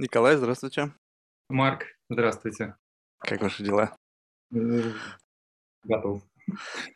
Николай, 0.00 0.36
здравствуйте. 0.36 0.92
Марк, 1.48 1.86
здравствуйте. 2.08 2.76
Как 3.18 3.42
ваши 3.42 3.64
дела? 3.64 3.96
Э, 4.54 4.92
Готов. 5.82 6.22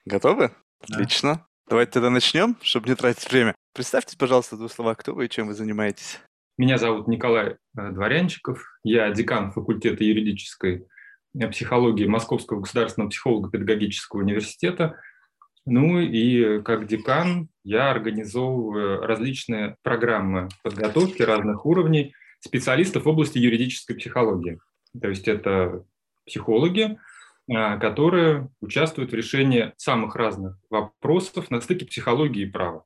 Готовы? 0.05 0.53
Да. 0.87 0.99
Отлично. 0.99 1.45
Давайте 1.69 1.93
тогда 1.93 2.11
начнем, 2.11 2.57
чтобы 2.63 2.89
не 2.89 2.95
тратить 2.95 3.29
время. 3.29 3.57
Представьте, 3.75 4.17
пожалуйста, 4.17 4.57
два 4.57 4.69
слова, 4.69 4.95
кто 4.95 5.15
вы 5.15 5.27
и 5.27 5.29
чем 5.29 5.49
вы 5.49 5.55
занимаетесь. 5.55 6.21
Меня 6.57 6.79
зовут 6.79 7.09
Николай 7.09 7.57
э, 7.77 7.91
Дворянчиков. 7.91 8.63
Я 8.85 9.11
декан 9.11 9.51
факультета 9.51 10.05
юридической 10.05 10.87
э, 11.35 11.49
психологии 11.49 12.07
Московского 12.07 12.61
государственного 12.61 13.11
психолого-педагогического 13.11 14.21
университета. 14.21 15.01
Ну 15.67 15.99
и 15.99 16.63
как 16.63 16.87
декан 16.87 17.49
я 17.65 17.91
организовываю 17.91 19.01
различные 19.01 19.77
программы 19.83 20.49
подготовки 20.63 21.23
разных 21.23 21.67
уровней 21.67 22.15
специалистов 22.45 23.05
в 23.05 23.09
области 23.09 23.39
юридической 23.39 23.95
психологии. 23.95 24.59
То 25.01 25.09
есть 25.09 25.29
это 25.29 25.85
психологи, 26.27 26.99
а, 27.51 27.79
которые 27.79 28.51
участвуют 28.61 29.13
в 29.13 29.15
решении 29.15 29.73
самых 29.77 30.17
разных 30.17 30.59
вопросов 30.69 31.51
на 31.51 31.61
стыке 31.61 31.87
психологии 31.87 32.43
и 32.43 32.51
права. 32.51 32.85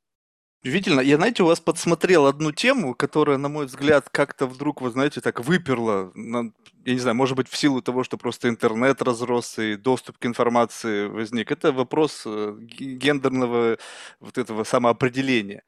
Удивительно. 0.63 1.01
Я, 1.01 1.17
знаете, 1.17 1.43
у 1.43 1.47
вас 1.47 1.61
подсмотрел 1.61 2.27
одну 2.27 2.51
тему, 2.51 2.95
которая, 2.95 3.39
на 3.39 3.49
мой 3.49 3.67
взгляд, 3.67 4.09
как-то 4.11 4.47
вдруг, 4.47 4.81
вы 4.81 4.91
знаете, 4.91 5.21
так 5.21 5.45
выперла. 5.45 6.13
Я 6.17 6.93
не 6.93 6.99
знаю, 6.99 7.15
может 7.15 7.37
быть, 7.37 7.49
в 7.49 7.57
силу 7.57 7.83
того, 7.83 8.03
что 8.03 8.17
просто 8.17 8.49
интернет 8.49 9.01
разрос 9.01 9.59
и 9.59 9.77
доступ 9.77 10.19
к 10.19 10.27
информации 10.27 11.07
возник. 11.07 11.53
Это 11.53 11.71
вопрос 11.73 12.23
э, 12.27 12.57
ге- 12.59 12.95
гендерного 12.95 13.79
вот 14.19 14.39
этого 14.39 14.65
самоопределения. 14.65 15.63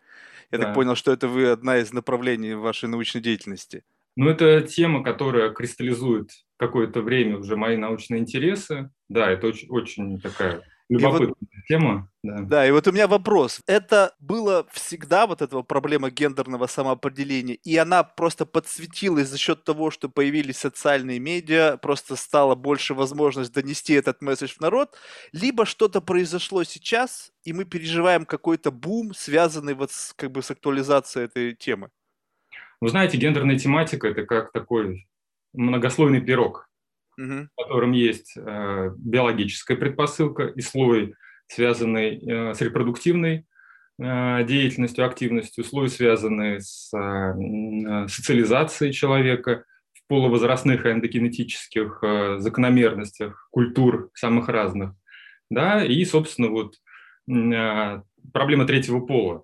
Я 0.50 0.58
так 0.58 0.68
Да. 0.68 0.74
понял, 0.74 0.94
что 0.94 1.12
это 1.12 1.28
вы 1.28 1.46
одна 1.48 1.78
из 1.78 1.92
направлений 1.92 2.54
вашей 2.54 2.88
научной 2.88 3.20
деятельности. 3.20 3.84
Ну, 4.16 4.28
это 4.28 4.62
тема, 4.62 5.04
которая 5.04 5.50
кристаллизует 5.50 6.30
какое-то 6.56 7.02
время 7.02 7.38
уже 7.38 7.56
мои 7.56 7.76
научные 7.76 8.20
интересы. 8.20 8.90
Да, 9.08 9.30
это 9.30 9.46
очень, 9.46 9.68
очень 9.68 10.20
такая 10.20 10.62
любопытная 10.88 11.62
тема. 11.68 12.08
Да. 12.22 12.38
Да, 12.40 12.66
и 12.66 12.70
вот 12.70 12.86
у 12.88 12.92
меня 12.92 13.06
вопрос. 13.06 13.60
Это 13.66 14.14
было 14.18 14.66
всегда 14.72 15.26
вот 15.26 15.42
эта 15.42 15.56
вот 15.56 15.68
проблема 15.68 16.10
гендерного 16.10 16.66
самоопределения, 16.66 17.54
и 17.54 17.76
она 17.76 18.02
просто 18.02 18.46
подсветилась 18.46 19.28
за 19.28 19.38
счет 19.38 19.64
того, 19.64 19.90
что 19.90 20.08
появились 20.08 20.58
социальные 20.58 21.20
медиа, 21.20 21.76
просто 21.76 22.16
стало 22.16 22.54
больше 22.54 22.94
возможность 22.94 23.52
донести 23.52 23.94
этот 23.94 24.20
месседж 24.22 24.54
в 24.54 24.60
народ, 24.60 24.96
либо 25.32 25.64
что-то 25.64 26.00
произошло 26.00 26.64
сейчас, 26.64 27.32
и 27.44 27.52
мы 27.52 27.64
переживаем 27.64 28.24
какой-то 28.24 28.70
бум, 28.70 29.14
связанный 29.14 29.74
вот 29.74 29.92
с, 29.92 30.12
как 30.14 30.32
бы 30.32 30.42
с 30.42 30.50
актуализацией 30.50 31.26
этой 31.26 31.54
темы. 31.54 31.90
Вы 32.80 32.88
знаете, 32.88 33.16
гендерная 33.16 33.58
тематика– 33.58 34.08
это 34.08 34.24
как 34.24 34.52
такой 34.52 35.08
многослойный 35.52 36.20
пирог, 36.20 36.67
Мгм. 37.18 37.50
в 37.52 37.62
котором 37.62 37.90
есть 37.90 38.34
э, 38.36 38.90
биологическая 38.96 39.76
предпосылка 39.76 40.44
и 40.44 40.60
слой, 40.60 41.14
связанный 41.48 42.16
э, 42.16 42.54
с 42.54 42.60
репродуктивной 42.60 43.44
э, 44.00 44.44
деятельностью, 44.44 45.04
активностью, 45.04 45.64
слой, 45.64 45.88
связанный 45.88 46.60
с 46.60 46.92
э, 46.96 48.06
социализацией 48.08 48.92
человека 48.92 49.64
в 49.94 50.06
полувозрастных 50.06 50.86
и 50.86 50.90
эндокинетических 50.90 51.98
э, 52.02 52.38
закономерностях 52.38 53.48
культур 53.50 54.10
самых 54.14 54.48
разных. 54.48 54.92
Да, 55.50 55.84
и, 55.84 56.04
собственно, 56.04 56.50
вот 56.50 56.76
э, 57.28 58.02
проблема 58.32 58.64
третьего 58.64 59.00
пола. 59.00 59.42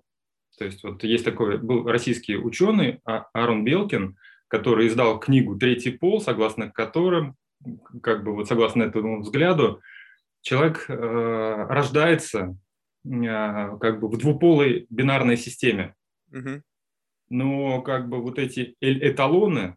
То 0.57 0.63
есть 0.63 0.81
вот 0.81 1.03
есть 1.03 1.25
такой, 1.25 1.57
был 1.57 1.85
российский 1.85 2.37
ученый 2.37 3.01
А- 3.03 3.25
Аарон 3.33 3.65
Белкин, 3.65 4.15
который 4.47 4.87
издал 4.87 5.19
книгу 5.19 5.57
«Третий 5.57 5.91
пол», 5.91 6.21
согласно 6.21 6.71
которым, 6.71 7.35
как 8.01 8.23
бы 8.23 8.33
вот 8.33 8.47
согласно 8.47 8.83
этому 8.83 9.21
взгляду, 9.21 9.81
человек 10.41 10.85
э, 10.89 10.93
рождается 11.69 12.57
э, 13.05 13.77
как 13.79 13.99
бы 13.99 14.07
в 14.07 14.17
двуполой 14.17 14.85
бинарной 14.89 15.37
системе. 15.37 15.95
Но 17.29 17.81
как 17.81 18.07
бы 18.07 18.21
вот 18.21 18.37
эти 18.37 18.75
эталоны 18.79 19.75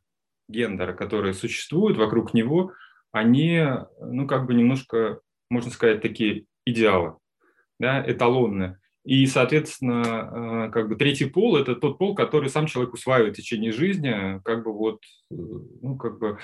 гендера, 0.48 0.92
которые 0.92 1.34
существуют 1.34 1.96
вокруг 1.96 2.34
него, 2.34 2.72
они, 3.12 3.64
ну, 4.00 4.26
как 4.26 4.46
бы 4.46 4.54
немножко, 4.54 5.20
можно 5.50 5.70
сказать, 5.70 6.02
такие 6.02 6.44
идеалы, 6.66 7.16
да, 7.78 8.02
эталонные. 8.06 8.78
И, 9.08 9.24
соответственно, 9.24 10.66
э, 10.68 10.70
как 10.70 10.90
бы 10.90 10.94
третий 10.94 11.24
пол– 11.24 11.56
это 11.58 11.74
тот 11.74 11.96
пол, 11.96 12.14
который 12.14 12.50
сам 12.50 12.66
человек 12.66 12.92
усваивает 12.92 13.32
в 13.32 13.36
течение 13.38 13.72
жизни, 13.72 14.38
как 14.44 14.62
бы 14.62 14.74
вот, 14.74 15.00
э, 15.30 15.34
ну, 15.80 15.96
как 15.96 16.18
бы 16.18 16.36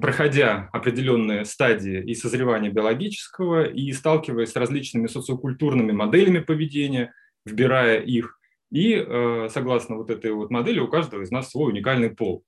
проходя 0.00 0.68
определенные 0.72 1.44
стадии 1.44 2.00
и 2.04 2.14
созревания 2.14 2.70
биологического, 2.70 3.64
и 3.64 3.90
сталкиваясь 3.92 4.52
с 4.52 4.54
различными 4.54 5.08
социокультурными 5.08 5.90
моделями 5.90 6.38
поведения, 6.38 7.12
вбирая 7.44 7.98
их, 7.98 8.38
и 8.70 8.94
э, 8.94 9.48
согласно 9.50 9.96
вот 9.96 10.10
этой 10.10 10.30
вот 10.30 10.52
модели 10.52 10.78
у 10.78 10.86
каждого 10.86 11.22
из 11.22 11.32
нас 11.32 11.50
свой 11.50 11.72
уникальный 11.72 12.10
пол. 12.10 12.44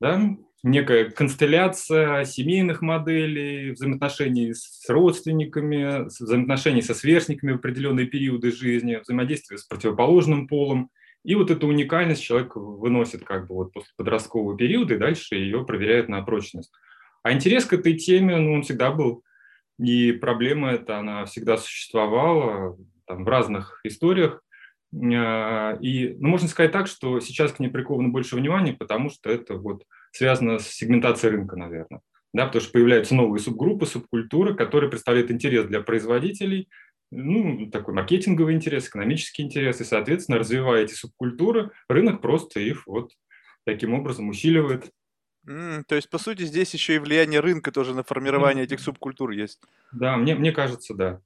Да? 0.00 0.18
Некая 0.62 1.08
констелляция 1.08 2.24
семейных 2.24 2.82
моделей, 2.82 3.70
взаимоотношений 3.70 4.52
с 4.52 4.86
родственниками, 4.90 6.04
взаимоотношений 6.06 6.82
со 6.82 6.92
сверстниками 6.92 7.52
в 7.52 7.56
определенные 7.56 8.06
периоды 8.06 8.52
жизни, 8.52 8.96
взаимодействие 8.96 9.56
с 9.56 9.64
противоположным 9.64 10.46
полом. 10.46 10.90
И 11.24 11.34
вот 11.34 11.50
эту 11.50 11.66
уникальность 11.66 12.22
человек 12.22 12.56
выносит 12.56 13.24
как 13.24 13.46
бы 13.46 13.54
вот 13.54 13.72
после 13.72 13.90
подросткового 13.96 14.56
периода 14.56 14.94
и 14.94 14.98
дальше 14.98 15.36
ее 15.36 15.64
проверяет 15.64 16.10
на 16.10 16.20
прочность. 16.22 16.70
А 17.22 17.32
интерес 17.32 17.64
к 17.64 17.72
этой 17.72 17.94
теме, 17.94 18.36
ну, 18.36 18.52
он 18.52 18.62
всегда 18.62 18.90
был. 18.90 19.22
И 19.78 20.12
проблема 20.12 20.72
эта, 20.72 20.98
она 20.98 21.24
всегда 21.24 21.56
существовала 21.56 22.76
там, 23.06 23.24
в 23.24 23.28
разных 23.28 23.80
историях. 23.84 24.42
А, 24.94 25.78
И, 25.80 26.16
ну, 26.18 26.28
можно 26.28 26.48
сказать 26.48 26.72
так, 26.72 26.86
что 26.86 27.20
сейчас 27.20 27.52
к 27.52 27.60
ней 27.60 27.68
приковано 27.68 28.10
больше 28.10 28.36
внимания, 28.36 28.74
потому 28.74 29.08
что 29.08 29.30
это 29.30 29.54
вот 29.54 29.84
связано 30.12 30.58
с 30.58 30.68
сегментацией 30.68 31.32
рынка, 31.36 31.56
наверное. 31.56 32.00
Да, 32.32 32.46
потому 32.46 32.62
что 32.62 32.72
появляются 32.72 33.14
новые 33.14 33.40
субгруппы, 33.40 33.86
субкультуры, 33.86 34.54
которые 34.54 34.88
представляют 34.90 35.30
интерес 35.30 35.66
для 35.66 35.80
производителей, 35.80 36.68
ну, 37.10 37.68
такой 37.70 37.92
маркетинговый 37.94 38.54
интерес, 38.54 38.88
экономический 38.88 39.42
интерес, 39.42 39.80
и, 39.80 39.84
соответственно, 39.84 40.38
развивая 40.38 40.84
эти 40.84 40.94
субкультуры, 40.94 41.72
рынок 41.88 42.22
просто 42.22 42.60
их 42.60 42.86
вот 42.86 43.10
таким 43.64 43.94
образом 43.94 44.28
усиливает. 44.28 44.90
М, 45.46 45.84
То 45.88 45.96
есть, 45.96 46.08
по 46.10 46.18
сути, 46.18 46.42
здесь 46.42 46.72
еще 46.74 46.94
и 46.94 46.98
влияние 46.98 47.40
рынка 47.40 47.72
тоже 47.72 47.94
на 47.94 48.04
формирование 48.04 48.64
этих 48.64 48.78
субкультур 48.80 49.30
есть. 49.30 49.60
Да, 49.92 50.16
мне, 50.16 50.34
мне 50.34 50.52
кажется, 50.52 50.94
да. 50.94 51.20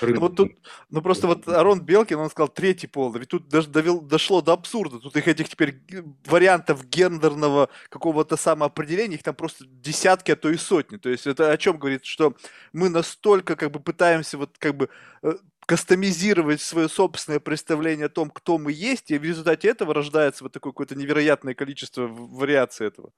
Ну 0.00 0.06
Рынок. 0.06 0.20
вот 0.22 0.36
тут, 0.36 0.52
ну 0.90 1.02
просто 1.02 1.26
вот 1.26 1.46
Арон 1.48 1.80
Белкин, 1.80 2.18
он 2.18 2.30
сказал 2.30 2.48
третий 2.48 2.86
пол, 2.86 3.12
ведь 3.12 3.28
тут 3.28 3.48
даже 3.48 3.68
довел, 3.68 4.00
дошло 4.00 4.40
до 4.40 4.52
абсурда, 4.52 4.98
тут 4.98 5.16
их 5.16 5.28
этих 5.28 5.48
теперь 5.48 5.72
г- 5.72 6.04
вариантов 6.26 6.86
гендерного 6.88 7.68
какого-то 7.88 8.36
самоопределения, 8.36 9.16
их 9.16 9.22
там 9.22 9.34
просто 9.34 9.64
десятки, 9.66 10.32
а 10.32 10.36
то 10.36 10.50
и 10.50 10.56
сотни, 10.56 10.96
то 10.96 11.08
есть 11.08 11.26
это 11.26 11.50
о 11.50 11.56
чем 11.56 11.78
говорит, 11.78 12.04
что 12.04 12.34
мы 12.72 12.88
настолько 12.88 13.56
как 13.56 13.70
бы 13.70 13.80
пытаемся 13.80 14.38
вот 14.38 14.56
как 14.58 14.76
бы 14.76 14.88
э, 15.22 15.34
кастомизировать 15.66 16.60
свое 16.60 16.88
собственное 16.88 17.40
представление 17.40 18.06
о 18.06 18.10
том, 18.10 18.30
кто 18.30 18.58
мы 18.58 18.72
есть, 18.72 19.10
и 19.10 19.18
в 19.18 19.24
результате 19.24 19.68
этого 19.68 19.94
рождается 19.94 20.44
вот 20.44 20.52
такое 20.52 20.72
какое-то 20.72 20.94
невероятное 20.94 21.54
количество 21.54 22.06
вариаций 22.06 22.86
этого. 22.86 23.12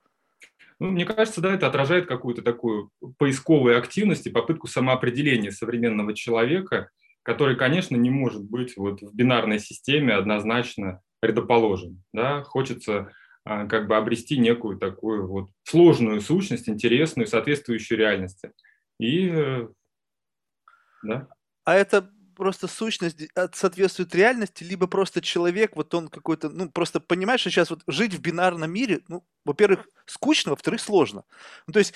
Ну, 0.79 0.91
мне 0.91 1.05
кажется, 1.05 1.41
да, 1.41 1.55
это 1.55 1.67
отражает 1.67 2.07
какую-то 2.07 2.43
такую 2.43 2.91
поисковую 3.19 3.79
активность 3.79 4.27
и 4.27 4.31
попытку 4.31 4.67
самоопределения 4.67 5.51
современного 5.51 6.15
человека, 6.15 6.91
который, 7.23 7.57
конечно, 7.57 7.97
не 7.97 8.11
может 8.11 8.45
быть 8.45 8.77
вот 8.77 9.01
в 9.01 9.15
бинарной 9.15 9.59
системе 9.59 10.15
однозначно 10.15 11.01
предоположен. 11.21 12.03
Да? 12.13 12.43
Хочется 12.43 13.11
а, 13.45 13.67
как 13.67 13.89
бы 13.89 13.97
обрести 13.97 14.39
некую 14.39 14.79
такую 14.79 15.27
вот 15.27 15.51
сложную 15.63 16.21
сущность, 16.21 16.69
интересную, 16.69 17.27
соответствующую 17.27 17.99
реальности. 17.99 18.53
И 18.99 19.31
э, 19.33 19.69
да. 21.03 21.29
А 21.65 21.75
это 21.75 22.11
просто 22.37 22.69
сущность 22.69 23.19
от- 23.35 23.57
соответствует 23.57 24.15
реальности, 24.15 24.65
либо 24.65 24.87
просто 24.87 25.23
человек, 25.23 25.77
вот 25.77 25.95
он 25.95 26.09
какой-то, 26.09 26.51
ну, 26.51 26.71
просто 26.71 27.01
понимаешь, 27.01 27.41
что 27.41 27.51
сейчас 27.51 27.71
вот 27.71 27.83
жить 27.87 28.15
в 28.15 28.21
бинарном 28.21 28.71
мире, 28.73 29.01
ну, 29.09 29.25
во-первых, 29.45 29.87
скучно, 30.07 30.51
во-вторых, 30.53 30.81
сложно. 30.81 31.25
Ну, 31.67 31.73
то 31.73 31.79
есть 31.81 31.95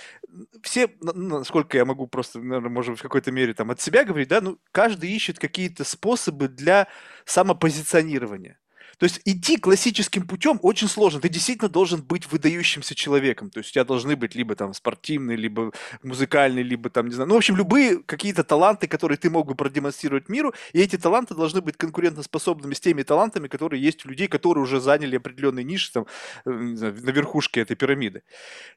все, 0.63 0.89
ну, 1.01 1.39
насколько 1.41 1.77
я 1.79 1.85
могу 1.85 2.07
просто, 2.07 2.39
наверное, 2.41 2.71
может 2.71 2.93
быть, 2.93 3.01
в 3.01 3.03
какой-то 3.03 3.33
мере 3.33 3.55
там 3.55 3.71
от 3.71 3.81
себя 3.81 4.05
говорить, 4.05 4.29
да, 4.29 4.41
ну, 4.41 4.59
каждый 4.73 5.11
ищет 5.11 5.39
какие-то 5.39 5.85
способы 5.85 6.49
для 6.49 6.89
самопозиционирования. 7.25 8.60
То 9.01 9.05
есть 9.05 9.23
идти 9.25 9.57
классическим 9.57 10.27
путем 10.27 10.59
очень 10.61 10.87
сложно. 10.87 11.23
Ты 11.23 11.31
действительно 11.31 11.71
должен 11.71 12.03
быть 12.03 12.31
выдающимся 12.31 12.95
человеком. 12.95 13.49
То 13.49 13.61
есть 13.61 13.71
у 13.71 13.73
тебя 13.73 13.85
должны 13.85 14.15
быть 14.15 14.35
либо 14.35 14.55
там 14.55 14.75
спортивные, 14.75 15.39
либо 15.39 15.73
музыкальные, 16.03 16.63
либо 16.63 16.91
там, 16.91 17.07
не 17.07 17.15
знаю, 17.15 17.29
ну, 17.29 17.35
в 17.35 17.39
общем, 17.39 17.57
любые 17.57 18.03
какие-то 18.03 18.45
таланты, 18.45 18.89
которые 18.89 19.17
ты 19.17 19.31
мог 19.31 19.47
бы 19.47 19.55
продемонстрировать 19.55 20.29
миру, 20.29 20.53
и 20.75 20.83
эти 20.83 20.99
таланты 20.99 21.35
должны 21.35 21.63
быть 21.63 21.79
конкурентоспособными 21.79 22.75
с 22.75 22.81
теми 22.81 23.03
талантами, 23.03 23.49
которые 23.49 23.83
есть 23.83 24.05
у 24.05 24.11
людей, 24.11 24.29
которые 24.29 24.63
уже 24.63 24.81
заняли 24.81 25.17
определенные 25.17 25.65
ниши 25.65 25.91
там, 25.93 26.07
э, 26.45 26.75
знаю, 26.75 26.95
на 27.03 27.11
верхушке 27.11 27.63
этой 27.63 27.77
пирамиды. 27.77 28.23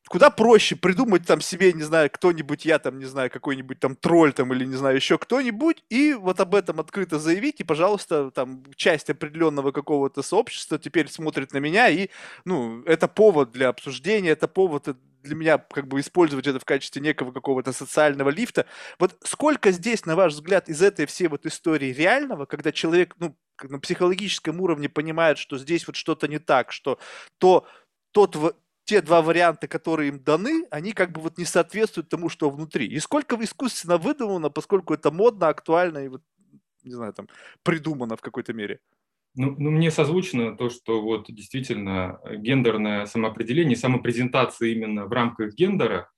Куда 0.07 0.29
проще 0.29 0.77
придумать 0.77 1.27
там 1.27 1.41
себе, 1.41 1.73
не 1.73 1.83
знаю, 1.83 2.09
кто-нибудь, 2.09 2.63
я 2.63 2.79
там, 2.79 2.97
не 2.97 3.05
знаю, 3.05 3.29
какой-нибудь 3.29 3.79
там 3.79 3.97
тролль 3.97 4.31
там 4.31 4.53
или, 4.53 4.63
не 4.63 4.77
знаю, 4.77 4.95
еще 4.95 5.17
кто-нибудь, 5.17 5.83
и 5.89 6.13
вот 6.13 6.39
об 6.39 6.55
этом 6.55 6.79
открыто 6.79 7.19
заявить, 7.19 7.59
и, 7.59 7.65
пожалуйста, 7.65 8.31
там 8.31 8.63
часть 8.77 9.09
определенного 9.09 9.73
какого-то 9.73 10.12
сообщества 10.21 10.77
теперь 10.77 11.09
смотрит 11.09 11.53
на 11.53 11.57
меня, 11.57 11.89
и, 11.89 12.09
ну, 12.45 12.83
это 12.83 13.07
повод 13.07 13.51
для 13.51 13.69
обсуждения, 13.69 14.29
это 14.29 14.47
повод 14.47 14.87
для 15.23 15.35
меня 15.35 15.57
как 15.57 15.87
бы 15.87 15.99
использовать 15.99 16.47
это 16.47 16.59
в 16.59 16.65
качестве 16.65 17.01
некого 17.01 17.31
какого-то 17.31 17.71
социального 17.71 18.29
лифта. 18.29 18.65
Вот 18.99 19.17
сколько 19.23 19.71
здесь, 19.71 20.05
на 20.05 20.15
ваш 20.15 20.33
взгляд, 20.33 20.69
из 20.69 20.81
этой 20.81 21.05
всей 21.05 21.27
вот 21.27 21.45
истории 21.45 21.93
реального, 21.93 22.45
когда 22.45 22.71
человек, 22.71 23.15
ну, 23.19 23.35
на 23.63 23.79
психологическом 23.79 24.59
уровне 24.61 24.89
понимает, 24.89 25.37
что 25.37 25.57
здесь 25.57 25.87
вот 25.87 25.95
что-то 25.95 26.27
не 26.27 26.39
так, 26.39 26.71
что 26.71 26.99
то, 27.37 27.65
тот, 28.11 28.35
те 28.85 29.01
два 29.01 29.21
варианта, 29.21 29.67
которые 29.67 30.09
им 30.09 30.19
даны, 30.19 30.65
они 30.69 30.91
как 30.91 31.11
бы 31.11 31.21
вот 31.21 31.37
не 31.37 31.45
соответствуют 31.45 32.09
тому, 32.09 32.29
что 32.29 32.49
внутри. 32.49 32.87
И 32.87 32.99
сколько 32.99 33.37
искусственно 33.41 33.97
выдумано, 33.97 34.49
поскольку 34.49 34.93
это 34.93 35.11
модно, 35.11 35.47
актуально 35.47 35.99
и 35.99 36.07
вот, 36.09 36.21
не 36.83 36.93
знаю, 36.93 37.13
там, 37.13 37.29
придумано 37.63 38.17
в 38.17 38.21
какой-то 38.21 38.53
мере. 38.53 38.79
Ну, 39.35 39.55
ну, 39.57 39.71
мне 39.71 39.89
созвучно 39.89 40.55
то, 40.55 40.69
что 40.69 41.01
вот 41.01 41.25
действительно 41.27 42.19
гендерное 42.37 43.05
самоопределение, 43.07 43.75
самопрезентация 43.75 44.69
именно 44.69 45.05
в 45.05 45.11
рамках 45.11 45.55
гендера, 45.55 46.09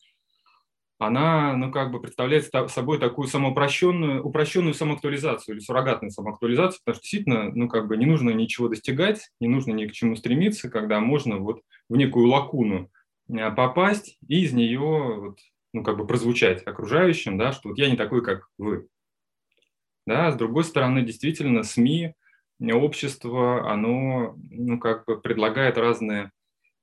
она, 0.97 1.55
ну, 1.57 1.71
как 1.71 1.91
бы 1.91 2.01
представляет 2.01 2.49
собой 2.69 2.99
такую 2.99 3.27
самоупрощенную, 3.27 4.23
упрощенную 4.23 4.73
самоактуализацию 4.73 5.55
или 5.55 5.61
суррогатную 5.61 6.11
самоактуализацию, 6.11 6.79
потому 6.83 6.95
что 6.95 7.03
действительно, 7.03 7.51
ну, 7.51 7.67
как 7.67 7.87
бы 7.87 7.97
не 7.97 8.05
нужно 8.05 8.29
ничего 8.31 8.69
достигать, 8.69 9.29
не 9.41 9.47
нужно 9.47 9.71
ни 9.71 9.85
к 9.87 9.91
чему 9.91 10.15
стремиться, 10.15 10.69
когда 10.69 10.99
можно 10.99 11.37
вот 11.37 11.61
в 11.89 11.97
некую 11.97 12.27
лакуну 12.27 12.89
а, 13.29 13.51
попасть 13.51 14.17
и 14.27 14.43
из 14.43 14.53
нее 14.53 14.79
вот, 14.79 15.39
ну, 15.73 15.83
как 15.83 15.97
бы 15.97 16.07
прозвучать 16.07 16.65
окружающим, 16.65 17.37
да, 17.37 17.51
что 17.51 17.69
вот 17.69 17.77
я 17.77 17.89
не 17.89 17.97
такой, 17.97 18.23
как 18.23 18.47
вы. 18.57 18.87
Да, 20.07 20.31
с 20.31 20.35
другой 20.35 20.63
стороны, 20.63 21.01
действительно, 21.01 21.63
СМИ, 21.63 22.13
общество, 22.61 23.71
оно, 23.71 24.35
ну, 24.49 24.79
как 24.79 25.05
бы 25.05 25.19
предлагает 25.19 25.77
разные, 25.77 26.31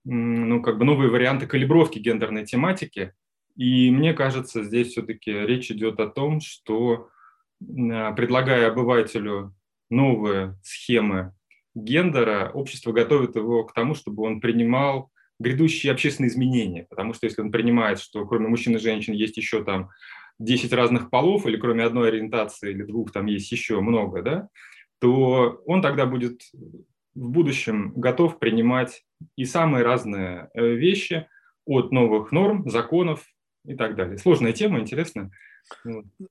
ну, 0.05 0.63
как 0.63 0.79
бы 0.79 0.85
новые 0.85 1.11
варианты 1.11 1.47
калибровки 1.47 1.99
гендерной 1.99 2.45
тематики, 2.45 3.13
и 3.57 3.91
мне 3.91 4.15
кажется, 4.15 4.65
здесь 4.65 4.89
все-таки 4.89 5.31
речь 5.31 5.71
идет 5.71 6.01
о 6.01 6.09
том, 6.09 6.41
что 6.41 7.09
а, 7.61 8.13
предлагая 8.13 8.69
обывателю 8.69 9.55
новые 9.91 10.57
схемы 10.63 11.35
гендера, 11.75 12.51
общество 12.53 12.93
готовит 12.93 13.37
его 13.37 13.65
к 13.65 13.75
тому, 13.75 13.95
чтобы 13.95 14.23
он 14.25 14.41
принимал 14.41 15.11
грядущие 15.39 15.93
общественные 15.93 16.31
изменения. 16.31 16.87
Потому 16.89 17.15
что 17.15 17.27
если 17.27 17.43
он 17.43 17.51
принимает, 17.51 17.99
что 17.99 18.25
кроме 18.27 18.49
мужчин 18.49 18.77
и 18.77 18.79
женщин 18.79 19.13
есть 19.13 19.37
еще 19.37 19.65
там 19.65 19.91
10 20.39 20.73
разных 20.73 21.11
полов, 21.11 21.47
или 21.47 21.57
кроме 21.57 21.85
одной 21.85 22.09
ориентации 22.09 22.71
или 22.71 22.83
двух 22.83 23.13
там 23.13 23.27
есть 23.27 23.51
еще 23.53 23.81
много, 23.81 24.23
да, 24.23 24.49
то 25.03 25.61
он 25.67 25.83
тогда 25.83 26.07
будет 26.07 26.43
в 26.53 27.29
будущем 27.29 27.93
готов 27.97 28.39
принимать 28.39 29.05
и 29.35 29.45
самые 29.45 29.85
разные 29.85 30.49
э, 30.55 30.65
вещи 30.65 31.27
от 31.67 31.91
новых 31.91 32.31
норм, 32.31 32.71
законов, 32.71 33.27
и 33.65 33.75
так 33.75 33.97
далее. 33.97 34.19
Сложная 34.19 34.53
тема, 34.53 34.79
интересная. 34.79 35.31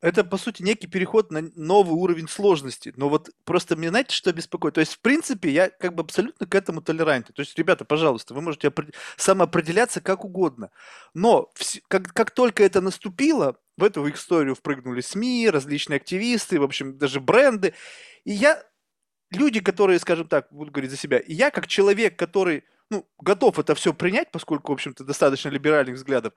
Это, 0.01 0.23
по 0.23 0.37
сути, 0.37 0.61
некий 0.61 0.87
переход 0.87 1.31
на 1.31 1.41
новый 1.55 1.93
уровень 1.93 2.27
сложности. 2.27 2.93
Но 2.95 3.09
вот 3.09 3.29
просто 3.45 3.75
мне, 3.75 3.89
знаете, 3.89 4.13
что 4.13 4.33
беспокоит? 4.33 4.75
То 4.75 4.81
есть, 4.81 4.93
в 4.93 5.01
принципе, 5.01 5.49
я 5.49 5.69
как 5.69 5.95
бы 5.95 6.03
абсолютно 6.03 6.45
к 6.45 6.55
этому 6.55 6.81
толерантен. 6.81 7.33
То 7.33 7.41
есть, 7.41 7.57
ребята, 7.57 7.85
пожалуйста, 7.85 8.33
вы 8.33 8.41
можете 8.41 8.71
самоопределяться 9.17 10.01
как 10.01 10.25
угодно. 10.25 10.69
Но 11.13 11.51
как, 11.87 12.11
как 12.13 12.31
только 12.31 12.63
это 12.63 12.81
наступило, 12.81 13.57
в 13.77 13.83
эту 13.83 14.09
историю 14.09 14.55
впрыгнули 14.55 15.01
СМИ, 15.01 15.49
различные 15.49 15.97
активисты, 15.97 16.59
в 16.59 16.63
общем, 16.63 16.97
даже 16.97 17.19
бренды. 17.19 17.73
И 18.23 18.31
я, 18.31 18.63
люди, 19.31 19.59
которые, 19.59 19.99
скажем 19.99 20.27
так, 20.27 20.47
буду 20.51 20.71
говорить 20.71 20.91
за 20.91 20.97
себя, 20.97 21.17
и 21.17 21.33
я 21.33 21.51
как 21.51 21.67
человек, 21.67 22.17
который 22.17 22.63
ну, 22.89 23.07
готов 23.19 23.57
это 23.57 23.73
все 23.73 23.93
принять, 23.93 24.31
поскольку, 24.31 24.71
в 24.71 24.75
общем-то, 24.75 25.03
достаточно 25.03 25.49
либеральных 25.49 25.95
взглядов, 25.95 26.33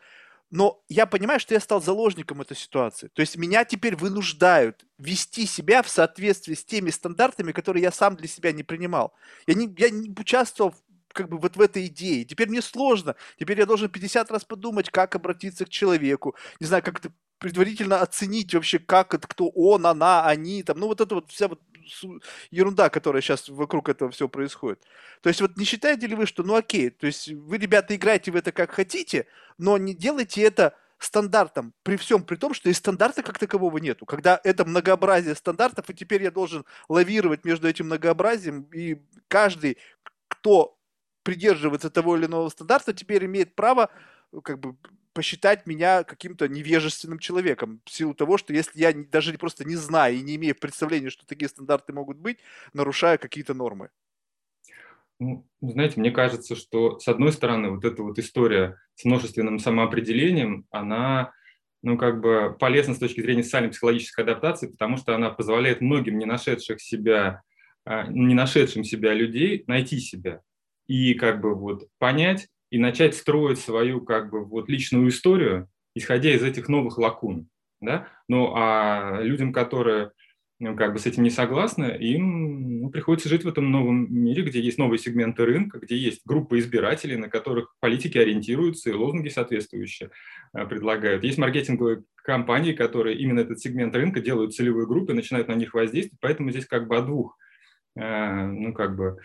но 0.50 0.84
я 0.88 1.06
понимаю, 1.06 1.40
что 1.40 1.54
я 1.54 1.60
стал 1.60 1.82
заложником 1.82 2.40
этой 2.40 2.56
ситуации. 2.56 3.08
То 3.12 3.20
есть 3.20 3.36
меня 3.36 3.64
теперь 3.64 3.96
вынуждают 3.96 4.84
вести 4.98 5.46
себя 5.46 5.82
в 5.82 5.88
соответствии 5.88 6.54
с 6.54 6.64
теми 6.64 6.90
стандартами, 6.90 7.50
которые 7.50 7.82
я 7.82 7.90
сам 7.90 8.14
для 8.14 8.28
себя 8.28 8.52
не 8.52 8.62
принимал. 8.62 9.14
Я 9.46 9.54
не, 9.54 9.75
я 9.78 9.90
не 9.90 10.10
участвовал 10.10 10.75
как 11.12 11.28
бы 11.28 11.38
вот 11.38 11.56
в 11.56 11.60
этой 11.60 11.86
идее. 11.86 12.25
Теперь 12.25 12.48
мне 12.48 12.60
сложно. 12.60 13.16
Теперь 13.38 13.58
я 13.58 13.66
должен 13.66 13.88
50 13.88 14.31
раз 14.31 14.44
подумать, 14.44 14.90
как 14.90 15.14
обратиться 15.14 15.64
к 15.64 15.70
человеку. 15.70 16.36
Не 16.60 16.66
знаю, 16.66 16.82
как 16.82 16.98
это 16.98 17.12
предварительно 17.44 18.00
оценить 18.00 18.55
вообще, 18.55 18.79
как 18.79 19.12
это, 19.12 19.29
кто 19.29 19.50
он, 19.50 19.85
она, 19.85 20.26
они, 20.26 20.62
там, 20.62 20.79
ну 20.79 20.87
вот 20.87 21.02
это 21.02 21.17
вот 21.17 21.31
вся 21.31 21.46
вот 21.46 21.61
ерунда, 22.50 22.88
которая 22.88 23.20
сейчас 23.20 23.50
вокруг 23.50 23.91
этого 23.91 24.11
все 24.11 24.31
происходит. 24.31 24.82
То 25.20 25.29
есть 25.29 25.43
вот 25.43 25.58
не 25.58 25.67
считаете 25.67 26.06
ли 26.06 26.14
вы, 26.14 26.25
что 26.25 26.43
ну 26.43 26.55
окей, 26.55 26.88
то 26.88 27.06
есть 27.06 27.29
вы, 27.29 27.58
ребята, 27.58 27.94
играете 27.94 28.31
в 28.31 28.37
это 28.37 28.50
как 28.50 28.70
хотите, 28.70 29.26
но 29.58 29.76
не 29.76 29.93
делайте 29.93 30.41
это 30.41 30.75
стандартом, 30.96 31.75
при 31.82 31.96
всем 31.96 32.23
при 32.23 32.37
том, 32.37 32.55
что 32.55 32.70
и 32.70 32.73
стандарта 32.73 33.23
как 33.23 33.38
такового 33.38 33.76
нету. 33.76 34.06
Когда 34.06 34.41
это 34.43 34.64
многообразие 34.64 35.35
стандартов, 35.35 35.91
и 35.91 35.94
теперь 35.94 36.23
я 36.23 36.31
должен 36.31 36.64
лавировать 36.88 37.44
между 37.44 37.69
этим 37.69 37.85
многообразием, 37.87 38.62
и 38.73 39.02
каждый, 39.29 39.76
кто 40.29 40.79
придерживается 41.23 41.91
того 41.91 42.17
или 42.17 42.25
иного 42.25 42.49
стандарта, 42.49 42.94
теперь 42.94 43.26
имеет 43.26 43.55
право 43.55 43.91
как 44.43 44.58
бы 44.61 44.76
посчитать 45.14 45.66
меня 45.66 46.05
каким-то 46.05 46.49
невежественным 46.49 47.19
человеком 47.19 47.81
в 47.84 47.90
силу 47.90 48.14
того, 48.14 48.37
что 48.37 48.52
если 48.52 48.78
я 48.78 48.93
даже 48.93 49.32
просто 49.38 49.64
не 49.64 49.76
знаю 49.76 50.16
и 50.16 50.22
не 50.22 50.37
имею 50.37 50.55
представления, 50.55 51.11
что 51.11 51.26
такие 51.26 51.49
стандарты 51.49 51.93
могут 51.93 52.19
быть, 52.19 52.38
нарушаю 52.72 53.19
какие-то 53.19 53.55
нормы. 53.55 53.90
Ну, 55.20 55.46
знаете, 55.62 56.00
мне 56.00 56.11
кажется, 56.11 56.56
что 56.56 56.99
с 56.99 57.08
одной 57.08 57.32
стороны 57.32 57.70
вот 57.70 57.84
эта 57.84 58.02
вот 58.02 58.19
история 58.19 58.78
с 58.96 59.05
множественным 59.05 59.61
самоопределением, 59.61 60.66
она 60.70 61.32
ну, 61.82 61.96
как 61.96 62.20
бы 62.20 62.56
полезна 62.58 62.94
с 62.94 62.99
точки 62.99 63.20
зрения 63.20 63.44
социально-психологической 63.44 64.25
адаптации, 64.25 64.69
потому 64.69 64.96
что 64.96 65.14
она 65.14 65.31
позволяет 65.31 65.81
многим 65.81 66.19
не 66.19 66.25
нашедших 66.25 66.81
себя, 66.81 67.43
а, 67.84 68.06
не 68.08 68.34
нашедшим 68.34 68.84
себя 68.84 69.14
людей 69.14 69.64
найти 69.67 69.99
себя 69.99 70.40
и 70.87 71.14
как 71.14 71.40
бы 71.40 71.55
вот 71.55 71.88
понять, 71.99 72.49
и 72.74 72.78
начать 72.78 73.14
строить 73.14 73.60
свою 73.60 74.00
как 74.00 74.30
бы 74.30 74.44
вот 74.44 74.68
личную 74.68 75.08
историю, 75.08 75.69
исходя 75.94 76.34
из 76.34 76.43
этих 76.43 76.69
новых 76.69 76.98
лакун. 76.98 77.48
Да? 77.81 78.08
Ну 78.28 78.52
а 78.56 79.20
людям, 79.22 79.52
которые 79.52 80.10
ну, 80.58 80.74
как 80.74 80.93
бы 80.93 80.98
с 80.98 81.06
этим 81.06 81.22
не 81.22 81.31
согласны, 81.31 81.96
им 82.00 82.81
ну, 82.81 82.90
приходится 82.90 83.28
жить 83.28 83.44
в 83.44 83.48
этом 83.48 83.70
новом 83.70 84.12
мире, 84.12 84.43
где 84.43 84.60
есть 84.60 84.76
новые 84.76 84.98
сегменты 84.98 85.44
рынка, 85.44 85.78
где 85.78 85.96
есть 85.96 86.22
группа 86.24 86.58
избирателей, 86.58 87.16
на 87.16 87.28
которых 87.28 87.76
политики 87.78 88.19
ориентируются 88.19 88.90
и 88.90 88.93
лозунги 88.93 89.28
соответствующие 89.28 90.10
э, 90.52 90.66
предлагают. 90.66 91.22
Есть 91.22 91.38
маркетинговые 91.38 92.02
компании, 92.24 92.72
которые 92.72 93.16
именно 93.19 93.38
этот 93.38 93.60
сегмент 93.60 93.94
рынка 93.94 94.20
делают 94.20 94.52
целевые 94.52 94.88
группы, 94.88 95.14
начинают 95.14 95.46
на 95.46 95.54
них 95.54 95.74
воздействовать, 95.74 96.19
поэтому 96.20 96.50
здесь 96.50 96.66
как 96.66 96.88
бы 96.88 96.96
о 96.96 97.02
двух, 97.02 97.38
э, 97.94 98.46
ну 98.46 98.72
как 98.72 98.96
бы 98.96 99.19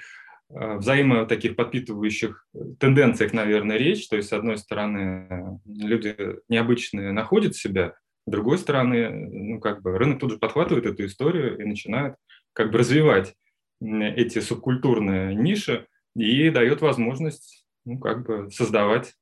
взаимо 0.50 1.26
таких 1.26 1.56
подпитывающих 1.56 2.48
тенденциях, 2.80 3.34
наверное, 3.34 3.78
речь. 3.78 4.08
То 4.08 4.18
есть, 4.18 4.30
с 4.30 4.34
одной 4.34 4.58
стороны, 4.58 5.60
люди 5.66 6.16
необычные 6.48 7.12
находят 7.12 7.56
себя, 7.56 7.96
с 8.30 8.32
другой 8.32 8.60
стороны, 8.60 9.10
ну, 9.10 9.60
как 9.60 9.82
бы 9.82 9.98
рынок 9.98 10.20
тут 10.20 10.32
же 10.32 10.38
подхватывает 10.38 10.86
эту 10.86 11.06
историю 11.06 11.60
и 11.60 11.66
начинает 11.66 12.16
как 12.54 12.72
бы 12.72 12.78
развивать 12.78 13.36
эти 13.82 14.40
субкультурные 14.40 15.34
ниши 15.34 15.88
и 16.16 16.50
дает 16.50 16.82
возможность 16.82 17.66
ну, 17.86 17.98
как 17.98 18.26
бы 18.26 18.52
создавать 18.52 19.16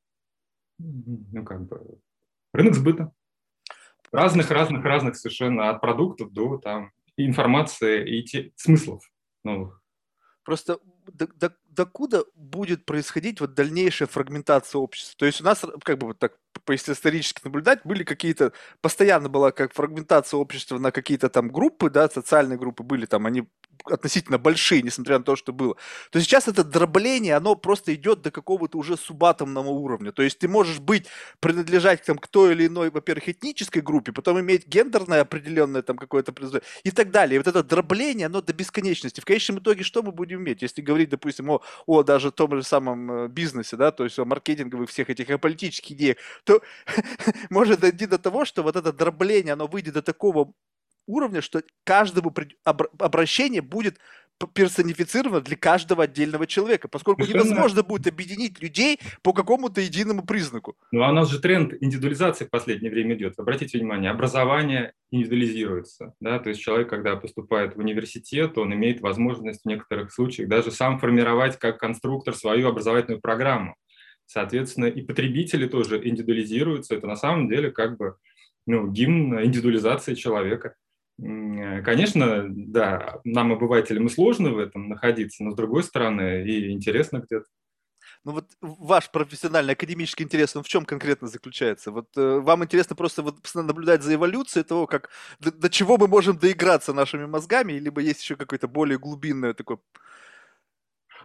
ну, 0.80 1.46
как 1.46 1.68
бы 1.68 2.00
рынок 2.54 2.74
сбыта. 2.74 3.12
Разных-разных-разных 4.12 5.16
совершенно 5.16 5.70
от 5.70 5.80
продуктов 5.80 6.32
до 6.32 6.58
там, 6.58 6.92
информации 7.18 8.20
и 8.20 8.24
те, 8.24 8.52
смыслов 8.56 9.10
новых. 9.44 9.82
Просто 10.44 10.80
до, 11.14 11.56
докуда 11.70 12.24
будет 12.36 12.86
происходить 12.86 13.40
вот 13.40 13.54
дальнейшая 13.54 14.08
фрагментация 14.08 14.80
общества? 14.80 15.16
То 15.18 15.26
есть 15.26 15.42
у 15.42 15.44
нас, 15.44 15.64
как 15.84 15.98
бы 15.98 16.08
вот 16.08 16.20
так, 16.20 16.34
если 16.70 16.94
исторически 16.94 17.42
наблюдать, 17.44 17.82
были 17.84 18.04
какие-то, 18.04 18.54
постоянно 18.82 19.30
была 19.30 19.52
как 19.52 19.74
фрагментация 19.74 20.38
общества 20.38 20.78
на 20.78 20.92
какие-то 20.92 21.30
там 21.30 21.50
группы, 21.50 21.90
да, 21.90 22.10
социальные 22.10 22.58
группы 22.58 22.84
были 22.84 23.06
там, 23.06 23.26
они 23.26 23.48
относительно 23.86 24.38
большие, 24.38 24.82
несмотря 24.82 25.18
на 25.18 25.24
то, 25.24 25.36
что 25.36 25.54
было, 25.54 25.76
то 26.12 26.20
сейчас 26.20 26.48
это 26.48 26.64
дробление, 26.64 27.36
оно 27.36 27.56
просто 27.56 27.94
идет 27.94 28.22
до 28.22 28.32
какого-то 28.32 28.78
уже 28.78 28.98
субатомного 28.98 29.70
уровня. 29.70 30.12
То 30.12 30.24
есть 30.24 30.40
ты 30.40 30.48
можешь 30.48 30.80
быть, 30.80 31.08
принадлежать 31.40 32.04
там, 32.04 32.18
к 32.18 32.28
той 32.28 32.54
или 32.54 32.68
иной, 32.68 32.90
во-первых, 32.90 33.30
этнической 33.30 33.82
группе, 33.82 34.12
потом 34.12 34.40
иметь 34.40 34.68
гендерное 34.68 35.22
определенное 35.22 35.82
там 35.82 35.98
какое-то 35.98 36.34
и 36.84 36.92
так 36.92 37.12
далее. 37.12 37.36
И 37.36 37.38
вот 37.38 37.48
это 37.48 37.64
дробление, 37.64 38.28
оно 38.28 38.42
до 38.42 38.54
бесконечности. 38.54 39.22
В 39.22 39.26
конечном 39.26 39.60
итоге 39.60 39.84
что 39.84 40.04
мы 40.04 40.12
будем 40.12 40.42
иметь? 40.42 40.62
Если 40.62 40.82
говорить, 40.82 41.10
допустим, 41.10 41.50
о, 41.50 41.62
о 41.86 42.04
даже 42.04 42.32
том 42.32 42.56
же 42.56 42.64
самом 42.64 43.12
э, 43.12 43.28
бизнесе, 43.28 43.76
да, 43.78 43.92
то 43.92 44.04
есть 44.04 44.20
о 44.20 44.26
маркетинговых 44.26 44.90
всех 44.90 45.10
этих 45.10 45.30
о 45.30 45.38
политических 45.38 45.92
идеях, 45.92 46.18
то 46.44 46.62
может 47.50 47.80
дойти 47.80 48.06
до 48.06 48.18
того, 48.18 48.46
что 48.46 48.64
вот 48.64 48.76
это 48.76 48.94
дробление, 48.94 49.54
оно 49.54 49.68
выйдет 49.68 49.94
до 49.94 50.02
такого 50.02 50.54
уровня, 51.08 51.42
что 51.42 51.64
каждому 51.84 52.34
обращение 52.64 53.62
будет 53.62 54.00
персонифицировано 54.54 55.42
для 55.42 55.56
каждого 55.56 56.04
отдельного 56.04 56.46
человека, 56.46 56.88
поскольку 56.88 57.24
Совершенно... 57.24 57.50
невозможно 57.50 57.82
будет 57.82 58.06
объединить 58.06 58.62
людей 58.62 59.00
по 59.24 59.34
какому-то 59.34 59.82
единому 59.82 60.24
признаку. 60.24 60.76
Ну, 60.92 61.02
а 61.02 61.10
у 61.10 61.14
нас 61.14 61.30
же 61.32 61.40
тренд 61.40 61.74
индивидуализации 61.82 62.46
в 62.46 62.52
последнее 62.52 62.92
время 62.92 63.16
идет. 63.16 63.34
Обратите 63.38 63.80
внимание, 63.80 64.12
образование 64.12 64.94
индивидуализируется. 65.10 66.14
Да? 66.20 66.38
То 66.38 66.50
есть 66.50 66.62
человек, 66.62 66.90
когда 66.90 67.16
поступает 67.16 67.76
в 67.76 67.80
университет, 67.80 68.58
он 68.60 68.74
имеет 68.74 69.02
возможность 69.02 69.64
в 69.64 69.68
некоторых 69.68 70.14
случаях 70.14 70.50
даже 70.50 70.70
сам 70.70 71.00
формировать 71.00 71.58
как 71.58 71.80
конструктор 71.80 72.36
свою 72.36 72.68
образовательную 72.68 73.22
программу. 73.22 73.76
Соответственно, 74.28 74.86
и 74.86 75.02
потребители 75.02 75.68
тоже 75.68 76.06
индивидуализируются. 76.06 76.94
Это 76.94 77.08
на 77.08 77.16
самом 77.16 77.50
деле 77.50 77.72
как 77.72 77.98
бы 77.98 78.18
ну, 78.68 78.92
гимн 78.92 79.44
индивидуализации 79.44 80.14
человека. 80.14 80.76
Конечно, 81.20 82.46
да, 82.48 83.22
нам, 83.24 83.52
обывателям, 83.52 84.06
и 84.06 84.10
сложно 84.10 84.52
в 84.52 84.60
этом 84.60 84.88
находиться, 84.88 85.44
но 85.44 85.52
с 85.52 85.56
другой 85.56 85.84
стороны, 85.84 86.44
и 86.48 86.72
интересно 86.72 87.18
где-то. 87.18 87.46
Ну 88.24 88.34
вот 88.34 88.46
ваш 88.62 89.10
профессиональный 89.10 89.74
академический 89.74 90.26
интерес, 90.26 90.56
он 90.56 90.64
в 90.64 90.68
чем 90.68 90.86
конкретно 90.86 91.28
заключается? 91.28 91.92
Вот 91.92 92.10
э, 92.18 92.40
вам 92.40 92.64
интересно 92.64 92.96
просто 92.96 93.22
вот 93.22 93.38
наблюдать 93.56 94.04
за 94.04 94.16
эволюцией 94.16 94.66
того, 94.66 94.86
как 94.86 95.10
до, 95.40 95.52
до 95.52 95.70
чего 95.70 95.98
мы 95.98 96.08
можем 96.08 96.38
доиграться 96.38 96.94
нашими 96.94 97.26
мозгами, 97.26 97.74
либо 97.74 98.02
есть 98.02 98.22
еще 98.22 98.36
какое-то 98.36 98.68
более 98.68 99.00
глубинное 99.00 99.54
такое 99.54 99.80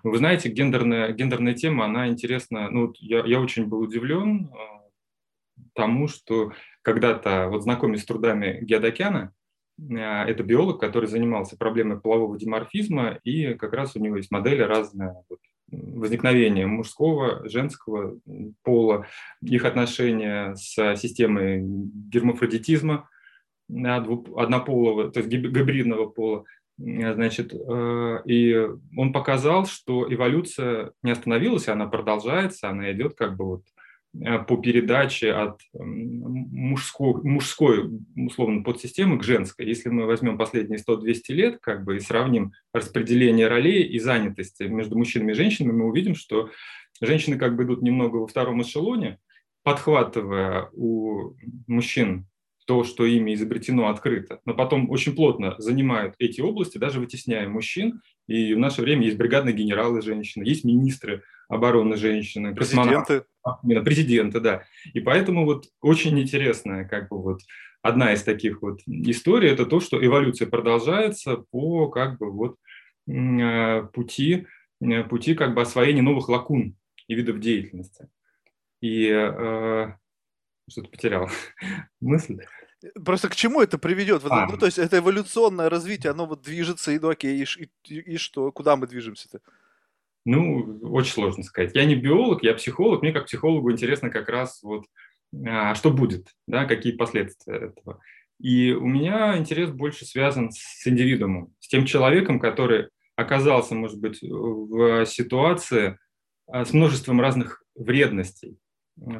вы 0.03 0.19
знаете, 0.19 0.49
гендерная, 0.49 1.13
гендерная 1.13 1.55
тема, 1.55 1.85
она 1.85 2.09
интересна. 2.09 2.71
Ну, 2.71 2.93
я, 2.99 3.25
я 3.25 3.41
очень 3.41 3.67
был 3.67 3.81
удивлен 3.81 4.51
э, 4.53 5.61
тому, 5.75 6.09
что 6.09 6.53
когда-то, 6.83 7.49
вот 7.49 7.63
знакомясь 7.63 8.03
с 8.03 8.07
трудами 8.07 8.59
Геодокяна, 8.63 9.33
это 9.91 10.43
биолог, 10.43 10.81
который 10.81 11.09
занимался 11.09 11.57
проблемой 11.57 12.01
полового 12.01 12.39
диморфизма, 12.39 13.19
и 13.25 13.55
как 13.55 13.73
раз 13.73 13.97
у 13.97 14.01
него 14.01 14.17
есть 14.17 14.31
модели 14.31 14.63
разные 14.63 15.15
вот, 15.29 15.39
возникновения 15.71 16.67
мужского, 16.67 17.49
женского 17.49 18.19
пола, 18.63 19.07
их 19.43 19.65
отношения 19.65 20.55
с 20.55 20.97
системой 20.97 21.63
гермафродитизма 21.63 23.09
однополого, 23.69 25.11
то 25.11 25.21
есть 25.21 25.31
гибридного 25.31 26.07
пола. 26.07 26.45
Значит, 26.79 27.53
э, 27.55 28.23
и 28.25 28.69
он 28.97 29.13
показал, 29.13 29.67
что 29.67 30.13
эволюция 30.13 30.93
не 31.03 31.13
остановилась, 31.13 31.69
она 31.69 31.87
продолжается, 31.87 32.71
она 32.71 32.91
идет 32.93 33.15
как 33.15 33.37
бы 33.37 33.45
вот 33.45 33.63
по 34.47 34.57
передаче 34.59 35.33
от 35.33 35.61
мужской, 35.73 37.23
мужской 37.23 37.91
условно, 38.15 38.63
подсистемы 38.63 39.19
к 39.19 39.25
женской. 39.25 39.67
Если 39.67 39.89
мы 39.89 40.05
возьмем 40.05 40.37
последние 40.37 40.79
100-200 40.79 41.21
лет 41.29 41.59
как 41.63 41.85
бы, 41.85 41.97
и 41.97 42.01
сравним 42.01 42.53
распределение 42.75 43.49
ролей 43.49 43.83
и 43.85 43.99
занятости 43.99 44.65
между 44.65 44.99
мужчинами 44.99 45.33
и 45.33 45.35
женщинами, 45.35 45.73
мы 45.73 45.87
увидим, 45.87 46.15
что 46.15 46.51
женщины 47.01 47.39
как 47.39 47.57
бы 47.57 47.65
идут 47.65 47.81
немного 47.83 48.17
во 48.17 48.27
втором 48.27 48.61
эшелоне, 48.61 49.19
подхватывая 49.63 50.69
у 50.73 51.35
мужчин 51.67 52.27
то, 52.67 52.85
что 52.85 53.05
ими 53.05 53.35
изобретено 53.35 53.89
открыто, 53.89 54.41
но 54.45 54.55
потом 54.55 54.91
очень 54.91 55.15
плотно 55.15 55.55
занимают 55.59 56.15
эти 56.19 56.41
области, 56.41 56.79
даже 56.79 57.01
вытесняя 57.01 57.49
мужчин. 57.49 58.01
И 58.29 58.55
в 58.55 58.59
наше 58.59 58.83
время 58.83 59.07
есть 59.07 59.17
бригадные 59.17 59.55
генералы 59.55 60.01
женщины, 60.01 60.45
есть 60.45 60.65
министры 60.65 61.23
обороны 61.49 61.97
женщины, 61.97 62.55
президенты. 62.55 63.25
Именно, 63.63 63.83
президенты, 63.83 64.41
да. 64.41 64.65
И 64.93 65.01
поэтому 65.01 65.45
вот 65.45 65.67
очень 65.81 66.19
интересная 66.19 66.87
как 66.87 67.09
бы 67.09 67.21
вот 67.21 67.41
одна 67.83 68.13
из 68.13 68.23
таких 68.23 68.63
вот 68.63 68.81
историй, 68.87 69.51
это 69.51 69.67
то, 69.67 69.81
что 69.81 70.05
эволюция 70.05 70.49
продолжается 70.49 71.39
по 71.51 71.89
как 71.89 72.19
бы 72.19 72.31
вот 72.31 72.57
э, 73.09 73.83
пути, 73.93 74.47
э, 74.81 75.05
пути 75.05 75.35
как 75.35 75.55
бы 75.55 75.63
освоения 75.63 76.03
новых 76.03 76.29
лакун 76.29 76.77
и 77.09 77.15
видов 77.15 77.41
деятельности. 77.41 78.09
И 78.81 79.09
э, 79.09 79.93
что-то 80.71 80.89
потерял 80.89 81.29
мысль. 82.01 82.39
Просто 83.05 83.29
к 83.29 83.37
чему 83.37 83.61
это 83.61 83.79
приведет? 83.79 84.23
А. 84.29 84.47
Ну, 84.47 84.57
то 84.57 84.67
есть 84.67 84.79
это 84.79 84.99
эволюционное 84.99 85.71
развитие, 85.71 86.11
оно 86.11 86.27
вот 86.27 86.43
движется, 86.43 86.91
и 86.91 86.99
ну 86.99 87.11
окей, 87.11 87.41
и, 87.41 87.69
и, 87.89 87.99
и 87.99 88.17
что? 88.17 88.51
Куда 88.51 88.77
мы 88.77 88.87
движемся-то? 88.87 89.41
Ну, 90.25 90.79
очень 90.83 91.13
сложно 91.13 91.43
сказать. 91.43 91.75
Я 91.75 91.85
не 91.85 91.97
биолог, 91.97 92.43
я 92.43 92.55
психолог. 92.55 93.03
Мне 93.03 93.13
как 93.13 93.27
психологу 93.27 93.73
интересно 93.73 94.11
как 94.11 94.29
раз 94.29 94.63
вот, 94.63 94.85
а, 95.47 95.75
что 95.75 95.91
будет, 95.91 96.29
да, 96.47 96.65
какие 96.65 96.93
последствия 96.93 97.57
этого. 97.57 98.01
И 98.41 98.73
у 98.73 98.87
меня 98.87 99.37
интерес 99.37 99.71
больше 99.71 100.05
связан 100.05 100.51
с 100.53 100.87
индивидуумом, 100.87 101.55
с 101.61 101.69
тем 101.69 101.87
человеком, 101.87 102.41
который 102.41 102.89
оказался, 103.17 103.75
может 103.75 104.01
быть, 104.01 104.21
в 104.23 105.07
ситуации 105.07 105.99
а, 106.47 106.65
с 106.65 106.73
множеством 106.73 107.21
разных 107.21 107.63
вредностей, 107.75 108.59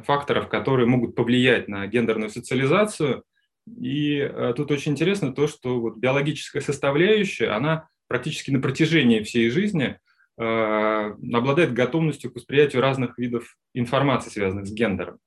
факторов, 0.05 0.49
которые 0.49 0.87
могут 0.87 1.15
повлиять 1.15 1.67
на 1.67 1.87
гендерную 1.87 2.29
социализацию. 2.29 3.23
И 3.67 4.17
э, 4.17 4.53
тут 4.55 4.71
очень 4.71 4.91
интересно 4.91 5.33
то, 5.33 5.47
что 5.47 5.79
вот 5.79 5.97
биологическая 5.97 6.61
составляющая, 6.61 7.47
она 7.47 7.87
практически 8.07 8.51
на 8.51 8.61
протяжении 8.61 9.23
всей 9.23 9.49
жизни 9.49 9.97
обладает 10.35 11.73
готовностью 11.73 12.31
к 12.31 12.35
восприятию 12.35 12.81
разных 12.81 13.17
видов 13.19 13.55
информации, 13.73 14.31
связанных 14.31 14.65
с 14.65 14.71
гендером. 14.71 15.19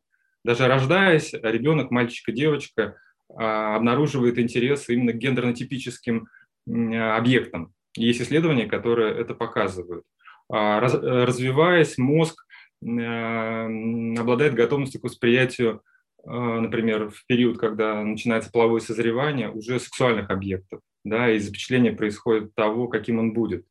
Даже 0.44 0.68
рождаясь, 0.68 1.32
ребенок, 1.32 1.90
мальчик 1.90 2.28
и 2.28 2.32
девочка 2.32 2.96
э, 3.28 3.34
обнаруживает 3.34 4.38
интерес 4.38 4.88
именно 4.88 5.12
к 5.12 5.16
гендерно-типическим 5.16 6.26
объектам. 6.68 7.72
Есть 7.96 8.22
исследования, 8.22 8.66
которые 8.66 9.14
это 9.14 9.34
показывают. 9.34 10.04
А, 10.48 10.80
раз, 10.80 10.94
развиваясь, 10.94 11.98
мозг 11.98 12.46
обладает 12.80 14.54
готовностью 14.54 15.00
к 15.00 15.04
восприятию, 15.04 15.82
э, 16.24 16.30
например, 16.30 17.10
в 17.10 17.26
период, 17.26 17.58
когда 17.58 18.02
начинается 18.02 18.50
половое 18.52 18.80
созревание, 18.80 19.50
уже 19.50 19.80
сексуальных 19.80 20.30
объектов, 20.30 20.80
да, 21.04 21.30
и 21.30 21.38
запечатление 21.38 21.92
происходит 21.92 22.54
того, 22.54 22.86
каким 22.88 23.18
он 23.18 23.32
будет, 23.32 23.62
э, 23.62 23.66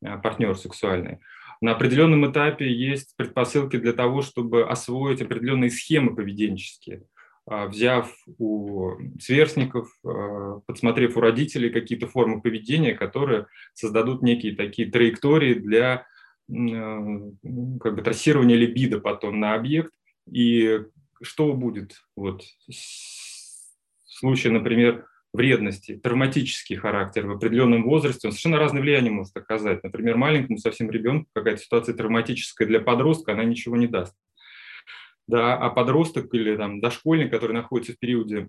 партнер 0.00 0.56
сексуальный. 0.56 1.18
На 1.60 1.72
определенном 1.72 2.30
этапе 2.30 2.72
есть 2.72 3.14
предпосылки 3.16 3.76
для 3.76 3.92
того, 3.92 4.22
чтобы 4.22 4.64
освоить 4.64 5.20
определенные 5.20 5.70
схемы 5.70 6.14
поведенческие, 6.14 7.02
э, 7.50 7.66
взяв 7.66 8.10
у 8.38 8.92
сверстников, 9.20 9.94
подсмотрев 10.66 11.16
у 11.16 11.20
родителей 11.20 11.70
какие-то 11.70 12.06
формы 12.06 12.40
поведения, 12.40 12.94
которые 12.94 13.46
создадут 13.74 14.22
некие 14.22 14.56
такие 14.56 14.90
траектории 14.90 15.54
для 15.54 16.06
Э, 16.50 17.30
как 17.80 17.94
бы 17.94 18.02
трассирование 18.02 18.56
либидо 18.56 18.98
потом 18.98 19.38
на 19.38 19.54
объект, 19.54 19.92
и 20.30 20.80
что 21.22 21.52
будет 21.52 22.02
вот, 22.16 22.42
в 22.66 22.72
случае, 24.06 24.52
например, 24.52 25.06
вредности, 25.32 25.96
травматический 25.96 26.76
характер 26.76 27.26
в 27.26 27.32
определенном 27.32 27.84
возрасте, 27.84 28.28
он 28.28 28.32
совершенно 28.32 28.58
разное 28.58 28.82
влияние 28.82 29.12
может 29.12 29.36
оказать. 29.36 29.82
Например, 29.82 30.16
маленькому 30.16 30.58
совсем 30.58 30.90
ребенку 30.90 31.28
какая-то 31.32 31.62
ситуация 31.62 31.94
травматическая 31.94 32.66
для 32.66 32.80
подростка, 32.80 33.32
она 33.32 33.44
ничего 33.44 33.76
не 33.76 33.86
даст. 33.86 34.14
Да, 35.28 35.56
а 35.56 35.70
подросток 35.70 36.34
или 36.34 36.56
там, 36.56 36.80
дошкольник, 36.80 37.30
который 37.30 37.52
находится 37.52 37.92
в 37.92 37.98
периоде 37.98 38.48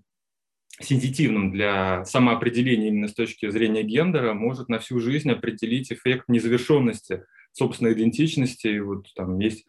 сенситивным 0.80 1.52
для 1.52 2.04
самоопределения 2.04 2.88
именно 2.88 3.06
с 3.06 3.14
точки 3.14 3.48
зрения 3.50 3.84
гендера, 3.84 4.32
может 4.32 4.68
на 4.68 4.78
всю 4.80 4.98
жизнь 4.98 5.30
определить 5.30 5.92
эффект 5.92 6.24
незавершенности 6.28 7.24
собственной 7.52 7.92
идентичности. 7.92 8.66
И 8.66 8.80
вот 8.80 9.06
там 9.14 9.38
есть 9.38 9.64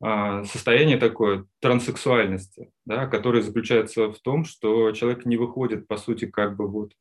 состояние 0.00 0.96
такое 0.96 1.46
транссексуальности, 1.60 2.70
да, 2.84 3.06
которое 3.06 3.42
заключается 3.42 4.12
в 4.12 4.18
том, 4.20 4.44
что 4.44 4.92
человек 4.92 5.26
не 5.26 5.36
выходит, 5.36 5.88
по 5.88 5.96
сути, 5.96 6.26
как 6.26 6.56
бы 6.56 6.68
вот 6.68 6.92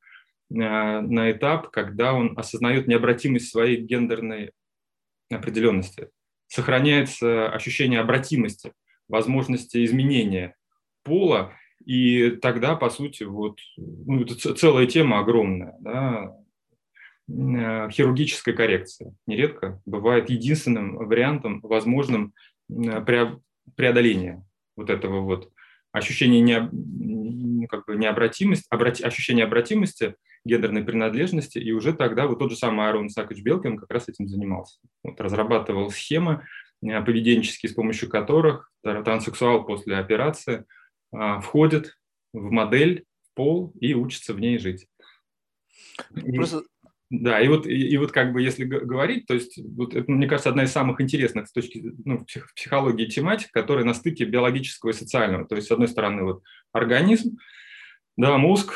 а, 0.52 1.02
на 1.02 1.32
этап, 1.32 1.70
когда 1.70 2.14
он 2.14 2.34
осознает 2.38 2.88
необратимость 2.88 3.52
своей 3.52 3.78
гендерной 3.78 4.52
определенности. 5.30 6.10
Сохраняется 6.48 7.50
ощущение 7.50 8.00
обратимости, 8.00 8.74
возможности 9.08 9.84
изменения 9.84 10.56
пола, 11.04 11.54
и 11.86 12.32
тогда, 12.32 12.76
по 12.76 12.90
сути, 12.90 13.24
вот, 13.24 13.60
ну, 13.78 14.24
это 14.24 14.36
целая 14.56 14.88
тема 14.88 15.20
огромная, 15.20 15.76
да, 15.80 16.36
хирургической 17.30 18.54
коррекции. 18.54 19.14
Нередко 19.26 19.82
бывает 19.86 20.30
единственным 20.30 20.96
вариантом, 20.96 21.60
возможным 21.62 22.34
преодоления 22.68 24.46
вот 24.76 24.90
этого 24.90 25.22
вот 25.22 25.52
ощущения 25.92 26.42
не, 26.42 27.68
как 27.68 27.86
бы 27.86 27.96
необратимости, 27.96 28.66
обрати, 28.70 29.04
ощущения 29.04 29.44
обратимости, 29.44 30.16
гендерной 30.46 30.84
принадлежности, 30.84 31.58
и 31.58 31.72
уже 31.72 31.94
тогда 31.94 32.28
вот 32.28 32.40
тот 32.40 32.52
же 32.52 32.58
самый 32.58 32.88
Арон 32.88 33.10
Сакович 33.10 33.44
Белкин 33.44 33.78
как 33.78 33.92
раз 33.92 34.08
этим 34.08 34.28
занимался. 34.28 34.80
Вот, 35.04 35.20
разрабатывал 35.20 35.90
схемы 35.92 36.46
э, 36.86 37.02
поведенческие, 37.04 37.70
с 37.70 37.74
помощью 37.74 38.10
которых 38.10 38.72
транссексуал 38.82 39.66
после 39.66 39.98
операции 39.98 40.66
а, 41.12 41.42
входит 41.42 41.98
в 42.34 42.52
модель, 42.52 43.06
в 43.24 43.36
пол 43.36 43.74
и 43.80 43.94
учится 43.94 44.34
в 44.34 44.40
ней 44.40 44.58
жить. 44.58 44.88
Просто 46.36 46.64
да, 47.10 47.40
и 47.40 47.48
вот, 47.48 47.66
и, 47.66 47.88
и 47.88 47.98
вот 47.98 48.12
как 48.12 48.34
бы 48.34 48.42
если 48.42 48.66
говорить, 48.66 49.28
то 49.28 49.34
есть 49.34 49.58
вот 49.76 49.96
это, 49.96 50.12
мне 50.12 50.28
кажется, 50.28 50.50
одна 50.50 50.64
из 50.64 50.72
самых 50.72 51.00
интересных 51.00 51.48
с 51.48 51.54
точки 51.54 51.94
ну, 52.04 52.26
психологии 52.56 53.06
тематик, 53.06 53.52
которая 53.52 53.86
на 53.86 53.94
стыке 53.94 54.26
биологического 54.26 54.90
и 54.90 54.94
социального. 54.94 55.48
То 55.48 55.56
есть, 55.56 55.70
с 55.70 55.72
одной 55.72 55.88
стороны, 55.88 56.24
вот 56.24 56.44
организм, 56.74 57.38
да, 58.18 58.38
мозг 58.38 58.74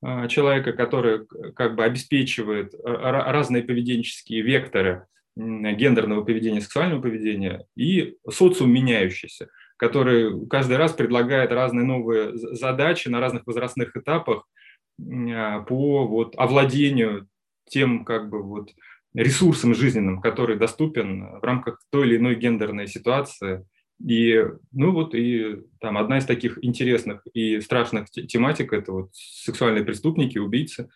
а, 0.00 0.28
человека, 0.28 0.72
который 0.72 1.26
как 1.56 1.74
бы 1.74 1.84
обеспечивает 1.84 2.72
разные 2.84 3.64
поведенческие 3.64 4.42
векторы 4.42 5.06
гендерного 5.34 6.22
поведения, 6.22 6.60
сексуального 6.60 7.00
поведения, 7.00 7.64
и 7.74 8.16
социум 8.28 8.72
меняющийся, 8.72 9.48
который 9.76 10.46
каждый 10.46 10.76
раз 10.76 10.92
предлагает 10.92 11.50
разные 11.50 11.84
новые 11.84 12.36
задачи 12.36 13.08
на 13.08 13.18
разных 13.18 13.46
возрастных 13.46 13.96
этапах 13.96 14.46
а, 15.00 15.60
по 15.62 16.06
вот 16.06 16.34
овладению 16.36 17.28
тем 17.68 18.04
как 18.04 18.28
бы 18.28 18.42
вот 18.42 18.70
ресурсом 19.14 19.74
жизненным, 19.74 20.20
который 20.20 20.56
доступен 20.56 21.38
в 21.40 21.44
рамках 21.44 21.80
той 21.90 22.06
или 22.06 22.16
иной 22.16 22.36
гендерной 22.36 22.86
ситуации. 22.86 23.66
И, 24.04 24.44
ну 24.72 24.92
вот, 24.92 25.14
и 25.14 25.58
там 25.80 25.96
одна 25.96 26.18
из 26.18 26.24
таких 26.24 26.58
интересных 26.64 27.24
и 27.34 27.60
страшных 27.60 28.10
тематик– 28.10 28.72
это 28.74 28.92
вот 28.92 29.10
сексуальные 29.12 29.84
преступники, 29.84 30.38
убийцы. 30.38 30.88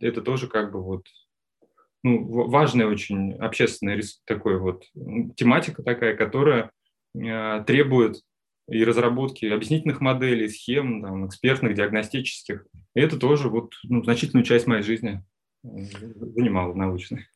Это 0.00 0.22
тоже 0.22 0.46
как 0.46 0.72
бы 0.72 0.82
вот 0.82 1.06
ну, 2.02 2.48
важная 2.48 2.86
очень 2.86 3.32
общественная 3.34 4.00
такой 4.24 4.58
вот 4.58 4.84
тематика 5.36 5.82
такая, 5.82 6.16
которая 6.16 6.70
э, 7.14 7.64
требует 7.66 8.22
и 8.68 8.84
разработки 8.84 9.46
объяснительных 9.46 10.00
моделей, 10.00 10.48
схем, 10.48 11.02
там, 11.02 11.26
экспертных, 11.26 11.74
диагностических. 11.74 12.66
И 12.94 13.00
это 13.00 13.18
тоже 13.18 13.48
вот 13.48 13.72
ну, 13.84 14.02
значительную 14.04 14.44
часть 14.44 14.66
моей 14.66 14.82
жизни 14.82 15.22
занимал 15.62 16.74
научно. 16.74 17.26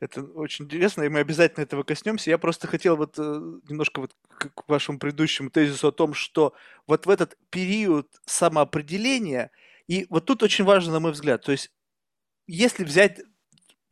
Это 0.00 0.22
очень 0.22 0.66
интересно, 0.66 1.02
и 1.02 1.08
мы 1.08 1.20
обязательно 1.20 1.62
этого 1.62 1.82
коснемся. 1.82 2.30
Я 2.30 2.38
просто 2.38 2.66
хотел 2.68 2.96
вот 2.96 3.18
э, 3.18 3.22
немножко 3.68 4.00
вот 4.00 4.14
к 4.28 4.68
вашему 4.68 4.98
предыдущему 4.98 5.50
тезису 5.50 5.88
о 5.88 5.92
том, 5.92 6.14
что 6.14 6.54
вот 6.86 7.06
в 7.06 7.10
этот 7.10 7.36
период 7.50 8.08
самоопределения, 8.24 9.50
и 9.88 10.06
вот 10.10 10.26
тут 10.26 10.42
очень 10.42 10.64
важно, 10.64 10.92
на 10.92 11.00
мой 11.00 11.12
взгляд, 11.12 11.42
то 11.42 11.52
есть 11.52 11.72
если 12.46 12.84
взять 12.84 13.20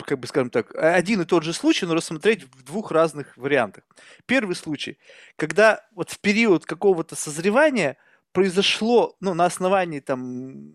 как 0.05 0.19
бы 0.19 0.27
скажем 0.27 0.51
так, 0.51 0.75
один 0.75 1.21
и 1.21 1.25
тот 1.25 1.45
же 1.45 1.53
случай, 1.53 1.87
но 1.87 1.95
рассмотреть 1.95 2.45
в 2.45 2.65
двух 2.65 2.91
разных 2.91 3.37
вариантах. 3.37 3.85
Первый 4.27 4.57
случай, 4.57 4.99
когда 5.37 5.87
вот 5.93 6.11
в 6.11 6.21
период 6.21 6.67
какого-то 6.67 7.15
созревания 7.15 7.97
произошло, 8.33 9.17
ну, 9.21 9.35
на 9.35 9.45
основании 9.45 10.01
там 10.01 10.75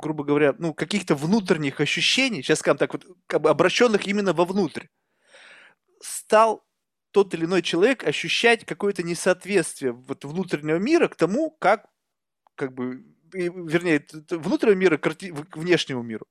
грубо 0.00 0.24
говоря, 0.24 0.54
ну, 0.58 0.74
каких-то 0.74 1.14
внутренних 1.14 1.80
ощущений, 1.80 2.42
сейчас 2.42 2.60
скажем 2.60 2.78
так, 2.78 2.92
вот, 2.92 3.06
как 3.26 3.42
бы 3.42 3.50
обращенных 3.50 4.06
именно 4.06 4.32
вовнутрь, 4.32 4.86
стал 6.00 6.64
тот 7.10 7.34
или 7.34 7.44
иной 7.44 7.62
человек 7.62 8.04
ощущать 8.06 8.64
какое-то 8.64 9.02
несоответствие 9.02 9.92
вот 9.92 10.24
внутреннего 10.24 10.76
мира 10.76 11.08
к 11.08 11.16
тому, 11.16 11.50
как 11.58 11.86
как 12.54 12.74
бы 12.74 13.04
вернее, 13.32 14.04
внутреннего 14.30 14.76
мира 14.76 14.96
к 14.98 15.56
внешнему 15.56 16.02
миру. 16.02 16.26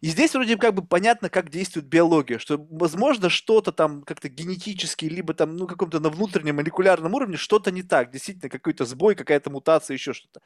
И 0.00 0.08
здесь 0.08 0.34
вроде 0.34 0.56
как 0.56 0.74
бы 0.74 0.86
понятно, 0.86 1.28
как 1.28 1.50
действует 1.50 1.86
биология, 1.86 2.38
что, 2.38 2.58
возможно, 2.70 3.28
что-то 3.30 3.72
там 3.72 4.02
как-то 4.02 4.28
генетически, 4.28 5.06
либо 5.06 5.34
там, 5.34 5.56
ну, 5.56 5.66
каком-то 5.66 6.00
на 6.00 6.08
внутреннем 6.08 6.56
молекулярном 6.56 7.14
уровне 7.14 7.36
что-то 7.36 7.70
не 7.70 7.82
так, 7.82 8.10
действительно, 8.10 8.48
какой-то 8.48 8.84
сбой, 8.84 9.14
какая-то 9.14 9.50
мутация, 9.50 9.94
еще 9.94 10.12
что-то. 10.12 10.40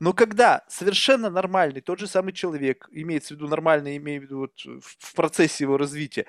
Но 0.00 0.12
когда 0.12 0.64
совершенно 0.68 1.30
нормальный, 1.30 1.80
тот 1.80 1.98
же 1.98 2.06
самый 2.06 2.32
человек, 2.32 2.88
имеется 2.90 3.34
в 3.34 3.36
виду 3.36 3.48
нормальный, 3.48 3.96
имею 3.96 4.20
в 4.20 4.24
виду 4.24 4.38
вот 4.38 4.60
в 4.82 5.14
процессе 5.14 5.64
его 5.64 5.76
развития, 5.76 6.26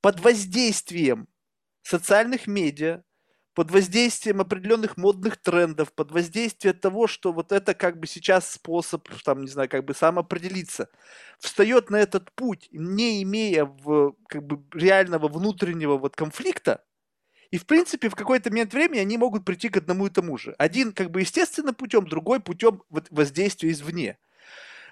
под 0.00 0.20
воздействием 0.20 1.28
социальных 1.82 2.46
медиа, 2.46 3.02
под 3.60 3.72
воздействием 3.72 4.40
определенных 4.40 4.96
модных 4.96 5.36
трендов, 5.36 5.92
под 5.92 6.12
воздействием 6.12 6.74
того, 6.74 7.06
что 7.06 7.30
вот 7.30 7.52
это 7.52 7.74
как 7.74 8.00
бы 8.00 8.06
сейчас 8.06 8.50
способ, 8.50 9.06
там, 9.22 9.42
не 9.42 9.48
знаю, 9.48 9.68
как 9.68 9.84
бы 9.84 9.92
самоопределиться, 9.92 10.88
встает 11.38 11.90
на 11.90 11.96
этот 11.96 12.32
путь, 12.32 12.70
не 12.72 13.22
имея 13.22 13.66
в, 13.66 14.14
как 14.30 14.46
бы 14.46 14.64
реального 14.72 15.28
внутреннего 15.28 15.98
вот 15.98 16.16
конфликта, 16.16 16.82
и, 17.50 17.58
в 17.58 17.66
принципе, 17.66 18.08
в 18.08 18.14
какой-то 18.14 18.48
момент 18.48 18.72
времени 18.72 19.00
они 19.00 19.18
могут 19.18 19.44
прийти 19.44 19.68
к 19.68 19.76
одному 19.76 20.06
и 20.06 20.10
тому 20.10 20.38
же. 20.38 20.54
Один 20.56 20.94
как 20.94 21.10
бы 21.10 21.20
естественным 21.20 21.74
путем, 21.74 22.06
другой 22.06 22.40
путем 22.40 22.82
воздействия 22.88 23.72
извне. 23.72 24.16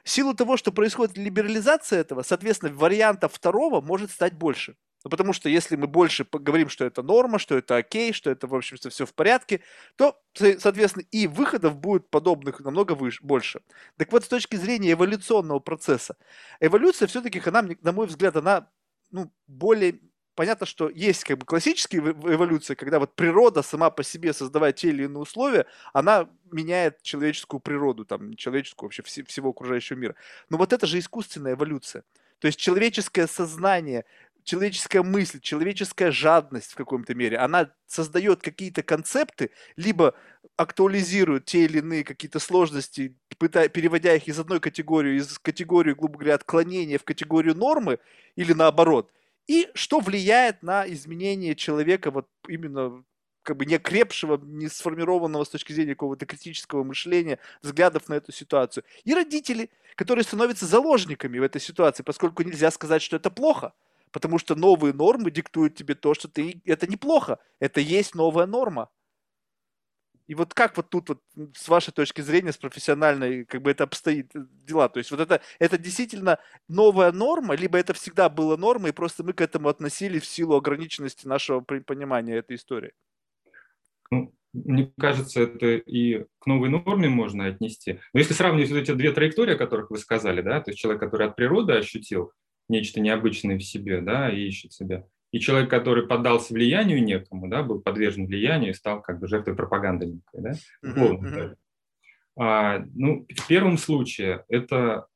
В 0.04 0.10
силу 0.10 0.34
того, 0.34 0.58
что 0.58 0.72
происходит 0.72 1.16
либерализация 1.16 2.00
этого, 2.00 2.20
соответственно, 2.20 2.74
вариантов 2.74 3.32
второго 3.32 3.80
может 3.80 4.10
стать 4.10 4.34
больше. 4.34 4.76
Ну, 5.04 5.10
потому 5.10 5.32
что 5.32 5.48
если 5.48 5.76
мы 5.76 5.86
больше 5.86 6.26
говорим, 6.30 6.68
что 6.68 6.84
это 6.84 7.02
норма, 7.02 7.38
что 7.38 7.56
это 7.56 7.76
окей, 7.76 8.12
что 8.12 8.30
это, 8.30 8.46
в 8.46 8.54
общем-то, 8.54 8.90
все 8.90 9.06
в 9.06 9.14
порядке, 9.14 9.60
то, 9.96 10.20
соответственно, 10.34 11.04
и 11.10 11.26
выходов 11.26 11.76
будет 11.76 12.10
подобных 12.10 12.60
намного 12.60 12.92
выше, 12.92 13.20
больше. 13.22 13.60
Так 13.96 14.10
вот, 14.12 14.24
с 14.24 14.28
точки 14.28 14.56
зрения 14.56 14.92
эволюционного 14.92 15.60
процесса, 15.60 16.16
эволюция 16.60 17.06
все-таки, 17.06 17.40
она, 17.44 17.64
на 17.82 17.92
мой 17.92 18.06
взгляд, 18.06 18.36
она 18.36 18.68
ну, 19.10 19.32
более 19.46 20.00
понятно, 20.38 20.66
что 20.66 20.88
есть 20.88 21.24
как 21.24 21.38
бы 21.38 21.44
классическая 21.44 21.98
эволюция, 21.98 22.76
когда 22.76 23.00
вот 23.00 23.16
природа 23.16 23.62
сама 23.62 23.90
по 23.90 24.04
себе, 24.04 24.32
создавая 24.32 24.72
те 24.72 24.90
или 24.90 25.02
иные 25.02 25.18
условия, 25.18 25.66
она 25.92 26.28
меняет 26.52 27.02
человеческую 27.02 27.58
природу, 27.58 28.04
там, 28.04 28.34
человеческую 28.34 28.86
вообще 28.86 29.02
всего 29.02 29.50
окружающего 29.50 29.98
мира. 29.98 30.14
Но 30.48 30.56
вот 30.56 30.72
это 30.72 30.86
же 30.86 31.00
искусственная 31.00 31.54
эволюция. 31.54 32.04
То 32.38 32.46
есть 32.46 32.60
человеческое 32.60 33.26
сознание, 33.26 34.04
человеческая 34.48 35.02
мысль, 35.02 35.40
человеческая 35.40 36.10
жадность 36.10 36.72
в 36.72 36.74
каком-то 36.74 37.14
мере, 37.14 37.36
она 37.36 37.70
создает 37.86 38.40
какие-то 38.40 38.82
концепты, 38.82 39.50
либо 39.76 40.14
актуализирует 40.56 41.44
те 41.44 41.64
или 41.64 41.78
иные 41.78 42.02
какие-то 42.02 42.38
сложности, 42.38 43.14
пытая, 43.36 43.68
переводя 43.68 44.14
их 44.14 44.26
из 44.26 44.38
одной 44.38 44.58
категории, 44.60 45.18
из 45.18 45.38
категории, 45.38 45.92
грубо 45.92 46.18
говоря, 46.18 46.34
отклонения 46.34 46.98
в 46.98 47.04
категорию 47.04 47.54
нормы, 47.54 47.98
или 48.36 48.54
наоборот, 48.54 49.12
и 49.46 49.68
что 49.74 50.00
влияет 50.00 50.62
на 50.62 50.88
изменение 50.88 51.54
человека 51.54 52.10
вот 52.10 52.26
именно 52.48 53.04
как 53.42 53.56
бы 53.56 53.66
не 53.66 53.78
крепшего, 53.78 54.38
не 54.42 54.68
сформированного 54.68 55.44
с 55.44 55.48
точки 55.50 55.72
зрения 55.72 55.94
какого-то 55.94 56.26
критического 56.26 56.84
мышления, 56.84 57.38
взглядов 57.62 58.08
на 58.08 58.14
эту 58.14 58.32
ситуацию. 58.32 58.84
И 59.04 59.14
родители, 59.14 59.70
которые 59.94 60.24
становятся 60.24 60.66
заложниками 60.66 61.38
в 61.38 61.42
этой 61.42 61.60
ситуации, 61.60 62.02
поскольку 62.02 62.42
нельзя 62.42 62.70
сказать, 62.70 63.02
что 63.02 63.16
это 63.16 63.30
плохо– 63.30 63.74
потому 64.12 64.38
что 64.38 64.54
новые 64.54 64.92
нормы 64.94 65.30
диктуют 65.30 65.74
тебе 65.74 65.94
то, 65.94 66.14
что 66.14 66.28
ты 66.28 66.60
это 66.64 66.86
неплохо, 66.86 67.38
это 67.60 67.80
есть 67.80 68.14
новая 68.14 68.46
норма. 68.46 68.90
И 70.28 70.34
вот 70.34 70.52
как 70.52 70.76
вот 70.76 70.90
тут 70.90 71.08
вот 71.08 71.22
с 71.56 71.68
вашей 71.68 71.90
точки 71.90 72.20
зрения, 72.20 72.52
с 72.52 72.58
профессиональной, 72.58 73.46
как 73.46 73.62
бы 73.62 73.70
это 73.70 73.84
обстоит 73.84 74.36
э, 74.36 74.40
дела? 74.66 74.90
То 74.90 74.98
есть 74.98 75.10
вот 75.10 75.20
это, 75.20 75.40
это 75.58 75.78
действительно 75.78 76.38
новая 76.68 77.12
норма, 77.12 77.54
либо 77.56 77.78
это 77.78 77.94
всегда 77.94 78.28
было 78.28 78.58
нормой, 78.58 78.90
и 78.90 78.94
просто 78.94 79.24
мы 79.24 79.32
к 79.32 79.40
этому 79.40 79.70
относились 79.70 80.22
в 80.22 80.26
силу 80.26 80.54
ограниченности 80.54 81.26
нашего 81.26 81.60
понимания 81.60 82.34
этой 82.34 82.56
истории? 82.56 82.92
Ну, 84.10 84.34
мне 84.52 84.92
кажется, 85.00 85.40
это 85.42 85.76
и 85.76 86.26
к 86.38 86.46
новой 86.46 86.68
норме 86.68 87.08
можно 87.08 87.46
отнести. 87.46 87.98
Но 88.12 88.20
если 88.20 88.34
сравнивать 88.34 88.70
вот 88.70 88.78
эти 88.78 88.92
две 88.92 89.12
траектории, 89.12 89.54
о 89.54 89.58
которых 89.58 89.90
вы 89.90 89.96
сказали, 89.96 90.42
да, 90.42 90.60
то 90.60 90.70
есть 90.70 90.78
человек, 90.78 91.00
который 91.00 91.28
от 91.28 91.36
природы 91.36 91.72
ощутил 91.72 92.32
нечто 92.68 93.00
необычное 93.00 93.58
в 93.58 93.62
себе, 93.62 94.00
да, 94.00 94.30
и 94.30 94.46
ищет 94.46 94.72
себя. 94.72 95.04
И 95.30 95.40
человек, 95.40 95.68
который 95.68 96.06
поддался 96.06 96.54
влиянию 96.54 97.02
некому, 97.02 97.48
да, 97.48 97.62
был 97.62 97.80
подвержен 97.80 98.26
влиянию 98.26 98.70
и 98.70 98.74
стал 98.74 99.02
как 99.02 99.20
бы 99.20 99.28
жертвой 99.28 99.54
пропаганды 99.54 100.06
некой, 100.06 100.40
да, 100.42 100.52
uh-huh, 100.84 101.20
uh-huh. 101.20 101.56
А, 102.40 102.84
ну, 102.94 103.26
в 103.28 103.48
первом 103.48 103.78
случае 103.78 104.44
это 104.48 105.06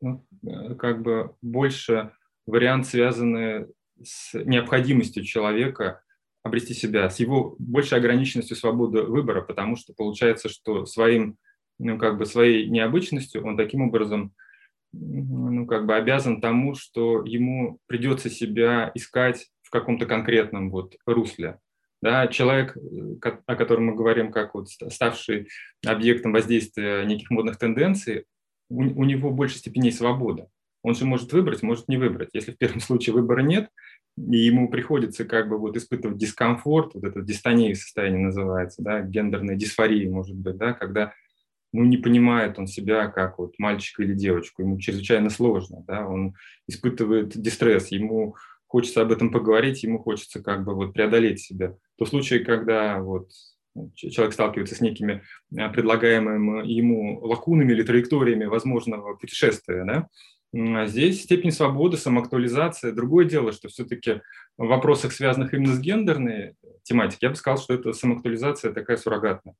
ну, 0.00 0.24
э, 0.46 0.74
как 0.76 1.02
бы 1.02 1.34
больше 1.42 2.12
вариант, 2.46 2.86
связанный 2.86 3.66
с 4.02 4.34
необходимостью 4.34 5.24
человека 5.24 6.02
обрести 6.44 6.74
себя, 6.74 7.10
с 7.10 7.18
его 7.18 7.56
большей 7.58 7.98
ограниченностью 7.98 8.56
свободы 8.56 9.02
выбора, 9.02 9.40
потому 9.40 9.76
что 9.76 9.94
получается, 9.94 10.48
что 10.48 10.86
своим, 10.86 11.38
ну, 11.78 11.98
как 11.98 12.18
бы 12.18 12.26
своей 12.26 12.68
необычностью 12.68 13.44
он 13.44 13.56
таким 13.56 13.80
образом 13.80 14.32
ну, 15.00 15.66
как 15.66 15.86
бы 15.86 15.94
обязан 15.94 16.40
тому, 16.40 16.74
что 16.74 17.24
ему 17.24 17.78
придется 17.86 18.30
себя 18.30 18.90
искать 18.94 19.48
в 19.62 19.70
каком-то 19.70 20.06
конкретном 20.06 20.70
вот 20.70 20.96
русле. 21.06 21.58
Да, 22.02 22.26
человек, 22.26 22.76
о 23.46 23.56
котором 23.56 23.86
мы 23.86 23.94
говорим, 23.94 24.30
как 24.30 24.54
вот 24.54 24.68
ставший 24.68 25.48
объектом 25.86 26.32
воздействия 26.32 27.04
неких 27.04 27.30
модных 27.30 27.56
тенденций, 27.56 28.26
у, 28.68 28.82
у 28.82 29.04
него 29.04 29.30
в 29.30 29.34
большей 29.34 29.58
степени 29.58 29.90
свобода. 29.90 30.48
Он 30.82 30.94
же 30.94 31.06
может 31.06 31.32
выбрать, 31.32 31.62
может 31.62 31.88
не 31.88 31.96
выбрать. 31.96 32.30
Если 32.34 32.52
в 32.52 32.58
первом 32.58 32.80
случае 32.80 33.14
выбора 33.14 33.40
нет, 33.40 33.70
и 34.16 34.36
ему 34.36 34.68
приходится 34.68 35.24
как 35.24 35.48
бы 35.48 35.58
вот 35.58 35.76
испытывать 35.76 36.18
дискомфорт, 36.18 36.94
вот 36.94 37.04
это 37.04 37.22
дистония 37.22 37.74
состояние 37.74 38.26
называется, 38.26 38.82
да, 38.82 39.00
гендерная 39.00 39.56
дисфория, 39.56 40.08
может 40.10 40.36
быть, 40.36 40.56
да, 40.56 40.72
когда 40.72 41.14
ну, 41.74 41.84
не 41.84 41.96
понимает 41.96 42.58
он 42.58 42.68
себя 42.68 43.08
как 43.08 43.38
вот 43.38 43.58
мальчика 43.58 44.04
или 44.04 44.14
девочку, 44.14 44.62
ему 44.62 44.78
чрезвычайно 44.78 45.28
сложно, 45.28 45.82
да, 45.86 46.06
он 46.06 46.34
испытывает 46.68 47.36
дистресс, 47.36 47.88
ему 47.88 48.36
хочется 48.68 49.02
об 49.02 49.10
этом 49.10 49.30
поговорить, 49.30 49.82
ему 49.82 49.98
хочется 49.98 50.40
как 50.40 50.64
бы 50.64 50.74
вот 50.74 50.94
преодолеть 50.94 51.40
себя. 51.40 51.76
То 51.98 52.06
случай, 52.06 52.38
когда 52.38 53.00
вот 53.00 53.30
человек 53.94 54.32
сталкивается 54.32 54.76
с 54.76 54.80
некими 54.80 55.22
а, 55.58 55.68
предлагаемыми 55.68 56.64
ему 56.64 57.18
лакунами 57.20 57.72
или 57.72 57.82
траекториями 57.82 58.44
возможного 58.44 59.16
путешествия, 59.16 59.84
да, 59.84 60.08
а 60.56 60.86
здесь 60.86 61.24
степень 61.24 61.50
свободы, 61.50 61.96
самоактуализация. 61.96 62.92
Другое 62.92 63.24
дело, 63.24 63.50
что 63.50 63.66
все-таки 63.66 64.20
в 64.56 64.66
вопросах, 64.66 65.12
связанных 65.12 65.52
именно 65.52 65.74
с 65.74 65.80
гендерной 65.80 66.54
тематикой, 66.84 67.18
я 67.22 67.30
бы 67.30 67.34
сказал, 67.34 67.58
что 67.58 67.74
это 67.74 67.92
самоактуализация 67.92 68.72
такая 68.72 68.96
суррогатная. 68.96 69.56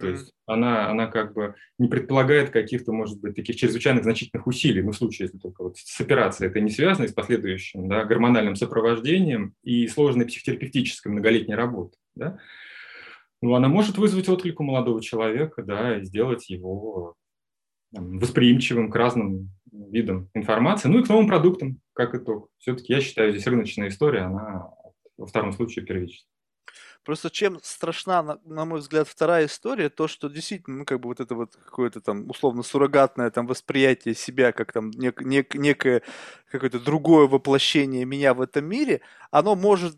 То 0.00 0.08
есть 0.08 0.32
она, 0.46 0.88
она 0.88 1.06
как 1.06 1.34
бы 1.34 1.54
не 1.78 1.88
предполагает 1.88 2.50
каких-то, 2.50 2.92
может 2.92 3.20
быть, 3.20 3.36
таких 3.36 3.56
чрезвычайных 3.56 4.02
значительных 4.04 4.46
усилий, 4.46 4.82
ну, 4.82 4.92
в 4.92 4.96
случае, 4.96 5.26
если 5.26 5.38
только 5.38 5.62
вот 5.62 5.76
с 5.76 6.00
операцией 6.00 6.48
это 6.48 6.60
не 6.60 6.70
связано, 6.70 7.06
с 7.06 7.12
последующим 7.12 7.88
да, 7.88 8.04
гормональным 8.04 8.56
сопровождением 8.56 9.54
и 9.62 9.86
сложной 9.88 10.26
психотерапевтической 10.26 11.12
многолетней 11.12 11.54
работой. 11.54 11.98
Да? 12.14 12.38
Ну, 13.42 13.54
она 13.54 13.68
может 13.68 13.98
вызвать 13.98 14.28
отклик 14.28 14.60
у 14.60 14.64
молодого 14.64 15.02
человека, 15.02 15.62
да, 15.62 15.98
и 15.98 16.04
сделать 16.04 16.48
его 16.50 17.14
восприимчивым 17.92 18.90
к 18.90 18.96
разным 18.96 19.50
видам 19.72 20.30
информации, 20.34 20.88
ну 20.88 21.00
и 21.00 21.04
к 21.04 21.08
новым 21.08 21.26
продуктам, 21.26 21.80
как 21.92 22.14
итог. 22.14 22.48
Все-таки 22.58 22.92
я 22.92 23.00
считаю, 23.00 23.32
здесь 23.32 23.46
рыночная 23.46 23.88
история, 23.88 24.22
она 24.22 24.70
во 25.16 25.26
втором 25.26 25.52
случае 25.52 25.84
первична. 25.84 26.26
Просто 27.04 27.30
чем 27.30 27.58
страшна, 27.62 28.22
на, 28.22 28.40
на 28.44 28.64
мой 28.64 28.80
взгляд, 28.80 29.08
вторая 29.08 29.46
история, 29.46 29.88
то, 29.88 30.06
что 30.06 30.28
действительно, 30.28 30.78
ну, 30.78 30.84
как 30.84 31.00
бы 31.00 31.08
вот 31.08 31.20
это 31.20 31.34
вот 31.34 31.56
какое-то 31.56 32.00
там 32.00 32.28
условно 32.28 32.62
суррогатное 32.62 33.30
там 33.30 33.46
восприятие 33.46 34.14
себя, 34.14 34.52
как 34.52 34.72
там 34.72 34.90
нек, 34.90 35.22
нек, 35.22 35.54
некое 35.54 36.02
какое-то 36.50 36.78
другое 36.78 37.26
воплощение 37.26 38.04
меня 38.04 38.34
в 38.34 38.42
этом 38.42 38.66
мире, 38.66 39.00
оно 39.30 39.56
может 39.56 39.96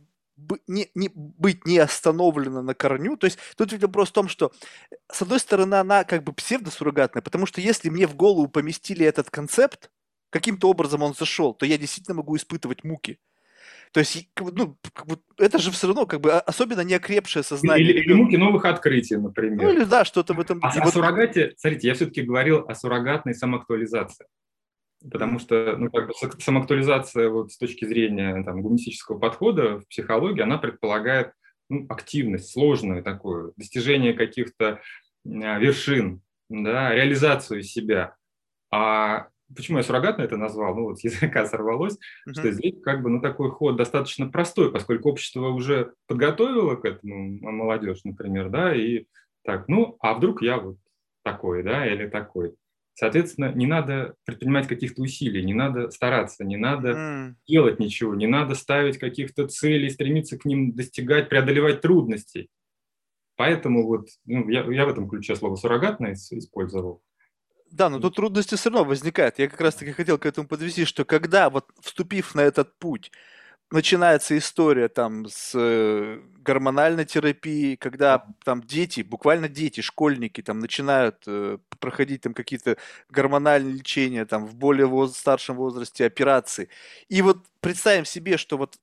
не, 0.66 0.90
не, 0.94 1.10
быть 1.14 1.66
не 1.66 1.78
остановлена 1.78 2.62
на 2.62 2.74
корню. 2.74 3.16
То 3.16 3.26
есть 3.26 3.38
тут 3.56 3.72
ведь 3.72 3.82
вопрос 3.82 4.10
в 4.10 4.12
том, 4.12 4.28
что 4.28 4.52
с 5.10 5.22
одной 5.22 5.40
стороны 5.40 5.74
она 5.76 6.04
как 6.04 6.22
бы 6.24 6.32
псевдосуррогатная, 6.32 7.22
потому 7.22 7.46
что 7.46 7.60
если 7.60 7.88
мне 7.88 8.06
в 8.06 8.14
голову 8.14 8.48
поместили 8.48 9.04
этот 9.04 9.30
концепт, 9.30 9.90
каким-то 10.30 10.68
образом 10.70 11.02
он 11.02 11.14
зашел, 11.14 11.54
то 11.54 11.66
я 11.66 11.78
действительно 11.78 12.16
могу 12.16 12.36
испытывать 12.36 12.84
муки. 12.84 13.18
То 13.92 14.00
есть, 14.00 14.26
ну, 14.40 14.78
это 15.36 15.58
же 15.58 15.70
все 15.70 15.86
равно, 15.86 16.06
как 16.06 16.22
бы, 16.22 16.32
особенно 16.32 16.80
неокрепшее 16.80 17.42
сознание. 17.42 17.86
Или, 17.86 18.00
или 18.00 18.12
муки 18.14 18.36
новых 18.36 18.64
открытий, 18.64 19.16
например. 19.16 19.62
Ну, 19.62 19.72
или 19.72 19.84
да, 19.84 20.06
что-то 20.06 20.32
в 20.32 20.40
этом. 20.40 20.60
А, 20.62 20.70
о 20.70 20.84
вот... 20.84 20.94
суррогате, 20.94 21.52
смотрите, 21.58 21.88
я 21.88 21.94
все-таки 21.94 22.22
говорил 22.22 22.64
о 22.66 22.74
суррогатной 22.74 23.34
самоактуализации. 23.34 24.26
Потому 25.10 25.38
что 25.38 25.76
ну, 25.76 25.90
как 25.90 26.08
бы 26.08 26.14
самоактуализация 26.38 27.28
вот, 27.28 27.52
с 27.52 27.58
точки 27.58 27.84
зрения 27.84 28.42
там, 28.44 28.62
гуманистического 28.62 29.18
подхода 29.18 29.80
в 29.80 29.88
психологии, 29.88 30.42
она 30.42 30.58
предполагает 30.58 31.32
ну, 31.68 31.86
активность, 31.88 32.50
сложную 32.50 33.02
такую, 33.02 33.52
достижение 33.56 34.14
каких-то 34.14 34.80
а, 35.26 35.58
вершин, 35.58 36.22
да, 36.48 36.94
реализацию 36.94 37.62
себя. 37.62 38.16
А 38.70 39.28
почему 39.54 39.78
я 39.78 39.84
суррогатно 39.84 40.22
это 40.22 40.36
назвал? 40.36 40.74
Ну, 40.74 40.84
вот 40.84 40.98
с 40.98 41.04
языка 41.04 41.46
сорвалось, 41.46 41.94
uh-huh. 41.94 42.32
что 42.32 42.52
здесь 42.52 42.80
как 42.82 43.02
бы 43.02 43.10
ну, 43.10 43.20
такой 43.20 43.50
ход 43.50 43.76
достаточно 43.76 44.28
простой, 44.28 44.72
поскольку 44.72 45.10
общество 45.10 45.48
уже 45.48 45.94
подготовило 46.06 46.76
к 46.76 46.84
этому 46.84 47.38
молодежь, 47.40 48.00
например, 48.04 48.50
да, 48.50 48.74
и 48.74 49.06
так, 49.44 49.68
ну, 49.68 49.96
а 50.00 50.14
вдруг 50.14 50.42
я 50.42 50.58
вот 50.58 50.76
такой, 51.22 51.62
да, 51.62 51.86
или 51.86 52.08
такой. 52.08 52.54
Соответственно, 52.94 53.52
не 53.54 53.66
надо 53.66 54.14
предпринимать 54.24 54.68
каких-то 54.68 55.00
усилий, 55.00 55.44
не 55.44 55.54
надо 55.54 55.90
стараться, 55.90 56.44
не 56.44 56.58
надо 56.58 56.90
mm. 56.90 57.34
делать 57.48 57.78
ничего, 57.80 58.14
не 58.14 58.26
надо 58.26 58.54
ставить 58.54 58.98
каких-то 58.98 59.48
целей, 59.48 59.88
стремиться 59.88 60.38
к 60.38 60.44
ним 60.44 60.74
достигать, 60.74 61.30
преодолевать 61.30 61.80
трудностей. 61.80 62.50
Поэтому 63.36 63.86
вот 63.86 64.08
ну, 64.26 64.48
я, 64.50 64.64
я 64.64 64.84
в 64.84 64.90
этом 64.90 65.08
ключе 65.08 65.34
слово 65.36 65.56
суррогатное 65.56 66.12
использовал. 66.12 67.02
Да, 67.72 67.88
но 67.88 67.98
тут 67.98 68.16
трудности 68.16 68.54
все 68.56 68.70
равно 68.70 68.84
возникают. 68.84 69.38
Я 69.38 69.48
как 69.48 69.60
раз-таки 69.60 69.92
хотел 69.92 70.18
к 70.18 70.26
этому 70.26 70.46
подвести, 70.46 70.84
что 70.84 71.04
когда 71.06 71.48
вот 71.48 71.70
вступив 71.80 72.34
на 72.34 72.42
этот 72.42 72.78
путь, 72.78 73.10
начинается 73.70 74.38
история 74.38 74.88
там 74.88 75.26
с 75.28 75.52
э, 75.54 76.20
гормональной 76.40 77.06
терапией, 77.06 77.76
когда 77.76 78.26
там 78.44 78.62
дети, 78.62 79.02
буквально 79.02 79.48
дети, 79.48 79.80
школьники 79.82 80.42
там 80.42 80.58
начинают 80.60 81.24
э, 81.26 81.58
проходить 81.80 82.22
там 82.22 82.34
какие-то 82.34 82.78
гормональные 83.10 83.74
лечения 83.74 84.26
там 84.26 84.46
в 84.46 84.56
более 84.56 84.86
воз- 84.86 85.16
старшем 85.16 85.56
возрасте, 85.56 86.06
операции. 86.06 86.68
И 87.08 87.22
вот 87.22 87.46
представим 87.60 88.04
себе, 88.06 88.38
что 88.38 88.58
вот 88.58 88.76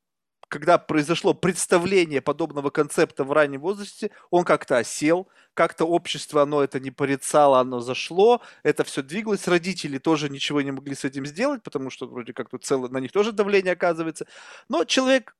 когда 0.50 0.80
произошло 0.80 1.34
представление 1.34 2.22
подобного 2.22 2.72
концепта 2.72 3.24
в 3.24 3.32
раннем 3.32 3.62
возрасте, 3.62 4.12
он 4.32 4.44
как-то 4.44 4.78
осел, 4.78 5.30
как-то 5.54 5.86
общество, 5.86 6.42
оно 6.42 6.64
это 6.64 6.80
не 6.80 6.92
порицало, 6.92 7.60
оно 7.60 7.80
зашло, 7.80 8.42
это 8.64 8.84
все 8.84 9.04
двигалось, 9.04 9.48
родители 9.48 10.00
тоже 10.00 10.28
ничего 10.30 10.62
не 10.62 10.72
могли 10.72 10.96
с 10.96 11.06
этим 11.06 11.26
сделать, 11.26 11.62
потому 11.64 11.92
что 11.92 12.08
вроде 12.08 12.34
как 12.34 12.50
тут 12.50 12.66
целое, 12.66 12.90
на 12.90 12.98
них 12.98 13.12
тоже 13.12 13.32
давление 13.32 13.74
оказывается. 13.74 14.26
Но 14.70 14.86
человек 14.86 15.36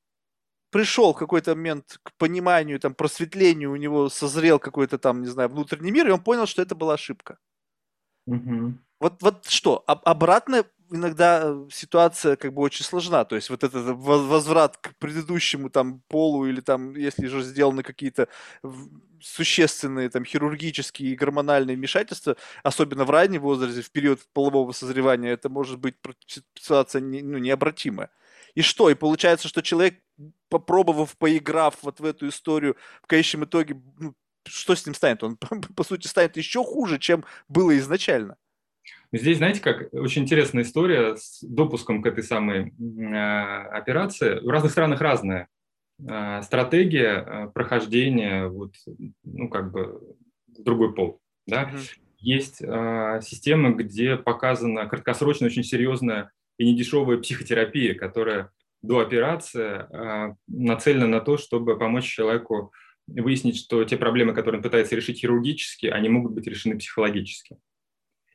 пришел 0.70 1.14
в 1.14 1.18
какой-то 1.18 1.56
момент 1.56 2.00
к 2.04 2.14
пониманию, 2.18 2.80
там, 2.80 2.94
просветлению, 2.94 3.72
у 3.72 3.78
него 3.78 4.10
созрел 4.10 4.60
какой-то 4.60 5.00
там, 5.00 5.22
не 5.22 5.28
знаю, 5.28 5.50
внутренний 5.50 5.92
мир, 5.92 6.08
и 6.08 6.12
он 6.12 6.22
понял, 6.22 6.46
что 6.46 6.62
это 6.62 6.76
была 6.76 6.94
ошибка. 6.94 7.40
Угу. 8.28 8.74
Вот, 9.00 9.22
вот 9.22 9.46
что, 9.48 9.84
обратно 9.88 10.66
иногда 10.92 11.42
э, 11.46 11.68
ситуация 11.72 12.36
как 12.36 12.54
бы 12.54 12.62
очень 12.62 12.86
сложна. 12.86 13.26
То 13.26 13.36
есть 13.36 13.50
вот 13.50 13.64
этот 13.64 13.84
возврат 13.98 14.78
к 14.78 14.96
предыдущему 14.98 15.70
там 15.70 16.02
полу 16.08 16.46
или 16.46 16.62
там, 16.62 16.96
если 16.96 17.28
же 17.28 17.42
сделаны 17.44 17.84
какие-то 17.84 18.28
существенные 19.22 20.10
там 20.10 20.26
хирургические 20.26 21.12
и 21.12 21.16
гормональные 21.16 21.76
вмешательства, 21.76 22.36
особенно 22.64 23.06
в 23.06 23.10
раннем 23.10 23.42
возрасте, 23.42 23.82
в 23.82 23.92
период 23.92 24.22
полового 24.34 24.72
созревания, 24.72 25.32
это 25.32 25.50
может 25.50 25.80
быть 25.80 25.96
ситуация 26.56 27.02
не, 27.02 27.22
ну, 27.22 27.38
необратимая. 27.38 28.10
И 28.56 28.62
что? 28.62 28.90
И 28.90 28.96
получается, 28.96 29.48
что 29.48 29.62
человек, 29.62 30.00
попробовав, 30.50 31.18
поиграв 31.18 31.78
вот 31.82 32.00
в 32.00 32.06
эту 32.06 32.28
историю, 32.28 32.76
в 33.04 33.08
конечном 33.08 33.46
итоге, 33.46 33.82
ну, 34.00 34.16
что 34.48 34.76
с 34.76 34.86
ним 34.86 34.96
станет? 34.96 35.24
Он, 35.24 35.38
по 35.76 35.84
сути, 35.84 36.08
станет 36.08 36.38
еще 36.38 36.64
хуже, 36.64 37.00
чем 37.00 37.26
было 37.48 37.78
изначально. 37.78 38.38
Здесь, 39.12 39.38
знаете, 39.38 39.62
как 39.62 39.92
очень 39.92 40.24
интересная 40.24 40.64
история 40.64 41.16
с 41.16 41.40
допуском 41.42 42.02
к 42.02 42.06
этой 42.06 42.24
самой 42.24 42.74
э, 42.80 43.68
операции. 43.72 44.40
В 44.40 44.50
разных 44.50 44.72
странах 44.72 45.02
разная 45.02 45.48
э, 46.08 46.42
стратегия 46.44 47.26
э, 47.26 47.48
прохождения 47.52 48.48
вот, 48.48 48.74
ну, 49.24 49.50
как 49.50 49.72
бы 49.72 50.16
в 50.48 50.64
другой 50.64 50.94
пол. 50.94 51.20
Да? 51.48 51.64
Mm-hmm. 51.64 52.00
Есть 52.20 52.62
э, 52.62 53.20
системы, 53.24 53.74
где 53.74 54.16
показана 54.16 54.86
краткосрочная, 54.86 55.50
очень 55.50 55.64
серьезная 55.64 56.32
и 56.58 56.72
недешевая 56.72 57.18
психотерапия, 57.18 57.96
которая 57.96 58.52
до 58.84 59.00
операции 59.00 59.88
э, 59.90 60.36
нацелена 60.48 61.08
на 61.08 61.20
то, 61.22 61.38
чтобы 61.38 61.80
помочь 61.80 62.06
человеку 62.06 62.72
выяснить, 63.08 63.58
что 63.58 63.84
те 63.86 63.98
проблемы, 63.98 64.34
которые 64.34 64.60
он 64.60 64.64
пытается 64.64 64.96
решить 64.96 65.20
хирургически, 65.20 65.88
они 65.88 66.10
могут 66.10 66.34
быть 66.34 66.46
решены 66.46 66.78
психологически. 66.78 67.58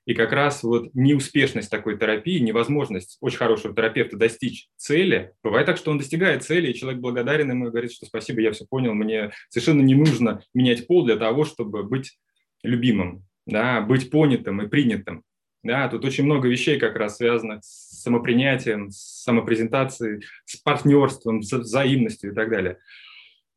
И 0.07 0.13
как 0.13 0.33
раз 0.33 0.63
вот 0.63 0.95
неуспешность 0.95 1.71
такой 1.71 1.99
терапии, 1.99 2.39
невозможность 2.39 3.17
очень 3.21 3.39
хорошего 3.39 3.75
терапевта 3.75 4.17
достичь 4.19 4.69
цели, 4.77 5.33
бывает 5.43 5.67
так, 5.67 5.79
что 5.79 5.91
он 5.91 5.99
достигает 5.99 6.43
цели, 6.43 6.71
и 6.71 6.75
человек 6.75 7.01
благодарен 7.01 7.51
ему 7.51 7.69
и 7.69 7.71
говорит, 7.71 7.93
что 7.93 8.05
спасибо, 8.05 8.41
я 8.43 8.53
все 8.53 8.67
понял, 8.67 8.93
мне 8.93 9.31
совершенно 9.49 9.81
не 9.81 9.95
нужно 9.95 10.43
менять 10.53 10.87
пол 10.87 11.07
для 11.07 11.17
того, 11.17 11.45
чтобы 11.45 11.85
быть 11.85 12.19
любимым, 12.63 13.25
да, 13.47 13.81
быть 13.81 14.11
понятым 14.11 14.61
и 14.63 14.69
принятым. 14.69 15.23
Да, 15.63 15.89
тут 15.89 16.05
очень 16.05 16.25
много 16.25 16.47
вещей 16.47 16.79
как 16.79 16.97
раз 16.97 17.17
связанных 17.17 17.65
с 17.65 18.03
самопринятием, 18.03 18.91
с 18.91 19.23
самопрезентацией, 19.23 20.23
с 20.45 20.57
партнерством, 20.57 21.43
с 21.43 21.51
взаимностью 21.51 22.33
и 22.33 22.35
так 22.35 22.51
далее. 22.51 22.79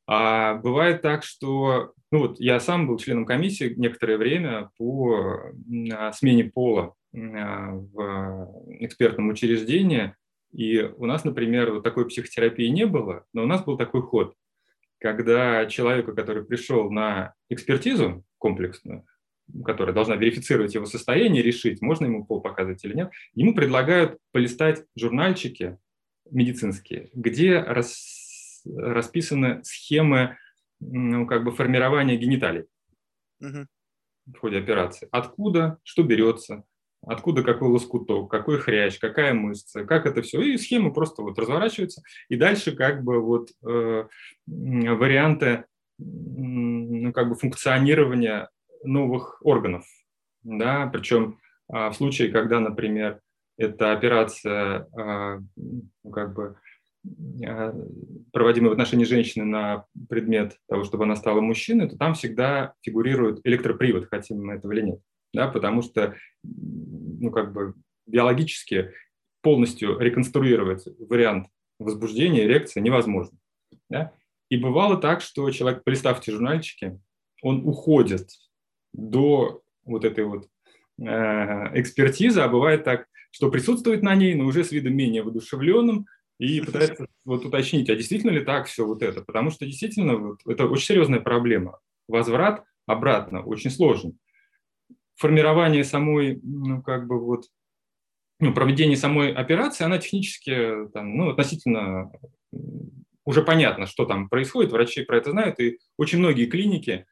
А 0.07 0.55
бывает 0.55 1.01
так, 1.01 1.23
что 1.23 1.93
ну 2.11 2.19
вот 2.19 2.39
я 2.39 2.59
сам 2.59 2.87
был 2.87 2.97
членом 2.97 3.25
комиссии 3.25 3.73
некоторое 3.75 4.17
время 4.17 4.69
по 4.77 5.51
смене 6.13 6.45
пола 6.45 6.93
в 7.11 8.53
экспертном 8.79 9.29
учреждении, 9.29 10.15
и 10.53 10.79
у 10.81 11.05
нас, 11.05 11.25
например, 11.25 11.73
вот 11.73 11.83
такой 11.83 12.07
психотерапии 12.07 12.67
не 12.67 12.85
было, 12.85 13.25
но 13.33 13.43
у 13.43 13.45
нас 13.45 13.63
был 13.63 13.77
такой 13.77 14.01
ход, 14.01 14.33
когда 14.99 15.65
человеку, 15.65 16.13
который 16.15 16.45
пришел 16.45 16.89
на 16.89 17.33
экспертизу 17.49 18.23
комплексную, 18.37 19.05
которая 19.65 19.93
должна 19.93 20.15
верифицировать 20.15 20.73
его 20.73 20.85
состояние, 20.85 21.43
решить, 21.43 21.81
можно 21.81 22.05
ему 22.05 22.25
пол 22.25 22.41
показывать 22.41 22.83
или 22.85 22.95
нет, 22.95 23.11
ему 23.33 23.53
предлагают 23.53 24.17
полистать 24.31 24.85
журнальчики 24.95 25.77
медицинские, 26.29 27.09
где 27.13 27.59
рас, 27.59 28.16
расписаны 28.75 29.63
схемы 29.63 30.37
ну, 30.79 31.25
как 31.25 31.43
бы 31.43 31.51
формирования 31.51 32.17
гениталий 32.17 32.65
угу. 33.39 33.67
в 34.25 34.37
ходе 34.37 34.59
операции. 34.59 35.07
Откуда, 35.11 35.79
что 35.83 36.03
берется, 36.03 36.63
откуда 37.05 37.43
какой 37.43 37.69
лоскуток, 37.69 38.29
какой 38.29 38.59
хрящ, 38.59 38.99
какая 38.99 39.33
мышца, 39.33 39.85
как 39.85 40.05
это 40.05 40.21
все. 40.21 40.41
И 40.41 40.57
схема 40.57 40.91
просто 40.93 41.21
вот 41.21 41.39
разворачивается. 41.39 42.01
И 42.29 42.35
дальше 42.35 42.75
как 42.75 43.03
бы 43.03 43.21
вот 43.21 43.49
э, 43.65 44.07
варианты 44.45 45.65
ну, 45.99 47.11
как 47.13 47.29
бы 47.29 47.35
функционирования 47.35 48.49
новых 48.83 49.39
органов. 49.43 49.85
Да? 50.43 50.87
Причем 50.87 51.39
э, 51.73 51.89
в 51.89 51.93
случае, 51.93 52.31
когда, 52.31 52.59
например, 52.59 53.21
эта 53.57 53.91
операция 53.91 54.87
э, 54.95 55.39
ну, 55.55 56.11
как 56.11 56.33
бы 56.33 56.57
э, 57.43 57.73
проводимая 58.31 58.69
в 58.69 58.73
отношении 58.73 59.05
женщины 59.05 59.45
на 59.45 59.85
предмет 60.09 60.57
того, 60.67 60.83
чтобы 60.83 61.03
она 61.03 61.15
стала 61.15 61.41
мужчиной, 61.41 61.89
то 61.89 61.97
там 61.97 62.13
всегда 62.13 62.73
фигурирует 62.81 63.41
электропривод, 63.43 64.07
хотим 64.09 64.43
мы 64.43 64.53
этого 64.53 64.71
или 64.71 64.81
нет 64.81 64.99
да, 65.33 65.47
потому 65.47 65.81
что 65.81 66.15
ну, 66.43 67.31
как 67.31 67.53
бы 67.53 67.73
биологически 68.05 68.91
полностью 69.41 69.99
реконструировать 69.99 70.87
вариант 70.99 71.47
возбуждения, 71.79 72.45
эрекции 72.45 72.79
невозможно. 72.79 73.37
Да? 73.89 74.13
И 74.49 74.57
бывало 74.57 74.97
так, 74.97 75.21
что 75.21 75.49
человек, 75.51 75.83
полистав 75.83 76.19
эти 76.19 76.31
журнальчики, 76.31 76.99
он 77.43 77.67
уходит 77.67 78.29
до 78.93 79.61
вот 79.85 80.05
этой 80.05 80.23
вот 80.23 80.49
э, 80.99 81.05
экспертизы, 81.79 82.41
а 82.41 82.47
бывает 82.47 82.83
так, 82.83 83.07
что 83.29 83.51
присутствует 83.51 84.01
на 84.01 84.15
ней, 84.15 84.33
но 84.33 84.45
уже 84.45 84.63
с 84.63 84.71
видом 84.71 84.95
менее 84.95 85.21
воодушевленным, 85.21 86.07
и 86.39 86.61
пытается 86.61 87.07
вот 87.25 87.45
уточнить, 87.45 87.89
а 87.89 87.95
действительно 87.95 88.31
ли 88.31 88.43
так 88.43 88.67
все 88.67 88.85
вот 88.85 89.01
это? 89.01 89.21
Потому 89.21 89.49
что 89.49 89.65
действительно 89.65 90.17
вот, 90.17 90.39
это 90.45 90.67
очень 90.67 90.85
серьезная 90.85 91.19
проблема. 91.19 91.79
Возврат 92.07 92.63
обратно 92.85 93.43
очень 93.43 93.71
сложный 93.71 94.15
формирование 95.17 95.83
самой, 95.83 96.39
ну, 96.43 96.81
как 96.81 97.07
бы 97.07 97.19
вот, 97.19 97.45
ну, 98.39 98.53
проведение 98.53 98.95
самой 98.95 99.33
операции, 99.33 99.83
она 99.83 99.97
технически, 99.97 100.87
там, 100.93 101.17
ну, 101.17 101.29
относительно 101.29 102.11
уже 103.25 103.41
понятно, 103.41 103.87
что 103.87 104.05
там 104.05 104.29
происходит, 104.29 104.71
врачи 104.71 105.03
про 105.03 105.17
это 105.17 105.31
знают, 105.31 105.59
и 105.59 105.79
очень 105.97 106.19
многие 106.19 106.45
клиники 106.45 107.05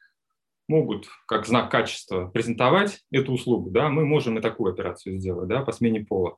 могут 0.67 1.07
как 1.27 1.45
знак 1.45 1.69
качества 1.69 2.27
презентовать 2.27 3.03
эту 3.11 3.33
услугу, 3.33 3.69
да, 3.71 3.89
мы 3.89 4.05
можем 4.05 4.37
и 4.37 4.41
такую 4.41 4.71
операцию 4.71 5.19
сделать, 5.19 5.49
да, 5.49 5.61
по 5.61 5.71
смене 5.71 6.05
пола, 6.05 6.37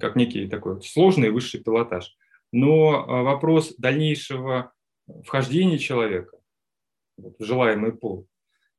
как 0.00 0.16
некий 0.16 0.48
такой 0.48 0.82
сложный 0.82 1.30
высший 1.30 1.62
пилотаж. 1.62 2.16
Но 2.52 3.06
а, 3.08 3.22
вопрос 3.22 3.74
дальнейшего 3.78 4.72
вхождения 5.24 5.78
человека 5.78 6.36
в 7.16 7.42
желаемый 7.42 7.92
пол, 7.92 8.28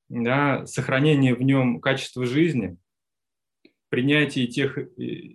да, 0.09 0.65
сохранение 0.65 1.33
в 1.33 1.41
нем 1.41 1.81
качества 1.81 2.25
жизни, 2.25 2.77
принятие 3.89 4.47
тех 4.47 4.77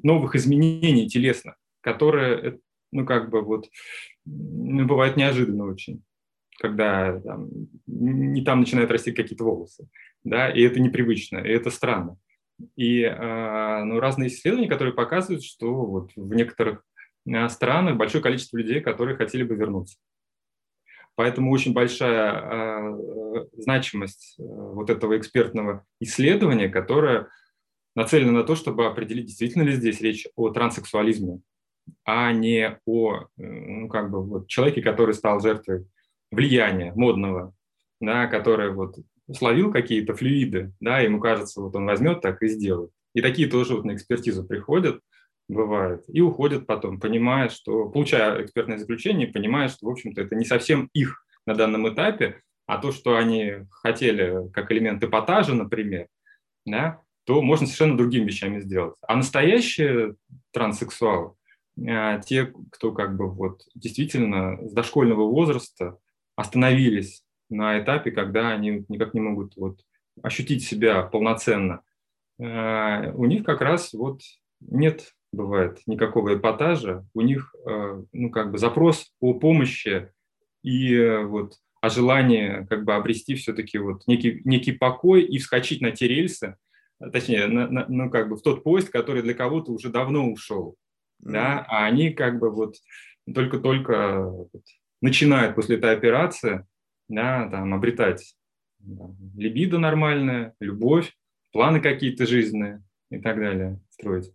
новых 0.03 0.35
изменений 0.35 1.09
телесных, 1.09 1.57
которые, 1.81 2.37
э, 2.39 2.59
ну, 2.93 3.07
как 3.07 3.31
бы 3.31 3.43
вот, 3.43 3.69
ну, 4.25 4.85
бывает 4.87 5.17
неожиданно 5.17 5.67
очень, 5.67 6.03
когда 6.59 7.21
там, 7.21 7.49
не 7.87 8.43
там 8.43 8.61
начинают 8.61 8.91
расти 8.91 9.13
какие-то 9.13 9.45
волосы, 9.45 9.89
да, 10.25 10.51
и 10.51 10.63
это 10.63 10.81
непривычно, 10.81 11.39
и 11.39 11.51
это 11.51 11.71
странно. 11.71 12.19
И 12.75 13.03
э, 13.03 13.85
ну, 13.85 14.01
разные 14.01 14.29
исследования, 14.29 14.69
которые 14.69 14.93
показывают, 14.93 15.45
что 15.45 15.73
вот 15.73 16.11
в 16.17 16.35
некоторых 16.35 16.85
странах 17.49 17.97
большое 17.97 18.23
количество 18.23 18.57
людей, 18.57 18.81
которые 18.81 19.17
хотели 19.17 19.43
бы 19.43 19.55
вернуться. 19.55 19.97
Поэтому 21.15 21.51
очень 21.51 21.73
большая 21.73 22.33
э, 22.33 23.47
значимость 23.57 24.37
э, 24.39 24.43
вот 24.45 24.89
этого 24.89 25.19
экспертного 25.19 25.85
исследования, 26.01 26.69
которое 26.69 27.29
нацелено 27.97 28.31
на 28.31 28.45
то, 28.45 28.55
чтобы 28.55 28.87
определить, 28.87 29.27
действительно 29.27 29.65
ли 29.65 29.73
здесь 29.73 30.01
речь 30.01 30.29
о 30.37 30.51
транссексуализме, 30.51 31.41
а 32.05 32.31
не 32.33 32.79
о 32.87 33.23
э, 33.23 33.27
ну, 33.37 33.89
как 33.89 34.13
бы, 34.13 34.23
вот, 34.23 34.47
человеке, 34.47 34.81
который 34.81 35.13
стал 35.13 35.41
жертвой 35.41 35.87
влияния 36.31 36.93
модного, 36.95 37.53
да, 38.01 38.29
который 38.29 38.73
вот 38.73 38.95
словил 39.37 39.73
какие-то 39.73 40.15
флюиды, 40.15 40.73
да, 40.79 41.01
ему 41.01 41.19
кажется, 41.19 41.61
вот 41.61 41.75
он 41.75 41.87
возьмет 41.87 42.21
так 42.21 42.43
и 42.43 42.49
сделает. 42.49 42.93
И 43.15 43.21
такие 43.21 43.49
тоже 43.49 43.75
вот 43.75 43.85
на 43.85 43.95
экспертизу 43.95 44.45
приходят, 44.45 45.01
бывает, 45.49 46.05
и 46.09 46.21
уходят 46.21 46.67
потом, 46.67 47.01
понимая, 47.01 47.49
что, 47.49 47.89
получая 47.89 48.45
экспертное 48.45 48.79
заключение, 48.79 49.27
понимая, 49.27 49.69
что, 49.69 49.87
в 49.87 49.91
общем-то, 49.91 50.21
это 50.21 50.35
не 50.37 50.45
совсем 50.45 50.91
их 50.93 51.25
на 51.47 51.55
данном 51.55 51.89
этапе, 51.93 52.43
а 52.67 52.79
то, 52.79 52.93
что 52.93 53.17
они 53.17 53.67
хотели 53.71 54.51
как 54.53 54.71
элемент 54.71 55.03
эпатажа, 55.03 55.55
например, 55.55 56.09
да, 56.67 57.01
то 57.25 57.41
можно 57.43 57.67
совершенно 57.67 57.97
другими 57.97 58.27
вещами 58.27 58.61
сделать. 58.61 58.95
А 59.07 59.17
настоящие 59.17 60.17
транссексуалы, 60.53 61.33
а, 61.87 62.19
те, 62.21 62.53
кто 62.71 62.93
как 62.93 63.17
бы 63.17 63.31
вот 63.31 63.63
действительно 63.75 64.59
с 64.67 64.73
дошкольного 64.73 65.31
возраста 65.31 65.99
остановились 66.37 67.23
на 67.49 67.81
этапе, 67.81 68.11
когда 68.11 68.51
они 68.51 68.85
никак 68.89 69.15
не 69.15 69.21
могут 69.21 69.57
вот 69.57 69.81
ощутить 70.23 70.65
себя 70.65 71.03
полноценно, 71.03 71.81
а, 72.41 73.13
у 73.15 73.25
них 73.25 73.45
как 73.45 73.63
раз 73.63 73.95
вот 73.95 74.21
нет 74.61 75.15
бывает 75.33 75.81
никакого 75.87 76.37
эпатажа, 76.37 77.07
у 77.15 77.21
них 77.21 77.55
э, 77.67 78.03
ну, 78.13 78.31
как 78.31 78.51
бы 78.51 78.59
запрос 78.59 79.13
о 79.21 79.35
помощи 79.35 80.11
и 80.63 80.95
э, 80.95 81.25
вот 81.25 81.55
о 81.81 81.91
желании 81.91 82.67
как 82.69 82.85
бы 82.85 82.95
обрести 82.95 83.35
все-таки 83.35 83.79
вот 83.79 84.07
некий, 84.07 84.41
некий 84.45 84.73
покой 84.73 85.23
и 85.23 85.39
вскочить 85.39 85.81
на 85.81 85.93
те 85.93 86.09
рельсы, 86.09 86.57
точнее, 87.13 87.47
на, 87.47 87.69
на, 87.69 87.87
ну, 87.89 88.11
как 88.11 88.29
бы 88.29 88.37
в 88.37 88.43
тот 88.43 88.65
поезд, 88.65 88.91
который 88.91 89.23
для 89.23 89.35
кого-то 89.35 89.73
уже 89.73 89.91
давно 89.91 90.29
ушел, 90.31 90.77
mm-hmm. 91.23 91.31
да, 91.31 91.65
а 91.69 91.85
они 91.85 92.11
как 92.11 92.39
бы 92.39 92.51
вот 92.51 92.77
только-только 93.33 94.23
вот, 94.25 94.51
начинают 95.01 95.55
после 95.55 95.77
этой 95.77 95.93
операции, 95.93 96.67
да, 97.09 97.49
там, 97.49 97.75
обретать 97.75 98.35
да, 98.81 99.11
либидо 99.37 99.79
нормальное, 99.79 100.55
любовь, 100.61 101.15
планы 101.53 101.81
какие-то 101.81 102.27
жизненные 102.27 102.83
и 103.11 103.19
так 103.19 103.37
далее 103.37 103.81
строить. 103.91 104.33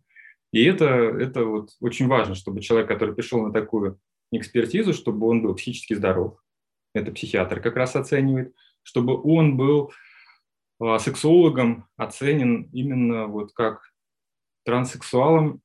И 0.53 0.63
это, 0.65 0.85
это 0.85 1.45
вот 1.45 1.71
очень 1.81 2.07
важно, 2.07 2.35
чтобы 2.35 2.61
человек, 2.61 2.87
который 2.87 3.15
пришел 3.15 3.41
на 3.41 3.51
такую 3.51 3.99
экспертизу, 4.31 4.93
чтобы 4.93 5.27
он 5.27 5.41
был 5.41 5.55
психически 5.55 5.95
здоров, 5.95 6.39
это 6.93 7.11
психиатр 7.11 7.59
как 7.59 7.75
раз 7.75 7.95
оценивает, 7.95 8.53
чтобы 8.83 9.19
он 9.19 9.57
был 9.57 9.91
а, 10.79 10.99
сексологом 10.99 11.87
оценен 11.97 12.69
именно 12.71 13.25
вот 13.25 13.51
как 13.53 13.81
транссексуалом 14.63 15.61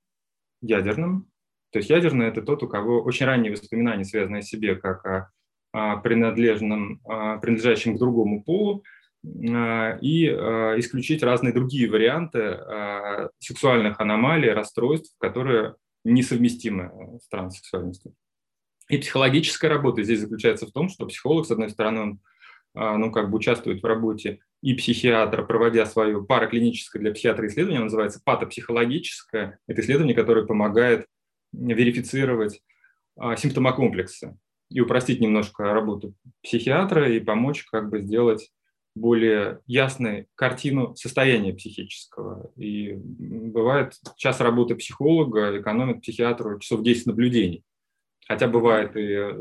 ядерным. 0.62 1.30
То 1.70 1.80
есть 1.80 1.90
ядерный– 1.90 2.26
это 2.28 2.40
тот, 2.40 2.62
у 2.62 2.68
кого 2.68 3.02
очень 3.02 3.26
ранние 3.26 3.52
воспоминания, 3.52 4.04
связанные 4.04 4.40
о 4.40 4.42
себе 4.42 4.74
как 4.74 5.04
о, 5.04 5.30
о 5.72 5.98
принадлежном, 5.98 7.02
о 7.04 7.36
принадлежащем 7.36 7.94
к 7.94 7.98
другому 7.98 8.42
полу, 8.42 8.82
и 9.24 10.28
а, 10.28 10.78
исключить 10.78 11.22
разные 11.22 11.52
другие 11.52 11.90
варианты 11.90 12.40
а, 12.40 13.30
сексуальных 13.38 14.00
аномалий, 14.00 14.50
расстройств, 14.50 15.14
которые 15.18 15.74
несовместимы 16.04 17.18
с 17.22 17.28
транссексуальностью. 17.28 18.14
И 18.88 18.98
психологическая 18.98 19.70
работа 19.70 20.02
здесь 20.02 20.20
заключается 20.20 20.66
в 20.66 20.72
том, 20.72 20.88
что 20.88 21.06
психолог, 21.06 21.46
с 21.46 21.50
одной 21.50 21.68
стороны, 21.68 22.00
он 22.00 22.20
ну, 22.74 23.10
как 23.10 23.30
бы 23.30 23.36
участвует 23.36 23.82
в 23.82 23.86
работе 23.86 24.38
и 24.62 24.72
психиатра, 24.74 25.42
проводя 25.42 25.84
свое 25.84 26.24
параклиническое 26.24 27.02
для 27.02 27.12
психиатра 27.12 27.48
исследование, 27.48 27.82
называется 27.82 28.22
патопсихологическое. 28.24 29.58
Это 29.66 29.80
исследование, 29.82 30.14
которое 30.14 30.46
помогает 30.46 31.06
верифицировать 31.52 32.62
симптомокомплексы 33.36 34.38
и 34.70 34.80
упростить 34.80 35.20
немножко 35.20 35.64
работу 35.64 36.14
психиатра 36.42 37.10
и 37.10 37.20
помочь 37.20 37.64
как 37.64 37.90
бы 37.90 38.00
сделать 38.00 38.50
более 38.98 39.60
ясную 39.66 40.26
картину 40.34 40.94
состояния 40.96 41.52
психического. 41.54 42.50
И 42.56 42.94
бывает, 42.94 43.94
час 44.16 44.40
работы 44.40 44.74
психолога 44.74 45.58
экономит 45.60 46.02
психиатру 46.02 46.58
часов 46.58 46.82
10 46.82 47.06
наблюдений, 47.06 47.64
Хотя 48.28 48.46
бывает 48.46 48.94
и 48.94 49.06
э, 49.10 49.32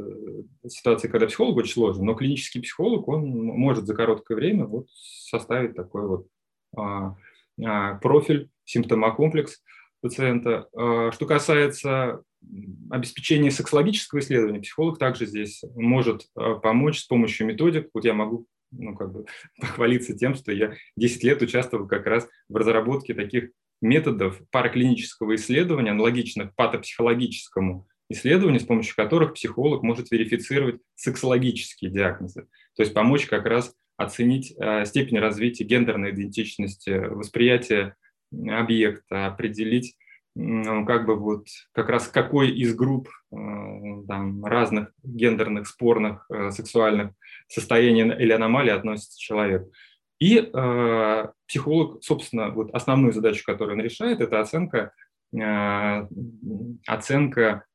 ситуации, 0.70 1.10
когда 1.10 1.28
психолог 1.28 1.58
очень 1.58 1.74
сложно, 1.74 2.06
но 2.06 2.14
клинический 2.14 2.62
психолог, 2.62 3.10
он 3.10 3.28
может 3.28 3.86
за 3.86 3.94
короткое 3.94 4.36
время 4.36 4.66
вот 4.66 4.88
составить 4.90 5.76
такой 5.76 6.08
вот 6.08 6.28
а, 6.78 7.18
а, 7.62 7.96
профиль, 7.96 8.50
симптомокомплекс 8.64 9.62
пациента. 10.00 10.70
А, 10.74 11.12
что 11.12 11.26
касается 11.26 12.24
обеспечения 12.90 13.52
сексологического 13.52 14.20
исследования, 14.20 14.62
психолог 14.62 15.00
также 15.00 15.26
здесь 15.26 15.64
может 15.76 16.28
а, 16.36 16.56
помочь 16.56 17.00
с 17.02 17.08
помощью 17.08 17.46
методик. 17.46 17.90
Вот 17.94 18.06
я 18.06 18.14
могу 18.14 18.48
ну, 18.72 18.96
как 18.96 19.12
бы 19.12 19.26
похвалиться 19.60 20.16
тем, 20.18 20.36
что 20.36 20.52
я 20.52 20.74
10 20.98 21.24
лет 21.24 21.42
участвовал 21.42 21.88
как 21.88 22.06
раз 22.06 22.28
в 22.50 22.56
разработке 22.56 23.14
таких 23.14 23.52
методов 23.82 24.42
параклинического 24.50 25.36
исследования, 25.36 25.92
аналогичных 25.92 26.56
патопсихологическому 26.56 27.88
исследований, 28.10 28.60
с 28.60 28.64
помощью 28.64 28.96
которых 28.96 29.34
психолог 29.34 29.84
может 29.84 30.12
верифицировать 30.12 30.82
сексологические 30.96 31.92
диагнозы, 31.92 32.48
то 32.76 32.84
есть 32.84 32.94
помочь 32.94 33.26
как 33.26 33.46
раз 33.46 33.76
оценить 33.98 34.54
э, 34.58 34.86
степень 34.86 35.20
развития 35.20 35.64
гендерной 35.64 36.12
идентичности, 36.12 36.90
восприятие 36.90 37.96
объекта, 38.32 39.28
определить 39.28 39.98
как 40.86 41.06
бы 41.06 41.16
вот 41.16 41.48
как 41.72 41.90
раз 41.90 42.08
какой 42.08 42.52
из 42.52 42.76
групп 42.76 43.10
э, 43.32 43.36
там, 44.08 44.46
разных 44.46 44.92
гендерных, 45.04 45.68
спорных, 45.68 46.26
э, 46.30 46.52
сексуальных 46.52 47.12
состояний 47.48 48.04
или 48.04 48.32
аномалий 48.32 48.72
относится 48.72 49.20
человек. 49.20 49.68
И 50.20 50.38
э, 50.38 51.28
психолог, 51.48 52.04
собственно, 52.04 52.50
вот 52.50 52.72
основную 52.74 53.14
задачу, 53.14 53.44
которую 53.46 53.78
он 53.78 53.84
решает, 53.84 54.22
это 54.22 54.40
оценка, 54.40 54.92
э, 55.36 56.08
оценка 56.86 57.66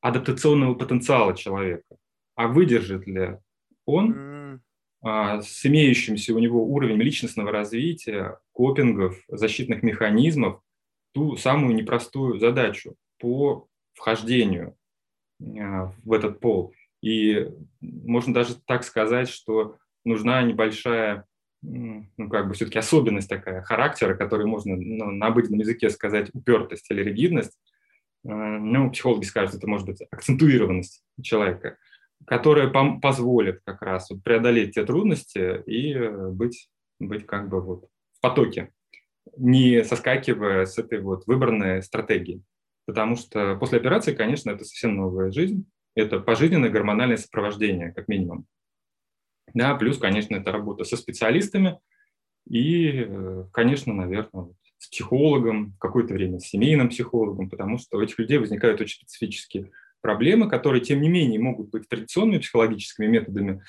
адаптационного 0.00 0.74
потенциала 0.74 1.36
человека. 1.36 1.96
А 2.34 2.48
выдержит 2.48 3.06
ли 3.06 3.38
он 3.86 4.60
а, 5.04 5.42
с 5.42 5.64
имеющимся 5.66 6.34
у 6.34 6.38
него 6.38 6.64
уровнем 6.66 7.00
личностного 7.02 7.52
развития, 7.52 8.38
копингов, 8.52 9.16
защитных 9.28 9.82
механизмов 9.82 10.62
ту 11.14 11.36
самую 11.36 11.74
непростую 11.74 12.38
задачу 12.38 12.96
по 13.18 13.68
вхождению 13.94 14.76
а, 15.40 15.92
в 16.04 16.12
этот 16.12 16.40
пол. 16.40 16.74
И 17.00 17.48
можно 17.80 18.34
даже 18.34 18.56
так 18.66 18.84
сказать, 18.84 19.28
что 19.28 19.76
нужна 20.04 20.42
небольшая, 20.42 21.26
ну, 21.62 22.06
как 22.30 22.48
бы 22.48 22.54
все-таки 22.54 22.78
особенность 22.78 23.28
такая 23.28 23.62
характера, 23.62 24.14
которую 24.14 24.48
можно 24.48 24.76
ну, 24.76 25.10
на 25.10 25.28
обыденном 25.28 25.60
языке 25.60 25.88
сказать 25.90 26.30
упертость 26.34 26.90
или 26.90 27.02
ригидность, 27.02 27.58
Э, 28.24 28.28
ну, 28.28 28.90
психологи 28.90 29.24
скажут, 29.24 29.56
это 29.56 29.66
может 29.68 29.86
быть 29.86 30.02
акцентуированность 30.10 31.04
человека, 31.22 31.76
которая 32.26 32.68
позволит 32.68 33.60
как 33.64 33.82
раз 33.82 34.10
преодолеть 34.24 34.74
те 34.74 34.84
трудности 34.84 35.62
и 35.66 35.94
э, 35.94 36.28
быть, 36.30 36.70
быть 36.98 37.26
как 37.26 37.48
бы 37.48 37.60
вот 37.60 37.88
в 38.14 38.20
потоке, 38.20 38.72
не 39.36 39.84
соскакивая 39.84 40.66
с 40.66 40.78
этой 40.78 41.00
вот 41.00 41.26
выбранной 41.26 41.82
стратегии. 41.82 42.42
Потому 42.86 43.16
что 43.16 43.56
после 43.56 43.78
операции, 43.78 44.14
конечно, 44.14 44.50
это 44.50 44.64
совсем 44.64 44.96
новая 44.96 45.30
жизнь, 45.30 45.66
это 45.94 46.20
пожизненное 46.20 46.70
гормональное 46.70 47.16
сопровождение, 47.16 47.92
как 47.92 48.08
минимум. 48.08 48.46
Да, 49.54 49.74
плюс, 49.76 49.98
конечно, 49.98 50.36
это 50.36 50.52
работа 50.52 50.84
со 50.84 50.96
специалистами 50.96 51.78
и, 52.48 53.04
э, 53.06 53.44
конечно, 53.52 53.94
наверное, 53.94 54.48
с 54.78 54.88
психологом, 54.88 55.74
какое-то 55.78 56.12
время 56.12 56.40
с 56.40 56.48
семейным 56.48 56.88
психологом, 56.88 57.48
потому 57.48 57.78
что 57.78 57.96
у 57.96 58.00
этих 58.02 58.18
людей 58.18 58.38
возникают 58.38 58.80
очень 58.80 59.00
специфические 59.00 59.70
проблемы, 60.02 60.50
которые, 60.50 60.82
тем 60.82 61.00
не 61.00 61.08
менее, 61.08 61.40
могут 61.40 61.70
быть 61.70 61.88
традиционными 61.88 62.40
психологическими 62.40 63.06
методами 63.06 63.62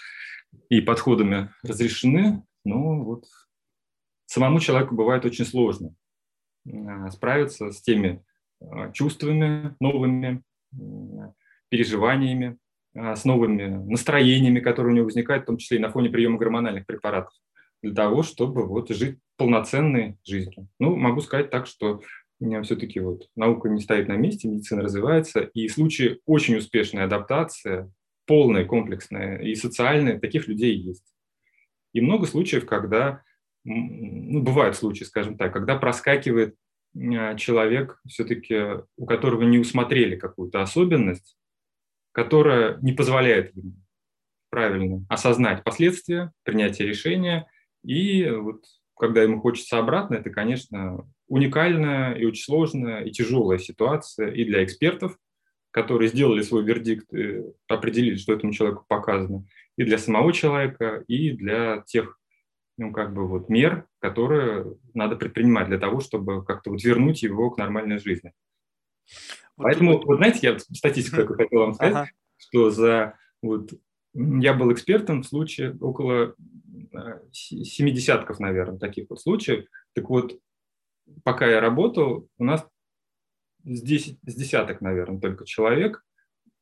и 0.70 0.82
подходами 0.82 1.52
разрешены, 1.64 2.44
но 2.66 3.04
вот 3.04 3.26
самому 4.36 4.60
человеку 4.60 4.96
бывает 4.96 5.24
очень 5.26 5.46
сложно 5.46 5.96
а, 6.70 7.10
справиться 7.10 7.72
с 7.72 7.82
теми 7.82 8.22
а, 8.60 8.92
чувствами 8.92 9.76
новыми, 9.80 10.44
переживаниями, 11.70 12.58
а, 12.96 13.16
с 13.16 13.24
новыми 13.24 13.68
настроениями, 13.90 14.60
которые 14.60 14.92
у 14.92 14.96
него 14.96 15.06
возникают, 15.06 15.44
в 15.44 15.48
том 15.48 15.58
числе 15.58 15.78
и 15.78 15.82
на 15.82 15.90
фоне 15.90 16.10
приема 16.10 16.38
гормональных 16.38 16.86
препаратов 16.86 17.34
для 17.82 17.94
того, 17.94 18.24
чтобы 18.24 18.66
вот 18.66 18.90
жить 18.90 19.20
полноценной 19.38 20.18
жизнью. 20.26 20.68
Ну, 20.80 20.98
могу 20.98 21.22
сказать 21.22 21.50
так, 21.50 21.66
что 21.66 22.02
все-таки 22.64 23.00
вот 23.00 23.30
наука 23.38 23.70
не 23.70 23.80
стоит 23.80 24.10
на 24.10 24.18
месте, 24.18 24.50
медицина 24.50 24.82
развивается, 24.82 25.42
и 25.42 25.70
случаи 25.70 26.20
очень 26.26 26.58
успешной 26.58 27.06
адаптации, 27.06 27.90
полная, 28.26 28.66
комплексная 28.66 29.38
и 29.38 29.56
социальная, 29.56 30.20
таких 30.20 30.50
людей 30.50 30.76
есть. 30.76 31.06
И 31.94 32.02
много 32.02 32.26
случаев, 32.26 32.66
когда, 32.66 33.24
ну, 33.66 34.42
бывают 34.42 34.76
случаи, 34.76 35.04
скажем 35.04 35.38
так, 35.38 35.52
когда 35.52 35.76
проскакивает 35.76 36.56
а, 36.96 37.36
человек, 37.36 38.00
все-таки 38.08 38.84
у 38.96 39.06
которого 39.06 39.44
не 39.44 39.58
усмотрели 39.58 40.16
какую-то 40.16 40.62
особенность, 40.62 41.36
которая 42.12 42.78
не 42.82 42.94
позволяет 42.94 43.56
ему 43.56 43.74
правильно 44.50 45.06
осознать 45.10 45.64
последствия, 45.64 46.32
принятия 46.44 46.86
решения. 46.86 47.48
И 47.84 48.30
вот 48.30 48.64
когда 48.98 49.24
ему 49.24 49.42
хочется 49.42 49.80
обратно, 49.80 50.16
это, 50.16 50.30
конечно, 50.30 51.06
уникальная 51.28 52.14
и 52.14 52.24
очень 52.24 52.44
сложная 52.44 53.04
и 53.04 53.12
тяжелая 53.12 53.58
ситуация 53.58 54.30
и 54.32 54.46
для 54.46 54.64
экспертов, 54.64 55.18
которые 55.72 56.08
сделали 56.08 56.42
свой 56.44 56.64
вердикт 56.64 57.08
определили, 57.68 58.16
что 58.16 58.32
этому 58.32 58.54
человеку 58.54 58.86
показано, 58.88 59.46
и 59.76 59.84
для 59.84 59.98
самого 59.98 60.32
человека, 60.32 61.04
и 61.08 61.32
для 61.32 61.84
тех 61.86 62.18
ну, 62.78 62.92
как 62.92 63.14
бы 63.14 63.28
вот 63.28 63.50
мер, 63.50 63.88
которые 64.00 64.76
надо 64.94 65.16
предпринимать 65.16 65.68
для 65.68 65.80
того, 65.80 66.00
чтобы 66.00 66.44
как-то 66.44 66.72
вот 66.72 66.84
вернуть 66.84 67.24
его 67.24 67.50
к 67.52 67.58
нормальной 67.58 68.00
жизни. 68.00 68.34
Вот 69.58 69.64
Поэтому, 69.64 69.94
вот, 69.94 70.06
вот 70.06 70.18
знаете, 70.18 70.40
я 70.42 70.60
статистику 70.60 71.18
такую 71.18 71.38
хотел 71.38 71.60
вам 71.60 71.74
сказать, 71.74 71.96
ага. 71.96 72.10
что 72.38 72.70
за 72.72 73.18
вот 73.42 73.72
я 74.14 74.54
был 74.54 74.72
экспертом 74.74 75.24
в 75.24 75.28
случае 75.28 75.78
около 75.80 76.36
Э, 76.96 77.20
семидесятков, 77.32 78.40
наверное, 78.40 78.80
таких 78.80 79.10
вот 79.10 79.22
случаев. 79.22 79.66
Так 79.94 80.10
вот, 80.10 80.40
пока 81.24 81.48
я 81.48 81.60
работал, 81.60 82.30
у 82.38 82.44
нас 82.44 82.66
здесь 83.64 84.18
с 84.26 84.36
десяток, 84.36 84.82
наверное, 84.82 85.20
только 85.20 85.46
человек 85.46 86.04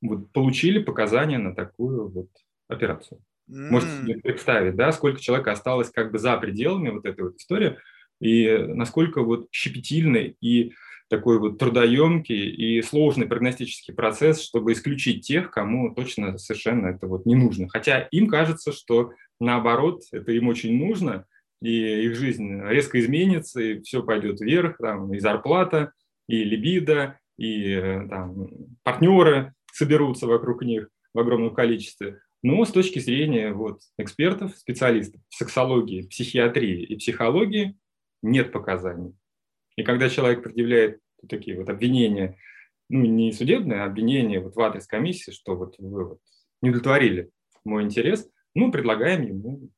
вот, 0.01 0.31
получили 0.31 0.81
показания 0.81 1.37
на 1.37 1.53
такую 1.55 2.09
вот 2.09 2.29
операцию. 2.67 3.21
Mm. 3.53 3.69
Можете 3.69 3.91
себе 4.01 4.15
представить, 4.19 4.75
да, 4.75 4.91
сколько 4.91 5.21
человек 5.21 5.47
осталось 5.47 5.91
как 5.91 6.11
бы 6.11 6.17
за 6.17 6.35
пределами 6.37 6.89
вот 6.89 7.05
этой 7.05 7.21
вот 7.21 7.35
истории, 7.35 7.77
и 8.19 8.57
насколько 8.57 9.21
вот 9.21 9.47
щепетильный 9.51 10.37
и 10.41 10.73
такой 11.09 11.37
вот 11.37 11.59
трудоемкий 11.59 12.49
и 12.49 12.81
сложный 12.81 13.27
прогностический 13.27 13.93
процесс, 13.93 14.41
чтобы 14.41 14.71
исключить 14.71 15.25
тех, 15.27 15.51
кому 15.51 15.93
точно 15.93 16.37
совершенно 16.39 16.87
это 16.87 17.05
вот 17.05 17.25
не 17.27 17.35
нужно. 17.35 17.67
Хотя 17.69 17.99
им 17.99 18.27
кажется, 18.27 18.71
что 18.71 19.11
наоборот, 19.39 20.01
это 20.11 20.31
им 20.31 20.47
очень 20.47 20.75
нужно, 20.77 21.25
и 21.61 22.05
их 22.05 22.15
жизнь 22.15 22.59
резко 22.63 22.99
изменится, 22.99 23.61
и 23.61 23.81
все 23.81 24.01
пойдет 24.01 24.41
вверх, 24.41 24.77
там, 24.77 25.13
и 25.13 25.19
зарплата, 25.19 25.91
и 26.27 26.43
либидо, 26.43 27.19
и 27.37 27.73
э, 27.73 28.07
там, 28.09 28.47
партнеры 28.83 29.53
соберутся 29.71 30.27
вокруг 30.27 30.63
них 30.63 30.89
в 31.13 31.19
огромном 31.19 31.53
количестве. 31.53 32.21
Но 32.43 32.65
с 32.65 32.71
точки 32.71 32.99
зрения 32.99 33.53
вот, 33.53 33.81
экспертов, 33.97 34.55
специалистов 34.57 35.21
сексологии, 35.29 36.07
психиатрии 36.07 36.83
и 36.83 36.97
психологии 36.97 37.77
нет 38.21 38.51
показаний. 38.51 39.15
И 39.77 39.83
когда 39.83 40.09
человек 40.09 40.43
предъявляет 40.43 40.99
такие 41.27 41.57
вот 41.57 41.69
обвинения, 41.69 42.37
ну 42.89 43.05
не 43.05 43.31
судебные, 43.31 43.81
а 43.81 43.85
обвинения 43.85 44.41
вот 44.41 44.55
в 44.55 44.59
адрес 44.59 44.85
комиссии, 44.87 45.31
что 45.31 45.55
вот 45.55 45.75
вы 45.79 46.09
вот 46.09 46.19
не 46.61 46.69
удовлетворили 46.69 47.31
мой 47.63 47.83
интерес, 47.83 48.29
ну, 48.55 48.71
предлагаем 48.71 49.23
ему 49.23 49.69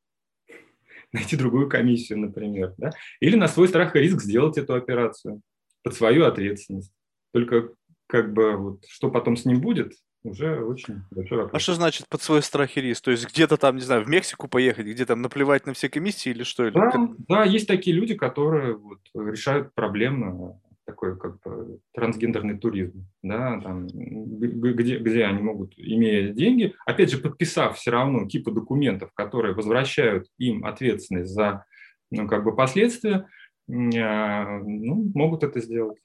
найти 1.13 1.37
другую 1.37 1.69
комиссию, 1.69 2.19
например, 2.19 2.73
да? 2.77 2.91
или 3.19 3.35
на 3.35 3.47
свой 3.47 3.67
страх 3.67 3.95
и 3.95 3.99
риск 3.99 4.21
сделать 4.21 4.57
эту 4.57 4.73
операцию 4.73 5.41
под 5.83 5.93
свою 5.93 6.25
ответственность. 6.25 6.91
Только 7.31 7.69
как 8.07 8.33
бы 8.33 8.55
вот 8.57 8.85
что 8.87 9.11
потом 9.11 9.37
с 9.37 9.45
ним 9.45 9.61
будет, 9.61 9.93
уже 10.25 10.63
очень 10.63 11.01
большой 11.11 11.37
вопрос. 11.39 11.53
А 11.53 11.59
что 11.59 11.73
значит 11.73 12.07
под 12.09 12.21
свой 12.21 12.41
страх 12.41 12.75
и 12.77 12.81
риск? 12.81 13.03
То 13.03 13.11
есть 13.11 13.27
где-то 13.29 13.57
там, 13.57 13.75
не 13.75 13.81
знаю, 13.81 14.03
в 14.03 14.09
Мексику 14.09 14.47
поехать, 14.47 14.85
где 14.85 15.05
там 15.05 15.21
наплевать 15.21 15.65
на 15.65 15.73
все 15.73 15.89
комиссии 15.89 16.29
или 16.29 16.43
что? 16.43 16.69
Да, 16.71 16.89
или 16.89 17.15
да 17.27 17.43
есть 17.43 17.67
такие 17.67 17.95
люди, 17.95 18.15
которые 18.15 18.75
вот 18.75 18.99
решают 19.13 19.73
проблемы 19.73 20.59
такой 20.85 21.17
как 21.17 21.41
бы 21.41 21.79
трансгендерный 21.93 22.57
туризм, 22.57 23.07
да, 23.23 23.59
там, 23.61 23.87
где, 23.87 24.99
где 24.99 25.25
они 25.25 25.41
могут, 25.41 25.73
имея 25.77 26.31
деньги, 26.31 26.75
опять 26.85 27.09
же, 27.09 27.17
подписав 27.17 27.77
все 27.77 27.91
равно 27.91 28.27
типа 28.27 28.51
документов, 28.51 29.11
которые 29.13 29.55
возвращают 29.55 30.27
им 30.37 30.63
ответственность 30.63 31.33
за 31.33 31.65
ну, 32.11 32.27
как 32.27 32.43
бы 32.43 32.55
последствия, 32.55 33.27
а, 33.67 34.59
ну, 34.59 35.11
могут 35.15 35.43
это 35.43 35.59
сделать. 35.59 35.97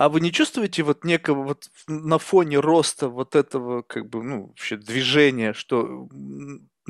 А 0.00 0.08
вы 0.08 0.22
не 0.22 0.32
чувствуете 0.32 0.82
вот 0.82 1.04
некого 1.04 1.42
вот 1.42 1.68
на 1.86 2.18
фоне 2.18 2.58
роста 2.58 3.10
вот 3.10 3.36
этого 3.36 3.82
как 3.82 4.08
бы, 4.08 4.22
ну, 4.22 4.46
вообще 4.46 4.78
движения, 4.78 5.52
что 5.52 6.08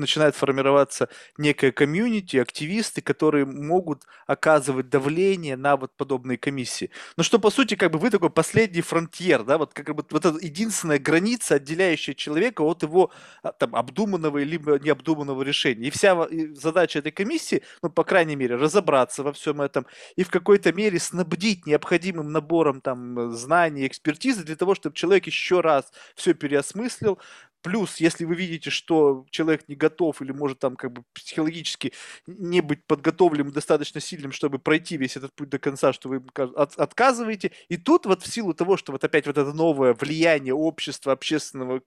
начинает 0.01 0.35
формироваться 0.35 1.07
некая 1.37 1.71
комьюнити, 1.71 2.37
активисты, 2.37 3.01
которые 3.01 3.45
могут 3.45 4.03
оказывать 4.27 4.89
давление 4.89 5.55
на 5.55 5.77
вот 5.77 5.95
подобные 5.95 6.37
комиссии. 6.37 6.89
Но 7.17 7.23
что, 7.23 7.39
по 7.39 7.49
сути, 7.49 7.75
как 7.75 7.91
бы 7.91 7.99
вы 7.99 8.09
такой 8.09 8.29
последний 8.29 8.81
фронтьер, 8.81 9.43
да, 9.43 9.57
вот 9.57 9.73
как 9.73 9.95
бы 9.95 10.05
вот 10.09 10.25
эта 10.25 10.37
единственная 10.43 10.99
граница, 10.99 11.55
отделяющая 11.55 12.13
человека 12.13 12.61
от 12.61 12.83
его 12.83 13.11
а, 13.43 13.51
там 13.51 13.75
обдуманного 13.75 14.39
либо 14.39 14.79
необдуманного 14.79 15.43
решения. 15.43 15.87
И 15.87 15.91
вся 15.91 16.27
задача 16.53 16.99
этой 16.99 17.11
комиссии, 17.11 17.63
ну, 17.81 17.89
по 17.89 18.03
крайней 18.03 18.35
мере, 18.35 18.55
разобраться 18.55 19.23
во 19.23 19.31
всем 19.31 19.61
этом 19.61 19.85
и 20.15 20.23
в 20.23 20.29
какой-то 20.29 20.73
мере 20.73 20.99
снабдить 20.99 21.65
необходимым 21.65 22.31
набором 22.31 22.81
там 22.81 23.31
знаний, 23.31 23.87
экспертизы 23.87 24.43
для 24.43 24.55
того, 24.55 24.75
чтобы 24.75 24.95
человек 24.95 25.27
еще 25.27 25.61
раз 25.61 25.91
все 26.15 26.33
переосмыслил, 26.33 27.19
Плюс, 27.61 27.97
если 27.97 28.25
вы 28.25 28.35
видите, 28.35 28.69
что 28.71 29.25
человек 29.29 29.67
не 29.67 29.75
готов 29.75 30.21
или 30.21 30.31
может 30.31 30.59
там 30.59 30.75
как 30.75 30.91
бы 30.91 31.03
психологически 31.13 31.93
не 32.25 32.61
быть 32.61 32.85
подготовленным 32.87 33.51
достаточно 33.51 34.01
сильным, 34.01 34.31
чтобы 34.31 34.57
пройти 34.57 34.97
весь 34.97 35.15
этот 35.15 35.33
путь 35.35 35.49
до 35.49 35.59
конца, 35.59 35.93
что 35.93 36.09
вы 36.09 36.23
от, 36.35 36.75
отказываете. 36.75 37.51
И 37.69 37.77
тут 37.77 38.05
вот 38.07 38.23
в 38.23 38.31
силу 38.31 38.53
того, 38.53 38.77
что 38.77 38.91
вот 38.91 39.03
опять 39.03 39.27
вот 39.27 39.37
это 39.37 39.53
новое 39.53 39.93
влияние 39.93 40.53
общества, 40.55 41.13
общественного 41.13 41.81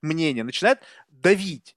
мнения 0.00 0.44
начинает 0.44 0.80
давить. 1.08 1.76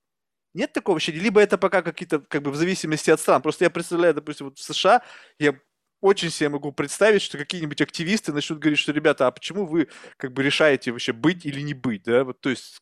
Нет 0.53 0.71
такого 0.71 0.97
ощущения? 0.97 1.19
Либо 1.19 1.41
это 1.41 1.57
пока 1.57 1.81
какие-то, 1.81 2.19
как 2.19 2.41
бы 2.43 2.51
в 2.51 2.55
зависимости 2.55 3.11
от 3.11 3.19
стран. 3.19 3.41
Просто 3.41 3.65
я 3.65 3.69
представляю, 3.69 4.13
допустим, 4.13 4.45
вот 4.47 4.57
в 4.57 4.63
США, 4.63 5.01
я 5.37 5.59
очень 6.05 6.29
себе 6.29 6.49
могу 6.49 6.71
представить, 6.71 7.23
что 7.23 7.37
какие-нибудь 7.37 7.81
активисты 7.81 8.31
начнут 8.31 8.59
говорить, 8.59 8.79
что, 8.79 8.91
ребята, 8.91 9.25
а 9.25 9.31
почему 9.31 9.65
вы 9.65 9.87
как 10.17 10.33
бы 10.33 10.43
решаете 10.43 10.91
вообще 10.91 11.13
быть 11.13 11.45
или 11.45 11.61
не 11.61 11.73
быть, 11.73 12.03
да? 12.03 12.23
Вот, 12.23 12.39
то 12.39 12.49
есть 12.51 12.81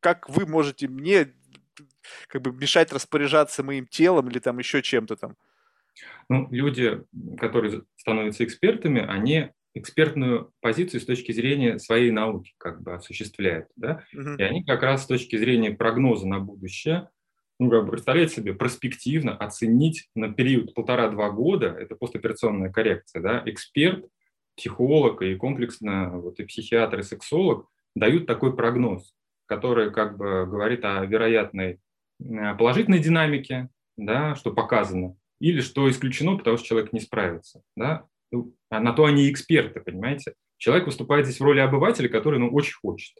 как 0.00 0.28
вы 0.30 0.46
можете 0.46 0.88
мне 0.88 1.34
как 2.28 2.42
бы 2.42 2.52
мешать 2.52 2.92
распоряжаться 2.92 3.62
моим 3.62 3.86
телом 3.86 4.28
или 4.28 4.38
там 4.38 4.58
еще 4.58 4.82
чем-то 4.82 5.16
там? 5.16 5.36
Ну, 6.30 6.48
люди, 6.50 7.02
которые 7.38 7.82
становятся 7.96 8.44
экспертами, 8.44 9.04
они 9.06 9.50
экспертную 9.74 10.52
позицию 10.60 11.00
с 11.00 11.04
точки 11.04 11.32
зрения 11.32 11.78
своей 11.78 12.10
науки 12.10 12.54
как 12.56 12.82
бы 12.82 12.94
осуществляют, 12.94 13.68
да, 13.76 14.04
угу. 14.14 14.36
и 14.38 14.42
они 14.42 14.64
как 14.64 14.82
раз 14.82 15.04
с 15.04 15.06
точки 15.06 15.36
зрения 15.36 15.72
прогноза 15.72 16.26
на 16.26 16.40
будущее 16.40 17.10
ну, 17.58 17.70
как 17.70 17.84
бы 17.84 17.90
представляете 17.92 18.36
себе, 18.36 18.54
перспективно 18.54 19.36
оценить 19.36 20.08
на 20.14 20.32
период 20.32 20.74
полтора-два 20.74 21.30
года, 21.30 21.66
это 21.68 21.96
постоперационная 21.96 22.70
коррекция, 22.70 23.20
да, 23.20 23.42
эксперт, 23.46 24.06
психолог 24.56 25.22
и 25.22 25.34
комплексно 25.36 26.18
вот, 26.18 26.38
и 26.40 26.44
психиатр, 26.44 27.00
и 27.00 27.02
сексолог 27.02 27.68
дают 27.94 28.26
такой 28.26 28.54
прогноз, 28.54 29.14
который 29.46 29.92
как 29.92 30.16
бы 30.16 30.46
говорит 30.46 30.84
о 30.84 31.04
вероятной 31.04 31.80
э, 32.20 32.54
положительной 32.56 32.98
динамике, 33.00 33.68
да, 33.96 34.34
что 34.34 34.52
показано, 34.52 35.16
или 35.40 35.60
что 35.60 35.88
исключено, 35.90 36.36
потому 36.36 36.56
что 36.56 36.66
человек 36.66 36.92
не 36.92 37.00
справится. 37.00 37.62
Да? 37.76 38.06
Ну, 38.30 38.54
а 38.70 38.80
на 38.80 38.92
то 38.92 39.04
они 39.04 39.30
эксперты, 39.30 39.80
понимаете? 39.80 40.34
Человек 40.58 40.86
выступает 40.86 41.26
здесь 41.26 41.40
в 41.40 41.44
роли 41.44 41.60
обывателя, 41.60 42.08
который 42.08 42.38
ну, 42.38 42.50
очень 42.50 42.74
хочет. 42.74 43.16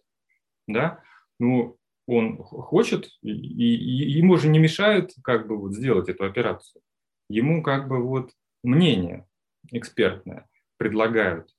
Да? 0.66 1.02
Ну, 1.38 1.78
он 2.08 2.38
хочет, 2.38 3.10
и, 3.22 3.30
и 3.30 4.18
ему 4.18 4.38
же 4.38 4.48
не 4.48 4.58
мешают 4.58 5.12
как 5.22 5.46
бы 5.46 5.58
вот 5.58 5.74
сделать 5.74 6.08
эту 6.08 6.24
операцию. 6.24 6.80
Ему 7.28 7.62
как 7.62 7.86
бы 7.86 8.02
вот 8.02 8.30
мнение 8.64 9.26
экспертное 9.70 10.48
предлагают, 10.78 11.50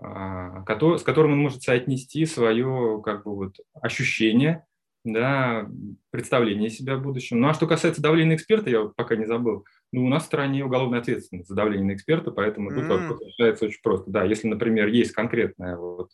а, 0.00 0.64
с 0.64 1.02
которым 1.02 1.32
он 1.32 1.38
может 1.40 1.62
соотнести 1.62 2.24
свое 2.26 3.02
как 3.04 3.24
бы 3.24 3.34
вот 3.34 3.56
ощущение, 3.74 4.64
да, 5.04 5.68
представление 6.10 6.70
себя 6.70 6.96
в 6.96 7.02
будущем. 7.02 7.40
Ну 7.40 7.48
а 7.48 7.54
что 7.54 7.66
касается 7.66 8.00
давления 8.00 8.36
эксперта, 8.36 8.70
я 8.70 8.84
пока 8.94 9.16
не 9.16 9.26
забыл, 9.26 9.66
ну, 9.92 10.04
у 10.04 10.08
нас 10.08 10.22
в 10.22 10.26
стране 10.26 10.64
уголовная 10.64 11.00
ответственность 11.00 11.48
за 11.48 11.56
давление 11.56 11.88
на 11.88 11.96
эксперта, 11.96 12.30
поэтому 12.30 12.70
тут 12.70 12.84
mm. 12.84 13.18
решается 13.26 13.64
очень 13.64 13.80
просто. 13.82 14.12
Да, 14.12 14.22
если, 14.22 14.46
например, 14.46 14.86
есть 14.86 15.10
конкретная 15.10 15.76
вот 15.76 16.10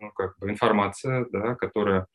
ну, 0.00 0.10
как 0.12 0.38
бы 0.38 0.50
информация, 0.50 1.26
да, 1.30 1.54
которая, 1.54 2.06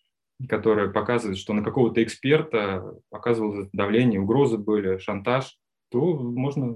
которая 0.50 0.90
показывает, 0.90 1.38
что 1.38 1.54
на 1.54 1.64
какого-то 1.64 2.04
эксперта 2.04 2.84
оказывалось 3.12 3.70
давление, 3.72 4.20
угрозы 4.20 4.58
были, 4.58 4.98
шантаж, 4.98 5.58
то 5.90 6.16
можно 6.16 6.76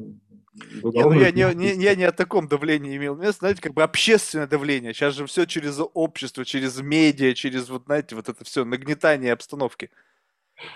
не, 0.54 0.82
ну 0.82 1.14
я, 1.14 1.32
не, 1.32 1.54
не, 1.56 1.84
я 1.84 1.96
не 1.96 2.04
о 2.04 2.12
таком 2.12 2.48
давлении 2.48 2.98
имел. 2.98 3.16
Мне, 3.16 3.32
знаете, 3.32 3.62
как 3.62 3.74
бы 3.74 3.84
общественное 3.84 4.48
давление. 4.48 4.94
Сейчас 4.94 5.14
же 5.14 5.26
все 5.26 5.46
через 5.46 5.80
общество, 5.94 6.44
через 6.44 6.80
медиа, 6.82 7.34
через 7.34 7.70
вот, 7.70 7.86
знаете, 7.86 8.16
вот 8.16 8.30
это 8.30 8.44
все 8.44 8.66
нагнетание 8.66 9.34
обстановки. 9.34 9.90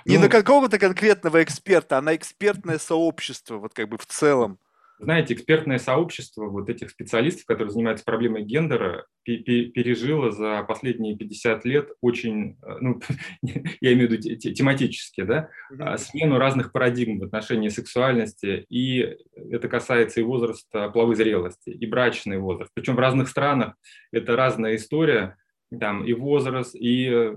Не 0.06 0.18
ну, 0.18 0.24
на 0.24 0.30
какого-то 0.30 0.80
конкретного 0.80 1.44
эксперта, 1.44 1.98
а 1.98 2.02
на 2.02 2.16
экспертное 2.16 2.80
сообщество, 2.80 3.58
вот 3.58 3.74
как 3.74 3.90
бы 3.90 3.98
в 3.98 4.06
целом. 4.06 4.58
Знаете, 5.04 5.34
экспертное 5.34 5.80
сообщество 5.80 6.46
вот 6.46 6.70
этих 6.70 6.90
специалистов, 6.90 7.46
которые 7.46 7.72
занимаются 7.72 8.06
проблемой 8.06 8.44
гендера, 8.44 9.06
пережило 9.24 10.32
за 10.32 10.64
последние 10.64 11.18
50 11.18 11.66
лет 11.66 11.90
очень, 12.02 12.58
э, 12.62 12.78
ну, 12.82 13.00
я 13.82 13.94
имею 13.94 14.10
в 14.10 14.12
виду 14.12 14.38
тематически, 14.38 15.24
да, 15.24 15.50
mm-hmm. 15.72 15.98
смену 15.98 16.38
разных 16.38 16.72
парадигм 16.72 17.20
в 17.20 17.24
отношении 17.24 17.70
сексуальности, 17.70 18.66
и 18.70 19.18
это 19.36 19.68
касается 19.68 20.20
и 20.20 20.24
возраста 20.24 20.90
половой 20.90 21.16
зрелости, 21.16 21.70
и 21.70 21.86
брачный 21.86 22.38
возраст. 22.38 22.72
Причем 22.74 22.96
в 22.96 23.00
разных 23.00 23.30
странах 23.30 23.76
это 24.12 24.36
разная 24.36 24.76
история, 24.76 25.38
там 25.80 26.06
и 26.06 26.14
возраст, 26.14 26.76
и 26.76 27.34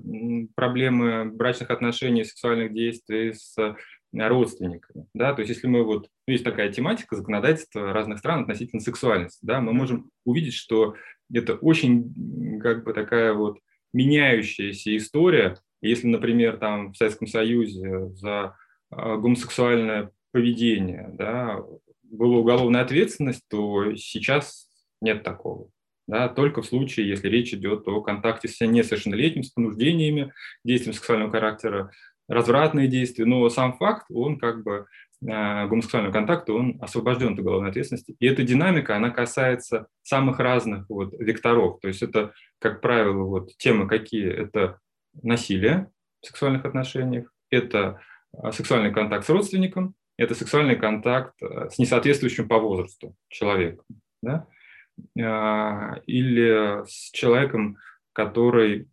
проблемы 0.54 1.26
брачных 1.26 1.70
отношений, 1.70 2.24
сексуальных 2.24 2.72
действий 2.72 3.32
с 3.32 3.56
родственниками. 4.16 5.06
Да? 5.14 5.34
То 5.34 5.42
есть 5.42 5.54
если 5.54 5.66
мы 5.66 5.84
вот, 5.84 6.08
ну, 6.26 6.32
есть 6.32 6.44
такая 6.44 6.72
тематика 6.72 7.16
законодательства 7.16 7.92
разных 7.92 8.18
стран 8.18 8.42
относительно 8.42 8.80
сексуальности, 8.80 9.38
да, 9.42 9.60
мы 9.60 9.72
можем 9.72 10.10
увидеть, 10.24 10.54
что 10.54 10.94
это 11.32 11.54
очень 11.54 12.60
как 12.60 12.84
бы 12.84 12.92
такая 12.92 13.34
вот 13.34 13.58
меняющаяся 13.92 14.96
история. 14.96 15.58
Если, 15.80 16.06
например, 16.06 16.56
там 16.58 16.92
в 16.92 16.96
Советском 16.96 17.26
Союзе 17.28 18.08
за 18.14 18.56
а, 18.90 19.16
гомосексуальное 19.16 20.10
поведение 20.32 21.10
да, 21.12 21.60
была 22.02 22.38
уголовная 22.38 22.82
ответственность, 22.82 23.42
то 23.48 23.94
сейчас 23.96 24.68
нет 25.00 25.22
такого. 25.22 25.70
Да, 26.06 26.28
только 26.28 26.62
в 26.62 26.66
случае, 26.66 27.08
если 27.08 27.28
речь 27.28 27.52
идет 27.52 27.88
о 27.88 28.00
контакте 28.00 28.46
с 28.46 28.64
несовершеннолетним, 28.64 29.42
с 29.42 29.50
понуждениями, 29.50 30.32
действием 30.64 30.94
сексуального 30.94 31.32
характера, 31.32 31.90
развратные 32.28 32.88
действия, 32.88 33.24
но 33.24 33.48
сам 33.48 33.76
факт, 33.76 34.06
он 34.10 34.38
как 34.38 34.62
бы 34.62 34.86
э, 35.22 35.66
гомосексуального 35.66 36.12
контакта, 36.12 36.52
он 36.52 36.78
освобожден 36.80 37.34
от 37.34 37.38
уголовной 37.38 37.70
ответственности. 37.70 38.16
И 38.18 38.26
эта 38.26 38.42
динамика, 38.42 38.96
она 38.96 39.10
касается 39.10 39.86
самых 40.02 40.38
разных 40.38 40.88
вот 40.88 41.12
векторов. 41.18 41.80
То 41.80 41.88
есть 41.88 42.02
это, 42.02 42.32
как 42.58 42.80
правило, 42.80 43.24
вот 43.24 43.56
темы 43.58 43.88
какие? 43.88 44.28
Это 44.28 44.80
насилие 45.22 45.90
в 46.20 46.26
сексуальных 46.26 46.64
отношениях, 46.64 47.32
это 47.50 48.00
э, 48.36 48.50
сексуальный 48.52 48.92
контакт 48.92 49.24
с 49.24 49.30
родственником, 49.30 49.94
это 50.16 50.34
сексуальный 50.34 50.76
контакт 50.76 51.34
э, 51.42 51.70
с 51.70 51.78
несоответствующим 51.78 52.48
по 52.48 52.58
возрасту 52.58 53.14
человеком. 53.28 53.84
Да? 54.22 54.46
Или 56.06 56.82
с 56.86 57.10
человеком, 57.12 57.76
который 58.14 58.88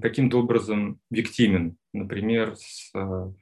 каким-то 0.00 0.40
образом 0.40 1.00
виктимен, 1.10 1.76
например, 1.92 2.56
с, 2.56 2.90
э, 2.94 3.32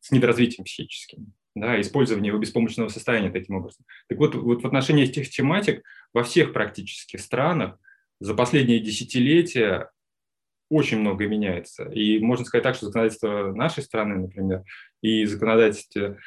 с 0.00 0.10
недоразвитием 0.10 0.64
психическим, 0.64 1.32
да, 1.54 1.80
использование 1.80 2.28
его 2.28 2.38
беспомощного 2.38 2.88
состояния 2.88 3.30
таким 3.30 3.56
образом. 3.56 3.84
Так 4.08 4.18
вот, 4.18 4.34
вот 4.34 4.62
в 4.62 4.66
отношении 4.66 5.04
этих 5.04 5.30
тематик 5.30 5.82
во 6.12 6.22
всех 6.22 6.52
практически 6.52 7.16
странах 7.16 7.78
за 8.20 8.34
последние 8.34 8.80
десятилетия 8.80 9.90
очень 10.68 11.00
много 11.00 11.26
меняется. 11.26 11.84
И 11.84 12.20
можно 12.20 12.44
сказать 12.44 12.62
так, 12.62 12.76
что 12.76 12.86
законодательство 12.86 13.52
нашей 13.52 13.82
страны, 13.82 14.16
например, 14.16 14.62
и 15.02 15.24
законодательство, 15.24 16.18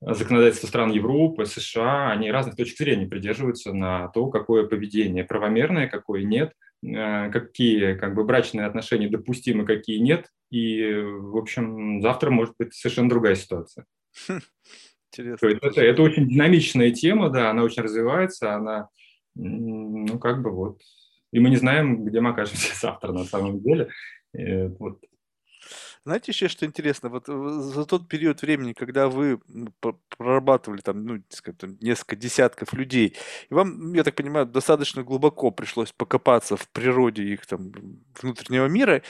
законодательство 0.00 0.68
стран 0.68 0.90
Европы, 0.90 1.44
США, 1.44 2.12
они 2.12 2.30
разных 2.30 2.56
точек 2.56 2.78
зрения 2.78 3.06
придерживаются 3.06 3.74
на 3.74 4.08
то, 4.08 4.28
какое 4.28 4.66
поведение 4.66 5.24
правомерное, 5.24 5.88
какое 5.88 6.22
нет– 6.22 6.52
какие 7.32 7.94
как 7.94 8.14
бы 8.14 8.24
брачные 8.24 8.66
отношения 8.66 9.08
допустимы, 9.08 9.64
какие 9.64 9.98
нет. 9.98 10.28
И, 10.50 10.92
в 10.92 11.36
общем, 11.36 12.02
завтра 12.02 12.30
может 12.30 12.54
быть 12.58 12.74
совершенно 12.74 13.08
другая 13.08 13.34
ситуация. 13.34 13.86
Интересно. 15.12 15.46
Это, 15.46 15.80
это 15.80 16.02
очень 16.02 16.28
динамичная 16.28 16.90
тема, 16.90 17.30
да, 17.30 17.50
она 17.50 17.62
очень 17.62 17.82
развивается, 17.82 18.54
она, 18.54 18.88
ну, 19.34 20.18
как 20.18 20.42
бы 20.42 20.50
вот, 20.50 20.80
и 21.34 21.40
мы 21.40 21.50
не 21.50 21.56
знаем, 21.56 22.04
где 22.04 22.20
мы 22.20 22.30
окажемся 22.30 22.74
завтра 22.80 23.12
на 23.12 23.24
самом 23.24 23.60
деле. 23.60 23.88
Э, 24.32 24.68
вот. 24.68 25.00
Знаете 26.06 26.32
еще, 26.32 26.48
что 26.48 26.66
интересно? 26.66 27.08
Вот 27.08 27.30
э, 27.30 27.32
за 27.32 27.86
тот 27.86 28.08
период 28.08 28.42
времени, 28.42 28.74
когда 28.74 29.08
вы 29.08 29.40
прорабатывали 30.18 30.82
там, 30.82 31.06
ну, 31.06 31.22
скажем, 31.30 31.78
несколько 31.80 32.14
десятков 32.14 32.74
людей, 32.74 33.16
и 33.48 33.54
вам, 33.54 33.94
я 33.94 34.04
так 34.04 34.14
понимаю, 34.14 34.44
достаточно 34.44 35.02
глубоко 35.02 35.50
пришлось 35.50 35.92
покопаться 35.92 36.58
в 36.58 36.68
природе 36.68 37.22
их 37.22 37.46
там 37.46 37.72
внутреннего 38.20 38.66
мира, 38.66 39.00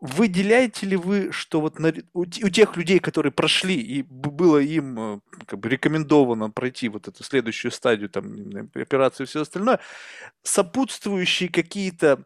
выделяете 0.00 0.86
ли 0.86 0.94
вы, 0.96 1.32
что 1.32 1.60
вот 1.60 1.80
на, 1.80 1.92
у, 2.14 2.20
у 2.20 2.24
тех 2.24 2.76
людей, 2.76 3.00
которые 3.00 3.32
прошли, 3.32 3.74
и 3.74 4.02
было 4.02 4.58
им 4.58 4.98
э, 5.00 5.20
как 5.44 5.58
бы 5.58 5.68
рекомендовано 5.68 6.50
пройти 6.50 6.88
вот 6.88 7.08
эту 7.08 7.24
следующую 7.24 7.72
стадию, 7.72 8.10
там, 8.10 8.32
операцию 8.74 9.26
и 9.26 9.28
все 9.28 9.40
остальное, 9.40 9.80
сопутствующие 10.44 11.48
какие-то, 11.48 12.24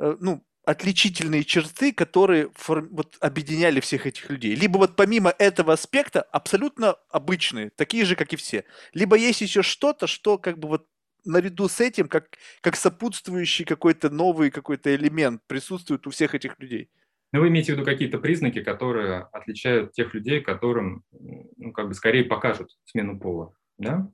э, 0.00 0.16
ну, 0.18 0.42
отличительные 0.64 1.44
черты, 1.44 1.92
которые 1.92 2.50
форм... 2.54 2.88
вот, 2.92 3.16
объединяли 3.20 3.80
всех 3.80 4.06
этих 4.06 4.30
людей. 4.30 4.54
Либо 4.54 4.78
вот 4.78 4.96
помимо 4.96 5.34
этого 5.38 5.72
аспекта 5.72 6.22
абсолютно 6.22 6.96
обычные, 7.10 7.70
такие 7.70 8.04
же, 8.04 8.16
как 8.16 8.32
и 8.32 8.36
все. 8.36 8.64
Либо 8.92 9.16
есть 9.16 9.40
еще 9.40 9.62
что-то, 9.62 10.06
что 10.06 10.38
как 10.38 10.58
бы 10.58 10.68
вот 10.68 10.86
наряду 11.24 11.68
с 11.68 11.80
этим, 11.80 12.08
как, 12.08 12.36
как 12.60 12.76
сопутствующий 12.76 13.64
какой-то 13.64 14.10
новый 14.10 14.50
какой-то 14.50 14.94
элемент 14.94 15.42
присутствует 15.46 16.06
у 16.06 16.10
всех 16.10 16.34
этих 16.34 16.58
людей. 16.58 16.90
Ну, 17.32 17.40
вы 17.40 17.48
имеете 17.48 17.72
в 17.72 17.76
виду 17.76 17.86
какие-то 17.86 18.18
признаки, 18.18 18.62
которые 18.62 19.22
отличают 19.32 19.92
тех 19.92 20.12
людей, 20.12 20.40
которым, 20.42 21.04
ну, 21.10 21.72
как 21.72 21.88
бы 21.88 21.94
скорее 21.94 22.24
покажут 22.24 22.76
смену 22.84 23.18
пола, 23.18 23.54
да? 23.78 24.10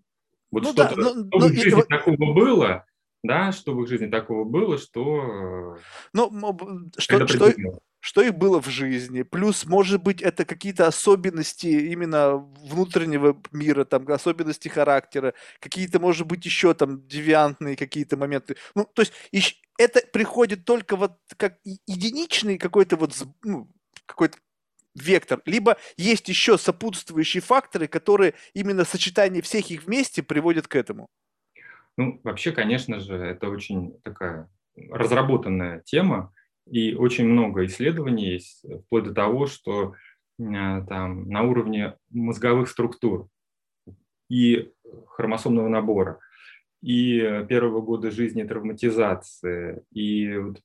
Вот 0.51 0.63
ну, 0.63 0.73
что-то, 0.73 0.97
да, 0.97 1.03
но, 1.03 1.11
что 1.11 1.39
но, 1.39 1.49
в 1.49 1.53
жизни 1.53 1.71
но, 1.71 1.83
такого 1.83 2.33
было, 2.33 2.87
да, 3.23 3.53
что 3.53 3.75
в 3.75 3.83
их 3.83 3.89
жизни 3.89 4.07
такого 4.07 4.45
было, 4.45 4.79
что... 4.79 5.77
Ну, 6.13 6.91
что, 6.99 7.27
что, 7.27 7.53
что 8.01 8.23
их 8.23 8.35
было 8.35 8.63
в 8.63 8.69
жизни, 8.69 9.23
плюс, 9.23 9.67
может 9.67 10.03
быть, 10.03 10.23
это 10.23 10.45
какие-то 10.45 10.87
особенности 10.87 11.67
именно 11.67 12.37
внутреннего 12.37 13.41
мира, 13.51 13.85
там, 13.85 14.07
особенности 14.11 14.69
характера, 14.69 15.35
какие-то, 15.61 15.99
может 15.99 16.27
быть, 16.27 16.45
еще 16.45 16.75
там 16.75 17.07
девиантные 17.07 17.77
какие-то 17.77 18.17
моменты. 18.17 18.57
Ну, 18.75 18.85
то 18.85 19.03
есть 19.03 19.13
это 19.79 20.01
приходит 20.13 20.65
только 20.65 20.97
вот 20.97 21.19
как 21.37 21.59
единичный 21.87 22.57
какой-то 22.59 22.97
вот, 22.97 23.15
ну, 23.43 23.69
какой-то 24.07 24.39
вектор, 24.95 25.41
либо 25.45 25.77
есть 25.97 26.29
еще 26.29 26.57
сопутствующие 26.59 27.41
факторы, 27.41 27.89
которые 27.89 28.35
именно 28.55 28.85
сочетание 28.85 29.43
всех 29.43 29.71
их 29.71 29.85
вместе 29.85 30.23
приводят 30.23 30.67
к 30.67 30.77
этому. 30.77 31.09
Ну, 31.99 32.21
вообще, 32.23 32.53
конечно 32.53 33.01
же, 33.01 33.17
это 33.17 33.51
очень 33.51 33.99
такая 34.05 34.49
разработанная 34.89 35.83
тема, 35.85 36.33
и 36.71 36.95
очень 36.95 37.27
много 37.27 37.67
исследований 37.67 38.35
есть, 38.35 38.65
вплоть 38.87 39.03
до 39.03 39.13
того, 39.13 39.49
что 39.49 39.95
а, 40.41 40.83
там, 40.83 41.29
на 41.29 41.43
уровне 41.43 41.97
мозговых 42.11 42.69
структур 42.69 43.29
и 44.31 44.71
хромосомного 45.09 45.67
набора, 45.67 46.21
и 46.83 47.45
первого 47.49 47.81
года 47.81 48.13
жизни 48.13 48.45
травматизация, 48.45 49.83
и 49.91 50.37
вот 50.37 50.63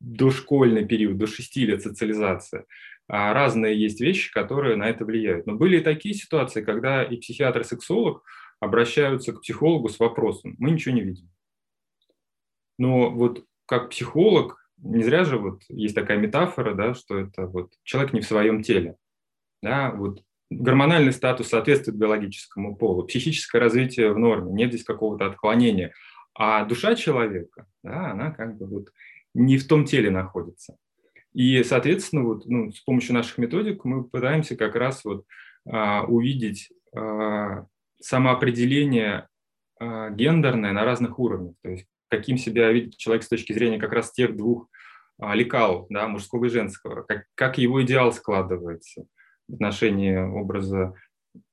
дошкольный 0.00 0.86
период, 0.86 1.18
до 1.18 1.26
6 1.26 1.54
лет 1.56 1.82
социализация. 1.82 2.64
А 3.08 3.34
разные 3.34 3.78
есть 3.78 4.00
вещи, 4.00 4.32
которые 4.32 4.76
на 4.76 4.88
это 4.88 5.04
влияют. 5.04 5.46
Но 5.46 5.54
были 5.54 5.80
и 5.80 5.82
такие 5.82 6.14
ситуации, 6.14 6.62
когда 6.62 7.02
и 7.02 7.18
психиатр, 7.18 7.60
и 7.60 7.64
сексолог 7.64 8.24
обращаются 8.62 9.32
к 9.32 9.40
психологу 9.40 9.88
с 9.88 9.98
вопросом, 9.98 10.54
мы 10.58 10.70
ничего 10.70 10.94
не 10.94 11.00
видим. 11.00 11.28
Но 12.78 13.10
вот 13.10 13.44
как 13.66 13.90
психолог, 13.90 14.70
не 14.76 15.02
зря 15.02 15.24
же 15.24 15.36
вот 15.36 15.62
есть 15.68 15.96
такая 15.96 16.16
метафора, 16.16 16.72
да, 16.74 16.94
что 16.94 17.18
это 17.18 17.48
вот 17.48 17.72
человек 17.82 18.12
не 18.12 18.20
в 18.20 18.24
своем 18.24 18.62
теле. 18.62 18.94
Да, 19.62 19.90
вот 19.90 20.22
гормональный 20.48 21.12
статус 21.12 21.48
соответствует 21.48 21.98
биологическому 21.98 22.76
полу, 22.76 23.02
психическое 23.02 23.58
развитие 23.58 24.12
в 24.12 24.18
норме, 24.18 24.52
нет 24.52 24.68
здесь 24.68 24.84
какого-то 24.84 25.26
отклонения. 25.26 25.92
А 26.32 26.64
душа 26.64 26.94
человека, 26.94 27.66
да, 27.82 28.12
она 28.12 28.30
как 28.30 28.56
бы 28.58 28.66
вот 28.66 28.90
не 29.34 29.58
в 29.58 29.66
том 29.66 29.86
теле 29.86 30.10
находится. 30.10 30.76
И, 31.32 31.64
соответственно, 31.64 32.22
вот, 32.22 32.46
ну, 32.46 32.70
с 32.70 32.80
помощью 32.80 33.14
наших 33.14 33.38
методик 33.38 33.84
мы 33.84 34.04
пытаемся 34.04 34.54
как 34.54 34.76
раз 34.76 35.04
вот, 35.04 35.24
а, 35.68 36.04
увидеть 36.04 36.70
а, 36.94 37.66
самоопределение 38.04 39.28
э, 39.80 40.10
гендерное 40.14 40.72
на 40.72 40.84
разных 40.84 41.18
уровнях. 41.18 41.54
То 41.62 41.70
есть 41.70 41.86
каким 42.08 42.36
себя 42.36 42.70
видит 42.70 42.96
человек 42.96 43.22
с 43.22 43.28
точки 43.28 43.52
зрения 43.52 43.78
как 43.78 43.92
раз 43.92 44.12
тех 44.12 44.36
двух 44.36 44.68
э, 45.20 45.34
лекал, 45.34 45.86
да, 45.90 46.08
мужского 46.08 46.46
и 46.46 46.48
женского, 46.48 47.02
как, 47.02 47.24
как 47.34 47.58
его 47.58 47.82
идеал 47.82 48.12
складывается 48.12 49.04
в 49.48 49.54
отношении 49.54 50.16
образа 50.16 50.94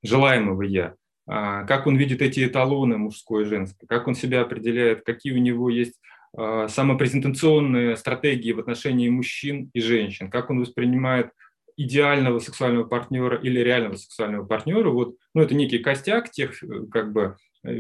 желаемого 0.04 0.64
«я», 0.64 0.96
э, 1.30 1.66
как 1.68 1.88
он 1.88 1.96
видит 1.96 2.22
эти 2.22 2.46
эталоны 2.46 2.98
мужское 2.98 3.44
и 3.44 3.48
женское, 3.48 3.88
как 3.88 4.08
он 4.08 4.16
себя 4.16 4.42
определяет, 4.42 5.04
какие 5.04 5.34
у 5.34 5.40
него 5.40 5.70
есть 5.70 6.00
самопрезентационные 6.32 7.98
стратегии 7.98 8.52
в 8.52 8.60
отношении 8.60 9.10
мужчин 9.10 9.72
и 9.74 9.82
женщин, 9.82 10.30
как 10.30 10.52
он 10.52 10.60
воспринимает 10.60 11.32
идеального 11.80 12.40
сексуального 12.40 12.84
партнера 12.84 13.38
или 13.38 13.60
реального 13.60 13.96
сексуального 13.96 14.46
партнера, 14.46 14.90
вот, 14.90 15.16
ну, 15.34 15.42
это 15.42 15.56
некий 15.56 15.80
костяк 15.80 16.30
тех, 16.30 16.62
э, 16.62 16.88
как 16.92 17.14
бы, 17.14 17.38
э, 17.64 17.72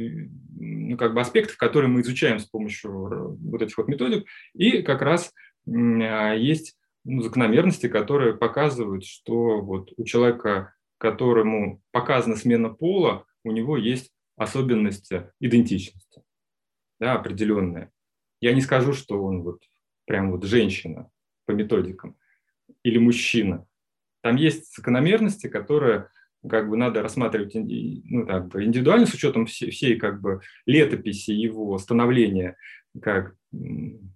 ну, 0.57 0.95
как 0.95 1.13
бы 1.13 1.19
аспектов, 1.19 1.57
которые 1.57 1.89
мы 1.89 1.99
изучаем 1.99 2.39
с 2.39 2.45
помощью 2.45 3.37
вот 3.37 3.61
этих 3.61 3.77
вот 3.77 3.89
методик, 3.89 4.25
и 4.53 4.83
как 4.83 5.01
раз 5.01 5.33
а, 5.67 6.33
есть 6.33 6.77
ну, 7.03 7.21
закономерности, 7.21 7.89
которые 7.89 8.37
показывают, 8.37 9.03
что 9.03 9.59
вот 9.59 9.91
у 9.97 10.05
человека, 10.05 10.73
которому 10.97 11.81
показана 11.91 12.37
смена 12.37 12.69
пола, 12.69 13.25
у 13.43 13.51
него 13.51 13.75
есть 13.75 14.13
особенности 14.37 15.29
идентичности, 15.41 16.23
да, 17.01 17.15
определенные. 17.15 17.91
Я 18.39 18.53
не 18.53 18.61
скажу, 18.61 18.93
что 18.93 19.21
он 19.21 19.43
вот 19.43 19.61
прям 20.05 20.31
вот 20.31 20.45
женщина 20.45 21.11
по 21.45 21.51
методикам 21.51 22.17
или 22.83 22.97
мужчина, 22.97 23.65
там 24.21 24.35
есть 24.35 24.75
закономерности, 24.75 25.47
которые 25.47 26.07
как 26.47 26.69
бы 26.69 26.77
надо 26.77 27.01
рассматривать 27.01 27.53
ну, 27.55 28.25
так, 28.25 28.55
индивидуально 28.55 29.05
с 29.05 29.13
учетом 29.13 29.45
всей, 29.45 29.97
как 29.97 30.21
бы 30.21 30.41
летописи 30.65 31.31
его 31.31 31.77
становления 31.77 32.55
как 33.01 33.35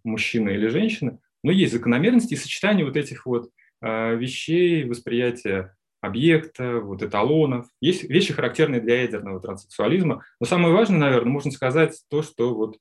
мужчина 0.03 0.49
или 0.49 0.67
женщина, 0.67 1.19
но 1.43 1.51
есть 1.51 1.73
закономерности 1.73 2.33
и 2.33 2.37
сочетание 2.37 2.85
вот 2.85 2.95
этих 2.95 3.25
вот 3.25 3.49
э, 3.81 4.15
вещей, 4.15 4.85
восприятия 4.85 5.75
объекта, 6.01 6.79
вот 6.79 7.01
эталонов. 7.01 7.67
Есть 7.81 8.03
вещи, 8.03 8.33
характерные 8.33 8.81
для 8.81 9.01
ядерного 9.01 9.39
транссексуализма. 9.39 10.23
Но 10.39 10.45
самое 10.45 10.73
важное, 10.73 10.99
наверное, 10.99 11.31
можно 11.31 11.51
сказать 11.51 12.01
то, 12.09 12.21
что 12.21 12.53
вот 12.53 12.77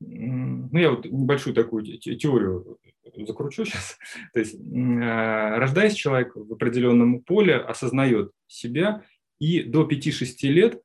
ну, 0.00 0.78
я 0.78 0.90
вот 0.90 1.04
небольшую 1.06 1.54
такую 1.54 1.84
теорию 1.84 2.78
закручу 3.26 3.64
сейчас. 3.66 3.98
То 4.32 4.40
есть, 4.40 4.56
а, 5.02 5.58
рождаясь, 5.58 5.94
человек 5.94 6.34
в 6.34 6.52
определенном 6.52 7.20
поле 7.20 7.56
осознает 7.56 8.32
себя, 8.46 9.02
и 9.38 9.62
до 9.62 9.86
5-6 9.86 10.48
лет, 10.48 10.82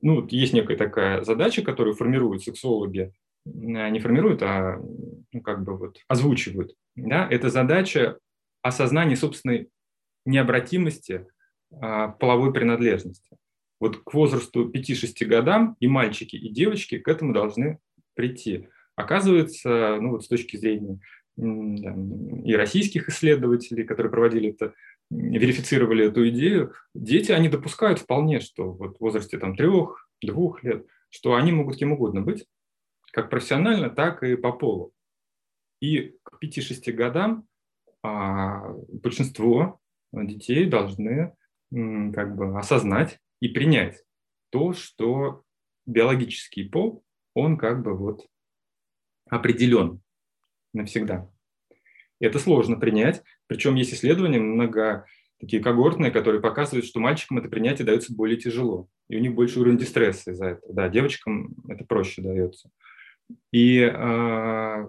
ну, 0.00 0.26
есть 0.28 0.52
некая 0.52 0.76
такая 0.76 1.22
задача, 1.22 1.62
которую 1.62 1.96
формируют 1.96 2.42
сексологи, 2.42 3.12
а, 3.46 3.90
не 3.90 4.00
формируют, 4.00 4.42
а 4.42 4.80
ну, 5.32 5.40
как 5.42 5.64
бы 5.64 5.76
вот 5.76 5.98
озвучивают. 6.08 6.74
Да? 6.96 7.26
Это 7.30 7.50
задача 7.50 8.18
осознания 8.62 9.16
собственной 9.16 9.68
необратимости 10.24 11.26
а, 11.72 12.08
половой 12.08 12.52
принадлежности. 12.52 13.36
Вот 13.80 14.02
к 14.02 14.12
возрасту 14.12 14.70
5-6 14.70 15.24
годам 15.24 15.76
и 15.80 15.88
мальчики, 15.88 16.36
и 16.36 16.50
девочки 16.50 16.98
к 16.98 17.08
этому 17.08 17.32
должны 17.32 17.78
прийти. 18.14 18.68
Оказывается, 18.96 19.96
ну 20.00 20.10
вот 20.10 20.24
с 20.24 20.28
точки 20.28 20.56
зрения 20.56 20.98
и 21.36 22.54
российских 22.54 23.08
исследователей, 23.08 23.84
которые 23.84 24.10
проводили 24.10 24.50
это, 24.50 24.74
верифицировали 25.10 26.06
эту 26.06 26.28
идею, 26.28 26.74
дети, 26.94 27.32
они 27.32 27.48
допускают 27.48 27.98
вполне, 27.98 28.40
что 28.40 28.72
вот 28.72 28.96
в 28.96 29.00
возрасте 29.00 29.38
там, 29.38 29.56
трех, 29.56 30.08
двух 30.22 30.62
лет, 30.62 30.86
что 31.08 31.34
они 31.34 31.52
могут 31.52 31.76
кем 31.76 31.92
угодно 31.92 32.20
быть, 32.20 32.46
как 33.12 33.30
профессионально, 33.30 33.90
так 33.90 34.22
и 34.22 34.36
по 34.36 34.52
полу. 34.52 34.92
И 35.80 36.16
к 36.22 36.38
5-6 36.42 36.92
годам 36.92 37.46
а, 38.02 38.72
большинство 38.88 39.80
детей 40.12 40.66
должны 40.66 41.34
м, 41.72 42.12
как 42.12 42.36
бы 42.36 42.58
осознать 42.58 43.18
и 43.40 43.48
принять 43.48 44.02
то, 44.50 44.72
что 44.72 45.42
биологический 45.86 46.68
пол, 46.68 47.02
он 47.34 47.56
как 47.56 47.82
бы 47.82 47.96
вот 47.96 48.26
определен 49.28 50.00
навсегда. 50.72 51.30
И 52.20 52.26
это 52.26 52.38
сложно 52.38 52.76
принять. 52.76 53.22
Причем 53.46 53.74
есть 53.74 53.94
исследования 53.94 54.38
много 54.38 55.06
такие 55.38 55.62
когортные, 55.62 56.10
которые 56.10 56.40
показывают, 56.40 56.84
что 56.84 57.00
мальчикам 57.00 57.38
это 57.38 57.48
принятие 57.48 57.86
дается 57.86 58.14
более 58.14 58.36
тяжело. 58.36 58.88
И 59.08 59.16
у 59.16 59.20
них 59.20 59.34
больше 59.34 59.58
уровень 59.58 59.78
дистресса 59.78 60.32
из-за 60.32 60.46
этого. 60.46 60.74
Да, 60.74 60.88
девочкам 60.88 61.54
это 61.68 61.84
проще 61.84 62.20
дается. 62.20 62.70
И 63.52 63.78
э, 63.78 64.86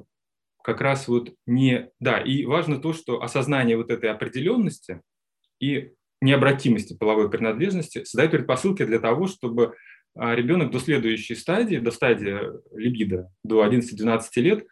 как 0.64 0.82
раз 0.82 1.08
вот 1.08 1.34
не... 1.46 1.90
Да, 2.00 2.20
и 2.20 2.46
важно 2.46 2.80
то, 2.80 2.92
что 2.94 3.24
осознание 3.24 3.78
вот 3.78 3.92
этой 3.92 4.10
определенности, 4.10 5.02
и 5.60 5.94
необратимости 6.22 6.98
половой 6.98 7.30
принадлежности 7.30 8.04
создают 8.04 8.32
предпосылки 8.32 8.86
для 8.86 9.00
того, 9.00 9.28
чтобы 9.28 9.76
а, 10.16 10.36
ребенок 10.36 10.72
до 10.72 10.80
следующей 10.80 11.36
стадии, 11.36 11.78
до 11.78 11.92
стадии 11.92 12.38
либидо, 12.76 13.32
до 13.44 13.66
11-12 13.66 14.22
лет, 14.38 14.66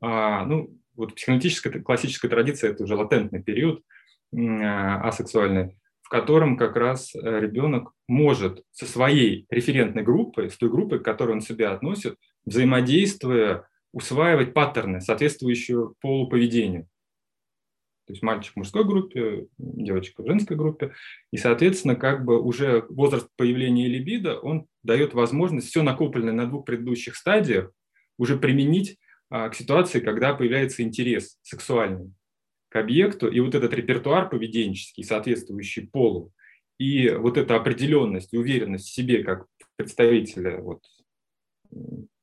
а, 0.00 0.44
ну, 0.44 0.76
вот 0.94 1.14
психоаналитическая 1.14 1.80
классическая 1.82 2.28
традиция– 2.28 2.70
это 2.72 2.84
уже 2.84 2.96
латентный 2.96 3.42
период 3.42 3.82
асексуальный, 4.34 5.76
в 6.00 6.08
котором 6.08 6.56
как 6.56 6.76
раз 6.76 7.14
э, 7.14 7.40
ребенок 7.40 7.92
может 8.08 8.64
со 8.70 8.86
своей 8.86 9.46
референтной 9.50 10.02
группой, 10.02 10.50
с 10.50 10.56
той 10.56 10.70
группой, 10.70 11.00
к 11.00 11.04
которой 11.04 11.32
он 11.32 11.42
себя 11.42 11.72
относит, 11.72 12.16
взаимодействуя, 12.46 13.68
усваивать 13.92 14.54
паттерны, 14.54 15.02
соответствующие 15.02 15.92
полу 16.00 16.28
поведению. 16.28 16.88
То 18.06 18.12
есть 18.12 18.22
мальчик 18.22 18.54
в 18.54 18.56
мужской 18.56 18.84
группе, 18.84 19.46
девочка 19.58 20.22
в 20.22 20.26
женской 20.26 20.56
группе. 20.56 20.92
И, 21.30 21.36
соответственно, 21.36 21.94
как 21.94 22.24
бы 22.24 22.40
уже 22.40 22.84
возраст 22.88 23.28
появления 23.36 23.86
либидо, 23.86 24.38
он 24.38 24.66
дает 24.82 25.14
возможность 25.14 25.68
все 25.68 25.82
накопленное 25.82 26.32
на 26.32 26.46
двух 26.46 26.64
предыдущих 26.64 27.14
стадиях 27.14 27.70
уже 28.18 28.36
применить 28.36 28.98
а, 29.30 29.48
к 29.48 29.54
ситуации, 29.54 30.00
когда 30.00 30.34
появляется 30.34 30.82
интерес 30.82 31.38
сексуальный 31.42 32.12
к 32.68 32.76
объекту, 32.76 33.28
и 33.28 33.38
вот 33.40 33.54
этот 33.54 33.72
репертуар 33.74 34.28
поведенческий, 34.28 35.04
соответствующий 35.04 35.88
полу, 35.88 36.32
и 36.78 37.10
вот 37.10 37.36
эта 37.36 37.54
определенность, 37.54 38.32
уверенность 38.34 38.88
в 38.88 38.94
себе 38.94 39.22
как 39.22 39.46
представителя 39.76 40.58
вот, 40.58 40.82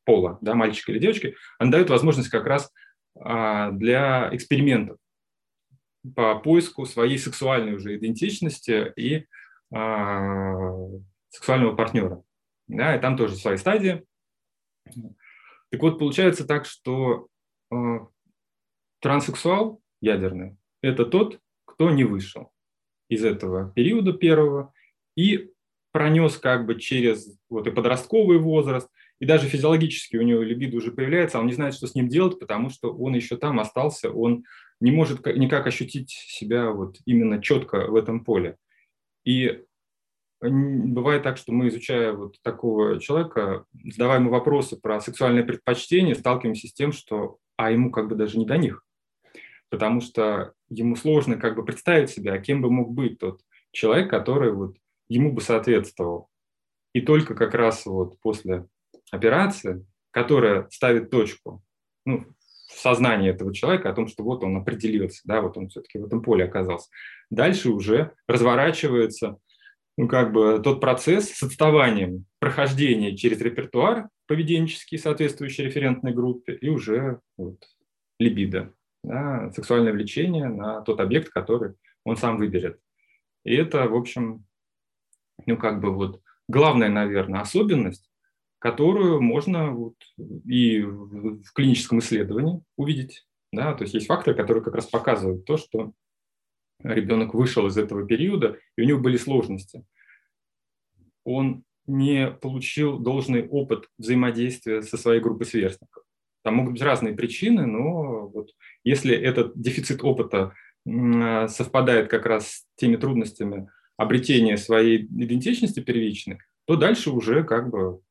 пола, 0.06 0.40
да, 0.42 0.56
мальчика 0.56 0.92
или 0.92 1.00
девочки, 1.00 1.36
она 1.60 1.72
дает 1.72 1.90
возможность 1.90 2.30
как 2.30 2.46
раз 2.46 2.72
а, 3.16 3.72
для 3.72 4.30
экспериментов 4.34 4.98
по 6.16 6.36
поиску 6.40 6.86
своей 6.86 7.18
сексуальной 7.18 7.74
уже 7.74 7.96
идентичности 7.98 8.92
и 8.96 9.26
а, 9.72 10.74
сексуального 11.30 11.76
партнера. 11.76 12.24
Да, 12.68 12.96
и 12.96 13.00
там 13.00 13.18
тоже 13.18 13.36
свои 13.36 13.58
стадии. 13.58 14.06
Так 15.72 15.82
вот, 15.82 16.00
получается 16.00 16.46
так, 16.46 16.66
что 16.66 17.28
э, 17.72 17.76
транссексуал 19.00 19.82
ядерный– 20.02 20.58
это 20.82 21.06
тот, 21.06 21.40
кто 21.66 21.92
не 21.92 22.04
вышел 22.04 22.52
из 23.08 23.24
этого 23.24 23.72
периода 23.72 24.14
первого 24.14 24.74
и 25.16 25.52
пронес 25.92 26.38
как 26.38 26.66
бы 26.66 26.80
через 26.80 27.40
вот 27.50 27.68
и 27.68 27.72
подростковый 27.72 28.38
возраст, 28.38 28.90
и 29.20 29.26
даже 29.26 29.48
физиологически 29.48 30.18
у 30.18 30.22
него 30.22 30.42
либидо 30.42 30.78
уже 30.78 30.92
появляется, 30.92 31.38
а 31.38 31.42
он 31.42 31.48
не 31.48 31.54
знает, 31.54 31.74
что 31.74 31.88
с 31.88 31.96
ним 31.96 32.08
делать, 32.08 32.40
потому 32.40 32.70
что 32.70 32.94
он 32.94 33.16
еще 33.16 33.38
там 33.38 33.60
остался, 33.60 34.12
он 34.12 34.46
не 34.80 34.92
может 34.92 35.26
никак 35.26 35.68
ощутить 35.68 36.12
себя 36.12 36.72
вот 36.72 36.98
именно 37.06 37.42
четко 37.42 37.88
в 37.88 37.96
этом 37.96 38.24
поле. 38.24 38.58
И 39.26 39.64
бывает 40.42 41.24
так, 41.24 41.38
что 41.38 41.52
мы, 41.52 41.68
изучая 41.68 42.14
вот 42.14 42.42
такого 42.42 43.00
человека, 43.00 43.66
задавая 43.74 44.20
ему 44.20 44.30
вопросы 44.30 44.80
про 44.80 45.02
сексуальные 45.02 45.44
предпочтения, 45.44 46.16
сталкиваемся 46.16 46.68
с 46.68 46.74
тем, 46.74 46.92
что 46.92 47.38
а 47.58 47.72
ему 47.72 47.92
как 47.92 48.08
бы 48.08 48.16
даже 48.16 48.38
не 48.38 48.46
до 48.46 48.58
них. 48.58 48.86
Потому 49.70 50.00
что 50.00 50.54
ему 50.70 50.96
сложно 50.96 51.36
как 51.36 51.56
бы 51.56 51.66
представить 51.66 52.10
себя, 52.10 52.38
кем 52.40 52.62
бы 52.62 52.72
мог 52.72 52.94
быть 52.94 53.20
тот 53.20 53.42
человек, 53.72 54.10
который 54.10 54.54
вот 54.54 54.78
ему 55.10 55.34
бы 55.34 55.42
соответствовал. 55.42 56.30
И 56.94 57.02
только 57.02 57.36
как 57.36 57.54
раз 57.54 57.86
вот 57.86 58.20
после 58.22 58.66
операции, 59.12 59.86
которая 60.12 60.68
ставит 60.70 61.10
точку 61.10 61.62
ну, 62.06 62.26
в 62.70 62.80
сознании 62.80 63.32
этого 63.32 63.54
человека 63.54 63.90
о 63.90 63.94
том, 63.94 64.08
что 64.08 64.24
вот 64.24 64.44
он 64.44 64.56
определился, 64.58 65.22
да, 65.26 65.42
вот 65.42 65.58
он 65.58 65.70
все-таки 65.70 65.98
в 65.98 66.06
этом 66.06 66.22
поле 66.22 66.46
оказался. 66.46 66.90
Дальше 67.30 67.70
уже 67.70 68.14
разворачивается 68.28 69.38
ну, 69.98 70.08
как 70.08 70.32
бы 70.32 70.62
тот 70.64 70.80
процесс 70.80 71.30
с 71.30 71.44
отставанием 71.44 72.26
прохождения 72.40 73.18
через 73.18 73.42
репертуар 73.42 74.08
поведенческий, 74.28 74.98
соответствующий 74.98 75.66
референтной 75.66 76.14
группе, 76.14 76.54
и 76.54 76.70
уже 76.70 77.20
вот, 77.36 77.58
либидо, 78.20 78.74
да, 79.04 79.52
сексуальное 79.52 79.92
влечение 79.92 80.48
на 80.48 80.82
тот 80.82 81.00
объект, 81.00 81.30
который 81.30 81.74
он 82.06 82.16
сам 82.16 82.38
выберет. 82.38 82.80
И 83.44 83.54
это, 83.56 83.90
в 83.90 83.96
общем, 83.96 84.46
ну, 85.46 85.58
как 85.58 85.82
бы 85.82 85.92
вот 85.92 86.22
главная, 86.48 86.90
наверное, 86.90 87.42
особенность, 87.42 88.09
которую 88.60 89.22
можно 89.22 89.72
вот 89.72 89.96
и 90.46 90.82
в 90.82 91.52
клиническом 91.54 92.00
исследовании 92.00 92.62
увидеть. 92.76 93.26
Да? 93.52 93.74
То 93.74 93.84
есть 93.84 93.94
есть 93.94 94.08
факторы, 94.08 94.36
которые 94.36 94.64
как 94.64 94.76
раз 94.76 94.86
показывают 94.86 95.46
то, 95.46 95.58
что 95.58 95.94
ребенок 96.84 97.34
вышел 97.34 97.66
из 97.68 97.78
этого 97.78 98.06
периода, 98.06 98.58
и 98.78 98.82
у 98.82 98.86
него 98.86 99.00
были 99.00 99.18
сложности. 99.18 99.86
Он 101.24 101.64
не 101.88 102.32
получил 102.32 103.00
должный 103.00 103.48
опыт 103.48 103.88
взаимодействия 103.98 104.82
со 104.82 104.98
своей 104.98 105.22
группой 105.22 105.46
сверстников. 105.46 106.04
Там 106.44 106.56
могут 106.56 106.74
быть 106.74 106.82
разные 106.82 107.14
причины, 107.14 107.66
но 107.66 108.28
вот 108.28 108.52
если 108.84 109.16
этот 109.16 109.60
дефицит 109.60 110.04
опыта 110.04 110.54
совпадает 110.86 112.10
как 112.10 112.26
раз 112.26 112.48
с 112.48 112.66
теми 112.76 112.96
трудностями 112.96 113.70
обретения 113.98 114.58
своей 114.58 115.04
идентичности 115.04 115.82
первичной, 115.82 116.40
то 116.66 116.76
дальше 116.76 117.12
уже 117.12 117.44
как 117.44 117.70
бы 117.70 118.02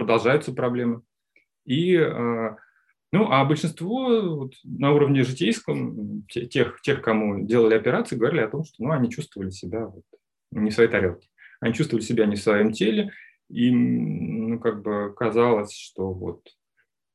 продолжаются 0.00 0.52
проблемы. 0.52 1.02
И 1.66 1.94
а, 1.96 2.56
ну, 3.12 3.30
а 3.30 3.44
большинство 3.44 4.36
вот, 4.36 4.54
на 4.64 4.92
уровне 4.92 5.24
житейском, 5.24 6.24
тех, 6.28 6.80
тех, 6.80 7.02
кому 7.02 7.44
делали 7.44 7.74
операции, 7.74 8.16
говорили 8.16 8.40
о 8.40 8.48
том, 8.48 8.64
что 8.64 8.82
ну, 8.84 8.92
они 8.92 9.10
чувствовали 9.10 9.50
себя 9.50 9.86
вот, 9.86 10.04
не 10.52 10.70
в 10.70 10.74
своей 10.74 10.88
тарелке. 10.88 11.28
Они 11.60 11.74
чувствовали 11.74 12.04
себя 12.04 12.26
не 12.26 12.36
в 12.36 12.42
своем 12.42 12.72
теле, 12.72 13.10
и 13.50 13.70
ну, 13.70 14.58
как 14.60 14.82
бы 14.82 15.12
казалось, 15.14 15.76
что 15.76 16.12
вот 16.12 16.42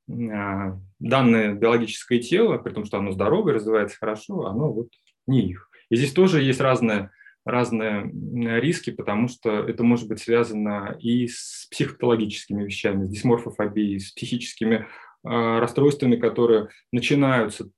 а, 0.10 0.78
данное 1.00 1.54
биологическое 1.54 2.20
тело, 2.20 2.58
при 2.58 2.74
том, 2.74 2.86
что 2.86 2.98
оно 2.98 3.12
здоровое, 3.12 3.54
развивается 3.54 3.98
хорошо, 3.98 4.48
оно 4.48 4.72
вот 4.72 4.90
не 5.28 5.50
их. 5.50 5.70
И 5.90 5.96
здесь 5.96 6.12
тоже 6.12 6.44
есть 6.44 6.60
разные, 6.60 7.10
разные 7.46 8.12
риски, 8.60 8.90
потому 8.90 9.28
что 9.28 9.52
это 9.52 9.84
может 9.84 10.08
быть 10.08 10.20
связано 10.20 10.98
и 11.00 11.28
с 11.28 11.68
психопатологическими 11.70 12.64
вещами, 12.64 13.06
с 13.06 13.10
дисморфофобией, 13.10 14.00
с 14.00 14.12
психическими 14.12 14.88
а, 15.24 15.60
расстройствами, 15.60 16.16
которые 16.16 16.70
начинаются 16.92 17.70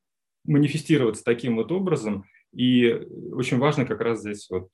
манифестироваться 0.45 1.23
таким 1.23 1.57
вот 1.57 1.71
образом. 1.73 2.25
И 2.55 2.91
очень 3.33 3.57
важно 3.57 3.85
как 3.85 3.99
раз 3.99 4.21
здесь 4.21 4.47
вот 4.49 4.69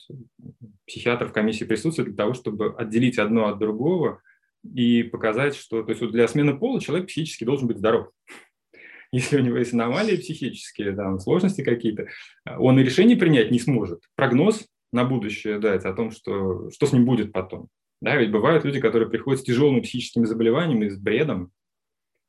психиатр 0.85 1.27
в 1.27 1.33
комиссии 1.33 1.65
присутствует 1.65 2.09
для 2.09 2.17
того, 2.17 2.35
чтобы 2.35 2.75
отделить 2.77 3.17
одно 3.17 3.47
от 3.47 3.57
другого 3.57 4.21
и 4.63 5.01
показать, 5.01 5.55
что 5.55 5.81
то 5.81 5.89
есть 5.89 6.01
вот 6.01 6.11
для 6.11 6.27
смены 6.27 6.55
пола 6.55 6.79
человек 6.79 7.07
психически 7.07 7.45
должен 7.45 7.67
быть 7.67 7.79
здоров. 7.79 8.09
Если 9.11 9.37
у 9.37 9.41
него 9.41 9.57
есть 9.57 9.73
аномалии 9.73 10.17
психические, 10.17 10.95
там, 10.95 11.19
сложности 11.19 11.63
какие-то, 11.63 12.07
он 12.45 12.79
и 12.79 12.83
решение 12.83 13.17
принять 13.17 13.51
не 13.51 13.59
сможет. 13.59 14.03
Прогноз 14.15 14.67
на 14.93 15.03
будущее 15.03 15.59
дать 15.59 15.85
о 15.85 15.93
том, 15.93 16.11
что, 16.11 16.69
что 16.71 16.85
с 16.85 16.93
ним 16.93 17.05
будет 17.05 17.33
потом. 17.33 17.67
Да, 18.01 18.15
ведь 18.15 18.31
бывают 18.31 18.65
люди, 18.65 18.79
которые 18.79 19.09
приходят 19.09 19.41
с 19.41 19.45
тяжелыми 19.45 19.81
психическими 19.81 20.25
заболеваниями, 20.25 20.89
с 20.89 20.97
бредом, 20.97 21.51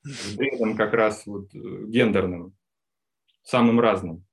с 0.05 0.37
бредом 0.37 0.77
как 0.77 0.93
раз 0.93 1.27
вот 1.27 1.55
э, 1.55 1.59
гендерным, 1.87 2.55
самым 3.43 3.81
разным, 3.81 4.25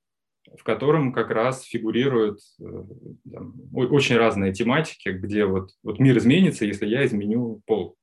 в 0.58 0.64
котором 0.64 1.14
как 1.14 1.32
раз 1.32 1.64
фигурируют 1.64 2.40
э, 2.60 2.64
там, 3.32 3.54
очень 3.74 4.18
разные 4.18 4.54
тематики, 4.54 5.10
где 5.10 5.46
вот, 5.46 5.72
вот 5.84 6.00
мир 6.00 6.18
изменится, 6.18 6.66
если 6.66 6.86
я 6.86 7.06
изменю 7.06 7.62
пол, 7.66 7.98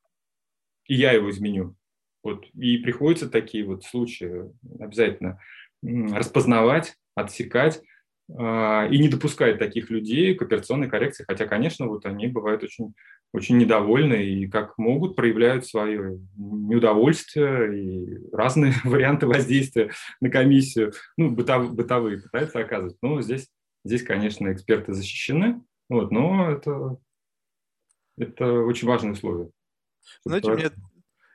и 0.86 0.94
я 0.94 1.12
его 1.12 1.30
изменю. 1.30 1.76
Вот, 2.22 2.44
и 2.54 2.78
приходится 2.78 3.30
такие 3.30 3.64
вот 3.64 3.84
случаи 3.84 4.50
обязательно 4.80 5.38
распознавать, 5.82 6.96
отсекать, 7.14 7.82
и 8.30 8.98
не 8.98 9.08
допускает 9.08 9.58
таких 9.58 9.88
людей 9.88 10.34
к 10.34 10.42
операционной 10.42 10.88
коррекции, 10.88 11.24
хотя, 11.26 11.46
конечно, 11.46 11.86
вот 11.86 12.04
они 12.04 12.26
бывают 12.26 12.62
очень, 12.62 12.94
очень 13.32 13.56
недовольны 13.56 14.22
и 14.22 14.46
как 14.48 14.76
могут 14.76 15.16
проявляют 15.16 15.66
свое 15.66 16.20
неудовольствие 16.36 17.82
и 17.82 18.30
разные 18.30 18.74
варианты 18.84 19.26
воздействия 19.26 19.92
на 20.20 20.28
комиссию, 20.28 20.92
ну, 21.16 21.30
бытов, 21.30 21.72
бытовые 21.72 22.20
пытаются 22.20 22.60
оказывать. 22.60 22.96
Но 23.00 23.22
здесь, 23.22 23.48
здесь, 23.84 24.02
конечно, 24.02 24.52
эксперты 24.52 24.92
защищены, 24.92 25.62
вот, 25.88 26.10
но 26.10 26.50
это, 26.50 26.98
это 28.18 28.52
очень 28.60 28.88
важное 28.88 29.12
условие. 29.12 29.50
Знаете, 30.24 30.50
мне 30.50 30.70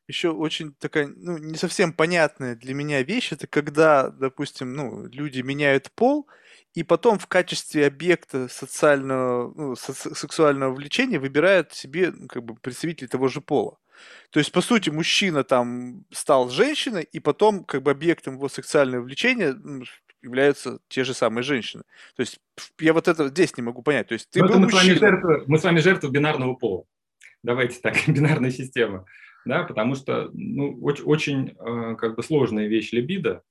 еще 0.07 0.29
очень 0.29 0.73
такая, 0.75 1.07
ну, 1.07 1.37
не 1.37 1.55
совсем 1.55 1.93
понятная 1.93 2.55
для 2.55 2.73
меня 2.73 3.01
вещь, 3.01 3.31
это 3.31 3.47
когда, 3.47 4.09
допустим, 4.09 4.73
ну, 4.73 5.07
люди 5.07 5.41
меняют 5.41 5.91
пол, 5.91 6.27
и 6.73 6.83
потом 6.83 7.19
в 7.19 7.27
качестве 7.27 7.85
объекта 7.85 8.47
социального, 8.47 9.53
ну, 9.55 9.75
сексуального 9.75 10.73
влечения 10.73 11.19
выбирают 11.19 11.73
себе 11.73 12.11
ну, 12.11 12.27
как 12.27 12.43
бы 12.43 12.55
представителей 12.55 13.07
того 13.07 13.27
же 13.27 13.41
пола. 13.41 13.77
То 14.31 14.39
есть, 14.39 14.51
по 14.51 14.61
сути, 14.61 14.89
мужчина 14.89 15.43
там 15.43 16.05
стал 16.11 16.49
женщиной, 16.49 17.03
и 17.03 17.19
потом 17.19 17.63
как 17.63 17.83
бы 17.83 17.91
объектом 17.91 18.35
его 18.35 18.49
сексуального 18.49 19.03
влечения 19.03 19.55
являются 20.23 20.79
те 20.87 21.03
же 21.03 21.13
самые 21.13 21.43
женщины. 21.43 21.83
То 22.15 22.21
есть 22.21 22.39
я 22.79 22.93
вот 22.93 23.07
это 23.07 23.27
здесь 23.27 23.55
не 23.57 23.63
могу 23.63 23.83
понять. 23.83 24.07
То 24.07 24.13
есть 24.13 24.29
ты 24.31 24.39
ну, 24.39 24.47
был 24.47 24.55
мы, 24.55 24.61
мужчина. 24.61 24.81
с 24.81 24.85
вами 24.85 24.99
жертва, 24.99 25.43
мы 25.47 25.59
с 25.59 25.63
вами 25.63 25.79
жертва 25.79 26.09
бинарного 26.09 26.55
пола. 26.55 26.85
Давайте 27.43 27.79
так, 27.79 27.95
бинарная 28.07 28.51
система. 28.51 29.05
Да, 29.45 29.63
потому 29.63 29.95
что 29.95 30.29
ну, 30.33 30.79
очень, 30.81 31.03
очень 31.03 31.49
э, 31.49 31.95
как 31.97 32.15
бы 32.15 32.23
сложная 32.23 32.67
вещь 32.67 32.93
либидо, 32.93 33.43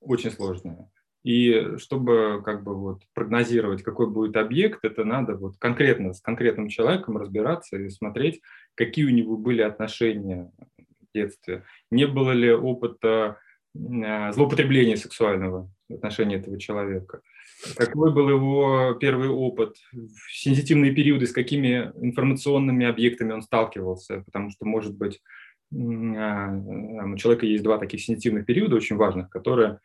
очень 0.00 0.32
сложная. 0.32 0.90
И 1.26 1.76
чтобы 1.78 2.40
как 2.44 2.62
бы 2.62 2.76
вот 2.76 3.02
прогнозировать, 3.12 3.82
какой 3.82 4.08
будет 4.08 4.36
объект, 4.36 4.84
это 4.84 5.02
надо 5.02 5.34
вот 5.34 5.56
конкретно 5.58 6.12
с 6.12 6.20
конкретным 6.20 6.68
человеком 6.68 7.16
разбираться 7.16 7.76
и 7.76 7.88
смотреть, 7.88 8.40
какие 8.76 9.06
у 9.06 9.10
него 9.10 9.36
были 9.36 9.60
отношения 9.60 10.52
в 10.78 11.12
детстве, 11.12 11.64
не 11.90 12.06
было 12.06 12.30
ли 12.30 12.52
опыта 12.52 13.38
а, 13.76 14.32
злоупотребления 14.34 14.94
сексуального 14.94 15.68
в 15.88 15.94
отношении 15.94 16.38
этого 16.38 16.60
человека, 16.60 17.22
какой 17.76 18.12
был 18.12 18.28
его 18.28 18.94
первый 18.94 19.28
опыт, 19.28 19.78
в 19.92 20.32
сенситивные 20.32 20.94
периоды, 20.94 21.26
с 21.26 21.32
какими 21.32 21.90
информационными 22.00 22.86
объектами 22.86 23.32
он 23.32 23.42
сталкивался, 23.42 24.20
потому 24.26 24.50
что, 24.50 24.64
может 24.64 24.96
быть, 24.96 25.20
а, 25.74 26.52
у 26.52 27.16
человека 27.16 27.46
есть 27.46 27.64
два 27.64 27.78
таких 27.78 28.00
сенситивных 28.00 28.46
периода 28.46 28.76
очень 28.76 28.94
важных, 28.94 29.28
которые 29.28 29.80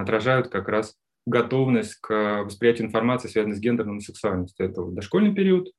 отражают 0.00 0.48
как 0.48 0.68
раз 0.68 0.96
готовность 1.26 1.96
к 1.96 2.44
восприятию 2.44 2.86
информации, 2.86 3.28
связанной 3.28 3.56
с 3.56 3.60
гендерной 3.60 4.00
сексуальностью. 4.00 4.66
Это 4.66 4.84
дошкольный 4.84 5.34
период 5.34 5.72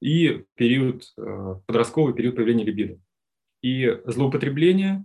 и 0.00 0.44
период, 0.54 1.04
а, 1.18 1.60
подростковый 1.66 2.14
период 2.14 2.36
появления 2.36 2.64
либидо. 2.64 2.98
И 3.62 4.00
злоупотребление, 4.06 5.04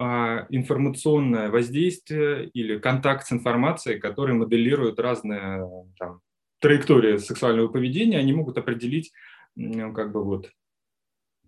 а, 0.00 0.46
информационное 0.50 1.50
воздействие 1.50 2.48
или 2.48 2.78
контакт 2.78 3.26
с 3.26 3.32
информацией, 3.32 4.00
которые 4.00 4.34
моделируют 4.36 4.98
разные 4.98 5.64
там, 5.98 6.20
траектории 6.58 7.18
сексуального 7.18 7.68
поведения, 7.68 8.18
они 8.18 8.32
могут 8.32 8.58
определить 8.58 9.12
как 9.54 10.10
бы 10.10 10.24
вот 10.24 10.50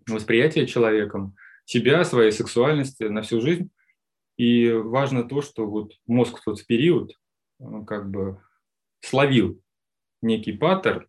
восприятие 0.07 0.65
человеком 0.65 1.35
себя, 1.65 2.05
своей 2.05 2.31
сексуальности 2.31 3.03
на 3.03 3.21
всю 3.21 3.41
жизнь. 3.41 3.69
И 4.37 4.71
важно 4.71 5.23
то, 5.23 5.41
что 5.41 5.65
вот 5.65 5.93
мозг 6.05 6.39
в 6.39 6.43
тот 6.43 6.65
период 6.65 7.17
как 7.87 8.09
бы 8.09 8.39
словил 9.01 9.61
некий 10.21 10.53
паттерн, 10.53 11.07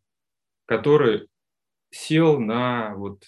который 0.67 1.29
сел 1.91 2.39
на 2.39 2.95
вот 2.95 3.25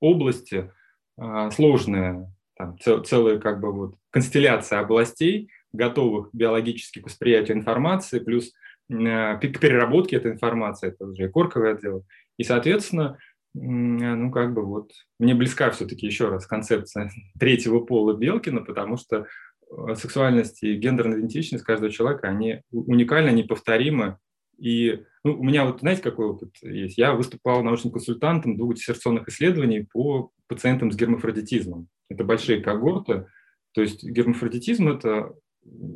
области 0.00 0.70
а, 1.16 1.50
сложные, 1.50 2.32
там, 2.56 2.78
цел, 2.78 3.02
целая 3.02 3.38
как 3.38 3.60
бы 3.60 3.72
вот 3.72 3.94
констелляция 4.10 4.80
областей, 4.80 5.50
готовых 5.72 6.30
биологически 6.32 7.00
к 7.00 7.06
восприятию 7.06 7.56
информации, 7.56 8.20
плюс 8.20 8.52
а, 8.90 9.36
к 9.36 9.60
переработке 9.60 10.16
этой 10.16 10.32
информации, 10.32 10.88
это 10.88 11.06
уже 11.06 11.26
и 11.26 11.28
корковое 11.28 11.74
отдел. 11.74 12.04
И, 12.36 12.44
соответственно, 12.44 13.18
ну, 13.58 14.30
как 14.30 14.52
бы 14.52 14.64
вот, 14.64 14.92
мне 15.18 15.34
близка 15.34 15.70
все-таки 15.70 16.06
еще 16.06 16.28
раз 16.28 16.46
концепция 16.46 17.10
третьего 17.38 17.80
пола 17.80 18.14
Белкина, 18.14 18.60
потому 18.62 18.96
что 18.96 19.26
э, 19.70 19.94
сексуальность 19.94 20.62
и 20.62 20.76
гендерная 20.76 21.18
идентичность 21.18 21.64
каждого 21.64 21.90
человека, 21.90 22.28
они 22.28 22.62
уникальны, 22.70 23.30
неповторимы. 23.30 24.18
И 24.58 25.02
ну, 25.24 25.38
у 25.38 25.42
меня 25.42 25.64
вот, 25.64 25.80
знаете, 25.80 26.02
какой 26.02 26.26
опыт 26.26 26.54
есть? 26.62 26.98
Я 26.98 27.12
выступал 27.12 27.62
научным 27.62 27.92
консультантом 27.92 28.56
двух 28.56 28.74
диссертационных 28.74 29.28
исследований 29.28 29.86
по 29.90 30.30
пациентам 30.48 30.92
с 30.92 30.96
гермафродитизмом. 30.96 31.88
Это 32.08 32.24
большие 32.24 32.62
когорты. 32.62 33.26
То 33.72 33.82
есть 33.82 34.04
гермафродитизм– 34.04 34.88
это 34.90 35.34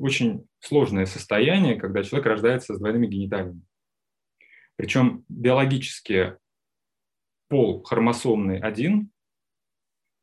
очень 0.01 0.47
сложное 0.61 1.07
состояние, 1.07 1.77
когда 1.77 2.03
человек 2.03 2.27
рождается 2.27 2.75
с 2.75 2.79
двойными 2.79 3.07
гениталиями. 3.07 3.63
Причем 4.77 5.25
биологически 5.29 6.37
пол 7.51 7.83
хромосомный 7.83 8.59
один, 8.59 9.11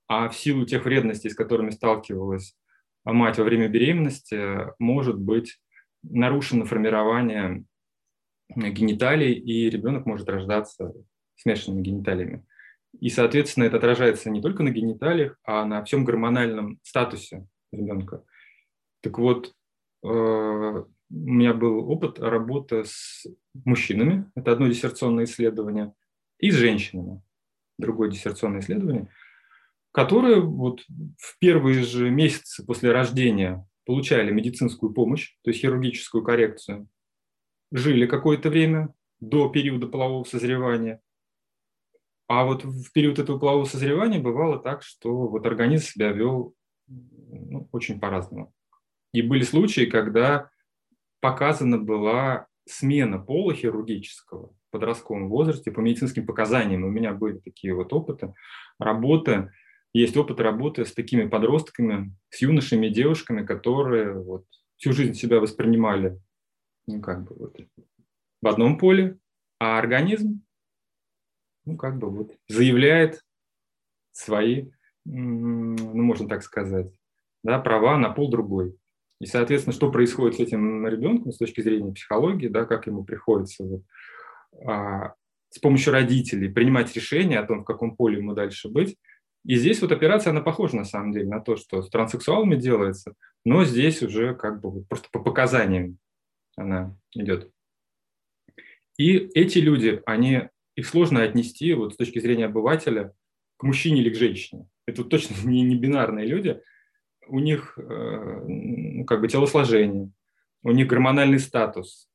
а 0.07 0.29
в 0.29 0.35
силу 0.35 0.65
тех 0.65 0.85
вредностей, 0.85 1.29
с 1.29 1.35
которыми 1.35 1.69
сталкивалась 1.69 2.57
мать 3.03 3.37
во 3.37 3.43
время 3.43 3.67
беременности, 3.67 4.73
может 4.79 5.19
быть 5.19 5.59
нарушено 6.03 6.65
формирование 6.65 7.65
гениталий, 8.55 9.33
и 9.33 9.69
ребенок 9.69 10.05
может 10.05 10.29
рождаться 10.29 10.93
смешанными 11.35 11.83
гениталиями. 11.83 12.45
И, 12.99 13.09
соответственно, 13.09 13.65
это 13.65 13.77
отражается 13.77 14.29
не 14.29 14.41
только 14.41 14.63
на 14.63 14.69
гениталиях, 14.69 15.37
а 15.43 15.65
на 15.65 15.83
всем 15.83 16.05
гормональном 16.05 16.79
статусе 16.83 17.45
ребенка. 17.73 18.23
Так 19.01 19.19
вот, 19.19 19.53
э, 20.03 20.07
у 20.07 20.85
меня 21.09 21.53
был 21.53 21.89
опыт 21.91 22.19
работы 22.19 22.85
с 22.85 23.25
мужчинами, 23.65 24.31
это 24.35 24.53
одно 24.53 24.67
диссертационное 24.67 25.25
исследование– 25.25 25.93
и 26.39 26.51
с 26.51 26.55
женщинами, 26.55 27.21
другое 27.77 28.09
диссертационное 28.09 28.61
исследование, 28.61 29.09
которые 29.91 30.41
вот 30.41 30.81
в 31.17 31.39
первые 31.39 31.83
же 31.83 32.09
месяцы 32.09 32.65
после 32.65 32.91
рождения 32.91 33.67
получали 33.85 34.31
медицинскую 34.31 34.93
помощь, 34.93 35.35
то 35.43 35.49
есть 35.49 35.61
хирургическую 35.61 36.23
коррекцию, 36.23 36.87
жили 37.71 38.05
какое-то 38.05 38.49
время 38.49 38.93
до 39.19 39.49
периода 39.49 39.87
полового 39.87 40.23
созревания. 40.23 41.01
А 42.27 42.43
вот 42.43 42.63
в 42.65 42.91
период 42.91 43.19
этого 43.19 43.39
полового 43.39 43.65
созревания 43.65 44.19
бывало 44.19 44.59
так, 44.59 44.83
что 44.83 45.27
вот 45.27 45.45
организм 45.45 45.85
себя 45.85 46.11
вел 46.11 46.53
ну, 46.87 47.69
очень 47.71 47.99
по-разному. 47.99 48.53
И 49.13 49.21
были 49.21 49.43
случаи, 49.43 49.85
когда 49.85 50.49
показана 51.21 51.77
была 51.77 52.47
смена 52.65 53.17
пола 53.17 53.53
хирургического 53.53 54.56
подростковом 54.71 55.29
возрасте 55.29 55.71
по 55.71 55.79
медицинским 55.79 56.25
показаниям. 56.25 56.83
У 56.83 56.89
меня 56.89 57.13
были 57.13 57.37
такие 57.37 57.73
вот 57.73 57.93
опыты 57.93 58.33
работы. 58.79 59.51
Есть 59.93 60.17
опыт 60.17 60.39
работы 60.39 60.85
с 60.85 60.93
такими 60.93 61.27
подростками, 61.27 62.13
с 62.29 62.41
юношами, 62.41 62.89
девушками, 62.89 63.45
которые 63.45 64.13
вот 64.13 64.45
всю 64.77 64.93
жизнь 64.93 65.13
себя 65.13 65.39
воспринимали 65.39 66.19
ну, 66.87 67.01
как 67.01 67.23
бы 67.23 67.35
вот 67.35 67.57
в 68.41 68.47
одном 68.47 68.77
поле, 68.77 69.17
а 69.59 69.77
организм 69.79 70.41
ну, 71.67 71.75
как 71.75 71.97
бы 71.97 72.09
вот 72.09 72.31
заявляет 72.47 73.21
свои, 74.13 74.69
ну, 75.05 75.75
можно 76.01 76.27
так 76.27 76.41
сказать, 76.41 76.91
да, 77.43 77.59
права 77.59 77.97
на 77.97 78.09
пол 78.09 78.31
другой. 78.31 78.77
И, 79.19 79.25
соответственно, 79.25 79.73
что 79.73 79.91
происходит 79.91 80.37
с 80.37 80.39
этим 80.39 80.87
ребенком 80.87 81.31
с 81.31 81.37
точки 81.37 81.61
зрения 81.61 81.91
психологии, 81.91 82.47
да, 82.47 82.65
как 82.65 82.87
ему 82.87 83.03
приходится 83.03 83.63
вот, 83.63 83.83
с 84.53 85.59
помощью 85.61 85.93
родителей 85.93 86.49
принимать 86.49 86.93
решение 86.95 87.39
о 87.39 87.45
том, 87.45 87.61
в 87.61 87.65
каком 87.65 87.95
поле 87.95 88.17
ему 88.17 88.33
дальше 88.33 88.69
быть. 88.69 88.97
И 89.45 89.55
здесь 89.55 89.81
вот 89.81 89.91
операция, 89.91 90.31
она 90.31 90.41
похожа 90.41 90.75
на 90.75 90.83
самом 90.83 91.13
деле 91.13 91.27
на 91.27 91.39
то, 91.39 91.55
что 91.55 91.81
с 91.81 91.89
транссексуалами 91.89 92.55
делается, 92.55 93.13
но 93.45 93.63
здесь 93.63 94.03
уже 94.03 94.35
как 94.35 94.59
бы 94.61 94.83
просто 94.83 95.07
по 95.11 95.19
показаниям 95.19 95.97
она 96.57 96.97
идет. 97.13 97.49
И 98.97 99.13
эти 99.13 99.59
люди, 99.59 100.01
они, 100.05 100.49
их 100.75 100.87
сложно 100.87 101.21
отнести 101.21 101.73
вот 101.73 101.93
с 101.93 101.97
точки 101.97 102.19
зрения 102.19 102.45
обывателя 102.47 103.13
к 103.57 103.63
мужчине 103.63 104.01
или 104.01 104.09
к 104.09 104.17
женщине. 104.17 104.67
Это 104.85 105.03
вот 105.03 105.09
точно 105.09 105.35
не, 105.47 105.61
не 105.61 105.75
бинарные 105.75 106.25
люди. 106.25 106.59
У 107.27 107.39
них 107.39 107.77
э, 107.77 108.45
ну, 108.47 109.05
как 109.05 109.21
бы 109.21 109.27
телосложение, 109.27 110.11
у 110.63 110.71
них 110.71 110.87
гормональный 110.87 111.39
статус, 111.39 112.09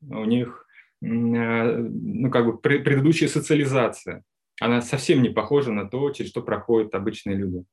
у 0.00 0.24
них 0.24 0.66
ну, 1.00 2.30
как 2.30 2.46
бы 2.46 2.58
предыдущая 2.58 3.28
социализация, 3.28 4.24
она 4.60 4.80
совсем 4.80 5.22
не 5.22 5.28
похожа 5.28 5.72
на 5.72 5.88
то, 5.88 6.10
через 6.10 6.30
что 6.30 6.42
проходят 6.42 6.94
обычные 6.94 7.36
люди. 7.36 7.64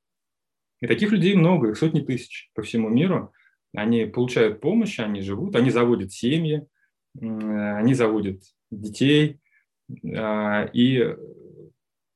И 0.82 0.88
таких 0.88 1.12
людей 1.12 1.36
много, 1.36 1.70
их 1.70 1.78
сотни 1.78 2.02
тысяч 2.02 2.52
по 2.54 2.62
всему 2.62 2.90
миру. 2.90 3.34
Они 3.74 4.06
получают 4.06 4.62
помощь, 4.62 5.00
они 5.00 5.22
живут, 5.22 5.56
они 5.56 5.70
заводят 5.70 6.12
семьи, 6.12 6.66
они 7.20 7.94
заводят 7.94 8.42
детей, 8.72 9.40
а, 10.16 10.70
и 10.74 11.16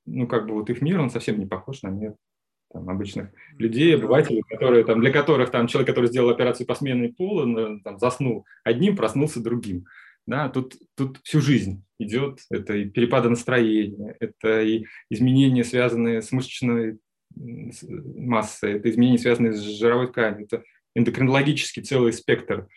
ну, 0.05 0.27
как 0.27 0.47
бы 0.47 0.53
вот 0.53 0.69
их 0.69 0.81
мир, 0.81 0.99
он 0.99 1.09
совсем 1.09 1.39
не 1.39 1.45
похож 1.45 1.81
на 1.83 1.89
мир 1.89 2.15
там, 2.71 2.89
обычных 2.89 3.31
людей, 3.57 3.95
обывателей, 3.95 4.43
которые, 4.47 4.83
там, 4.83 5.01
для 5.01 5.11
которых 5.11 5.51
там, 5.51 5.67
человек, 5.67 5.87
который 5.87 6.07
сделал 6.07 6.29
операцию 6.29 6.67
по 6.67 6.75
смене 6.75 7.09
пола, 7.09 7.79
там, 7.83 7.99
заснул 7.99 8.45
одним, 8.63 8.95
проснулся 8.95 9.41
другим. 9.41 9.85
Да, 10.29 10.47
тут, 10.47 10.75
тут 10.95 11.19
всю 11.23 11.41
жизнь 11.41 11.83
идет, 11.97 12.41
это 12.51 12.75
и 12.75 12.85
перепады 12.85 13.29
настроения, 13.29 14.15
это 14.19 14.61
и 14.61 14.85
изменения, 15.09 15.63
связанные 15.63 16.21
с 16.21 16.31
мышечной 16.31 16.99
массой, 17.35 18.73
это 18.73 18.91
изменения, 18.91 19.17
связанные 19.17 19.53
с 19.53 19.59
жировой 19.59 20.09
тканью, 20.09 20.45
это 20.45 20.63
эндокринологический 20.95 21.81
целый 21.81 22.13
спектр 22.13 22.67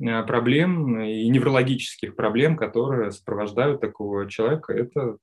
а, 0.00 0.22
проблем 0.22 1.00
и 1.00 1.28
неврологических 1.28 2.14
проблем, 2.14 2.56
которые 2.56 3.10
сопровождают 3.10 3.80
такого 3.80 4.30
человека. 4.30 4.72
Это, 4.72 5.16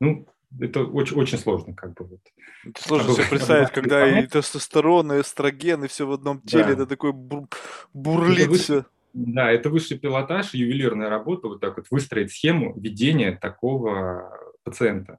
ну, 0.00 0.28
это 0.60 0.84
очень, 0.84 1.16
очень 1.16 1.38
сложно, 1.38 1.74
как 1.74 1.94
бы. 1.94 2.04
Вот. 2.04 2.20
Это 2.64 2.82
сложно 2.84 3.14
себе 3.14 3.26
представить, 3.30 3.72
когда 3.72 4.20
и 4.20 4.28
тестостерон, 4.28 5.12
и 5.12 5.22
эстроген, 5.22 5.82
и 5.82 5.88
все 5.88 6.06
в 6.06 6.12
одном 6.12 6.40
теле, 6.40 6.66
да. 6.66 6.72
это 6.74 6.86
такой 6.86 7.12
бур, 7.12 7.48
бурлит 7.92 8.42
это 8.42 8.50
высший, 8.50 8.84
Да, 9.18 9.50
это 9.50 9.70
высший 9.70 9.98
пилотаж, 9.98 10.52
ювелирная 10.52 11.08
работа, 11.08 11.48
вот 11.48 11.62
так 11.62 11.78
вот 11.78 11.86
выстроить 11.90 12.32
схему 12.32 12.78
ведения 12.78 13.32
такого 13.32 14.30
пациента, 14.62 15.16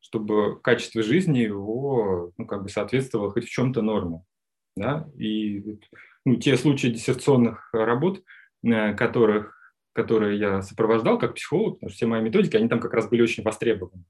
чтобы 0.00 0.60
качество 0.60 1.04
жизни 1.04 1.38
его, 1.38 2.32
ну, 2.36 2.46
как 2.46 2.64
бы 2.64 2.68
соответствовало 2.68 3.30
хоть 3.30 3.44
в 3.44 3.50
чем-то 3.50 3.80
норме, 3.80 4.24
да, 4.76 5.08
и 5.16 5.78
ну, 6.24 6.34
те 6.34 6.56
случаи 6.56 6.88
диссерционных 6.88 7.70
работ, 7.72 8.24
э, 8.64 8.94
которых 8.94 9.54
которые 9.92 10.38
я 10.38 10.62
сопровождал 10.62 11.16
как 11.18 11.34
психолог, 11.34 11.74
потому 11.74 11.90
что 11.90 11.96
все 11.96 12.06
мои 12.06 12.22
методики, 12.22 12.56
они 12.56 12.68
там 12.68 12.80
как 12.80 12.92
раз 12.92 13.08
были 13.08 13.22
очень 13.22 13.42
востребованы. 13.42 14.04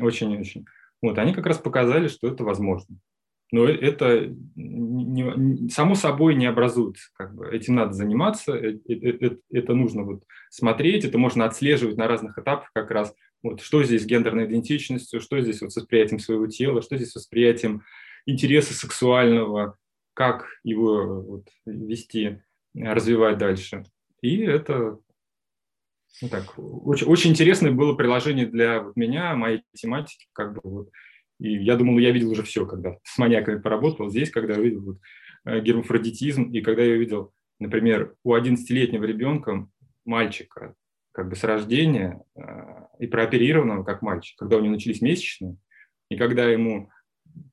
Очень-очень. 0.00 0.64
Вот, 1.00 1.18
они 1.18 1.32
как 1.32 1.46
раз 1.46 1.58
показали, 1.58 2.06
что 2.06 2.28
это 2.28 2.44
возможно. 2.44 2.98
Но 3.50 3.66
э, 3.66 3.74
это 3.74 4.34
не, 4.54 5.68
само 5.70 5.94
собой 5.94 6.34
не 6.34 6.46
образуется. 6.46 7.08
Как 7.14 7.34
бы. 7.34 7.48
Этим 7.48 7.74
надо 7.74 7.92
заниматься, 7.92 8.54
это, 8.54 8.80
это, 8.88 9.38
это 9.50 9.74
нужно 9.74 10.02
вот 10.02 10.24
смотреть, 10.50 11.04
это 11.04 11.18
можно 11.18 11.44
отслеживать 11.44 11.96
на 11.96 12.08
разных 12.08 12.38
этапах 12.38 12.70
как 12.74 12.90
раз. 12.90 13.14
Вот, 13.42 13.60
что 13.60 13.82
здесь 13.84 14.02
с 14.02 14.06
гендерной 14.06 14.46
идентичностью, 14.46 15.20
что 15.20 15.40
здесь 15.40 15.60
вот 15.60 15.72
с 15.72 15.76
восприятием 15.76 16.18
своего 16.18 16.46
тела, 16.48 16.82
что 16.82 16.96
здесь 16.96 17.12
с 17.12 17.16
восприятием 17.16 17.82
интереса 18.26 18.74
сексуального, 18.74 19.76
как 20.14 20.46
его 20.64 21.22
вот, 21.22 21.48
вести, 21.64 22.42
развивать 22.74 23.38
дальше. 23.38 23.84
И 24.20 24.40
это 24.40 24.98
ну, 26.20 26.28
так, 26.28 26.54
очень, 26.56 27.06
очень 27.06 27.30
интересное 27.30 27.70
было 27.70 27.94
приложение 27.94 28.46
для 28.46 28.82
вот 28.82 28.96
меня, 28.96 29.34
моей 29.34 29.62
тематики, 29.74 30.26
как 30.32 30.54
бы 30.54 30.60
вот. 30.64 30.90
И 31.38 31.52
я 31.62 31.76
думал, 31.76 31.98
я 31.98 32.10
видел 32.10 32.30
уже 32.30 32.42
все, 32.42 32.66
когда 32.66 32.96
с 33.04 33.18
маньяками 33.18 33.60
поработал. 33.60 34.10
Здесь, 34.10 34.30
когда 34.30 34.54
я 34.54 34.60
увидел 34.60 34.82
вот, 34.82 34.98
э, 35.44 35.60
гермафродитизм, 35.60 36.50
и 36.50 36.60
когда 36.60 36.82
я 36.82 36.94
увидел, 36.94 37.32
например, 37.58 38.14
у 38.24 38.34
11-летнего 38.34 39.04
ребенка, 39.04 39.68
мальчика, 40.04 40.74
как 41.12 41.28
бы 41.28 41.36
с 41.36 41.44
рождения, 41.44 42.22
э, 42.34 42.42
и 42.98 43.06
прооперированного 43.06 43.84
как 43.84 44.02
мальчик, 44.02 44.36
когда 44.38 44.56
у 44.56 44.60
него 44.60 44.74
начались 44.74 45.00
месячные, 45.00 45.56
и 46.10 46.16
когда 46.16 46.48
ему 46.48 46.90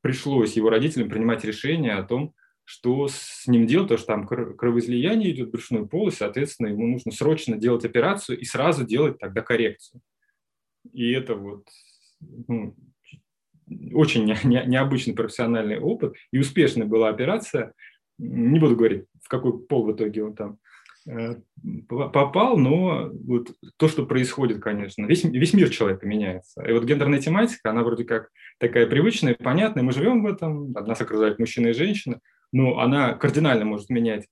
пришлось 0.02 0.54
его 0.54 0.70
родителям 0.70 1.10
принимать 1.10 1.44
решение 1.44 1.94
о 1.94 2.04
том, 2.04 2.34
что 2.64 3.08
с 3.08 3.46
ним 3.46 3.68
делать, 3.68 3.90
то 3.90 3.98
что 3.98 4.08
там 4.08 4.26
кровоизлияние 4.26 5.32
идет 5.32 5.50
в 5.50 5.52
брюшную 5.52 5.88
полость, 5.88 6.18
соответственно, 6.18 6.68
ему 6.68 6.88
нужно 6.88 7.12
срочно 7.12 7.58
делать 7.58 7.86
операцию 7.86 8.40
и 8.40 8.44
сразу 8.44 8.86
делать 8.86 9.20
тогда 9.20 9.42
коррекцию. 9.42 10.02
И 10.92 11.12
это 11.12 11.36
вот 11.36 11.68
ну, 12.48 12.76
очень 13.94 14.26
не, 14.26 14.38
не, 14.44 14.64
необычный 14.66 15.14
профессиональный 15.14 15.80
опыт, 15.80 16.16
и 16.32 16.40
успешная 16.40 16.86
была 16.86 17.10
операция. 17.10 17.74
Не 18.18 18.60
буду 18.60 18.76
говорить, 18.76 19.06
в 19.24 19.28
какой 19.28 19.60
пол 19.60 19.86
в 19.86 19.92
итоге 19.94 20.24
он 20.24 20.36
там 20.36 20.58
э, 21.08 21.36
попал, 21.88 22.58
но 22.58 23.10
вот 23.12 23.52
то, 23.78 23.88
что 23.88 24.06
происходит, 24.06 24.62
конечно, 24.62 25.06
весь, 25.06 25.24
весь 25.24 25.54
мир 25.54 25.70
человека 25.70 26.08
меняется. 26.08 26.64
И 26.64 26.72
вот 26.72 26.86
гендерная 26.86 27.20
тематика, 27.20 27.72
она 27.72 27.84
вроде 27.84 28.06
как 28.06 28.30
такая 28.60 28.88
привычная, 28.88 29.36
понятная, 29.36 29.84
мы 29.84 29.92
живем 29.92 30.24
в 30.24 30.28
этом, 30.28 30.72
нас 30.72 31.02
окружают 31.02 31.40
мужчины 31.40 31.70
и 31.70 31.74
женщины, 31.74 32.20
ну, 32.52 32.78
она 32.80 33.14
кардинально 33.14 33.66
может 33.66 33.90
менять, 33.90 34.28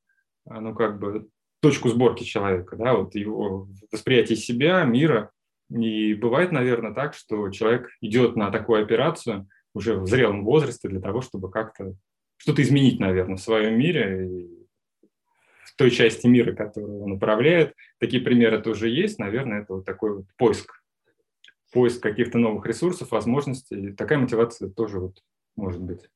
а, 0.45 0.61
ну, 0.61 0.73
как 0.73 0.99
бы, 0.99 1.27
точку 1.63 1.87
сборки 1.89 2.23
человека, 2.23 2.75
да, 2.75 2.93
вот 2.93 3.15
его 3.15 3.69
восприятие 3.91 4.35
себя, 4.35 4.83
мира. 4.83 5.31
И 5.73 6.13
бывает, 6.13 6.51
наверное, 6.51 6.93
так, 6.93 7.15
что 7.15 7.49
человек 7.49 7.89
идет 7.99 8.35
на 8.35 8.51
такую 8.51 8.83
операцию 8.83 9.47
уже 9.73 9.95
в 9.95 10.07
зрелом 10.07 10.45
возрасте 10.45 10.87
для 10.87 11.01
того, 11.01 11.21
чтобы 11.21 11.49
как-то 11.49 11.95
что-то 12.37 12.61
изменить, 12.61 12.99
наверное, 12.99 13.37
в 13.37 13.41
своем 13.41 13.77
мире, 13.79 14.27
и 14.27 14.67
в 15.65 15.75
той 15.75 15.89
части 15.89 16.27
мира, 16.27 16.53
которую 16.53 17.01
он 17.01 17.13
управляет. 17.13 17.73
Такие 17.99 18.21
примеры 18.21 18.61
тоже 18.61 18.89
есть. 18.89 19.17
Наверное, 19.17 19.61
это 19.61 19.73
вот 19.73 19.85
такой 19.85 20.17
вот 20.17 20.25
поиск, 20.37 20.83
поиск 21.71 22.03
каких-то 22.03 22.37
новых 22.37 22.67
ресурсов, 22.67 23.11
возможностей. 23.11 23.93
Такая 23.93 24.19
мотивация 24.19 24.69
тоже 24.69 24.99
вот 24.99 25.23
может 25.55 25.81
быть. 25.81 26.07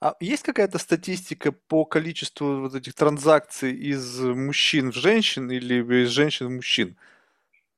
А 0.00 0.14
есть 0.20 0.44
какая-то 0.44 0.78
статистика 0.78 1.52
по 1.52 1.84
количеству 1.84 2.60
вот 2.60 2.74
этих 2.74 2.94
транзакций 2.94 3.74
из 3.74 4.20
мужчин 4.20 4.92
в 4.92 4.94
женщин 4.94 5.50
или 5.50 5.82
из 6.04 6.08
женщин 6.08 6.46
в 6.46 6.50
мужчин? 6.50 6.96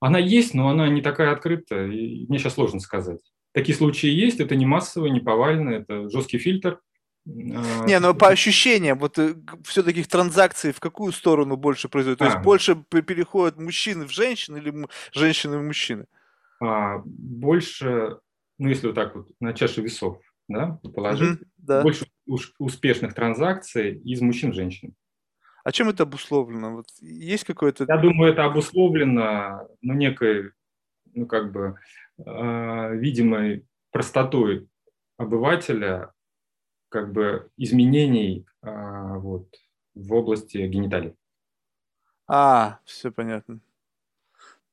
Она 0.00 0.18
есть, 0.18 0.54
но 0.54 0.68
она 0.68 0.88
не 0.88 1.02
такая 1.02 1.32
открытая, 1.32 1.86
и 1.86 2.26
мне 2.26 2.38
сейчас 2.38 2.54
сложно 2.54 2.80
сказать. 2.80 3.20
Такие 3.52 3.76
случаи 3.76 4.08
есть, 4.08 4.40
это 4.40 4.56
не 4.56 4.64
массовые, 4.64 5.12
не 5.12 5.20
повальные, 5.20 5.80
это 5.80 6.08
жесткий 6.08 6.38
фильтр. 6.38 6.80
А, 7.26 7.84
не, 7.84 7.98
но 8.00 8.14
по 8.14 8.28
ощущениям, 8.28 8.98
вот 8.98 9.18
э, 9.18 9.34
все-таки 9.64 10.02
транзакции 10.04 10.72
в 10.72 10.80
какую 10.80 11.12
сторону 11.12 11.56
больше 11.56 11.88
произойдут? 11.88 12.20
То 12.20 12.24
а, 12.24 12.28
есть 12.28 12.40
больше 12.40 12.82
переходят 12.88 13.58
мужчины 13.58 14.06
в 14.06 14.10
женщин 14.10 14.56
или 14.56 14.72
женщины 15.12 15.58
в 15.58 15.62
мужчины? 15.62 16.06
А, 16.60 17.02
больше, 17.04 18.18
ну 18.58 18.68
если 18.68 18.86
вот 18.86 18.96
так 18.96 19.14
вот 19.14 19.28
на 19.38 19.52
чаше 19.52 19.82
весов, 19.82 20.18
да, 20.48 20.80
положить, 20.94 21.40
mm-hmm, 21.40 21.46
да. 21.58 21.82
больше 21.82 22.06
успешных 22.58 23.14
транзакций 23.14 23.98
из 23.98 24.20
мужчин 24.22 24.52
в 24.52 24.54
женщин. 24.54 24.94
А 25.64 25.72
чем 25.72 25.88
это 25.88 26.04
обусловлено? 26.04 26.76
Вот 26.76 26.86
есть 27.00 27.44
какое-то... 27.44 27.84
Я 27.88 27.98
думаю, 27.98 28.32
это 28.32 28.44
обусловлено 28.44 29.68
ну, 29.82 29.94
некой, 29.94 30.52
ну, 31.14 31.26
как 31.26 31.52
бы, 31.52 31.76
э, 32.18 32.96
видимой 32.96 33.66
простотой 33.90 34.68
обывателя, 35.16 36.12
как 36.88 37.12
бы, 37.12 37.50
изменений 37.56 38.46
э, 38.62 39.14
вот, 39.18 39.48
в 39.94 40.12
области 40.12 40.58
гениталий. 40.58 41.14
А, 42.26 42.78
все 42.84 43.10
понятно. 43.10 43.60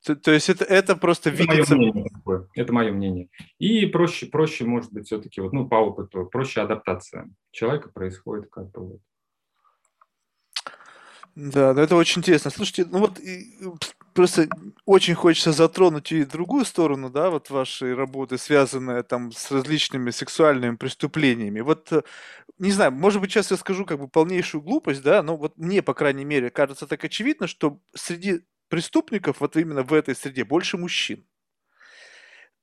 То, 0.06 0.16
то 0.16 0.32
есть 0.32 0.48
это, 0.50 0.64
это 0.64 0.96
просто 0.96 1.30
это 1.30 1.40
видится... 1.40 1.76
Мое 1.76 1.92
мнение 1.92 2.10
такое. 2.14 2.48
Это 2.56 2.72
мое 2.72 2.94
мнение. 2.94 3.30
И 3.60 3.86
проще, 3.88 4.28
проще 4.28 4.64
может 4.64 4.94
быть, 4.94 5.08
все-таки, 5.08 5.42
вот, 5.42 5.52
ну, 5.52 5.68
по 5.68 5.76
опыту, 5.76 6.26
проще 6.26 6.62
адаптация 6.62 7.30
человека 7.52 7.90
происходит 7.90 8.50
как-то 8.50 8.80
вот. 8.80 9.02
Да, 11.40 11.74
ну 11.76 11.82
это 11.82 11.96
очень 11.96 12.20
интересно. 12.22 12.50
Слушайте, 12.50 12.86
ну 12.90 12.98
вот 13.00 13.20
просто 14.14 14.48
очень 14.86 15.14
хочется 15.14 15.52
затронуть 15.52 16.12
и 16.12 16.26
другую 16.26 16.66
сторону, 16.66 17.12
да, 17.12 17.30
вот 17.30 17.52
вашей 17.52 17.94
работы, 17.94 18.40
связанная 18.40 19.04
там 19.04 19.32
с 19.32 19.52
различными 19.52 20.10
сексуальными 20.10 20.78
преступлениями. 20.78 21.60
Вот, 21.60 21.92
э, 21.94 22.02
не 22.58 22.72
знаю, 22.72 22.92
может 22.92 23.22
быть, 23.22 23.32
сейчас 23.32 23.52
я 23.52 23.58
скажу 23.58 23.86
как 23.86 24.00
бы 24.00 24.08
полнейшую 24.08 24.64
глупость, 24.64 25.04
да, 25.04 25.22
но 25.22 25.38
вот 25.38 25.56
мне, 25.58 25.84
по 25.84 25.94
крайней 25.94 26.26
мере, 26.26 26.50
кажется 26.50 26.88
так 26.88 27.04
очевидно, 27.04 27.46
что 27.46 27.80
среди 27.94 28.42
преступников 28.70 29.40
вот 29.42 29.58
именно 29.58 29.84
в 29.84 29.94
этой 29.94 30.16
среде 30.16 30.44
больше 30.44 30.78
мужчин. 30.78 31.24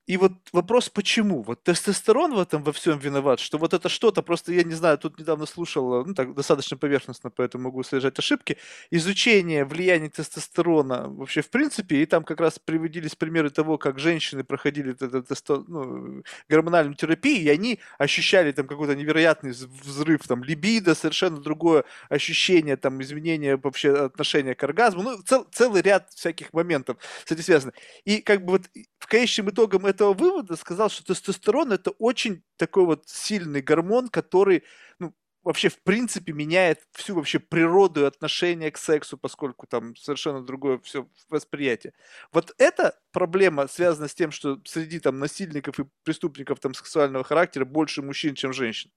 И 0.06 0.18
вот 0.18 0.32
вопрос, 0.52 0.90
почему? 0.90 1.42
Вот 1.42 1.62
тестостерон 1.62 2.34
в 2.34 2.38
этом 2.38 2.62
во 2.62 2.72
всем 2.72 2.98
виноват, 2.98 3.40
что 3.40 3.56
вот 3.56 3.72
это 3.72 3.88
что-то, 3.88 4.20
просто 4.22 4.52
я 4.52 4.62
не 4.62 4.74
знаю, 4.74 4.98
тут 4.98 5.18
недавно 5.18 5.46
слушал, 5.46 6.04
ну 6.04 6.12
так 6.12 6.34
достаточно 6.34 6.76
поверхностно, 6.76 7.30
поэтому 7.30 7.64
могу 7.64 7.82
совершать 7.82 8.18
ошибки, 8.18 8.58
изучение 8.90 9.64
влияния 9.64 10.10
тестостерона 10.10 11.08
вообще 11.08 11.40
в 11.40 11.48
принципе, 11.48 12.02
и 12.02 12.06
там 12.06 12.22
как 12.24 12.40
раз 12.40 12.58
приводились 12.58 13.14
примеры 13.14 13.48
того, 13.48 13.78
как 13.78 13.98
женщины 13.98 14.44
проходили 14.44 14.92
это, 14.92 15.22
тесто, 15.22 15.64
ну, 15.68 16.22
гормональную 16.50 16.96
терапию, 16.96 17.42
и 17.42 17.48
они 17.48 17.80
ощущали 17.98 18.52
там 18.52 18.66
какой-то 18.66 18.94
невероятный 18.94 19.52
взрыв, 19.52 20.20
там, 20.28 20.44
либидо, 20.44 20.94
совершенно 20.94 21.38
другое 21.40 21.84
ощущение, 22.10 22.76
там, 22.76 23.00
изменение 23.00 23.56
вообще 23.56 23.92
отношения 23.94 24.54
к 24.54 24.62
оргазму, 24.64 25.02
ну, 25.02 25.22
цел, 25.22 25.46
целый 25.50 25.80
ряд 25.80 26.10
всяких 26.12 26.52
моментов 26.52 26.98
с 27.24 27.32
этим 27.32 27.42
связано. 27.42 27.72
И 28.04 28.20
как 28.20 28.44
бы 28.44 28.52
вот 28.52 28.62
в 29.04 29.06
конечном 29.06 29.50
итогом 29.50 29.84
этого 29.84 30.14
вывода 30.14 30.56
сказал, 30.56 30.88
что 30.88 31.04
тестостерон 31.04 31.72
это 31.72 31.90
очень 31.90 32.42
такой 32.56 32.86
вот 32.86 33.06
сильный 33.06 33.60
гормон, 33.60 34.08
который 34.08 34.64
ну, 34.98 35.12
вообще 35.42 35.68
в 35.68 35.78
принципе 35.82 36.32
меняет 36.32 36.80
всю 36.92 37.14
вообще 37.14 37.38
природу 37.38 38.00
и 38.00 38.04
отношение 38.04 38.70
к 38.70 38.78
сексу, 38.78 39.18
поскольку 39.18 39.66
там 39.66 39.94
совершенно 39.94 40.42
другое 40.42 40.78
все 40.78 41.06
восприятие. 41.28 41.92
Вот 42.32 42.54
эта 42.56 42.98
проблема 43.12 43.66
связана 43.66 44.08
с 44.08 44.14
тем, 44.14 44.30
что 44.30 44.58
среди 44.64 45.00
там 45.00 45.18
насильников 45.18 45.78
и 45.80 45.84
преступников 46.02 46.60
там 46.60 46.72
сексуального 46.72 47.24
характера 47.24 47.66
больше 47.66 48.00
мужчин, 48.00 48.34
чем 48.34 48.54
женщин. 48.54 48.90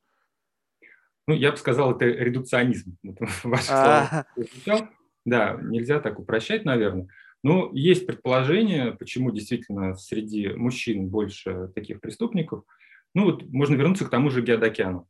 Ну, 1.27 1.33
я 1.33 1.51
бы 1.51 1.57
сказал, 1.57 1.93
это 1.93 2.05
редукционизм. 2.05 2.97
Ваши 3.43 3.65
слова. 3.65 4.25
Да, 5.25 5.59
нельзя 5.61 5.99
так 5.99 6.17
упрощать, 6.17 6.63
наверное. 6.63 7.09
Ну, 7.47 7.73
есть 7.73 8.05
предположение, 8.05 8.91
почему 8.91 9.31
действительно 9.31 9.95
среди 9.95 10.49
мужчин 10.49 11.07
больше 11.07 11.71
таких 11.73 12.01
преступников. 12.01 12.65
Ну, 13.15 13.23
вот 13.23 13.47
можно 13.47 13.75
вернуться 13.75 14.03
к 14.03 14.09
тому 14.09 14.29
же 14.29 14.41
Геодокяну, 14.41 15.07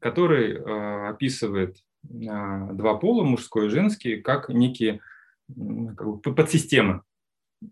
который 0.00 0.54
э, 0.54 1.08
описывает 1.08 1.76
э, 1.76 2.08
два 2.10 2.94
пола, 2.96 3.22
мужской 3.22 3.66
и 3.66 3.68
женский, 3.68 4.20
как 4.20 4.48
некие 4.48 4.98
как 5.46 6.04
бы, 6.04 6.34
подсистемы, 6.34 7.02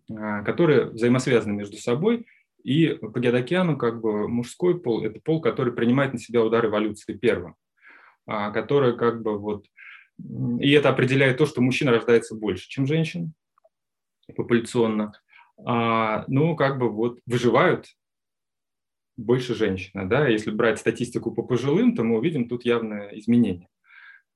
э, 0.08 0.44
которые 0.44 0.84
взаимосвязаны 0.90 1.54
между 1.54 1.76
собой 1.76 2.28
И 2.62 2.90
по 2.90 3.18
Геодокиану 3.18 3.76
как 3.76 4.00
бы 4.00 4.28
мужской 4.28 4.80
пол– 4.80 5.04
это 5.04 5.18
пол, 5.18 5.40
который 5.40 5.72
принимает 5.72 6.12
на 6.12 6.20
себя 6.20 6.44
удар 6.44 6.64
эволюции 6.64 7.14
первым, 7.14 7.56
а, 8.24 8.52
который 8.52 8.96
как 8.96 9.22
бы 9.22 9.36
вот… 9.36 9.66
И 10.60 10.70
это 10.70 10.90
определяет 10.90 11.38
то, 11.38 11.46
что 11.46 11.60
мужчина 11.60 11.90
рождается 11.90 12.36
больше, 12.36 12.68
чем 12.68 12.86
женщин 12.86 13.34
популяционно. 14.34 15.12
А, 15.64 16.24
ну, 16.28 16.56
как 16.56 16.78
бы 16.78 16.90
вот 16.90 17.20
выживают 17.26 17.86
больше 19.16 19.54
женщины. 19.54 20.06
Да? 20.06 20.28
Если 20.28 20.50
брать 20.50 20.78
статистику 20.78 21.32
по 21.32 21.42
пожилым, 21.42 21.94
то 21.94 22.04
мы 22.04 22.18
увидим 22.18 22.48
тут 22.48 22.64
явное 22.64 23.10
изменение 23.18 23.68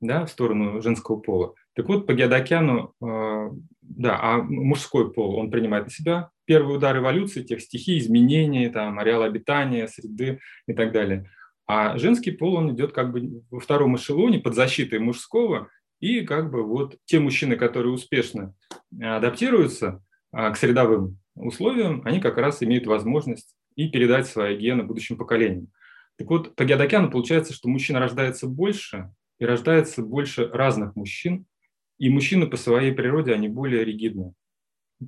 да, 0.00 0.24
в 0.24 0.30
сторону 0.30 0.80
женского 0.80 1.16
пола. 1.16 1.54
Так 1.74 1.88
вот, 1.88 2.06
по 2.06 2.14
Геодокяну, 2.14 2.94
э, 3.02 3.50
да, 3.82 4.18
а 4.20 4.38
мужской 4.42 5.12
пол, 5.12 5.36
он 5.36 5.50
принимает 5.50 5.84
на 5.84 5.90
себя 5.90 6.30
первый 6.46 6.76
удар 6.76 6.96
эволюции, 6.96 7.42
тех 7.42 7.60
стихий, 7.60 7.98
изменений, 7.98 8.68
там, 8.70 8.98
ареала 8.98 9.26
обитания, 9.26 9.86
среды 9.86 10.40
и 10.66 10.72
так 10.72 10.92
далее. 10.92 11.30
А 11.66 11.96
женский 11.98 12.32
пол, 12.32 12.54
он 12.54 12.74
идет 12.74 12.92
как 12.92 13.12
бы 13.12 13.42
во 13.50 13.60
втором 13.60 13.96
эшелоне 13.96 14.40
под 14.40 14.54
защитой 14.54 14.98
мужского, 14.98 15.68
и 16.00 16.22
как 16.22 16.50
бы 16.50 16.62
вот 16.62 16.96
те 17.04 17.20
мужчины, 17.20 17.56
которые 17.56 17.92
успешно 17.92 18.54
адаптируются 19.00 20.02
а, 20.32 20.50
к 20.50 20.56
средовым 20.56 21.18
условиям, 21.34 22.02
они 22.04 22.20
как 22.20 22.38
раз 22.38 22.62
имеют 22.62 22.86
возможность 22.86 23.54
и 23.76 23.88
передать 23.88 24.26
свои 24.26 24.56
гены 24.56 24.82
будущим 24.82 25.16
поколениям. 25.16 25.68
Так 26.16 26.28
вот, 26.28 26.54
по 26.54 26.64
Геодокяну 26.64 27.10
получается, 27.10 27.54
что 27.54 27.68
мужчин 27.68 27.96
рождается 27.96 28.46
больше, 28.46 29.10
и 29.38 29.44
рождается 29.44 30.02
больше 30.02 30.48
разных 30.48 30.96
мужчин, 30.96 31.46
и 31.98 32.10
мужчины 32.10 32.46
по 32.46 32.56
своей 32.56 32.92
природе, 32.92 33.32
они 33.32 33.48
более 33.48 33.84
ригидны. 33.84 34.34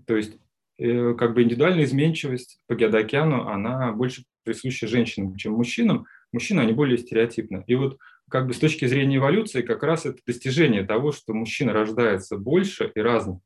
То 0.06 0.16
есть 0.16 0.38
э, 0.78 1.14
как 1.14 1.34
бы 1.34 1.42
индивидуальная 1.42 1.84
изменчивость 1.84 2.60
по 2.66 2.74
Геодокяну, 2.74 3.48
она 3.48 3.92
больше 3.92 4.24
присуща 4.44 4.86
женщинам, 4.86 5.36
чем 5.36 5.52
мужчинам. 5.52 6.06
Мужчины, 6.32 6.60
они 6.60 6.72
более 6.72 6.96
стереотипны. 6.96 7.62
И 7.66 7.74
вот 7.74 7.98
как 8.32 8.46
бы 8.46 8.54
с 8.54 8.58
точки 8.58 8.86
зрения 8.86 9.18
эволюции 9.18 9.60
как 9.60 9.82
раз 9.82 10.06
это 10.06 10.18
достижение 10.26 10.84
того, 10.84 11.12
что 11.12 11.34
мужчина 11.34 11.74
рождается 11.74 12.38
больше 12.38 12.90
и 12.94 12.98
разных. 12.98 13.40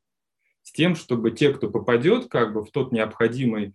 С 0.63 0.71
тем, 0.71 0.95
чтобы 0.95 1.31
те, 1.31 1.51
кто 1.51 1.69
попадет 1.69 2.29
как 2.29 2.53
бы 2.53 2.63
в 2.63 2.71
тот 2.71 2.93
необходимый, 2.93 3.73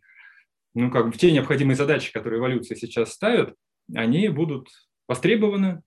ну 0.74 0.90
как 0.90 1.04
бы 1.04 1.12
в 1.12 1.18
те 1.18 1.30
необходимые 1.30 1.76
задачи, 1.76 2.14
которые 2.14 2.40
эволюция 2.40 2.76
сейчас 2.76 3.12
ставит, 3.12 3.54
они 3.94 4.26
будут 4.28 4.68
востребованы, 5.06 5.82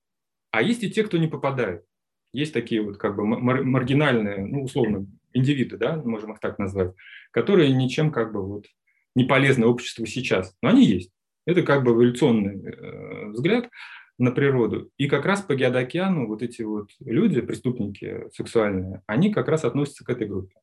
а 0.52 0.62
есть 0.62 0.84
и 0.84 0.92
те, 0.92 1.04
кто 1.04 1.18
не 1.18 1.28
попадает. 1.28 1.84
Есть 2.32 2.54
такие 2.54 2.84
вот 2.84 2.98
как 2.98 3.16
бы 3.16 3.26
мар- 3.26 3.64
маргинальные, 3.64 4.46
ну, 4.46 4.64
условно, 4.64 5.08
индивиды, 5.34 5.78
да, 5.78 5.96
можем 5.96 6.34
их 6.34 6.40
так 6.40 6.60
назвать, 6.60 6.94
которые 7.32 7.74
ничем 7.74 8.12
как 8.12 8.32
бы 8.32 8.46
вот 8.46 8.68
не 9.16 9.24
полезны 9.24 9.66
обществу 9.66 10.06
сейчас. 10.06 10.56
Но 10.62 10.70
они 10.70 10.86
есть. 10.86 11.12
Это 11.48 11.64
как 11.64 11.84
бы 11.84 11.94
эволюционный 11.94 12.64
э, 12.64 13.30
взгляд 13.32 13.70
на 14.18 14.32
природу. 14.32 14.92
И 14.98 15.08
как 15.08 15.26
раз 15.26 15.42
по 15.42 15.56
Геодокеану 15.56 16.28
вот 16.28 16.42
эти 16.42 16.62
вот 16.62 16.90
люди, 17.00 17.42
преступники 17.42 18.30
сексуальные, 18.34 19.04
они 19.08 19.34
как 19.34 19.48
раз 19.48 19.66
относятся 19.66 20.06
к 20.06 20.10
этой 20.10 20.28
группе. 20.28 20.56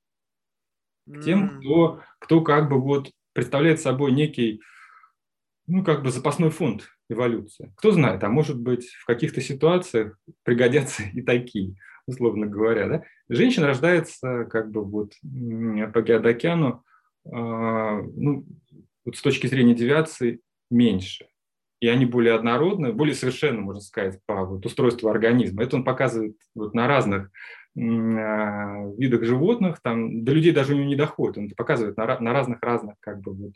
К 1.07 1.21
тем, 1.21 1.59
кто, 1.59 2.01
кто 2.19 2.41
как 2.41 2.69
бы 2.69 2.81
вот 2.81 3.11
представляет 3.33 3.81
собой 3.81 4.13
некий, 4.13 4.63
ну, 5.67 5.85
как 5.85 6.03
бы 6.03 6.11
запасной 6.11 6.51
фонд 6.51 6.89
эволюция. 7.09 7.73
Кто 7.77 7.93
знает, 7.93 8.23
а 8.25 8.29
может 8.29 8.59
быть 8.59 8.89
в 8.89 9.05
каких-то 9.07 9.41
ситуациях 9.41 10.19
пригодятся 10.45 11.03
и 11.13 11.23
такие, 11.23 11.75
условно 12.07 12.47
говоря. 12.47 12.89
Да? 12.89 13.03
Женщина 13.29 13.67
рождается 13.67 14.45
как 14.45 14.71
бы 14.71 14.85
вот 14.85 15.13
по 15.21 16.03
Геодокяну, 16.03 16.85
а, 17.31 18.01
ну, 18.01 18.47
вот 19.05 19.17
с 19.17 19.23
точки 19.23 19.47
зрения 19.47 19.75
девиации 19.75 20.41
меньше. 20.71 21.27
И 21.83 21.89
они 21.89 22.07
более 22.07 22.35
однородны, 22.35 22.93
более 22.93 23.15
совершенно, 23.15 23.61
можно 23.61 23.81
сказать, 23.81 24.21
по 24.25 24.45
вот, 24.45 24.65
устройству 24.65 25.09
организма. 25.11 25.65
Это 25.65 25.77
он 25.77 25.85
показывает 25.85 26.37
вот 26.55 26.75
на 26.75 26.87
разных 26.87 27.31
а, 27.77 28.87
видах 28.97 29.25
животных, 29.25 29.81
там 29.83 30.25
до 30.25 30.33
людей 30.33 30.53
даже 30.53 30.73
у 30.73 30.77
него 30.77 30.87
не 30.87 30.97
доходит, 30.97 31.39
он 31.39 31.47
это 31.47 31.57
показывает 31.57 31.97
на, 31.97 32.19
на 32.21 32.33
разных-разных 32.33 32.95
как 33.01 33.21
бы 33.21 33.33
вот, 33.33 33.53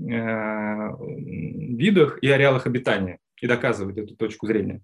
Э, 0.00 0.96
видах 0.98 2.18
и 2.22 2.30
ареалах 2.30 2.66
обитания 2.66 3.18
и 3.42 3.46
доказывает 3.46 3.98
эту 3.98 4.16
точку 4.16 4.46
зрения. 4.46 4.82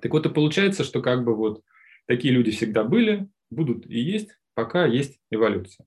Так 0.00 0.12
вот 0.12 0.24
и 0.24 0.30
получается, 0.30 0.82
что 0.82 1.02
как 1.02 1.24
бы 1.24 1.34
вот 1.34 1.62
такие 2.06 2.32
люди 2.32 2.50
всегда 2.50 2.84
были, 2.84 3.28
будут 3.50 3.86
и 3.86 4.00
есть, 4.00 4.38
пока 4.54 4.86
есть 4.86 5.18
эволюция. 5.30 5.86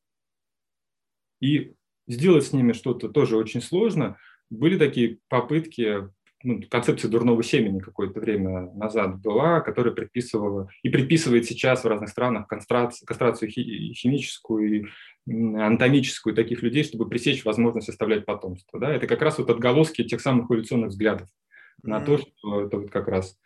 И 1.42 1.74
сделать 2.08 2.46
с 2.46 2.54
ними 2.54 2.74
что-то 2.74 3.10
тоже 3.10 3.38
очень 3.38 3.62
сложно. 3.62 4.18
Были 4.50 4.78
такие 4.78 5.20
попытки 5.30 6.10
ну, 6.44 6.62
концепция 6.70 7.10
дурного 7.10 7.42
семени 7.42 7.80
какое-то 7.80 8.20
время 8.20 8.70
назад 8.74 9.22
была, 9.22 9.62
которая 9.62 9.94
предписывала 9.94 10.70
и 10.84 10.90
предписывает 10.90 11.46
сейчас 11.46 11.84
в 11.84 11.88
разных 11.88 12.10
странах 12.10 12.48
кастрацию, 12.48 13.08
кастрацию 13.08 13.50
химическую 13.50 14.82
и 14.82 14.86
анатомическую 15.26 16.36
таких 16.36 16.62
людей, 16.62 16.84
чтобы 16.84 17.08
пресечь 17.08 17.46
возможность 17.46 17.88
оставлять 17.88 18.26
потомство. 18.26 18.78
Да? 18.78 18.94
Это 18.94 19.08
как 19.08 19.22
раз 19.22 19.38
вот 19.38 19.50
отголоски 19.50 20.04
тех 20.04 20.20
самых 20.20 20.52
эволюционных 20.52 20.90
взглядов 20.90 21.30
mm-hmm. 21.30 21.90
на 21.90 22.02
то, 22.02 22.18
что 22.18 22.62
это 22.62 22.78
вот 22.78 22.92
как 22.92 23.08
раз 23.08 23.40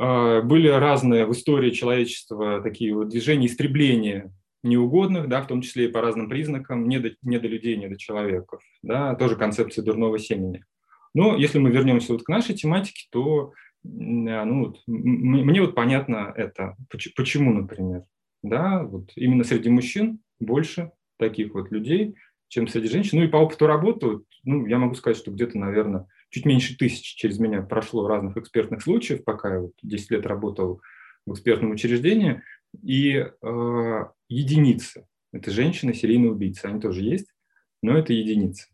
э, 0.00 0.40
были 0.42 0.68
разные 0.68 1.26
в 1.26 1.32
истории 1.32 1.70
человечества 1.70 2.62
такие 2.62 2.94
вот 2.94 3.08
движения 3.08 3.48
истребления 3.48 4.32
неугодных, 4.62 5.28
да, 5.28 5.42
в 5.42 5.46
том 5.46 5.62
числе 5.62 5.86
и 5.86 5.92
по 5.92 6.00
разным 6.00 6.28
признакам, 6.28 6.88
не 6.88 6.98
до, 6.98 7.10
не 7.22 7.38
до 7.38 7.48
людей, 7.48 7.76
не 7.76 7.88
до 7.88 7.98
человеков, 7.98 8.62
да, 8.84 9.14
тоже 9.14 9.36
концепция 9.36 9.84
дурного 9.84 10.18
семени. 10.18 10.64
Но 11.14 11.36
если 11.36 11.58
мы 11.58 11.70
вернемся 11.70 12.12
вот 12.12 12.24
к 12.24 12.28
нашей 12.28 12.54
тематике, 12.54 13.06
то 13.10 13.52
ну, 13.82 14.66
вот, 14.66 14.82
мне 14.86 15.60
вот 15.60 15.74
понятно 15.74 16.32
это. 16.34 16.76
Почему, 17.16 17.52
например? 17.52 18.04
Да, 18.42 18.82
вот 18.82 19.10
именно 19.16 19.44
среди 19.44 19.70
мужчин 19.70 20.20
больше 20.38 20.90
таких 21.18 21.54
вот 21.54 21.70
людей, 21.70 22.14
чем 22.48 22.68
среди 22.68 22.88
женщин. 22.88 23.18
Ну 23.18 23.24
и 23.24 23.28
по 23.28 23.36
опыту 23.36 23.66
работы, 23.66 24.20
ну, 24.42 24.66
я 24.66 24.78
могу 24.78 24.94
сказать, 24.94 25.16
что 25.16 25.30
где-то, 25.30 25.58
наверное, 25.58 26.06
чуть 26.30 26.46
меньше 26.46 26.76
тысячи 26.76 27.16
через 27.16 27.38
меня 27.38 27.62
прошло 27.62 28.06
разных 28.08 28.36
экспертных 28.36 28.82
случаев, 28.82 29.24
пока 29.24 29.54
я 29.54 29.60
вот 29.60 29.72
10 29.82 30.10
лет 30.10 30.26
работал 30.26 30.80
в 31.26 31.32
экспертном 31.32 31.70
учреждении, 31.70 32.42
и 32.82 33.14
э, 33.16 34.04
единицы. 34.28 35.06
Это 35.32 35.50
женщины, 35.50 35.94
серийные 35.94 36.32
убийцы, 36.32 36.66
они 36.66 36.80
тоже 36.80 37.02
есть, 37.02 37.28
но 37.82 37.96
это 37.96 38.12
единицы. 38.12 38.66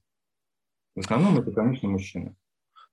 В 1.01 1.05
основном 1.05 1.39
это, 1.39 1.51
конечно, 1.51 1.89
мужчины. 1.89 2.35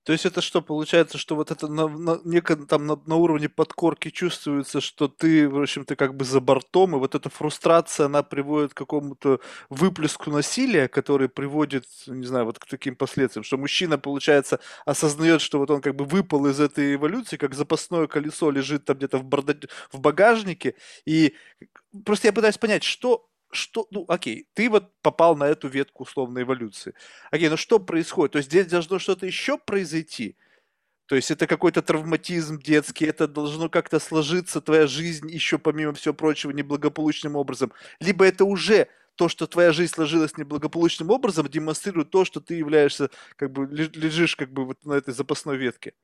То 0.04 0.12
есть 0.12 0.24
это 0.24 0.40
что, 0.40 0.62
получается, 0.62 1.18
что 1.18 1.36
вот 1.36 1.50
это 1.50 1.68
на, 1.68 1.86
на, 1.86 2.18
неко, 2.24 2.56
там 2.56 2.86
на, 2.86 2.98
на 3.04 3.16
уровне 3.16 3.50
подкорки 3.50 4.08
чувствуется, 4.08 4.80
что 4.80 5.06
ты, 5.06 5.46
в 5.46 5.60
общем, 5.60 5.84
ты 5.84 5.96
как 5.96 6.16
бы 6.16 6.24
за 6.24 6.40
бортом, 6.40 6.96
и 6.96 6.98
вот 6.98 7.14
эта 7.14 7.28
фрустрация, 7.28 8.06
она 8.06 8.22
приводит 8.22 8.72
к 8.72 8.78
какому-то 8.78 9.40
выплеску 9.68 10.30
насилия, 10.30 10.88
который 10.88 11.28
приводит, 11.28 11.84
не 12.06 12.24
знаю, 12.24 12.46
вот 12.46 12.58
к 12.58 12.64
таким 12.64 12.96
последствиям, 12.96 13.44
что 13.44 13.58
мужчина, 13.58 13.98
получается, 13.98 14.60
осознает, 14.86 15.42
что 15.42 15.58
вот 15.58 15.70
он 15.70 15.82
как 15.82 15.94
бы 15.94 16.06
выпал 16.06 16.46
из 16.46 16.58
этой 16.58 16.94
эволюции, 16.94 17.36
как 17.36 17.54
запасное 17.54 18.06
колесо 18.06 18.50
лежит 18.50 18.86
там 18.86 18.96
где-то 18.96 19.18
в, 19.18 19.24
борда... 19.24 19.58
в 19.92 20.00
багажнике, 20.00 20.74
и 21.04 21.34
просто 22.06 22.28
я 22.28 22.32
пытаюсь 22.32 22.56
понять, 22.56 22.82
что 22.82 23.27
что, 23.50 23.86
ну, 23.90 24.04
окей, 24.08 24.48
ты 24.54 24.68
вот 24.68 24.92
попал 25.02 25.36
на 25.36 25.44
эту 25.44 25.68
ветку 25.68 26.02
условной 26.02 26.42
эволюции. 26.42 26.94
Окей, 27.30 27.48
ну 27.48 27.56
что 27.56 27.78
происходит? 27.78 28.32
То 28.32 28.38
есть 28.38 28.50
здесь 28.50 28.66
должно 28.66 28.98
что-то 28.98 29.26
еще 29.26 29.58
произойти? 29.58 30.36
То 31.06 31.16
есть 31.16 31.30
это 31.30 31.46
какой-то 31.46 31.80
травматизм 31.80 32.58
детский, 32.58 33.06
это 33.06 33.26
должно 33.26 33.70
как-то 33.70 33.98
сложиться, 33.98 34.60
твоя 34.60 34.86
жизнь 34.86 35.30
еще, 35.30 35.58
помимо 35.58 35.94
всего 35.94 36.12
прочего, 36.12 36.50
неблагополучным 36.50 37.34
образом. 37.34 37.72
Либо 37.98 38.26
это 38.26 38.44
уже 38.44 38.88
то, 39.14 39.28
что 39.28 39.46
твоя 39.46 39.72
жизнь 39.72 39.94
сложилась 39.94 40.36
неблагополучным 40.36 41.10
образом, 41.10 41.48
демонстрирует 41.48 42.10
то, 42.10 42.26
что 42.26 42.40
ты 42.40 42.54
являешься, 42.54 43.10
как 43.36 43.52
бы, 43.52 43.66
лежишь 43.66 44.36
как 44.36 44.52
бы 44.52 44.66
вот 44.66 44.84
на 44.84 44.92
этой 44.92 45.14
запасной 45.14 45.56
ветке. 45.56 45.94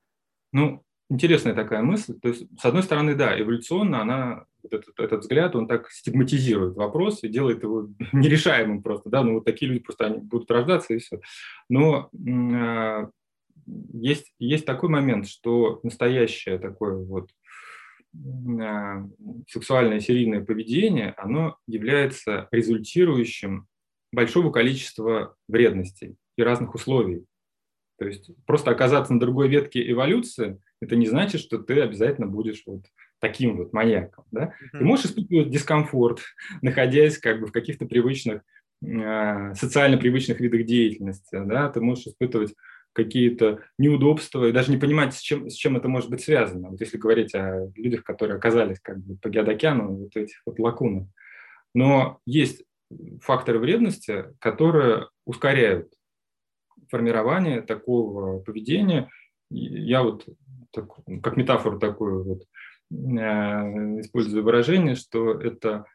Ну, 0.52 0.82
интересная 1.14 1.54
такая 1.54 1.82
мысль. 1.82 2.18
То 2.20 2.28
есть, 2.28 2.46
с 2.60 2.64
одной 2.64 2.82
стороны, 2.82 3.14
да, 3.14 3.38
эволюционно 3.40 4.02
она, 4.02 4.44
этот, 4.62 4.98
этот 4.98 5.20
взгляд, 5.20 5.54
он 5.56 5.66
так 5.66 5.90
стигматизирует 5.90 6.76
вопрос 6.76 7.22
и 7.22 7.28
делает 7.28 7.62
его 7.62 7.88
нерешаемым 8.12 8.82
просто, 8.82 9.08
да, 9.08 9.22
ну 9.22 9.34
вот 9.34 9.44
такие 9.44 9.70
люди 9.70 9.82
просто 9.82 10.06
они 10.06 10.18
будут 10.18 10.50
рождаться 10.50 10.94
и 10.94 10.98
все. 10.98 11.20
Но 11.68 12.10
э, 12.12 13.08
есть, 13.92 14.34
есть 14.38 14.66
такой 14.66 14.88
момент, 14.88 15.28
что 15.28 15.80
настоящее 15.82 16.58
такое 16.58 16.96
вот 16.96 17.30
э, 18.14 19.04
сексуальное 19.48 20.00
серийное 20.00 20.44
поведение, 20.44 21.14
оно 21.16 21.56
является 21.66 22.48
результирующим 22.50 23.66
большого 24.12 24.50
количества 24.50 25.36
вредностей 25.48 26.16
и 26.36 26.42
разных 26.42 26.74
условий. 26.74 27.24
То 27.98 28.06
есть 28.06 28.30
просто 28.46 28.70
оказаться 28.70 29.12
на 29.12 29.20
другой 29.20 29.48
ветке 29.48 29.88
эволюции 29.88 30.60
это 30.80 30.96
не 30.96 31.06
значит, 31.06 31.40
что 31.40 31.58
ты 31.58 31.80
обязательно 31.80 32.26
будешь 32.26 32.62
вот 32.66 32.84
таким 33.20 33.56
вот 33.56 33.72
маньяком. 33.72 34.24
Да? 34.30 34.44
Mm-hmm. 34.44 34.78
Ты 34.78 34.84
можешь 34.84 35.06
испытывать 35.06 35.50
дискомфорт, 35.50 36.20
находясь 36.62 37.18
как 37.18 37.40
бы 37.40 37.46
в 37.46 37.52
каких-то 37.52 37.86
привычных 37.86 38.42
э, 38.84 39.54
социально 39.54 39.96
привычных 39.96 40.40
видах 40.40 40.64
деятельности, 40.64 41.40
да, 41.44 41.68
ты 41.70 41.80
можешь 41.80 42.06
испытывать 42.06 42.54
какие-то 42.94 43.60
неудобства 43.76 44.46
и 44.46 44.52
даже 44.52 44.70
не 44.70 44.76
понимать, 44.78 45.14
с 45.14 45.20
чем, 45.20 45.50
с 45.50 45.54
чем 45.54 45.76
это 45.76 45.88
может 45.88 46.10
быть 46.10 46.22
связано. 46.22 46.70
Вот 46.70 46.80
если 46.80 46.96
говорить 46.96 47.34
о 47.34 47.70
людях, 47.74 48.04
которые 48.04 48.36
оказались 48.36 48.78
как 48.80 48.98
бы 48.98 49.16
по 49.16 49.28
геодокеану, 49.28 49.96
вот 49.96 50.16
этих 50.16 50.40
вот 50.46 50.58
лакунах. 50.58 51.08
Но 51.74 52.20
есть 52.24 52.64
факторы 53.20 53.58
вредности, 53.58 54.26
которые 54.38 55.08
ускоряют 55.26 55.92
формирование 56.88 57.62
такого 57.62 58.38
поведения. 58.38 59.10
Я 59.50 60.02
вот 60.02 60.26
так, 60.74 60.88
как 61.22 61.36
метафору 61.36 61.78
такую 61.78 62.24
вот 62.24 62.42
э, 62.90 62.94
использую 64.00 64.44
выражение, 64.44 64.94
что 64.94 65.40
это 65.40 65.86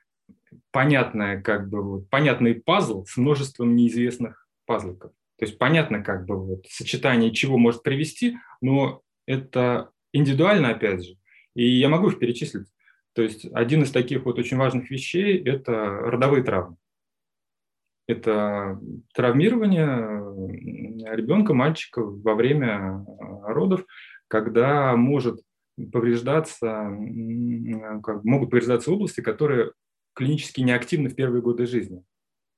понятное, 0.72 1.42
как 1.42 1.70
бы 1.70 1.82
вот, 1.82 2.10
понятный 2.10 2.56
пазл 2.56 3.06
с 3.06 3.18
множеством 3.18 3.76
неизвестных 3.76 4.48
пазликов. 4.66 5.12
То 5.38 5.46
есть 5.46 5.58
понятно, 5.58 6.04
как 6.04 6.26
бы 6.26 6.38
вот 6.38 6.66
сочетание 6.68 7.32
чего 7.32 7.58
может 7.58 7.84
привести, 7.84 8.38
но 8.62 9.02
это 9.26 9.92
индивидуально, 10.12 10.72
опять 10.72 11.06
же. 11.06 11.16
И 11.56 11.66
я 11.66 11.90
могу 11.90 12.10
их 12.10 12.20
перечислить. 12.20 12.68
То 13.14 13.22
есть 13.22 13.46
один 13.54 13.84
из 13.84 13.92
таких 13.92 14.26
вот 14.26 14.38
очень 14.38 14.58
важных 14.58 14.92
вещей– 14.92 15.42
это 15.46 15.74
родовые 15.74 16.44
травмы. 16.44 16.76
Это 18.08 18.80
травмирование 19.14 21.16
ребенка, 21.16 21.54
мальчика 21.54 22.02
во 22.02 22.34
время 22.34 23.06
родов, 23.44 23.86
когда 24.30 24.96
может 24.96 25.42
повреждаться, 25.92 26.90
как, 28.04 28.24
могут 28.24 28.50
повреждаться 28.50 28.92
области, 28.92 29.20
которые 29.20 29.72
клинически 30.14 30.62
неактивны 30.62 31.10
в 31.10 31.16
первые 31.16 31.42
годы 31.42 31.66
жизни 31.66 32.04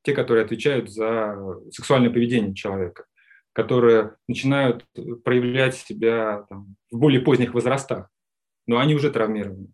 те, 0.03 0.13
которые 0.13 0.45
отвечают 0.45 0.89
за 0.89 1.37
сексуальное 1.71 2.09
поведение 2.09 2.55
человека, 2.55 3.05
которые 3.53 4.15
начинают 4.27 4.85
проявлять 5.23 5.75
себя 5.75 6.45
там, 6.49 6.75
в 6.89 6.97
более 6.97 7.21
поздних 7.21 7.53
возрастах, 7.53 8.09
но 8.67 8.79
они 8.79 8.95
уже 8.95 9.11
травмированы. 9.11 9.67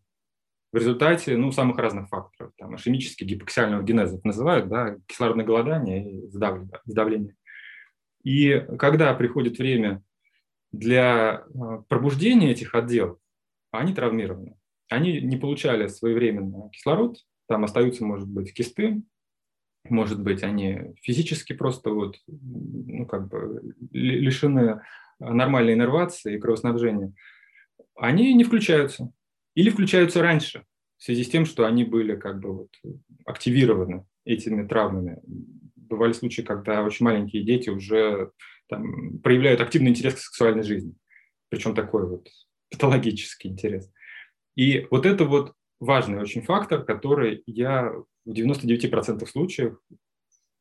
В 0.74 0.78
результате 0.78 1.38
ну, 1.38 1.52
самых 1.52 1.78
разных 1.78 2.10
факторов, 2.10 2.52
там, 2.58 2.76
ишемический 2.76 3.26
гипоксиального 3.26 3.84
генеза 3.84 4.20
называют, 4.24 4.68
да, 4.68 4.98
кислородное 5.08 5.46
голодание 5.46 6.26
и 6.26 6.28
сдавление. 6.28 7.36
И 8.24 8.66
когда 8.78 9.14
приходит 9.14 9.58
время 9.58 10.04
для 10.72 11.32
а, 11.34 11.84
пробуждения 11.88 12.52
этих 12.52 12.76
отделов, 12.76 13.18
они 13.72 13.94
травмированы. 13.94 14.58
Они 14.90 15.22
не 15.22 15.38
получали 15.38 15.88
своевременно 15.88 16.70
кислород, 16.72 17.18
там 17.48 17.64
остаются, 17.64 18.06
может 18.06 18.28
быть, 18.28 18.54
кисты, 18.54 19.02
может 19.90 20.22
быть, 20.22 20.44
они 20.44 20.96
физически 21.02 21.54
просто 21.54 21.92
вот, 21.92 22.18
ну, 22.28 23.06
как 23.06 23.30
бы 23.30 23.76
лишены 23.92 24.82
нормальной 25.20 25.74
иннервации 25.74 26.36
и 26.36 26.40
кровоснабжения, 26.40 27.14
они 27.96 28.34
не 28.34 28.44
включаются. 28.44 29.12
Или 29.56 29.70
включаются 29.70 30.22
раньше, 30.22 30.66
в 30.98 31.04
связи 31.04 31.24
с 31.24 31.30
тем, 31.30 31.46
что 31.46 31.66
они 31.66 31.84
были 31.84 32.16
как 32.16 32.40
бы 32.40 32.54
вот 32.54 32.70
активированы 33.26 34.06
этими 34.24 34.68
травмами. 34.68 35.20
Бывали 35.76 36.14
случаи, 36.14 36.42
когда 36.42 36.84
очень 36.84 37.06
маленькие 37.06 37.44
дети 37.44 37.70
уже 37.70 38.32
там, 38.68 39.20
проявляют 39.20 39.62
активный 39.62 39.90
интерес 39.90 40.16
к 40.16 40.20
сексуальной 40.20 40.64
жизни. 40.64 40.94
Причем 41.50 41.76
такой 41.76 42.08
вот 42.08 42.28
патологический 42.72 43.50
интерес. 43.50 43.92
И 44.56 44.88
вот 44.92 45.06
это 45.06 45.26
вот 45.26 45.54
важный 45.80 46.20
очень 46.20 46.42
фактор, 46.42 46.84
который 46.84 47.44
я 47.46 47.94
в 48.26 48.32
99% 48.32 49.26
случаев 49.26 49.78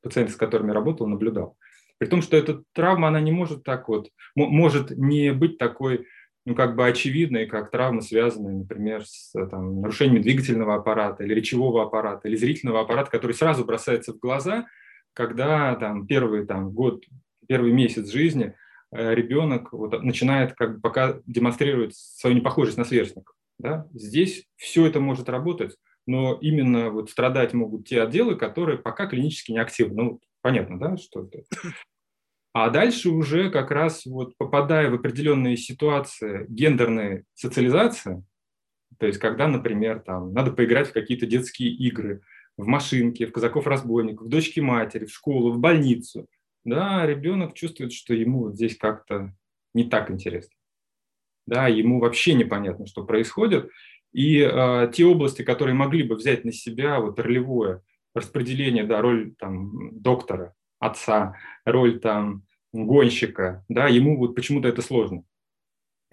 пациенты, 0.02 0.32
с 0.32 0.36
которыми 0.36 0.70
работал, 0.70 1.06
наблюдал. 1.06 1.56
При 1.98 2.08
том, 2.08 2.22
что 2.22 2.36
эта 2.36 2.62
травма, 2.72 3.08
она 3.08 3.20
не 3.20 3.32
может 3.32 3.64
так 3.64 3.88
вот, 3.88 4.10
может 4.34 4.90
не 4.90 5.32
быть 5.32 5.58
такой, 5.58 6.06
ну, 6.44 6.54
как 6.54 6.76
бы 6.76 6.86
очевидной, 6.86 7.46
как 7.46 7.70
травмы, 7.70 8.02
связанные, 8.02 8.58
например, 8.58 9.04
с 9.04 9.32
там, 9.32 9.80
нарушением 9.80 10.22
двигательного 10.22 10.76
аппарата 10.76 11.24
или 11.24 11.34
речевого 11.34 11.82
аппарата 11.82 12.28
или 12.28 12.36
зрительного 12.36 12.82
аппарата, 12.82 13.10
который 13.10 13.32
сразу 13.32 13.64
бросается 13.64 14.12
в 14.12 14.18
глаза, 14.18 14.66
когда 15.14 15.74
там 15.76 16.06
первый 16.06 16.46
там, 16.46 16.70
год, 16.70 17.02
первый 17.46 17.72
месяц 17.72 18.10
жизни 18.10 18.54
э, 18.92 19.14
ребенок 19.14 19.72
вот, 19.72 20.02
начинает 20.02 20.54
как 20.54 20.76
бы 20.76 20.80
пока 20.80 21.20
демонстрировать 21.26 21.94
свою 21.94 22.36
непохожесть 22.36 22.78
на 22.78 22.84
сверстников. 22.84 23.34
Да? 23.58 23.86
Здесь 23.92 24.46
все 24.56 24.86
это 24.86 25.00
может 25.00 25.28
работать, 25.28 25.76
но 26.06 26.38
именно 26.40 26.90
вот 26.90 27.10
страдать 27.10 27.54
могут 27.54 27.88
те 27.88 28.02
отделы, 28.02 28.36
которые 28.36 28.78
пока 28.78 29.06
клинически 29.06 29.52
не 29.52 29.58
активны. 29.58 30.02
Ну, 30.02 30.20
понятно, 30.42 30.78
да, 30.78 30.96
что 30.96 31.24
это. 31.24 31.44
А 32.52 32.70
дальше 32.70 33.10
уже 33.10 33.50
как 33.50 33.70
раз 33.70 34.06
вот 34.06 34.34
попадая 34.38 34.88
в 34.88 34.94
определенные 34.94 35.58
ситуации 35.58 36.46
гендерной 36.48 37.24
социализации, 37.34 38.24
то 38.98 39.06
есть 39.06 39.18
когда, 39.18 39.46
например, 39.46 40.00
там 40.00 40.32
надо 40.32 40.52
поиграть 40.52 40.88
в 40.88 40.92
какие-то 40.94 41.26
детские 41.26 41.68
игры, 41.68 42.22
в 42.56 42.66
машинке, 42.66 43.26
в 43.26 43.32
казаков-разбойников, 43.32 44.26
в 44.26 44.30
дочки 44.30 44.60
матери, 44.60 45.04
в 45.04 45.12
школу, 45.12 45.52
в 45.52 45.58
больницу, 45.58 46.26
да, 46.66 47.06
ребенок 47.06 47.54
чувствует, 47.54 47.92
что 47.92 48.12
ему 48.12 48.40
вот 48.40 48.56
здесь 48.56 48.76
как-то 48.76 49.32
не 49.72 49.84
так 49.84 50.10
интересно. 50.10 50.52
Да, 51.46 51.68
ему 51.68 52.00
вообще 52.00 52.34
непонятно, 52.34 52.86
что 52.86 53.04
происходит. 53.04 53.70
И 54.12 54.40
э, 54.40 54.90
те 54.92 55.04
области, 55.04 55.42
которые 55.42 55.74
могли 55.74 56.02
бы 56.02 56.16
взять 56.16 56.44
на 56.44 56.52
себя 56.52 57.00
вот 57.00 57.20
ролевое 57.20 57.82
распределение, 58.14 58.82
да, 58.84 59.00
роль 59.00 59.34
там 59.38 60.00
доктора, 60.00 60.54
отца, 60.80 61.36
роль 61.64 62.00
там 62.00 62.42
гонщика, 62.72 63.64
да, 63.68 63.86
ему 63.86 64.18
вот 64.18 64.34
почему-то 64.34 64.68
это 64.68 64.82
сложно. 64.82 65.22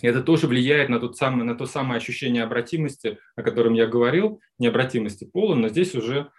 И 0.01 0.07
это 0.07 0.21
тоже 0.21 0.47
влияет 0.47 0.89
на, 0.89 0.99
тот 0.99 1.17
самый, 1.17 1.45
на 1.45 1.55
то 1.55 1.65
самое 1.65 1.97
ощущение 1.97 2.43
обратимости, 2.43 3.17
о 3.35 3.41
котором 3.41 3.73
я 3.73 3.87
говорил, 3.87 4.39
необратимости 4.59 5.25
пола, 5.25 5.55
но 5.55 5.69
здесь 5.69 5.95
уже 5.95 6.29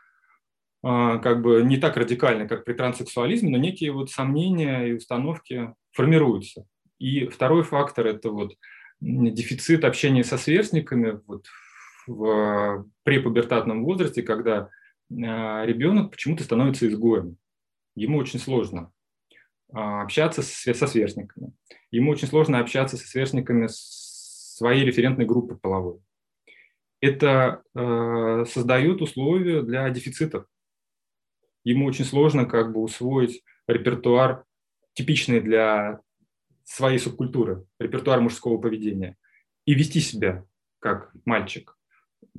как 0.84 1.40
бы 1.40 1.62
не 1.62 1.78
так 1.78 1.96
радикально, 1.96 2.46
как 2.46 2.64
при 2.66 2.74
транссексуализме, 2.74 3.48
но 3.48 3.56
некие 3.56 3.90
вот 3.90 4.10
сомнения 4.10 4.84
и 4.84 4.92
установки 4.92 5.72
формируются. 5.92 6.66
И 6.98 7.26
второй 7.26 7.62
фактор– 7.62 8.06
это 8.08 8.30
вот 8.30 8.54
дефицит 9.00 9.84
общения 9.84 10.24
со 10.24 10.36
сверстниками 10.36 11.20
вот 11.26 11.46
в 12.06 12.86
препубертатном 13.02 13.84
возрасте, 13.84 14.22
когда 14.22 14.68
а, 15.10 15.64
ребенок 15.64 16.10
почему-то 16.10 16.44
становится 16.44 16.86
изгоем. 16.86 17.38
Ему 17.96 18.18
очень 18.18 18.38
сложно 18.38 18.92
а, 19.72 20.02
общаться 20.02 20.42
со 20.42 20.86
сверстниками. 20.86 21.52
Ему 21.90 22.10
очень 22.10 22.28
сложно 22.28 22.58
общаться 22.58 22.96
со 22.96 23.06
сверстниками 23.06 23.68
своей 23.70 24.84
референтной 24.84 25.24
группы 25.24 25.56
половой. 25.56 26.00
Это 27.00 27.62
создает 27.74 29.02
условия 29.02 29.60
для 29.60 29.90
дефицитов. 29.90 30.46
Ему 31.64 31.86
очень 31.86 32.04
сложно 32.04 32.44
как 32.44 32.72
бы 32.72 32.80
усвоить 32.80 33.42
репертуар, 33.66 34.44
типичный 34.92 35.40
для 35.40 36.00
своей 36.64 36.98
субкультуры, 36.98 37.64
репертуар 37.78 38.20
мужского 38.20 38.58
поведения 38.58 39.16
и 39.66 39.74
вести 39.74 40.00
себя 40.00 40.44
как 40.78 41.12
мальчик. 41.24 41.76
У 42.34 42.38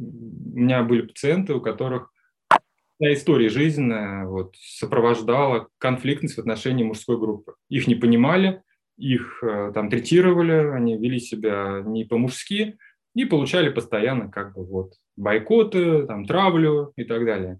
меня 0.59 0.83
были 0.83 1.01
пациенты, 1.01 1.53
у 1.53 1.61
которых 1.61 2.11
вся 2.49 3.13
история 3.13 3.49
жизненная 3.49 4.25
вот, 4.25 4.55
сопровождала 4.57 5.67
конфликтность 5.77 6.35
в 6.35 6.39
отношении 6.39 6.83
мужской 6.83 7.19
группы. 7.19 7.55
Их 7.69 7.87
не 7.87 7.95
понимали, 7.95 8.63
их 8.97 9.43
э, 9.43 9.71
там 9.73 9.89
третировали, 9.89 10.69
они 10.73 10.97
вели 10.97 11.19
себя 11.19 11.81
не 11.85 12.05
по-мужски 12.05 12.77
и 13.13 13.25
получали 13.25 13.69
постоянно 13.69 14.29
как 14.29 14.53
бы 14.53 14.65
вот 14.65 14.93
бойкоты, 15.17 16.05
там, 16.05 16.25
травлю 16.25 16.93
и 16.95 17.03
так 17.03 17.25
далее. 17.25 17.59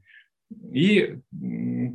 И 0.71 1.19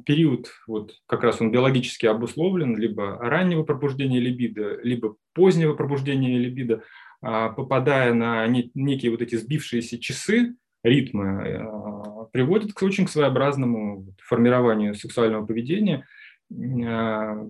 период, 0.05 0.51
вот 0.67 0.95
как 1.07 1.23
раз 1.23 1.41
он 1.41 1.51
биологически 1.51 2.07
обусловлен, 2.07 2.77
либо 2.77 3.17
раннего 3.19 3.63
пробуждения 3.63 4.19
либидо, 4.19 4.81
либо 4.83 5.17
позднего 5.35 5.75
пробуждения 5.75 6.39
либидо, 6.39 6.83
а, 7.23 7.51
попадая 7.51 8.15
на 8.15 8.47
некие 8.47 9.11
вот 9.11 9.23
эти 9.23 9.37
сбившиеся 9.37 10.01
часы, 10.01 10.55
ритмы, 10.83 11.59
а, 11.61 12.25
приводит 12.33 12.73
к 12.73 12.83
очень 12.83 13.07
своеобразному 13.07 14.15
формированию 14.23 14.95
сексуального 14.95 15.45
поведения 15.47 16.07
а, 16.53 17.47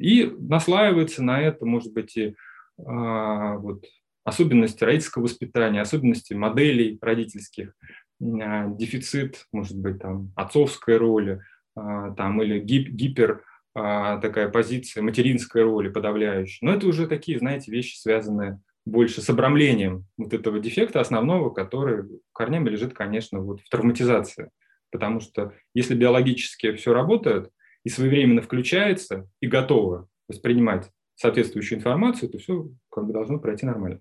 и 0.00 0.32
наслаивается 0.38 1.22
на 1.22 1.40
это, 1.40 1.64
может 1.64 1.92
быть, 1.92 2.16
и 2.16 2.34
вот, 2.76 3.84
особенности 4.24 4.82
родительского 4.82 5.22
воспитания, 5.22 5.80
особенности 5.80 6.34
моделей 6.34 6.98
родительских, 7.00 7.72
дефицит, 8.20 9.46
может 9.52 9.78
быть, 9.78 9.98
там, 10.00 10.32
отцовской 10.36 10.96
роли, 10.96 11.40
а, 11.76 12.12
там, 12.12 12.42
или 12.42 12.58
гип, 12.58 12.88
гипер 12.88 13.44
а, 13.74 14.18
такая 14.18 14.48
позиция 14.48 15.02
материнской 15.02 15.62
роли 15.62 15.88
подавляющей. 15.88 16.58
Но 16.64 16.74
это 16.74 16.86
уже 16.86 17.06
такие, 17.06 17.38
знаете, 17.38 17.72
вещи, 17.72 17.96
связанные 17.96 18.60
больше 18.86 19.22
с 19.22 19.30
обрамлением 19.30 20.06
вот 20.16 20.32
этого 20.32 20.60
дефекта 20.60 21.00
основного, 21.00 21.50
который 21.50 22.04
корнями 22.32 22.68
лежит, 22.68 22.94
конечно, 22.94 23.40
вот 23.40 23.60
в 23.60 23.68
травматизации 23.68 24.50
Потому 24.94 25.18
что 25.18 25.52
если 25.74 25.96
биологически 25.96 26.72
все 26.74 26.92
работает 26.92 27.50
и 27.82 27.88
своевременно 27.88 28.42
включается 28.42 29.28
и 29.40 29.48
готово 29.48 30.06
воспринимать 30.28 30.88
соответствующую 31.16 31.78
информацию, 31.80 32.30
то 32.30 32.38
все 32.38 32.68
как 32.92 33.04
бы 33.04 33.12
должно 33.12 33.40
пройти 33.40 33.66
нормально. 33.66 33.98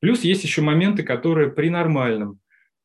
Плюс 0.00 0.22
есть 0.22 0.42
еще 0.42 0.62
моменты, 0.62 1.02
которые 1.02 1.52
при 1.52 1.68
нормальном 1.68 2.30
а, 2.30 2.41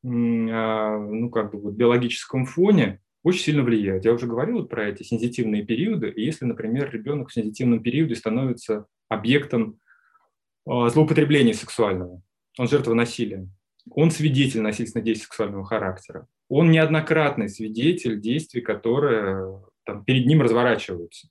ну, 0.09 1.29
как 1.29 1.51
бы 1.51 1.59
вот 1.59 1.73
биологическом 1.73 2.45
фоне 2.45 3.01
очень 3.23 3.41
сильно 3.41 3.63
влияют. 3.63 4.05
Я 4.05 4.13
уже 4.13 4.25
говорил 4.25 4.59
вот 4.59 4.69
про 4.69 4.87
эти 4.87 5.03
сензитивные 5.03 5.65
периоды. 5.65 6.09
И 6.09 6.23
если, 6.23 6.45
например, 6.45 6.89
ребенок 6.91 7.29
в 7.29 7.33
сензитивном 7.33 7.83
периоде 7.83 8.15
становится 8.15 8.85
объектом 9.09 9.79
а, 10.65 10.89
злоупотребления 10.89 11.53
сексуального, 11.53 12.21
он 12.57 12.67
жертва 12.67 12.93
насилия, 12.93 13.47
он 13.89 14.11
свидетель 14.11 14.61
насильственных 14.61 15.05
действий 15.05 15.25
сексуального 15.25 15.65
характера, 15.65 16.27
он 16.49 16.71
неоднократный 16.71 17.49
свидетель 17.49 18.19
действий, 18.21 18.61
которые 18.61 19.61
там, 19.83 20.05
перед 20.05 20.25
ним 20.25 20.41
разворачиваются. 20.41 21.27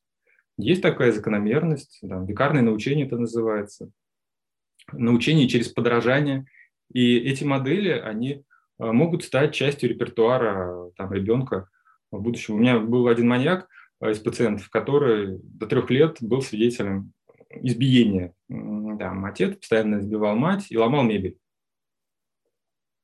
Есть 0.58 0.82
такая 0.82 1.12
закономерность, 1.12 1.98
да, 2.02 2.18
векарное 2.18 2.62
научение 2.62 3.06
это 3.06 3.18
называется, 3.18 3.90
научение 4.92 5.48
через 5.48 5.68
подражание. 5.68 6.46
И 6.92 7.18
эти 7.18 7.44
модели, 7.44 7.90
они 7.90 8.34
а, 8.34 8.45
могут 8.78 9.24
стать 9.24 9.54
частью 9.54 9.90
репертуара 9.90 10.90
там, 10.96 11.12
ребенка 11.12 11.68
в 12.10 12.20
будущем. 12.20 12.54
У 12.54 12.58
меня 12.58 12.78
был 12.78 13.08
один 13.08 13.28
маньяк 13.28 13.68
а, 14.00 14.10
из 14.10 14.18
пациентов, 14.18 14.68
который 14.70 15.38
до 15.42 15.66
трех 15.66 15.90
лет 15.90 16.18
был 16.20 16.42
свидетелем 16.42 17.12
избиения. 17.50 18.34
Да, 18.48 19.12
отец 19.24 19.56
постоянно 19.56 20.00
избивал 20.00 20.36
мать 20.36 20.66
и 20.70 20.76
ломал 20.76 21.02
мебель. 21.02 21.38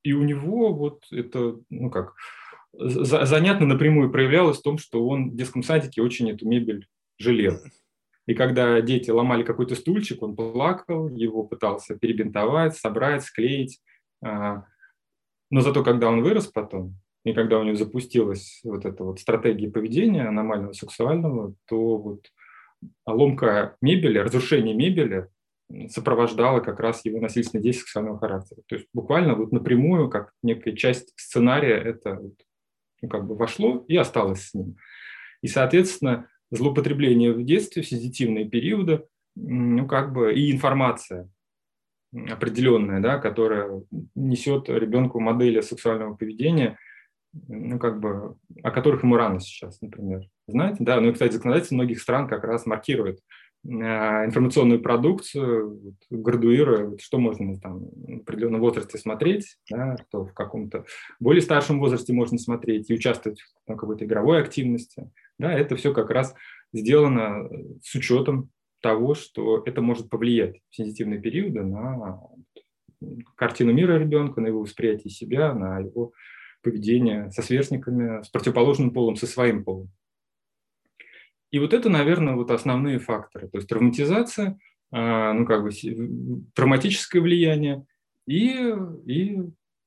И 0.02 0.12
у 0.12 0.22
него 0.24 0.74
вот 0.74 1.04
это, 1.10 1.58
ну 1.70 1.90
как, 1.90 2.14
занятно 2.72 3.66
напрямую 3.66 4.10
проявлялось 4.10 4.58
в 4.58 4.62
том, 4.62 4.78
что 4.78 5.06
он 5.06 5.30
в 5.30 5.36
детском 5.36 5.62
садике 5.62 6.02
очень 6.02 6.30
эту 6.30 6.46
мебель 6.48 6.88
жалел. 7.18 7.58
И 8.26 8.34
когда 8.34 8.80
дети 8.80 9.10
ломали 9.10 9.42
какой-то 9.42 9.74
стульчик, 9.74 10.22
он 10.22 10.36
плакал, 10.36 11.08
его 11.08 11.44
пытался 11.44 11.96
перебинтовать, 11.96 12.76
собрать, 12.76 13.24
склеить. 13.24 13.80
А, 14.24 14.64
но 15.52 15.60
зато, 15.60 15.84
когда 15.84 16.08
он 16.08 16.22
вырос 16.22 16.46
потом, 16.46 16.96
и 17.24 17.34
когда 17.34 17.58
у 17.58 17.62
него 17.62 17.76
запустилась 17.76 18.60
вот 18.64 18.86
эта 18.86 19.04
вот 19.04 19.20
стратегия 19.20 19.70
поведения 19.70 20.26
аномального 20.26 20.72
сексуального, 20.72 21.54
то 21.68 21.98
вот 21.98 22.24
ломка 23.06 23.76
мебели, 23.82 24.16
разрушение 24.16 24.74
мебели 24.74 25.28
сопровождало 25.88 26.60
как 26.60 26.80
раз 26.80 27.04
его 27.04 27.20
насильственные 27.20 27.64
действия 27.64 27.82
сексуального 27.82 28.18
характера. 28.18 28.62
То 28.66 28.76
есть 28.76 28.88
буквально 28.94 29.34
вот 29.34 29.52
напрямую, 29.52 30.08
как 30.08 30.32
некая 30.42 30.74
часть 30.74 31.12
сценария, 31.16 31.76
это 31.76 32.18
ну, 33.02 33.08
как 33.10 33.26
бы 33.26 33.36
вошло 33.36 33.84
и 33.88 33.96
осталось 33.96 34.48
с 34.48 34.54
ним. 34.54 34.76
И, 35.42 35.48
соответственно, 35.48 36.30
злоупотребление 36.50 37.34
в 37.34 37.44
детстве, 37.44 37.82
сензитивные 37.82 38.48
периоды, 38.48 39.04
ну, 39.36 39.86
как 39.86 40.14
бы 40.14 40.32
и 40.32 40.50
информация 40.50 41.28
определенная, 42.12 43.01
да, 43.01 43.18
которая 43.18 43.82
несет 44.14 44.68
ребенку 44.68 45.20
модели 45.20 45.60
сексуального 45.60 46.14
поведения, 46.14 46.78
ну, 47.48 47.78
как 47.78 48.01
бы, 48.01 48.36
о 48.62 48.70
которых 48.70 49.02
ему 49.02 49.16
рано 49.16 49.40
сейчас, 49.40 49.80
например. 49.80 50.28
Знаете, 50.47 50.78
да, 50.80 51.01
ну 51.01 51.09
и, 51.09 51.12
кстати, 51.12 51.32
законодательство 51.32 51.76
многих 51.76 52.01
стран 52.01 52.28
как 52.28 52.44
раз 52.44 52.66
маркирует 52.66 53.20
э, 53.64 53.68
информационную 53.70 54.82
продукцию, 54.82 55.97
градуируя, 56.10 56.97
что 56.98 57.18
можно 57.18 57.59
там 57.59 57.80
в 57.80 58.20
определенном 58.22 58.60
возрасте 58.60 58.98
смотреть, 58.98 59.56
да, 59.70 59.97
что 60.09 60.26
в 60.26 60.34
каком-то 60.34 60.84
более 61.20 61.40
старшем 61.40 61.80
возрасте 61.80 62.12
можно 62.12 62.36
смотреть 62.36 62.90
и 62.90 62.94
участвовать 62.94 63.40
в 63.40 63.74
какой-то 63.74 64.05
игровой 64.05 64.43
активности. 64.43 65.10
Да, 65.39 65.52
это 65.52 65.76
все 65.76 65.94
как 65.94 66.10
раз 66.10 66.34
сделано 66.74 67.48
с 67.82 67.94
учетом 67.94 68.51
того, 68.82 69.14
что 69.14 69.62
это 69.64 69.80
может 69.80 70.10
повлиять 70.10 70.60
в 70.68 70.76
сенситивные 70.76 71.20
периоды 71.20 71.62
на 71.62 72.20
картину 73.36 73.72
мира 73.72 73.98
ребенка, 73.98 74.40
на 74.40 74.48
его 74.48 74.60
восприятие 74.60 75.10
себя, 75.10 75.54
на 75.54 75.78
его 75.78 76.12
поведение 76.62 77.30
со 77.30 77.42
сверстниками, 77.42 78.22
с 78.22 78.28
противоположным 78.28 78.92
полом, 78.92 79.16
со 79.16 79.26
своим 79.26 79.64
полом. 79.64 79.90
И 81.50 81.59
вот 81.59 81.72
это, 81.74 81.88
наверное, 81.88 82.34
вот 82.34 82.50
основные 82.50 82.98
факторы. 82.98 83.48
То 83.48 83.59
есть 83.59 83.68
травматизация, 83.68 84.59
а, 84.90 85.32
ну, 85.32 85.46
как 85.46 85.62
бы 85.62 85.70
травматическое 86.54 87.20
влияние 87.20 87.84
и, 88.26 88.74
и 89.06 89.38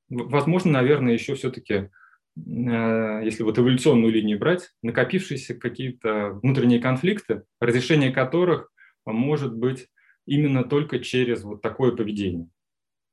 возможно, 0.09 0.71
наверное, 0.71 1.13
еще 1.13 1.35
все-таки 1.35 1.89
Э, 2.37 3.21
если 3.23 3.43
вот 3.43 3.57
эволюционную 3.57 4.11
линию 4.11 4.37
брать, 4.37 4.71
накопившиеся 4.81 5.55
какие-то 5.55 6.39
внутренние 6.43 6.79
конфликты, 6.79 7.43
разрешение 7.59 8.11
которых 8.11 8.71
может 9.13 9.55
быть 9.55 9.87
именно 10.25 10.63
только 10.63 10.99
через 10.99 11.43
вот 11.43 11.61
такое 11.61 11.95
поведение. 11.95 12.47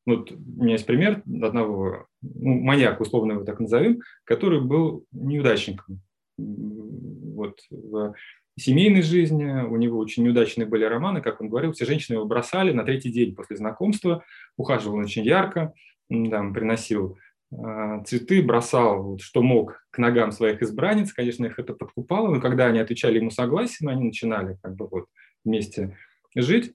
Вот 0.07 0.33
у 0.33 0.63
меня 0.63 0.73
есть 0.73 0.87
пример 0.87 1.23
одного, 1.43 2.07
ну, 2.23 2.61
маньяк, 2.61 3.01
условно 3.01 3.33
его 3.33 3.45
так 3.45 3.61
назовем, 3.61 4.01
который 4.25 4.61
был 4.61 5.07
неудачником. 5.13 6.01
Вот 6.39 7.61
в 7.71 8.15
семейной 8.59 9.03
жизни 9.03 9.45
у 9.45 9.77
него 9.77 9.99
очень 9.99 10.25
неудачные 10.25 10.67
были 10.67 10.85
романы, 10.85 11.21
как 11.21 11.41
он 11.41 11.49
говорил, 11.49 11.73
все 11.73 11.85
женщины 11.85 12.17
его 12.17 12.27
бросали 12.27 12.73
на 12.73 12.85
третий 12.85 13.13
день 13.13 13.35
после 13.35 13.57
знакомства, 13.57 14.25
ухаживал 14.57 14.97
очень 14.97 15.25
ярко, 15.25 15.73
там, 16.09 16.53
приносил 16.53 17.17
а, 17.53 18.03
цветы, 18.05 18.43
бросал, 18.43 19.19
что 19.19 19.43
мог, 19.43 19.85
к 19.91 19.99
ногам 19.99 20.33
своих 20.33 20.63
избранниц. 20.63 21.13
Конечно, 21.13 21.47
их 21.47 21.59
это 21.59 21.75
подкупало, 21.75 22.35
но 22.35 22.41
когда 22.41 22.67
они 22.67 22.79
отвечали 22.79 23.19
ему 23.19 23.31
согласием, 23.31 23.91
они 23.91 24.05
начинали 24.05 24.59
как 24.63 24.75
бы 24.75 24.89
вот 24.89 25.07
вместе 25.45 25.97
жить. 26.35 26.75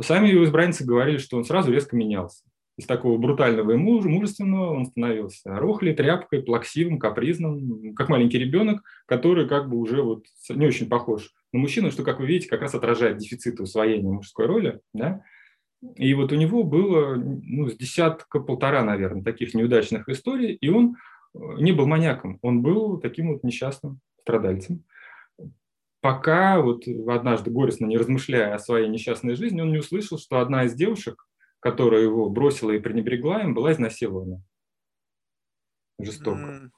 Сами 0.00 0.28
его 0.28 0.44
избранницы 0.44 0.84
говорили, 0.84 1.18
что 1.18 1.36
он 1.36 1.44
сразу 1.44 1.72
резко 1.72 1.96
менялся. 1.96 2.44
Из 2.76 2.86
такого 2.86 3.18
брутального 3.18 3.72
и 3.72 3.76
муж, 3.76 4.04
мужественного 4.04 4.72
он 4.72 4.86
становился 4.86 5.56
рохлей, 5.56 5.94
тряпкой, 5.94 6.42
плаксивым, 6.42 6.98
капризным, 6.98 7.94
как 7.94 8.08
маленький 8.08 8.38
ребенок, 8.38 8.82
который 9.06 9.46
как 9.46 9.68
бы 9.68 9.76
уже 9.76 10.02
вот 10.02 10.24
не 10.48 10.66
очень 10.66 10.88
похож 10.88 11.30
на 11.52 11.60
мужчину, 11.60 11.92
что, 11.92 12.02
как 12.02 12.18
вы 12.18 12.26
видите, 12.26 12.48
как 12.48 12.62
раз 12.62 12.74
отражает 12.74 13.18
дефицит 13.18 13.60
усвоения 13.60 14.10
мужской 14.10 14.46
роли. 14.46 14.80
Да? 14.92 15.22
И 15.96 16.14
вот 16.14 16.32
у 16.32 16.34
него 16.34 16.64
было 16.64 17.14
ну, 17.14 17.68
с 17.68 17.76
десятка-полтора, 17.76 18.82
наверное, 18.82 19.22
таких 19.22 19.54
неудачных 19.54 20.08
историй, 20.08 20.54
и 20.54 20.68
он 20.68 20.96
э, 21.34 21.38
не 21.58 21.70
был 21.70 21.86
маньяком, 21.86 22.38
он 22.42 22.62
был 22.62 22.98
таким 22.98 23.32
вот 23.32 23.44
несчастным 23.44 24.00
страдальцем. 24.22 24.82
Пока 26.04 26.60
вот 26.60 26.86
однажды 26.86 27.50
горестно 27.50 27.86
не 27.86 27.96
размышляя 27.96 28.54
о 28.54 28.58
своей 28.58 28.90
несчастной 28.90 29.36
жизни, 29.36 29.62
он 29.62 29.72
не 29.72 29.78
услышал, 29.78 30.18
что 30.18 30.40
одна 30.40 30.64
из 30.64 30.74
девушек, 30.74 31.26
которая 31.60 32.02
его 32.02 32.28
бросила 32.28 32.72
и 32.72 32.78
пренебрегла 32.78 33.40
им, 33.40 33.54
была 33.54 33.72
изнасилована 33.72 34.44
жестоко. 35.98 36.42
Mm. 36.42 36.70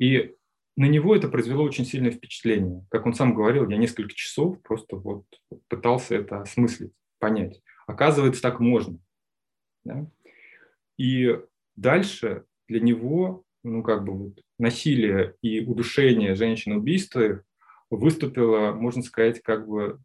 И 0.00 0.34
на 0.76 0.84
него 0.84 1.16
это 1.16 1.28
произвело 1.28 1.64
очень 1.64 1.86
сильное 1.86 2.10
впечатление. 2.10 2.86
Как 2.90 3.06
он 3.06 3.14
сам 3.14 3.32
говорил, 3.32 3.66
я 3.70 3.78
несколько 3.78 4.14
часов 4.14 4.60
просто 4.60 4.96
вот 4.96 5.24
пытался 5.68 6.16
это 6.16 6.42
осмыслить, 6.42 6.92
понять. 7.18 7.62
Оказывается, 7.86 8.42
так 8.42 8.60
можно. 8.60 8.98
Да? 9.84 10.06
И 10.98 11.40
дальше 11.74 12.44
для 12.68 12.80
него 12.80 13.44
ну, 13.62 13.82
как 13.82 14.04
бы 14.04 14.12
вот, 14.12 14.42
насилие 14.58 15.36
и 15.40 15.64
удушение 15.64 16.34
женщин 16.34 16.72
убийства 16.72 17.42
выступило, 17.96 18.72
можно 18.72 19.02
сказать, 19.02 19.40
как 19.42 19.68
бы 19.68 19.98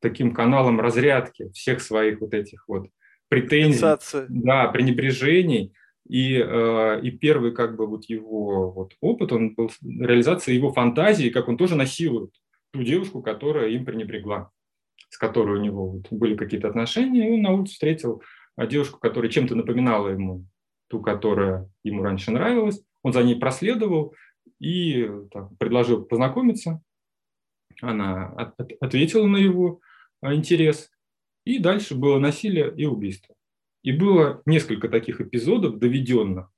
таким 0.00 0.32
каналом 0.32 0.80
разрядки 0.80 1.50
всех 1.52 1.80
своих 1.80 2.20
вот 2.20 2.34
этих 2.34 2.64
вот 2.68 2.88
претензий, 3.28 3.80
да, 4.28 4.68
пренебрежений. 4.68 5.72
И, 6.08 6.34
э, 6.34 7.00
и 7.02 7.10
первый 7.12 7.52
как 7.52 7.76
бы 7.76 7.86
вот 7.86 8.06
его 8.06 8.72
вот 8.72 8.94
опыт, 9.00 9.32
он 9.32 9.54
был 9.54 9.70
реализация 9.82 10.54
его 10.54 10.72
фантазии, 10.72 11.28
как 11.28 11.46
он 11.48 11.56
тоже 11.56 11.76
насилует 11.76 12.30
ту 12.72 12.82
девушку, 12.82 13.22
которая 13.22 13.68
им 13.68 13.84
пренебрегла 13.84 14.50
с 15.10 15.18
которой 15.18 15.58
у 15.58 15.62
него 15.62 15.88
вот 15.88 16.06
были 16.10 16.36
какие-то 16.36 16.68
отношения, 16.68 17.28
и 17.28 17.32
он 17.32 17.42
на 17.42 17.52
улице 17.52 17.72
встретил 17.72 18.22
а, 18.56 18.66
девушку, 18.66 18.98
которая 18.98 19.30
чем-то 19.30 19.54
напоминала 19.54 20.08
ему 20.08 20.46
ту, 20.88 21.00
которая 21.00 21.68
ему 21.82 22.02
раньше 22.02 22.30
нравилась. 22.30 22.82
Он 23.02 23.12
за 23.12 23.22
ней 23.22 23.36
проследовал 23.36 24.14
и 24.60 25.10
так, 25.32 25.56
предложил 25.58 26.04
познакомиться. 26.04 26.80
Она 27.80 28.28
от, 28.28 28.54
ответила 28.80 29.26
на 29.26 29.36
его 29.36 29.80
а, 30.20 30.34
интерес. 30.34 30.90
И 31.44 31.58
дальше 31.58 31.94
было 31.94 32.18
насилие 32.18 32.72
и 32.76 32.84
убийство. 32.84 33.34
И 33.82 33.92
было 33.92 34.42
несколько 34.44 34.88
таких 34.88 35.20
эпизодов 35.20 35.78
доведенных, 35.78 36.50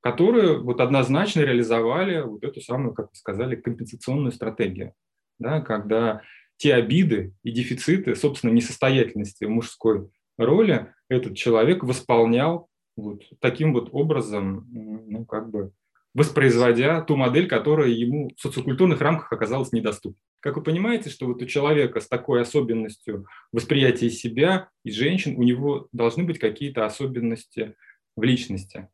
которые 0.00 0.58
вот 0.58 0.80
однозначно 0.80 1.40
реализовали 1.40 2.22
вот 2.22 2.42
эту 2.42 2.60
самую, 2.60 2.94
как 2.94 3.10
вы 3.10 3.16
сказали, 3.16 3.56
компенсационную 3.56 4.32
стратегию. 4.32 4.94
Да, 5.38 5.60
когда 5.60 6.22
те 6.56 6.74
обиды 6.74 7.34
и 7.42 7.50
дефициты, 7.50 8.14
собственно, 8.14 8.52
несостоятельности 8.52 9.44
мужской 9.44 10.08
роли 10.38 10.94
этот 11.08 11.36
человек 11.36 11.82
восполнял 11.82 12.68
вот 12.96 13.22
таким 13.40 13.72
вот 13.72 13.88
образом, 13.92 14.68
ну, 14.70 15.24
как 15.24 15.50
бы 15.50 15.72
воспроизводя 16.14 17.00
ту 17.00 17.16
модель, 17.16 17.48
которая 17.48 17.88
ему 17.88 18.30
в 18.36 18.40
социокультурных 18.40 19.00
рамках 19.00 19.32
оказалась 19.32 19.72
недоступна. 19.72 20.18
Как 20.40 20.56
вы 20.56 20.62
понимаете, 20.62 21.08
что 21.08 21.26
вот 21.26 21.40
у 21.40 21.46
человека 21.46 22.00
с 22.00 22.08
такой 22.08 22.42
особенностью 22.42 23.26
восприятия 23.52 24.10
себя 24.10 24.68
и 24.84 24.90
женщин, 24.90 25.36
у 25.36 25.42
него 25.42 25.88
должны 25.92 26.24
быть 26.24 26.38
какие-то 26.38 26.84
особенности 26.84 27.74
в 28.16 28.22
личности, 28.24 28.88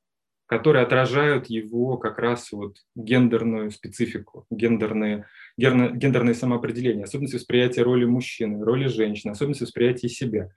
которые 0.47 0.85
отражают 0.85 1.47
его 1.47 1.97
как 1.97 2.19
раз 2.19 2.53
вот 2.53 2.77
гендерную 2.95 3.71
специфику, 3.71 4.47
гендерные, 4.51 5.27
гендерное 5.57 6.35
самоопределение, 6.35 7.05
особенности 7.05 7.37
восприятия 7.37 7.83
роли 7.83 8.05
мужчины, 8.05 8.65
роли 8.65 8.87
женщины, 8.87 9.33
особенности 9.33 9.65
восприятия 9.65 10.09
себя. 10.09 10.51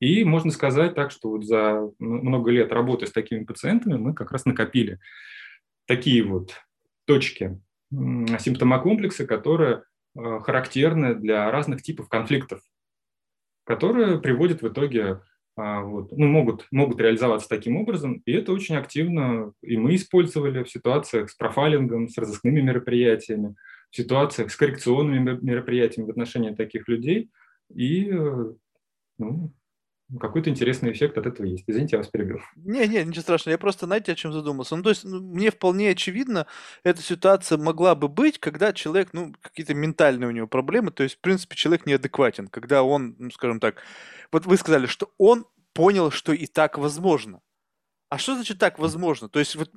И 0.00 0.24
можно 0.24 0.50
сказать 0.50 0.94
так, 0.94 1.10
что 1.10 1.30
вот 1.30 1.44
за 1.44 1.90
много 1.98 2.50
лет 2.50 2.72
работы 2.72 3.06
с 3.06 3.12
такими 3.12 3.44
пациентами 3.44 3.96
мы 3.96 4.14
как 4.14 4.32
раз 4.32 4.46
накопили 4.46 4.98
такие 5.88 6.22
вот 6.22 6.52
точки 7.06 7.60
симптомокомплекса, 7.90 9.26
которые 9.26 9.82
э, 10.14 10.40
характерны 10.40 11.14
для 11.14 11.50
разных 11.50 11.82
типов 11.82 12.08
конфликтов, 12.08 12.60
которые 13.64 14.20
приводят 14.20 14.60
в 14.60 14.68
итоге, 14.68 15.22
а, 15.56 15.80
вот, 15.80 16.12
ну, 16.12 16.26
могут, 16.26 16.66
могут 16.70 17.00
реализоваться 17.00 17.48
таким 17.48 17.76
образом, 17.76 18.22
и 18.26 18.32
это 18.32 18.52
очень 18.52 18.76
активно 18.76 19.52
и 19.62 19.76
мы 19.78 19.96
использовали 19.96 20.62
в 20.62 20.70
ситуациях 20.70 21.30
с 21.30 21.34
профайлингом, 21.34 22.08
с 22.08 22.18
разыскными 22.18 22.60
мероприятиями, 22.60 23.56
в 23.90 23.96
ситуациях 23.96 24.52
с 24.52 24.56
коррекционными 24.56 25.38
мероприятиями 25.40 26.08
в 26.08 26.10
отношении 26.10 26.54
таких 26.54 26.86
людей, 26.88 27.30
и 27.74 28.10
э, 28.10 28.52
ну, 29.18 29.52
какой-то 30.18 30.48
интересный 30.48 30.92
эффект 30.92 31.18
от 31.18 31.26
этого 31.26 31.46
есть. 31.46 31.64
Извините, 31.66 31.96
я 31.96 31.98
вас 31.98 32.08
перебил. 32.08 32.40
Не, 32.56 32.86
не, 32.86 33.04
ничего 33.04 33.22
страшного. 33.22 33.52
Я 33.52 33.58
просто, 33.58 33.86
знаете, 33.86 34.12
о 34.12 34.14
чем 34.14 34.32
задумался. 34.32 34.76
Ну, 34.76 34.82
то 34.82 34.90
есть, 34.90 35.04
ну, 35.04 35.20
мне 35.20 35.50
вполне 35.50 35.90
очевидно, 35.90 36.46
эта 36.82 37.02
ситуация 37.02 37.58
могла 37.58 37.94
бы 37.94 38.08
быть, 38.08 38.38
когда 38.38 38.72
человек, 38.72 39.10
ну, 39.12 39.34
какие-то 39.42 39.74
ментальные 39.74 40.28
у 40.28 40.32
него 40.32 40.46
проблемы, 40.46 40.90
то 40.90 41.02
есть, 41.02 41.16
в 41.16 41.20
принципе, 41.20 41.56
человек 41.56 41.84
неадекватен, 41.84 42.48
когда 42.48 42.82
он, 42.82 43.16
ну, 43.18 43.30
скажем 43.30 43.60
так, 43.60 43.82
вот 44.32 44.46
вы 44.46 44.56
сказали, 44.56 44.86
что 44.86 45.10
он 45.18 45.46
понял, 45.74 46.10
что 46.10 46.32
и 46.32 46.46
так 46.46 46.78
возможно. 46.78 47.40
А 48.10 48.16
что 48.16 48.34
значит 48.34 48.58
так 48.58 48.78
возможно? 48.78 49.28
То 49.28 49.38
есть 49.38 49.54
вот 49.54 49.70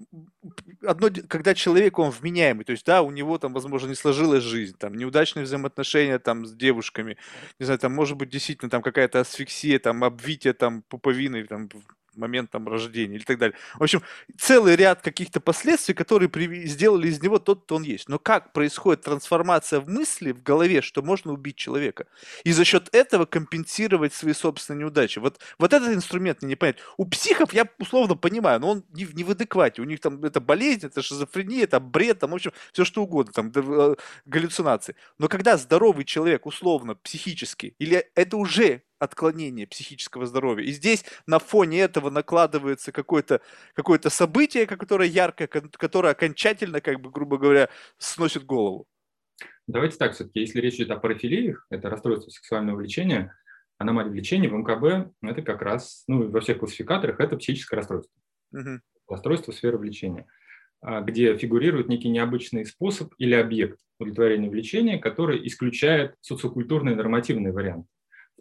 одно, 0.87 1.09
когда 1.27 1.53
человек, 1.53 1.99
он 1.99 2.11
вменяемый, 2.11 2.63
то 2.63 2.71
есть, 2.71 2.85
да, 2.85 3.01
у 3.01 3.11
него 3.11 3.37
там, 3.37 3.53
возможно, 3.53 3.89
не 3.89 3.95
сложилась 3.95 4.43
жизнь, 4.43 4.75
там, 4.77 4.95
неудачные 4.95 5.43
взаимоотношения 5.43 6.17
там 6.17 6.45
с 6.45 6.53
девушками, 6.53 7.17
не 7.59 7.65
знаю, 7.65 7.79
там, 7.79 7.93
может 7.93 8.15
быть, 8.17 8.29
действительно 8.29 8.69
там 8.69 8.81
какая-то 8.81 9.19
асфиксия, 9.19 9.79
там, 9.79 10.03
обвитие 10.05 10.53
там 10.53 10.81
пуповины, 10.83 11.45
там, 11.45 11.69
момент 12.15 12.51
там 12.51 12.67
рождения 12.67 13.15
или 13.15 13.23
так 13.23 13.37
далее. 13.37 13.57
В 13.75 13.83
общем, 13.83 14.01
целый 14.37 14.75
ряд 14.75 15.01
каких-то 15.01 15.39
последствий, 15.39 15.93
которые 15.93 16.29
при... 16.29 16.65
сделали 16.65 17.07
из 17.07 17.21
него 17.21 17.39
тот, 17.39 17.63
кто 17.63 17.75
он 17.75 17.83
есть. 17.83 18.09
Но 18.09 18.19
как 18.19 18.53
происходит 18.53 19.03
трансформация 19.03 19.79
в 19.79 19.89
мысли, 19.89 20.31
в 20.31 20.43
голове, 20.43 20.81
что 20.81 21.01
можно 21.01 21.31
убить 21.31 21.55
человека? 21.55 22.07
И 22.43 22.51
за 22.51 22.65
счет 22.65 22.89
этого 22.93 23.25
компенсировать 23.25 24.13
свои 24.13 24.33
собственные 24.33 24.81
неудачи. 24.81 25.19
Вот, 25.19 25.39
вот 25.57 25.73
этот 25.73 25.89
инструмент 25.89 26.41
мне 26.41 26.49
не 26.49 26.55
понять. 26.55 26.77
У 26.97 27.05
психов 27.05 27.53
я 27.53 27.67
условно 27.79 28.15
понимаю, 28.15 28.59
но 28.59 28.71
он 28.71 28.83
не, 28.93 29.05
не 29.13 29.23
в 29.23 29.31
адеквате. 29.31 29.81
У 29.81 29.85
них 29.85 29.99
там 29.99 30.23
это 30.23 30.39
болезнь, 30.39 30.85
это 30.85 31.01
шизофрения, 31.01 31.63
это 31.63 31.79
бред, 31.79 32.19
там, 32.19 32.31
в 32.31 32.35
общем, 32.35 32.51
все 32.71 32.85
что 32.85 33.03
угодно, 33.03 33.31
там, 33.33 33.51
э, 33.53 33.95
галлюцинации. 34.25 34.95
Но 35.17 35.27
когда 35.27 35.57
здоровый 35.57 36.05
человек, 36.05 36.45
условно, 36.45 36.95
психически, 36.95 37.75
или 37.79 38.09
это 38.15 38.37
уже 38.37 38.83
отклонение 39.01 39.65
психического 39.65 40.27
здоровья. 40.27 40.63
И 40.63 40.71
здесь 40.71 41.03
на 41.25 41.39
фоне 41.39 41.79
этого 41.79 42.11
накладывается 42.11 42.91
какое-то 42.91 43.41
какое 43.73 43.99
событие, 44.09 44.67
которое 44.67 45.09
яркое, 45.09 45.47
которое 45.47 46.11
окончательно, 46.11 46.81
как 46.81 47.01
бы, 47.01 47.09
грубо 47.09 47.39
говоря, 47.39 47.69
сносит 47.97 48.45
голову. 48.45 48.85
Давайте 49.65 49.97
так, 49.97 50.13
все-таки, 50.13 50.41
если 50.41 50.59
речь 50.59 50.75
идет 50.75 50.91
о 50.91 50.97
парафилиях, 50.97 51.65
это 51.71 51.89
расстройство 51.89 52.29
сексуального 52.29 52.77
влечения, 52.77 53.35
аномалия 53.79 54.11
влечения 54.11 54.49
в 54.49 54.53
МКБ, 54.53 55.11
это 55.23 55.41
как 55.41 55.63
раз, 55.63 56.03
ну, 56.07 56.29
во 56.29 56.39
всех 56.39 56.59
классификаторах, 56.59 57.19
это 57.19 57.37
психическое 57.37 57.77
расстройство. 57.77 58.13
Угу. 58.51 58.81
Расстройство 59.07 59.51
сферы 59.51 59.79
влечения, 59.79 60.27
а, 60.81 61.01
где 61.01 61.35
фигурирует 61.37 61.87
некий 61.87 62.09
необычный 62.09 62.67
способ 62.67 63.13
или 63.17 63.33
объект 63.33 63.79
удовлетворения 63.97 64.49
влечения, 64.49 64.99
который 64.99 65.47
исключает 65.47 66.13
социокультурный 66.21 66.93
нормативный 66.93 67.51
вариант. 67.51 67.87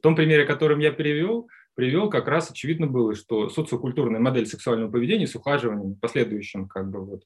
В 0.01 0.03
том 0.03 0.17
примере, 0.17 0.47
которым 0.47 0.79
я 0.79 0.93
перевел, 0.93 1.51
привел, 1.75 2.09
как 2.09 2.27
раз 2.27 2.51
очевидно 2.51 2.87
было, 2.87 3.15
что 3.15 3.51
социокультурная 3.51 4.19
модель 4.19 4.47
сексуального 4.47 4.91
поведения 4.91 5.27
с 5.27 5.35
ухаживанием, 5.35 5.95
последующим 5.95 6.69
как 6.69 6.91
бы 6.91 7.05
вот 7.05 7.25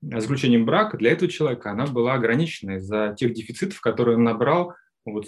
заключением 0.00 0.64
брака 0.64 0.96
для 0.96 1.12
этого 1.12 1.30
человека 1.30 1.72
она 1.72 1.86
была 1.86 2.14
ограничена 2.14 2.78
из-за 2.78 3.14
тех 3.18 3.34
дефицитов, 3.34 3.82
которые 3.82 4.16
он 4.16 4.24
набрал 4.24 4.72
вот, 5.04 5.26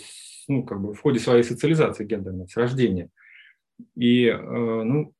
ну, 0.48 0.64
как 0.64 0.80
бы 0.80 0.94
в 0.94 1.00
ходе 1.02 1.18
своей 1.18 1.42
социализации 1.42 2.06
гендерной, 2.06 2.48
с 2.48 2.56
рождения. 2.56 3.10
И, 3.94 4.24
э, 4.24 4.38
ну, 4.38 5.12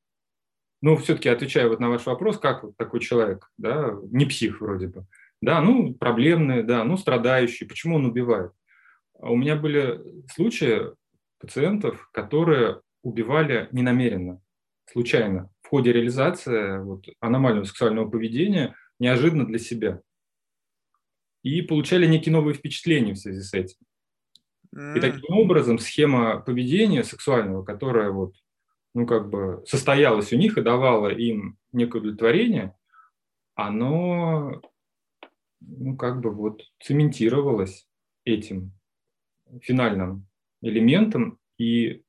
ну, 0.81 0.97
все-таки 0.97 1.29
отвечая 1.29 1.67
вот 1.67 1.79
на 1.79 1.89
ваш 1.89 2.07
вопрос, 2.07 2.39
как 2.39 2.63
вот 2.63 2.77
такой 2.77 2.99
человек, 2.99 3.47
да, 3.59 3.95
не 4.09 4.25
псих 4.25 4.59
вроде 4.59 4.87
бы, 4.87 5.05
да, 5.39 5.61
ну, 5.61 5.93
проблемный, 5.93 6.63
да, 6.63 6.83
ну, 6.83 6.97
страдающий, 6.97 7.65
почему 7.65 7.97
он 7.97 8.05
убивает? 8.07 8.53
А 9.21 9.29
у 9.31 9.35
меня 9.35 9.55
были 9.55 10.01
случаи, 10.33 10.97
пациентов, 11.39 12.09
которые 12.11 12.81
убивали 13.01 13.69
ненамеренно, 13.71 14.41
случайно, 14.85 15.49
в 15.61 15.69
ходе 15.69 15.91
реализации 15.91 16.79
вот, 16.79 17.05
аномального 17.19 17.63
сексуального 17.63 18.09
поведения, 18.09 18.75
неожиданно 18.99 19.45
для 19.45 19.59
себя. 19.59 20.01
И 21.43 21.61
получали 21.61 22.05
некие 22.05 22.33
новые 22.33 22.53
впечатления 22.53 23.13
в 23.13 23.19
связи 23.19 23.41
с 23.41 23.53
этим. 23.53 23.77
И 24.73 24.99
таким 24.99 25.35
образом 25.35 25.79
схема 25.79 26.39
поведения 26.41 27.03
сексуального, 27.03 27.63
которая 27.63 28.11
вот, 28.11 28.35
ну, 28.93 29.07
как 29.07 29.29
бы 29.29 29.63
состоялась 29.65 30.31
у 30.31 30.37
них 30.37 30.57
и 30.57 30.61
давала 30.61 31.07
им 31.07 31.57
некое 31.71 31.99
удовлетворение, 31.99 32.75
оно, 33.55 34.61
ну, 35.59 35.97
как 35.97 36.21
бы 36.21 36.31
вот 36.31 36.63
цементировалось 36.79 37.87
этим 38.25 38.73
финальным 39.61 40.28
элементом 40.61 41.39
и 41.57 42.03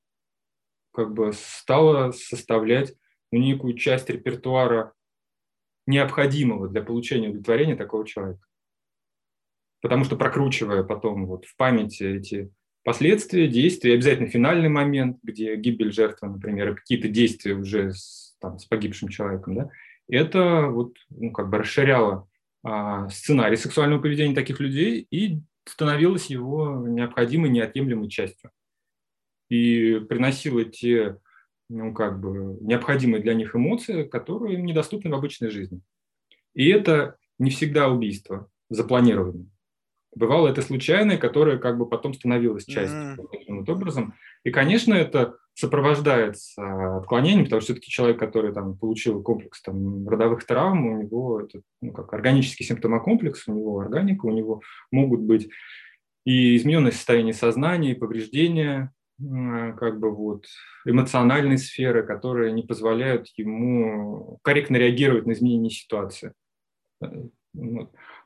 как 0.93 1.13
бы 1.13 1.33
стала 1.33 2.13
составлять 2.13 2.95
ну, 3.31 3.39
некую 3.39 3.75
часть 3.75 4.11
репертуара 4.11 4.93
необходимого 5.87 6.69
для 6.69 6.83
получения 6.83 7.29
удовлетворения 7.29 7.77
такого 7.77 8.07
человека. 8.07 8.45
Потому 9.83 10.05
что 10.05 10.17
прокручивая 10.17 10.83
потом 10.83 11.27
вот 11.27 11.47
в 11.47 11.57
памяти 11.57 12.03
эти 12.03 12.53
последствия, 12.85 13.49
действия, 13.49 13.95
обязательно 13.95 14.29
финальный 14.29 14.69
момент, 14.69 15.19
где 15.23 15.57
гибель 15.57 15.93
жертвы, 15.93 16.29
например, 16.29 16.75
какие-то 16.77 17.09
действия 17.09 17.55
уже 17.55 17.93
с, 17.93 18.37
там, 18.41 18.59
с 18.59 18.67
погибшим 18.67 19.09
человеком, 19.09 19.55
да, 19.55 19.71
это 20.09 20.67
вот, 20.67 20.97
ну, 21.09 21.31
как 21.31 21.51
бы 21.51 21.59
расширяло 21.59 22.29
а, 22.63 23.09
сценарий 23.09 23.57
сексуального 23.57 24.03
поведения 24.03 24.35
таких 24.35 24.61
людей 24.61 25.07
и 25.11 25.41
становилось 25.65 26.27
его 26.27 26.87
необходимой, 26.87 27.51
неотъемлемой 27.51 28.09
частью. 28.09 28.51
И 29.49 30.01
приносило 30.09 30.65
те, 30.65 31.19
ну, 31.69 31.93
как 31.93 32.21
бы, 32.21 32.59
необходимые 32.61 33.23
для 33.23 33.35
них 33.35 33.55
эмоции, 33.55 34.05
которые 34.05 34.55
им 34.55 34.65
недоступны 34.65 35.11
в 35.11 35.15
обычной 35.15 35.51
жизни. 35.51 35.81
И 36.55 36.69
это 36.69 37.17
не 37.39 37.51
всегда 37.51 37.89
убийство 37.89 38.49
запланированное. 38.69 39.47
Бывало 40.15 40.49
это 40.49 40.63
случайное, 40.63 41.19
которое 41.19 41.59
как 41.59 41.79
бы 41.79 41.89
потом 41.89 42.15
становилось 42.15 42.65
частью 42.65 43.15
mm-hmm. 43.15 43.29
таким 43.31 43.59
вот 43.61 43.69
образом. 43.69 44.15
И, 44.43 44.51
конечно, 44.51 44.95
это 44.95 45.37
сопровождается 45.55 46.97
отклонением, 46.99 47.45
потому 47.45 47.61
что 47.61 47.73
все-таки 47.73 47.91
человек, 47.91 48.19
который 48.19 48.53
там, 48.53 48.79
получил 48.79 49.23
комплекс 49.23 49.61
там, 49.63 50.09
родовых 50.09 50.45
травм, 50.45 50.87
у 50.87 51.03
него 51.03 51.41
это 51.41 51.61
ну, 51.83 51.93
как 51.93 52.13
органический 52.13 52.65
симптомокомплекс, 52.65 53.47
у 53.49 53.55
него 53.55 53.81
органика, 53.81 54.27
у 54.27 54.31
него 54.31 54.63
могут 54.91 55.21
быть 55.21 55.49
и 56.25 56.57
измененное 56.57 56.93
состояние 56.93 57.35
сознания, 57.35 57.93
и 57.93 57.99
повреждения, 57.99 58.93
как 59.19 59.99
бы 60.01 60.15
вот 60.15 60.47
эмоциональной 60.87 61.59
сферы, 61.59 62.03
которые 62.03 62.53
не 62.53 62.63
позволяют 62.63 63.29
ему 63.37 64.39
корректно 64.43 64.77
реагировать 64.77 65.27
на 65.27 65.33
изменение 65.33 65.71
ситуации. 65.71 66.33
Э, 67.03 67.07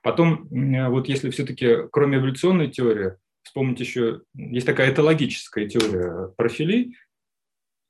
Потом, 0.02 0.48
вот 0.50 1.08
если 1.08 1.30
все-таки, 1.30 1.88
кроме 1.90 2.18
эволюционной 2.18 2.70
теории, 2.70 3.12
вспомнить 3.42 3.80
еще, 3.80 4.20
есть 4.34 4.66
такая 4.66 4.92
этологическая 4.92 5.66
теория 5.66 6.28
профилей, 6.36 6.96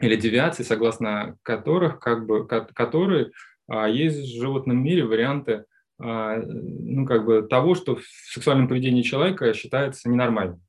или 0.00 0.16
девиаций, 0.16 0.64
согласно 0.64 1.36
которых, 1.42 2.00
как 2.00 2.26
бы, 2.26 2.46
которые 2.46 3.30
а, 3.68 3.88
есть 3.88 4.18
в 4.18 4.40
животном 4.40 4.82
мире 4.82 5.04
варианты 5.04 5.64
а, 5.98 6.36
ну, 6.36 7.06
как 7.06 7.24
бы 7.24 7.42
того, 7.42 7.74
что 7.74 7.96
в 7.96 8.02
сексуальном 8.04 8.68
поведении 8.68 9.02
человека 9.02 9.52
считается 9.54 10.08
ненормальным. 10.08 10.60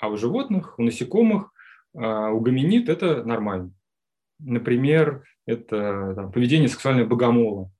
А 0.00 0.08
у 0.08 0.16
животных, 0.16 0.78
у 0.78 0.82
насекомых, 0.82 1.52
а, 1.96 2.30
у 2.30 2.40
гоминид 2.40 2.88
это 2.88 3.24
нормально. 3.24 3.72
Например, 4.38 5.24
это 5.46 6.12
там, 6.14 6.30
поведение 6.30 6.68
сексуального 6.68 7.08
богомола. 7.08 7.72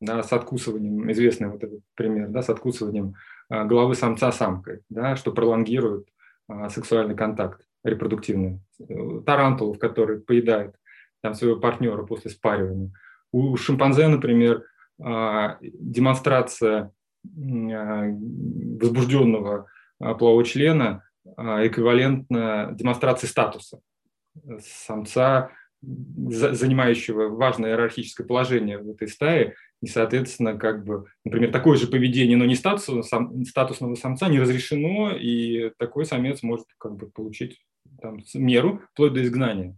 да, 0.00 0.22
с 0.22 0.32
откусыванием, 0.32 1.10
известный 1.10 1.48
вот 1.48 1.62
этот 1.62 1.80
пример, 1.94 2.28
да, 2.28 2.42
с 2.42 2.48
откусыванием 2.48 3.14
головы 3.50 3.94
самца 3.94 4.32
самкой, 4.32 4.82
да, 4.88 5.16
что 5.16 5.32
пролонгирует 5.32 6.08
а, 6.48 6.70
сексуальный 6.70 7.16
контакт 7.16 7.65
репродуктивный. 7.86 8.60
Тарантулов, 9.24 9.78
который 9.78 10.20
поедает 10.20 10.74
там, 11.22 11.32
своего 11.34 11.58
партнера 11.58 12.02
после 12.04 12.30
спаривания. 12.30 12.92
У 13.32 13.56
шимпанзе, 13.56 14.08
например, 14.08 14.64
а, 15.02 15.56
демонстрация 15.62 16.92
возбужденного 17.24 19.66
полового 19.98 20.44
члена 20.44 21.02
эквивалентна 21.24 22.68
демонстрации 22.72 23.26
статуса 23.26 23.80
самца, 24.60 25.50
занимающего 25.82 27.28
важное 27.28 27.70
иерархическое 27.70 28.26
положение 28.26 28.78
в 28.78 28.90
этой 28.90 29.08
стае, 29.08 29.54
и, 29.82 29.86
соответственно, 29.86 30.56
как 30.56 30.84
бы, 30.84 31.06
например, 31.24 31.52
такое 31.52 31.76
же 31.76 31.86
поведение, 31.86 32.36
но 32.36 32.44
не 32.44 32.54
статусного, 32.54 33.02
сам, 33.02 33.44
статусного 33.44 33.94
самца 33.94 34.28
не 34.28 34.40
разрешено, 34.40 35.14
и 35.14 35.70
такой 35.78 36.06
самец 36.06 36.42
может 36.42 36.66
как 36.78 36.96
бы 36.96 37.10
получить 37.10 37.60
там, 38.00 38.18
меру 38.34 38.82
вплоть 38.92 39.12
до 39.12 39.22
изгнания 39.22 39.76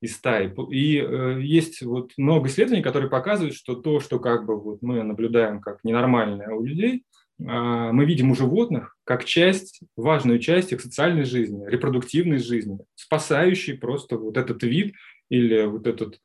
из 0.00 0.16
стаи. 0.16 0.52
И 0.70 0.98
э, 0.98 1.40
есть 1.42 1.82
вот 1.82 2.12
много 2.16 2.48
исследований, 2.48 2.82
которые 2.82 3.10
показывают, 3.10 3.54
что 3.54 3.74
то, 3.74 4.00
что 4.00 4.18
как 4.18 4.46
бы 4.46 4.58
вот 4.58 4.82
мы 4.82 5.02
наблюдаем 5.02 5.60
как 5.60 5.84
ненормальное 5.84 6.50
у 6.50 6.64
людей, 6.64 7.04
э, 7.38 7.42
мы 7.42 8.04
видим 8.06 8.30
у 8.30 8.34
животных 8.34 8.96
как 9.04 9.24
часть, 9.24 9.80
важную 9.96 10.38
часть 10.38 10.72
их 10.72 10.80
социальной 10.80 11.24
жизни, 11.24 11.68
репродуктивной 11.68 12.38
жизни, 12.38 12.78
спасающей 12.94 13.76
просто 13.76 14.16
вот 14.16 14.38
этот 14.38 14.62
вид 14.62 14.94
или 15.28 15.66
вот 15.66 15.86
этот, 15.86 16.20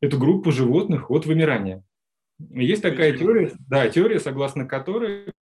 эту 0.00 0.18
группу 0.18 0.50
животных 0.50 1.10
от 1.10 1.24
вымирания. 1.24 1.84
Есть 2.50 2.82
такая 2.82 3.16
теория, 3.16 3.52
да, 3.68 3.88
теория, 3.88 4.18
согласно 4.18 4.66
которой 4.66 5.33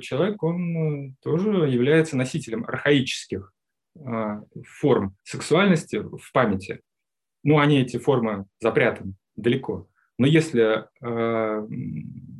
человек, 0.00 0.42
он 0.42 0.76
э, 0.76 1.14
тоже 1.22 1.50
является 1.68 2.16
носителем 2.16 2.64
архаических 2.64 3.52
а, 3.98 4.42
форм 4.64 5.16
сексуальности 5.22 5.96
в 5.96 6.32
памяти. 6.32 6.80
Ну, 7.42 7.58
они, 7.58 7.80
эти 7.80 7.98
формы, 7.98 8.46
запрятаны 8.60 9.14
далеко. 9.36 9.88
Но 10.18 10.26
если 10.26 10.86
а, 11.00 11.66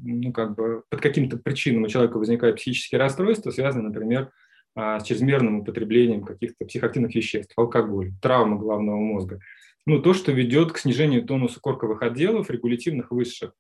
ну, 0.05 0.33
как 0.33 0.55
бы 0.55 0.83
под 0.89 1.01
каким-то 1.01 1.39
причинам 1.39 1.85
у 1.85 1.89
человека 1.89 2.19
возникают 2.19 2.57
психические 2.57 2.99
расстройства, 2.99 3.51
связанные, 3.51 3.89
например, 3.89 4.31
а, 4.75 5.01
с 5.01 5.05
чрезмерным 5.05 5.61
употреблением 5.61 6.25
каких-то 6.25 6.65
психоактивных 6.65 7.15
веществ, 7.15 7.53
алкоголь, 7.57 8.13
травма 8.21 8.59
головного 8.59 8.99
мозга, 8.99 9.41
ну, 9.87 10.01
то, 10.01 10.15
что 10.15 10.33
ведет 10.33 10.73
к 10.73 10.79
снижению 10.79 11.25
тонуса 11.25 11.61
корковых 11.61 12.03
отделов, 12.03 12.51
регулятивных 12.51 13.11
высших, 13.11 13.53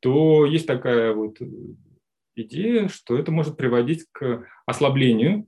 то 0.00 0.46
есть 0.46 0.66
такая 0.66 1.12
вот 1.12 1.38
идея, 2.36 2.88
что 2.88 3.18
это 3.18 3.30
может 3.30 3.56
приводить 3.56 4.06
к 4.12 4.44
ослаблению 4.66 5.46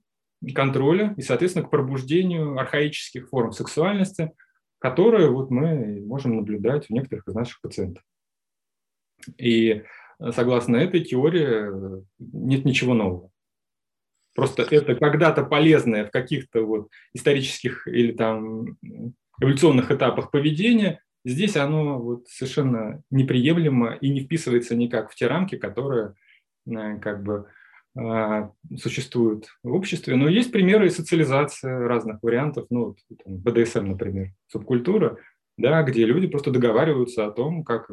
контроля 0.55 1.15
и, 1.17 1.23
соответственно, 1.23 1.67
к 1.67 1.71
пробуждению 1.71 2.59
архаических 2.59 3.29
форм 3.29 3.53
сексуальности, 3.53 4.33
которые 4.79 5.31
вот 5.31 5.51
мы 5.51 6.01
можем 6.07 6.37
наблюдать 6.37 6.91
у 6.91 6.95
некоторых 6.95 7.27
из 7.27 7.35
наших 7.35 7.61
пациентов. 7.61 8.05
И 9.39 9.83
согласно 10.33 10.77
этой 10.77 11.01
теории 11.01 12.03
нет 12.19 12.65
ничего 12.65 12.95
нового. 12.95 13.31
Просто 14.35 14.63
это 14.71 14.95
когда-то 14.95 15.45
полезное 15.45 16.05
в 16.07 16.11
каких-то 16.11 16.61
вот 16.63 16.91
исторических 17.15 17.89
или 17.89 18.13
там 18.13 18.77
эволюционных 19.41 19.91
этапах 19.91 20.31
поведения, 20.31 21.01
здесь 21.25 21.57
оно 21.57 21.99
вот 21.99 22.29
совершенно 22.29 23.03
неприемлемо 23.11 23.95
и 23.95 24.11
не 24.11 24.21
вписывается 24.21 24.77
никак 24.77 25.11
в 25.11 25.15
те 25.15 25.27
рамки, 25.27 25.57
которые 25.57 26.09
э, 26.09 26.13
как 26.67 27.23
бы 27.23 27.47
а, 27.99 28.51
существуют 28.77 29.47
в 29.63 29.73
обществе. 29.73 30.17
Но 30.17 30.29
есть 30.29 30.53
примеры 30.53 30.91
социализации 30.91 31.71
разных 31.71 32.23
вариантов, 32.23 32.67
ну, 32.69 32.97
там, 33.25 33.37
БДСМ, 33.39 33.87
например, 33.87 34.33
субкультура, 34.49 35.19
да, 35.57 35.83
где 35.83 36.05
люди 36.05 36.27
просто 36.27 36.51
договариваются 36.51 37.27
о 37.27 37.31
том, 37.31 37.65
как 37.65 37.91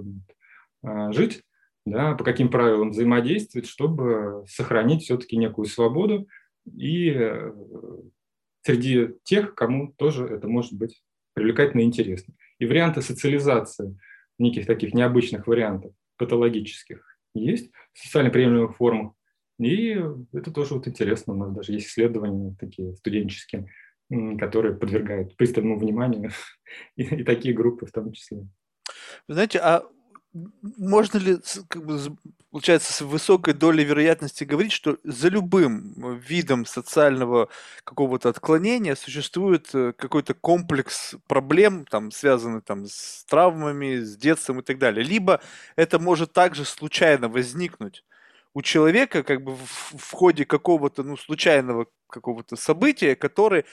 а, 0.83 1.13
жить, 1.13 1.43
да, 1.85 2.15
по 2.15 2.23
каким 2.25 2.49
правилам 2.49 2.91
взаимодействовать, 2.91 3.67
чтобы 3.67 4.43
сохранить 4.47 5.03
все-таки 5.03 5.37
некую 5.37 5.65
свободу 5.65 6.27
и 6.65 7.09
э, 7.09 7.51
среди 8.61 9.09
тех, 9.23 9.53
кому 9.53 9.93
тоже 9.97 10.25
это 10.25 10.47
может 10.47 10.73
быть 10.73 11.03
привлекательно 11.33 11.81
и 11.81 11.85
интересно. 11.85 12.33
И 12.59 12.65
варианты 12.65 13.01
социализации 13.01 13.97
неких 14.39 14.65
таких 14.65 14.93
необычных 14.93 15.45
вариантов, 15.47 15.93
патологических, 16.17 17.12
есть 17.33 17.71
в 17.93 17.99
социально 17.99 18.29
приемлемых 18.29 18.75
формах. 18.77 19.13
И 19.59 19.99
это 20.33 20.51
тоже 20.51 20.73
вот 20.73 20.87
интересно. 20.87 21.33
У 21.33 21.37
нас 21.37 21.51
даже 21.53 21.73
есть 21.73 21.87
исследования 21.87 22.55
такие 22.59 22.95
студенческие, 22.95 23.67
которые 24.39 24.75
подвергают 24.75 25.35
пристальному 25.37 25.77
вниманию 25.77 26.31
и, 26.95 27.03
и 27.03 27.23
такие 27.23 27.53
группы 27.53 27.85
в 27.85 27.91
том 27.91 28.11
числе. 28.11 28.47
Вы 29.27 29.33
знаете, 29.33 29.59
а 29.59 29.83
можно 30.33 31.17
ли, 31.19 31.37
как 31.67 31.85
бы, 31.85 31.99
получается, 32.51 32.91
с 32.91 33.01
высокой 33.01 33.53
долей 33.53 33.83
вероятности 33.83 34.43
говорить, 34.43 34.71
что 34.71 34.97
за 35.03 35.29
любым 35.29 36.19
видом 36.19 36.65
социального 36.65 37.49
какого-то 37.83 38.29
отклонения 38.29 38.95
существует 38.95 39.69
э, 39.73 39.93
какой-то 39.93 40.33
комплекс 40.33 41.15
проблем, 41.27 41.85
там, 41.85 42.11
связанных 42.11 42.63
там, 42.63 42.85
с 42.87 43.25
травмами, 43.25 43.99
с 43.99 44.17
детством 44.17 44.59
и 44.59 44.63
так 44.63 44.79
далее. 44.79 45.03
Либо 45.03 45.39
это 45.75 45.99
может 45.99 46.33
также 46.33 46.65
случайно 46.65 47.29
возникнуть 47.29 48.03
у 48.55 48.61
человека 48.61 49.23
как 49.23 49.43
бы 49.43 49.55
в, 49.55 49.93
в 49.97 50.11
ходе 50.11 50.45
какого-то 50.45 51.03
ну, 51.03 51.17
случайного 51.17 51.87
какого-то 52.07 52.55
события, 52.55 53.15
который 53.15 53.65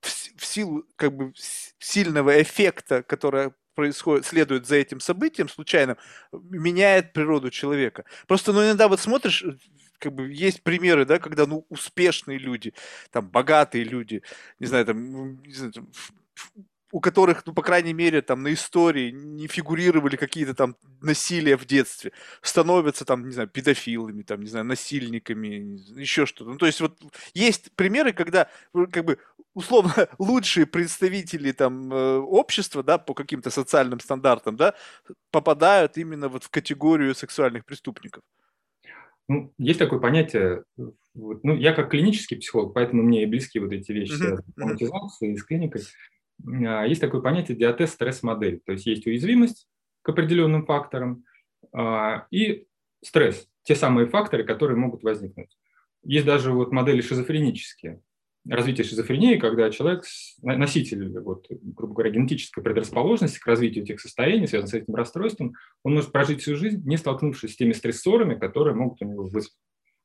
в, 0.00 0.08
в 0.36 0.44
силу 0.44 0.84
как 0.96 1.16
бы 1.16 1.32
сильного 1.78 2.40
эффекта, 2.42 3.02
которое 3.02 3.54
происходит, 3.76 4.26
следует 4.26 4.66
за 4.66 4.74
этим 4.76 4.98
событием 4.98 5.48
случайным, 5.48 5.96
меняет 6.32 7.12
природу 7.12 7.50
человека. 7.50 8.04
Просто, 8.26 8.52
ну, 8.52 8.64
иногда 8.64 8.88
вот 8.88 8.98
смотришь, 8.98 9.44
как 9.98 10.12
бы 10.12 10.32
есть 10.32 10.64
примеры, 10.64 11.04
да, 11.04 11.20
когда, 11.20 11.46
ну, 11.46 11.64
успешные 11.68 12.38
люди, 12.38 12.74
там, 13.12 13.28
богатые 13.28 13.84
люди, 13.84 14.22
не 14.58 14.66
знаю, 14.66 14.84
там, 14.86 15.42
не 15.42 15.52
знаю, 15.52 15.72
там 15.72 15.88
у 16.92 17.00
которых, 17.00 17.44
ну, 17.46 17.52
по 17.52 17.62
крайней 17.62 17.92
мере, 17.92 18.22
там 18.22 18.42
на 18.42 18.52
истории 18.52 19.10
не 19.10 19.48
фигурировали 19.48 20.16
какие-то 20.16 20.54
там 20.54 20.76
насилия 21.00 21.56
в 21.56 21.64
детстве, 21.66 22.12
становятся 22.42 23.04
там, 23.04 23.26
не 23.26 23.32
знаю, 23.32 23.48
педофилами, 23.48 24.22
там, 24.22 24.40
не 24.40 24.48
знаю, 24.48 24.64
насильниками, 24.64 25.78
еще 25.98 26.26
что-то. 26.26 26.50
Ну, 26.50 26.58
то 26.58 26.66
есть 26.66 26.80
вот 26.80 26.98
есть 27.34 27.72
примеры, 27.74 28.12
когда 28.12 28.48
как 28.92 29.04
бы 29.04 29.18
условно 29.54 29.92
лучшие 30.18 30.66
представители 30.66 31.52
там 31.52 31.92
э, 31.92 32.18
общества, 32.18 32.82
да, 32.82 32.98
по 32.98 33.14
каким-то 33.14 33.50
социальным 33.50 33.98
стандартам, 33.98 34.56
да, 34.56 34.74
попадают 35.30 35.96
именно 35.96 36.28
вот 36.28 36.44
в 36.44 36.50
категорию 36.50 37.14
сексуальных 37.14 37.64
преступников. 37.64 38.22
Ну, 39.28 39.52
есть 39.58 39.80
такое 39.80 39.98
понятие, 39.98 40.62
ну, 40.76 41.56
я 41.56 41.72
как 41.72 41.90
клинический 41.90 42.36
психолог, 42.36 42.74
поэтому 42.74 43.02
мне 43.02 43.24
и 43.24 43.26
близки 43.26 43.58
вот 43.58 43.72
эти 43.72 43.90
вещи, 43.90 44.12
uh-huh. 44.12 45.08
с 45.08 45.40
с 45.40 45.42
клиникой. 45.42 45.82
А, 46.46 46.84
есть 46.86 47.00
такое 47.00 47.20
понятие 47.20 47.56
диатез 47.56 47.92
стресс-модель. 47.92 48.60
То 48.64 48.72
есть 48.72 48.86
есть 48.86 49.06
уязвимость 49.06 49.68
к 50.02 50.08
определенным 50.08 50.64
факторам 50.64 51.24
а, 51.72 52.26
и 52.30 52.66
стресс, 53.02 53.48
те 53.62 53.74
самые 53.74 54.06
факторы, 54.06 54.44
которые 54.44 54.76
могут 54.76 55.02
возникнуть. 55.02 55.56
Есть 56.02 56.26
даже 56.26 56.52
вот 56.52 56.72
модели 56.72 57.00
шизофренические. 57.00 58.00
Развитие 58.48 58.84
шизофрении, 58.84 59.38
когда 59.38 59.68
человек, 59.70 60.04
носитель, 60.40 61.18
вот, 61.18 61.46
грубо 61.50 61.94
говоря, 61.94 62.10
генетической 62.10 62.62
предрасположенности 62.62 63.40
к 63.40 63.46
развитию 63.46 63.82
этих 63.82 64.00
состояний, 64.00 64.46
связанных 64.46 64.70
с 64.70 64.74
этим 64.74 64.94
расстройством, 64.94 65.54
он 65.82 65.94
может 65.94 66.12
прожить 66.12 66.42
всю 66.42 66.54
жизнь, 66.54 66.80
не 66.84 66.96
столкнувшись 66.96 67.54
с 67.54 67.56
теми 67.56 67.72
стрессорами, 67.72 68.38
которые 68.38 68.76
могут 68.76 69.02
у 69.02 69.04
него 69.04 69.24
вызвать 69.24 69.56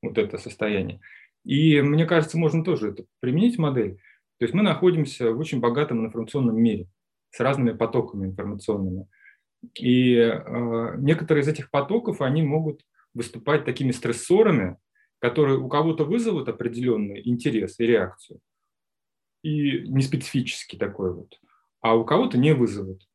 вот 0.01 0.17
это 0.17 0.39
состояние. 0.39 1.01
И 1.45 1.81
мне 1.81 2.05
кажется, 2.07 2.39
можно 2.39 2.63
тоже 2.63 2.89
это 2.89 3.05
применить 3.19 3.59
модель. 3.59 3.99
То 4.41 4.45
есть 4.45 4.55
мы 4.55 4.63
находимся 4.63 5.31
в 5.31 5.37
очень 5.37 5.59
богатом 5.59 6.03
информационном 6.03 6.59
мире 6.59 6.87
с 7.29 7.39
разными 7.39 7.77
потоками 7.77 8.25
информационными. 8.25 9.07
И 9.77 10.15
э, 10.15 10.95
некоторые 10.97 11.43
из 11.43 11.47
этих 11.47 11.69
потоков, 11.69 12.21
они 12.21 12.41
могут 12.41 12.81
выступать 13.13 13.65
такими 13.65 13.91
стрессорами, 13.91 14.77
которые 15.19 15.59
у 15.59 15.69
кого-то 15.69 16.05
вызовут 16.05 16.49
определенный 16.49 17.21
интерес 17.23 17.79
и 17.79 17.85
реакцию, 17.85 18.39
и 19.43 19.87
неспецифический 19.87 20.79
такой 20.79 21.13
вот, 21.13 21.39
а 21.81 21.95
у 21.95 22.03
кого-то 22.03 22.39
не 22.39 22.55
вызовут. 22.55 23.07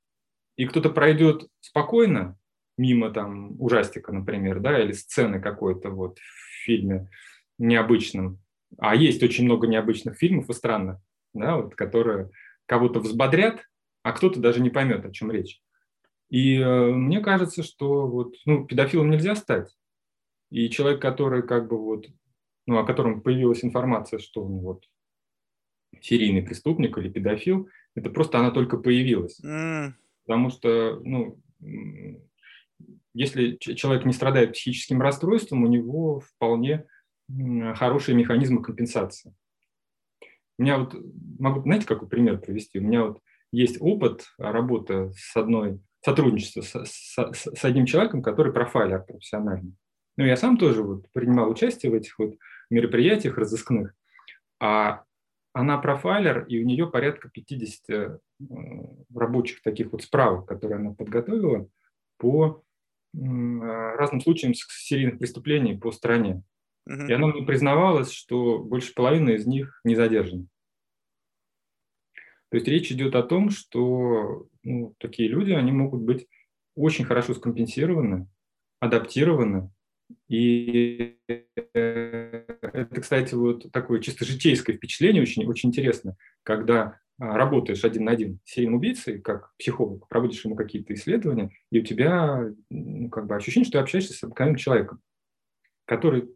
И 0.55 0.65
кто-то 0.65 0.91
пройдет 0.91 1.49
спокойно 1.59 2.39
мимо 2.79 3.11
там 3.11 3.61
ужастика, 3.61 4.13
например, 4.13 4.61
да, 4.61 4.81
или 4.81 4.93
сцены 4.93 5.41
какой-то 5.41 5.91
вот 5.91 6.21
в 6.21 6.65
фильме 6.65 7.11
необычном, 7.59 8.41
а 8.79 8.95
есть 8.95 9.25
очень 9.25 9.45
много 9.45 9.67
необычных 9.67 10.17
фильмов 10.19 10.49
и 10.51 10.53
странных, 10.53 11.01
да, 11.39 11.57
вот, 11.57 11.75
которые 11.75 12.31
кого-то 12.67 13.01
взбодрят, 13.01 13.65
а 14.03 14.13
кто-то 14.13 14.41
даже 14.41 14.61
не 14.61 14.71
поймет, 14.71 15.05
о 15.05 15.11
чем 15.11 15.31
речь. 15.31 15.61
И 16.29 16.59
э, 16.59 16.91
мне 16.93 17.21
кажется, 17.21 17.63
что 17.63 18.07
вот, 18.07 18.35
ну, 18.45 18.67
педофилом 18.67 19.11
нельзя 19.11 19.37
стать. 19.37 19.77
И 20.51 20.69
человек, 20.71 21.01
который 21.01 21.43
как 21.43 21.69
бы 21.69 21.79
вот, 21.79 22.07
ну, 22.67 22.79
о 22.79 22.85
котором 22.85 23.21
появилась 23.21 23.65
информация, 23.65 24.19
что 24.19 24.45
он 24.45 24.59
вот 24.61 24.85
серийный 26.01 26.43
преступник 26.43 26.99
или 26.99 27.09
педофил, 27.09 27.69
это 27.95 28.11
просто 28.11 28.39
она 28.39 28.51
только 28.51 28.77
появилась. 28.77 29.41
Mm. 29.45 29.93
Потому 30.27 30.51
что, 30.51 31.01
ну, 31.05 31.41
если 33.15 33.57
человек 33.57 34.05
не 34.05 34.13
страдает 34.13 34.53
психическим 34.53 35.01
расстройством, 35.01 35.65
у 35.65 35.69
него 35.69 36.21
вполне 36.21 36.85
хорошие 37.75 38.15
механизмы 38.15 38.63
компенсации. 38.63 39.35
У 40.59 40.63
меня 40.63 40.79
вот, 40.79 40.95
могу, 41.39 41.63
знаете, 41.63 41.87
какой 41.87 42.09
пример 42.09 42.39
привести? 42.39 42.79
У 42.79 42.83
меня 42.83 43.05
вот 43.05 43.21
есть 43.53 43.77
опыт 43.81 44.27
работы 44.39 45.13
с 45.17 45.37
одной, 45.37 45.81
сотрудничества 46.05 46.63
с, 46.63 46.85
с, 46.85 47.33
с 47.33 47.65
одним 47.65 47.87
человеком, 47.87 48.23
который 48.23 48.53
профайлер 48.53 49.03
профессиональный. 49.03 49.75
Ну, 50.17 50.25
я 50.25 50.37
сам 50.37 50.57
тоже 50.57 50.83
вот 50.83 51.11
принимал 51.13 51.51
участие 51.51 51.93
в 51.93 51.95
этих 51.95 52.19
вот 52.19 52.37
мероприятиях 52.71 53.37
разыскных, 53.37 53.93
а 54.61 55.05
она 55.53 55.79
профайлер, 55.79 56.45
и 56.45 56.63
у 56.63 56.67
нее 56.67 56.87
порядка 56.87 57.29
50 57.29 57.91
э, 57.91 58.19
рабочих 59.15 59.63
таких 59.63 59.93
вот 59.93 60.03
справок, 60.03 60.47
которые 60.47 60.79
она 60.79 60.93
подготовила 60.93 61.69
по 62.19 62.63
разным 63.15 64.21
случаям 64.21 64.53
серийных 64.55 65.19
преступлений 65.19 65.75
по 65.75 65.91
стране. 65.91 66.43
И 66.87 67.13
она 67.13 67.29
мне 67.29 67.43
признавалась, 67.45 68.13
что 68.13 68.59
больше 68.59 68.95
половины 68.95 69.31
из 69.31 69.47
них 69.47 69.81
не 69.85 69.97
задержаны. 69.97 70.47
То 72.51 72.57
есть 72.57 72.69
речь 72.69 72.93
идет 72.93 73.17
о 73.17 73.25
том, 73.25 73.51
что 73.51 74.47
ну, 74.63 74.95
такие 74.99 75.29
люди, 75.29 75.51
они 75.51 75.73
могут 75.73 76.03
быть 76.03 76.29
очень 76.77 77.05
хорошо 77.05 77.35
скомпенсированы, 77.35 78.29
адаптированы. 78.79 79.71
И 80.29 81.19
это, 81.75 83.01
кстати, 83.01 83.35
вот 83.35 83.73
такое 83.73 84.01
чисто 84.01 84.25
житейское 84.25 84.77
впечатление, 84.77 85.23
очень, 85.23 85.45
очень 85.45 85.71
интересно, 85.71 86.17
когда 86.45 87.01
а, 87.19 87.37
работаешь 87.37 87.85
один 87.85 88.05
на 88.05 88.13
один 88.13 88.39
с 88.45 88.53
серийным 88.53 88.77
убийцей, 88.77 89.21
как 89.21 89.53
психолог, 89.59 90.07
проводишь 90.07 90.45
ему 90.45 90.55
какие-то 90.55 90.95
исследования, 90.95 91.51
и 91.73 91.81
у 91.81 91.83
тебя 91.83 92.45
ну, 92.71 93.09
как 93.09 93.27
бы 93.27 93.35
ощущение, 93.35 93.65
что 93.65 93.79
ты 93.79 93.83
общаешься 93.83 94.13
с 94.13 94.23
обыкновенным 94.23 94.59
человеком, 94.59 95.01
который 95.87 96.36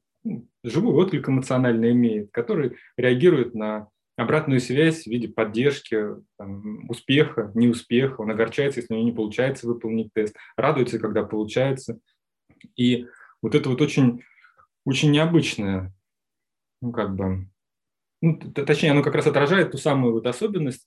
живой 0.62 0.94
отклик 0.94 1.28
эмоционально 1.28 1.90
имеет, 1.92 2.30
который 2.30 2.76
реагирует 2.97 3.55
на 3.55 3.88
обратную 4.16 4.60
связь 4.60 5.05
в 5.05 5.06
виде 5.06 5.28
поддержки, 5.28 6.05
там, 6.36 6.88
успеха, 6.90 7.51
неуспеха. 7.55 8.20
Он 8.20 8.30
огорчается, 8.30 8.80
если 8.80 8.92
у 8.92 8.97
него 8.98 9.09
не 9.09 9.14
получается 9.14 9.66
выполнить 9.66 10.12
тест, 10.12 10.36
радуется, 10.56 10.98
когда 10.98 11.24
получается. 11.24 11.98
И 12.76 13.06
вот 13.40 13.55
это 13.55 13.70
вот 13.70 13.80
очень, 13.80 14.22
очень 14.84 15.10
необычное, 15.10 15.92
ну, 16.82 16.92
как 16.92 17.14
бы, 17.14 17.48
ну, 18.20 18.38
точнее, 18.38 18.90
оно 18.90 19.02
как 19.02 19.14
раз 19.14 19.26
отражает 19.26 19.72
ту 19.72 19.78
самую 19.78 20.12
вот 20.12 20.26
особенность, 20.26 20.86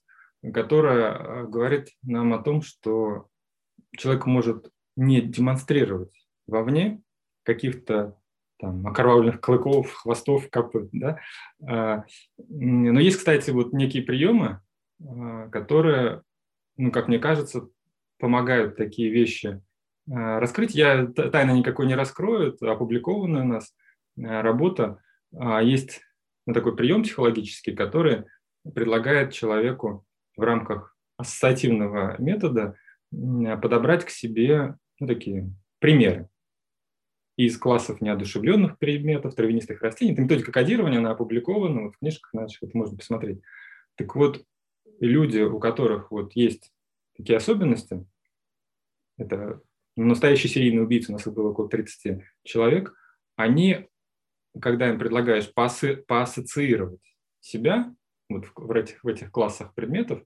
которая 0.52 1.12
э, 1.12 1.46
говорит 1.48 1.88
нам 2.02 2.34
о 2.34 2.42
том, 2.42 2.62
что 2.62 3.28
человек 3.96 4.26
может 4.26 4.70
не 4.96 5.20
демонстрировать 5.20 6.26
вовне 6.46 7.02
каких-то 7.42 8.16
там, 8.64 8.86
окровавленных 8.86 9.40
клыков, 9.40 9.92
хвостов, 9.92 10.48
копыт. 10.48 10.88
Да? 10.92 11.18
А, 11.66 12.04
но 12.48 12.98
есть, 12.98 13.18
кстати, 13.18 13.50
вот 13.50 13.74
некие 13.74 14.02
приемы, 14.02 14.60
а, 15.02 15.48
которые, 15.50 16.22
ну, 16.78 16.90
как 16.90 17.08
мне 17.08 17.18
кажется, 17.18 17.68
помогают 18.18 18.76
такие 18.76 19.10
вещи 19.10 19.60
а, 20.10 20.40
раскрыть. 20.40 20.74
Я 20.74 21.06
тайны 21.06 21.58
никакой 21.58 21.86
не 21.86 21.94
раскрою, 21.94 22.54
это 22.54 22.72
опубликованная 22.72 23.42
у 23.42 23.46
нас 23.46 23.74
работа. 24.16 25.00
Есть 25.32 26.00
ну, 26.46 26.54
такой 26.54 26.76
прием 26.76 27.02
психологический, 27.02 27.72
который 27.72 28.24
предлагает 28.74 29.32
человеку 29.32 30.06
в 30.36 30.42
рамках 30.42 30.96
ассоциативного 31.16 32.14
метода 32.18 32.76
подобрать 33.10 34.04
к 34.04 34.10
себе 34.10 34.76
ну, 35.00 35.06
такие 35.08 35.50
примеры 35.80 36.28
из 37.36 37.58
классов 37.58 38.00
неодушевленных 38.00 38.78
предметов, 38.78 39.34
травянистых 39.34 39.82
растений. 39.82 40.12
Это 40.12 40.22
методика 40.22 40.52
кодирования, 40.52 40.98
она 40.98 41.10
опубликована 41.10 41.82
вот 41.82 41.94
в 41.94 41.98
книжках 41.98 42.32
наших, 42.32 42.62
это 42.62 42.76
можно 42.76 42.96
посмотреть. 42.96 43.40
Так 43.96 44.14
вот, 44.14 44.44
люди, 45.00 45.40
у 45.40 45.58
которых 45.58 46.10
вот 46.10 46.34
есть 46.34 46.72
такие 47.16 47.36
особенности, 47.36 48.06
это 49.18 49.60
настоящие 49.96 50.50
серийные 50.50 50.82
убийцы, 50.82 51.10
у 51.10 51.14
нас 51.14 51.26
было 51.26 51.50
около 51.50 51.68
30 51.68 52.22
человек, 52.44 52.94
они, 53.36 53.88
когда 54.60 54.88
им 54.88 54.98
предлагаешь 54.98 55.52
поасо 55.52 55.96
поассоциировать 56.06 57.16
себя 57.40 57.94
вот 58.28 58.46
в, 58.54 58.70
этих, 58.72 59.02
в 59.02 59.08
этих 59.08 59.30
классах 59.30 59.74
предметов, 59.74 60.22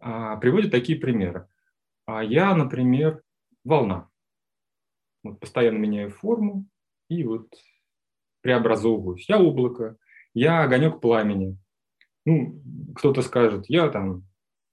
а, 0.00 0.36
приводят 0.36 0.70
такие 0.70 0.98
примеры. 0.98 1.48
А 2.06 2.22
я, 2.22 2.54
например, 2.54 3.22
волна. 3.64 4.08
Вот 5.24 5.40
постоянно 5.40 5.78
меняю 5.78 6.10
форму 6.10 6.66
и 7.08 7.24
вот 7.24 7.48
преобразовываюсь. 8.42 9.28
Я 9.28 9.40
облако, 9.40 9.96
я 10.34 10.62
огонек 10.62 11.00
пламени. 11.00 11.58
Ну, 12.26 12.62
кто-то 12.94 13.22
скажет, 13.22 13.64
я 13.68 13.88
там, 13.88 14.24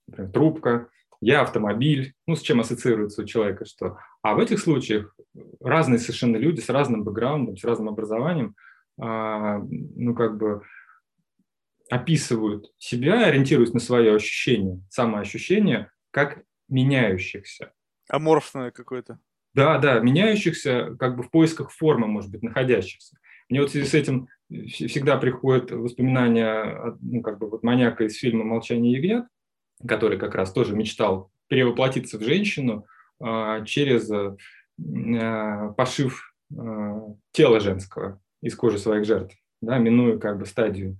например, 0.07 0.31
трубка, 0.31 0.89
я 1.21 1.41
автомобиль, 1.41 2.13
ну, 2.27 2.35
с 2.35 2.41
чем 2.41 2.59
ассоциируется 2.59 3.21
у 3.21 3.25
человека 3.25 3.65
что. 3.65 3.97
А 4.21 4.35
в 4.35 4.39
этих 4.39 4.59
случаях 4.59 5.15
разные 5.59 5.99
совершенно 5.99 6.37
люди 6.37 6.59
с 6.59 6.69
разным 6.69 7.03
бэкграундом, 7.03 7.57
с 7.57 7.63
разным 7.63 7.89
образованием, 7.89 8.55
а, 8.99 9.59
ну, 9.59 10.13
как 10.13 10.37
бы 10.37 10.63
описывают 11.89 12.71
себя, 12.77 13.25
ориентируясь 13.25 13.73
на 13.73 13.79
свое 13.79 14.15
ощущение, 14.15 14.81
самоощущение, 14.89 15.91
как 16.11 16.43
меняющихся. 16.69 17.73
Аморфное 18.09 18.71
какое-то. 18.71 19.19
Да, 19.53 19.77
да, 19.79 19.99
меняющихся, 19.99 20.95
как 20.97 21.17
бы 21.17 21.23
в 21.23 21.29
поисках 21.29 21.71
формы, 21.71 22.07
может 22.07 22.31
быть, 22.31 22.41
находящихся. 22.41 23.17
Мне 23.49 23.59
вот 23.59 23.69
в 23.69 23.71
связи 23.73 23.85
с 23.85 23.93
этим 23.93 24.29
всегда 24.49 25.17
приходят 25.17 25.71
воспоминания, 25.71 26.95
ну, 27.01 27.21
как 27.21 27.37
бы 27.37 27.49
вот 27.49 27.63
маньяка 27.63 28.05
из 28.05 28.15
фильма 28.15 28.45
«Молчание 28.45 28.93
ягнят», 28.93 29.27
который 29.85 30.17
как 30.17 30.35
раз 30.35 30.53
тоже 30.53 30.75
мечтал 30.75 31.31
перевоплотиться 31.47 32.17
в 32.17 32.21
женщину 32.21 32.85
а, 33.19 33.65
через 33.65 34.09
а, 34.09 35.73
пошив 35.73 36.33
а, 36.57 37.01
тела 37.33 37.59
женского 37.59 38.21
из 38.41 38.55
кожи 38.55 38.77
своих 38.77 39.05
жертв, 39.05 39.35
да, 39.61 39.77
минуя 39.79 40.17
как 40.17 40.39
бы 40.39 40.45
стадию 40.45 40.97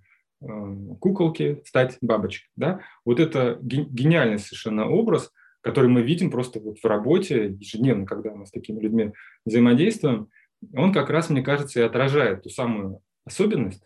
куколки, 1.00 1.62
стать 1.66 2.00
бабочкой. 2.02 2.50
Да? 2.56 2.82
Вот 3.06 3.20
это 3.20 3.60
гениальный 3.62 4.40
совершенно 4.40 4.90
образ– 4.90 5.32
который 5.62 5.90
мы 5.90 6.02
видим 6.02 6.32
просто 6.32 6.60
вот 6.60 6.80
в 6.80 6.86
работе 6.86 7.56
ежедневно, 7.60 8.06
когда 8.06 8.34
мы 8.34 8.46
с 8.46 8.52
такими 8.52 8.80
людьми 8.80 9.14
взаимодействуем, 9.46 10.30
он 10.74 10.94
как 10.94 11.10
раз, 11.10 11.30
мне 11.30 11.42
кажется, 11.42 11.80
и 11.80 11.84
отражает 11.84 12.44
ту 12.44 12.50
самую 12.50 13.02
особенность, 13.26 13.84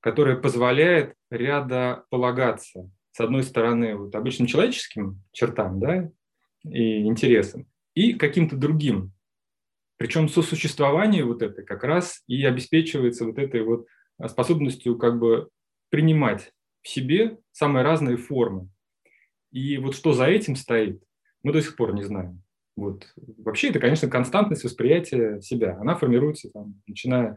которая 0.00 0.36
позволяет 0.36 1.14
ряда 1.30 2.04
полагаться, 2.10 2.90
с 3.12 3.20
одной 3.20 3.42
стороны, 3.42 3.96
вот 3.96 4.14
обычным 4.14 4.46
человеческим 4.46 5.22
чертам 5.32 5.80
да, 5.80 6.10
и 6.64 7.04
интересам, 7.04 7.66
и 7.94 8.14
каким-то 8.14 8.56
другим. 8.56 9.12
Причем 9.96 10.28
сосуществование 10.28 11.24
вот 11.24 11.42
это 11.42 11.62
как 11.62 11.84
раз 11.84 12.22
и 12.26 12.44
обеспечивается 12.44 13.26
вот 13.26 13.38
этой 13.38 13.62
вот 13.62 13.86
способностью 14.28 14.96
как 14.96 15.18
бы 15.18 15.50
принимать 15.90 16.52
в 16.82 16.88
себе 16.88 17.38
самые 17.52 17.84
разные 17.84 18.16
формы 18.16 18.70
и 19.50 19.78
вот 19.78 19.94
что 19.94 20.12
за 20.12 20.26
этим 20.26 20.56
стоит, 20.56 21.02
мы 21.42 21.52
до 21.52 21.60
сих 21.62 21.76
пор 21.76 21.94
не 21.94 22.02
знаем. 22.02 22.42
Вот. 22.76 23.06
Вообще 23.38 23.68
это, 23.68 23.78
конечно, 23.78 24.08
константность 24.08 24.64
восприятия 24.64 25.40
себя. 25.40 25.76
Она 25.80 25.96
формируется, 25.96 26.50
там, 26.50 26.80
начиная 26.86 27.36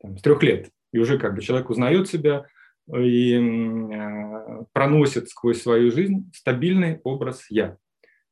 там, 0.00 0.16
с 0.18 0.22
трех 0.22 0.42
лет. 0.42 0.70
И 0.92 0.98
уже 0.98 1.18
как 1.18 1.34
бы 1.34 1.42
человек 1.42 1.70
узнает 1.70 2.08
себя 2.08 2.46
и 2.94 3.34
э, 3.34 4.64
проносит 4.72 5.28
сквозь 5.28 5.62
свою 5.62 5.90
жизнь 5.90 6.30
стабильный 6.34 7.00
образ 7.04 7.46
«я». 7.50 7.76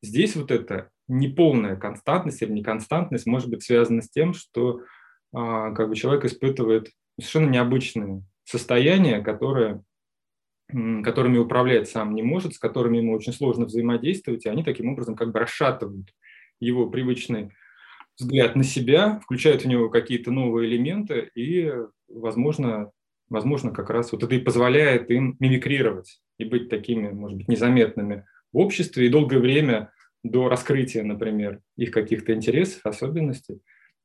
Здесь 0.03 0.37
вот 0.37 0.51
эта 0.51 0.91
неполная 1.09 1.77
константность 1.77 2.43
или 2.43 2.53
неконстантность 2.53 3.27
может 3.27 3.51
быть 3.51 3.63
связана 3.63 4.03
с 4.03 4.11
тем, 4.11 4.33
что 4.33 4.81
э, 4.81 4.83
как 5.33 5.89
бы 5.89 5.97
человек 5.97 6.25
испытывает 6.25 6.91
совершенно 7.19 7.51
необычные 7.51 8.23
состояния, 8.45 9.21
которые 9.21 9.83
которыми 10.69 11.39
управлять 11.39 11.89
сам 11.89 12.15
не 12.15 12.23
может, 12.23 12.55
с 12.55 12.59
которыми 12.59 12.99
ему 12.99 13.15
очень 13.15 13.33
сложно 13.33 13.67
взаимодействовать, 13.67 14.47
и 14.47 14.49
они 14.49 14.65
таким 14.65 14.89
образом 14.89 15.15
как 15.15 15.33
бы 15.33 15.39
расшатывают 15.39 16.13
его 16.61 16.89
привычный 16.89 17.51
взгляд 18.19 18.57
на 18.57 18.65
себя, 18.65 19.21
включают 19.23 19.63
в 19.63 19.69
него 19.69 19.91
какие-то 19.91 20.31
новые 20.31 20.69
элементы, 20.69 21.31
и, 21.35 21.73
возможно, 22.09 22.91
возможно, 23.29 23.73
как 23.73 23.91
раз 23.91 24.13
вот 24.13 24.23
это 24.23 24.35
и 24.35 24.41
позволяет 24.41 25.11
им 25.11 25.37
мимикрировать 25.39 26.21
и 26.39 26.45
быть 26.45 26.69
такими, 26.69 27.11
может 27.11 27.39
быть, 27.39 27.49
незаметными 27.49 28.25
в 28.53 28.59
обществе, 28.59 29.07
и 29.07 29.11
долгое 29.11 29.39
время 29.39 29.93
до 30.23 30.49
раскрытия, 30.49 31.03
например, 31.05 31.61
их 31.77 31.91
каких-то 31.91 32.35
интересов, 32.35 32.81
особенностей, 32.85 33.61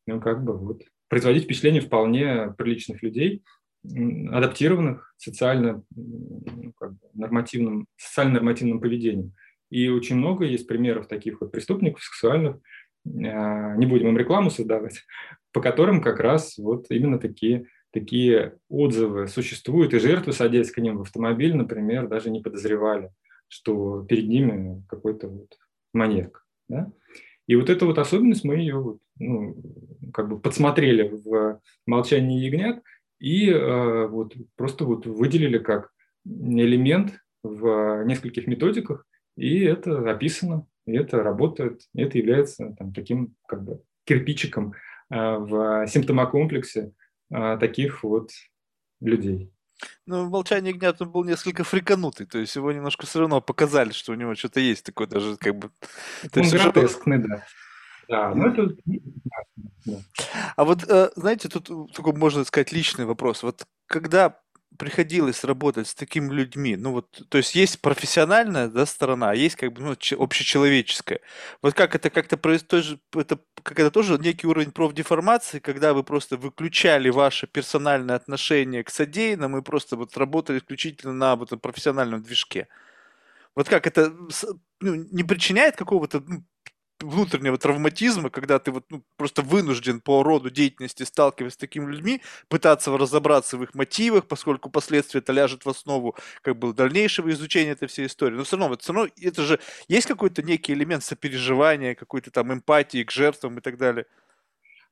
ну, 0.05 0.19
как 0.19 0.43
бы 0.43 0.57
вот 0.57 0.83
производить 1.07 1.43
впечатление 1.45 1.81
вполне 1.81 2.53
приличных 2.57 3.03
людей, 3.03 3.43
адаптированных 3.83 5.13
социально 5.17 5.83
ну, 5.95 6.73
как 6.79 6.93
бы, 6.93 6.99
нормативным, 7.13 7.87
социально-нормативным 7.97 8.79
поведением. 8.79 9.33
И 9.69 9.87
очень 9.87 10.17
много 10.17 10.45
есть 10.45 10.67
примеров 10.67 11.07
таких 11.07 11.41
вот 11.41 11.51
преступников 11.51 12.03
сексуальных, 12.03 12.57
а, 13.05 13.75
не 13.75 13.85
будем 13.85 14.09
им 14.09 14.17
рекламу 14.17 14.51
создавать, 14.51 15.03
по 15.51 15.61
которым 15.61 16.01
как 16.01 16.19
раз 16.19 16.57
вот 16.57 16.85
именно 16.89 17.17
такие, 17.19 17.67
такие 17.91 18.57
отзывы 18.69 19.27
существуют, 19.27 19.93
и 19.93 19.99
жертвы, 19.99 20.33
садясь 20.33 20.71
к 20.71 20.77
ним 20.77 20.97
в 20.97 21.01
автомобиль, 21.01 21.55
например, 21.55 22.07
даже 22.07 22.29
не 22.29 22.41
подозревали, 22.41 23.11
что 23.47 24.03
перед 24.03 24.27
ними 24.27 24.83
какой-то 24.87 25.27
вот 25.27 25.57
маньяк. 25.93 26.45
Да? 26.69 26.91
И 27.47 27.55
вот 27.55 27.69
эта 27.69 27.85
вот 27.85 27.97
особенность 27.97 28.43
мы 28.43 28.55
ее 28.57 28.99
ну, 29.17 29.55
как 30.13 30.29
бы 30.29 30.39
подсмотрели 30.39 31.09
в 31.09 31.59
«Молчании 31.85 32.39
ягнят» 32.39 32.81
и 33.21 33.51
э, 33.51 34.07
вот 34.07 34.33
просто 34.55 34.83
вот 34.83 35.05
выделили 35.05 35.59
как 35.59 35.91
элемент 36.25 37.13
в 37.43 38.03
нескольких 38.03 38.47
методиках, 38.47 39.05
и 39.37 39.59
это 39.59 40.09
описано, 40.09 40.65
и 40.87 40.93
это 40.93 41.21
работает, 41.21 41.81
и 41.93 42.01
это 42.01 42.17
является 42.17 42.75
там, 42.77 42.91
таким 42.93 43.35
как 43.47 43.63
бы 43.63 43.83
кирпичиком 44.05 44.73
э, 45.11 45.15
в 45.15 45.85
симптомокомплексе 45.87 46.93
э, 47.31 47.57
таких 47.59 48.03
вот 48.03 48.31
людей. 49.01 49.51
Ну, 50.07 50.27
«Молчание 50.27 50.73
ягнят» 50.73 50.99
он 51.01 51.11
был 51.11 51.23
несколько 51.23 51.63
фриканутый, 51.63 52.25
то 52.25 52.39
есть 52.39 52.55
его 52.55 52.71
немножко 52.71 53.05
все 53.05 53.19
равно 53.19 53.39
показали, 53.39 53.91
что 53.91 54.13
у 54.13 54.15
него 54.15 54.33
что-то 54.33 54.59
есть 54.59 54.83
такое 54.83 55.05
даже 55.05 55.37
как 55.37 55.55
бы... 55.55 55.69
Он 56.35 56.49
гротескный, 56.49 57.19
да. 57.19 57.43
Да, 58.11 58.35
ну 58.35 58.47
это... 58.47 58.75
А 60.57 60.65
вот, 60.65 60.83
э, 60.87 61.11
знаете, 61.15 61.47
тут 61.47 61.93
такой, 61.93 62.13
можно 62.13 62.43
сказать, 62.43 62.73
личный 62.73 63.05
вопрос. 63.05 63.41
Вот 63.41 63.65
когда 63.87 64.37
приходилось 64.77 65.45
работать 65.45 65.87
с 65.87 65.95
такими 65.95 66.33
людьми? 66.33 66.75
Ну 66.75 66.91
вот, 66.91 67.23
то 67.29 67.37
есть 67.37 67.55
есть 67.55 67.79
профессиональная 67.81 68.67
да, 68.67 68.85
сторона, 68.85 69.31
а 69.31 69.35
есть 69.35 69.55
как 69.55 69.71
бы 69.71 69.81
ну, 69.81 69.91
общечеловеческая. 69.91 71.21
Вот 71.61 71.73
как 71.73 71.95
это 71.95 72.09
как-то 72.09 72.35
происходит, 72.35 72.99
это, 73.15 73.39
как 73.63 73.79
это 73.79 73.91
тоже 73.91 74.17
некий 74.17 74.45
уровень 74.45 74.71
профдеформации, 74.71 75.59
когда 75.59 75.93
вы 75.93 76.03
просто 76.03 76.35
выключали 76.35 77.09
ваше 77.09 77.47
персональное 77.47 78.17
отношение 78.17 78.83
к 78.83 78.89
содеянному 78.89 79.59
и 79.59 79.63
просто 79.63 79.95
вот 79.95 80.17
работали 80.17 80.57
исключительно 80.57 81.13
на 81.13 81.37
вот 81.37 81.49
профессиональном 81.61 82.21
движке. 82.23 82.67
Вот 83.55 83.69
как 83.69 83.87
это 83.87 84.13
ну, 84.81 84.95
не 84.95 85.23
причиняет 85.23 85.75
какого-то 85.77 86.21
ну, 86.25 86.43
внутреннего 87.01 87.57
травматизма, 87.57 88.29
когда 88.29 88.59
ты 88.59 88.71
вот 88.71 88.85
ну, 88.89 89.03
просто 89.17 89.41
вынужден 89.41 90.01
по 90.01 90.23
роду 90.23 90.49
деятельности 90.49 91.03
сталкиваться 91.03 91.55
с 91.55 91.57
такими 91.57 91.91
людьми, 91.91 92.21
пытаться 92.47 92.97
разобраться 92.97 93.57
в 93.57 93.63
их 93.63 93.73
мотивах, 93.73 94.27
поскольку 94.27 94.69
последствия 94.69 95.19
это 95.19 95.33
ляжет 95.33 95.65
в 95.65 95.69
основу 95.69 96.15
как 96.41 96.57
бы 96.57 96.73
дальнейшего 96.73 97.29
изучения 97.31 97.71
этой 97.71 97.87
всей 97.87 98.07
истории. 98.07 98.35
Но 98.35 98.43
все 98.43 98.57
равно, 98.57 98.69
вот, 98.69 98.81
все 98.81 98.93
равно 98.93 99.11
это 99.21 99.43
же 99.43 99.59
есть 99.87 100.07
какой-то 100.07 100.41
некий 100.43 100.73
элемент 100.73 101.03
сопереживания, 101.03 101.95
какой-то 101.95 102.31
там 102.31 102.53
эмпатии 102.53 103.03
к 103.03 103.11
жертвам 103.11 103.57
и 103.57 103.61
так 103.61 103.77
далее. 103.77 104.05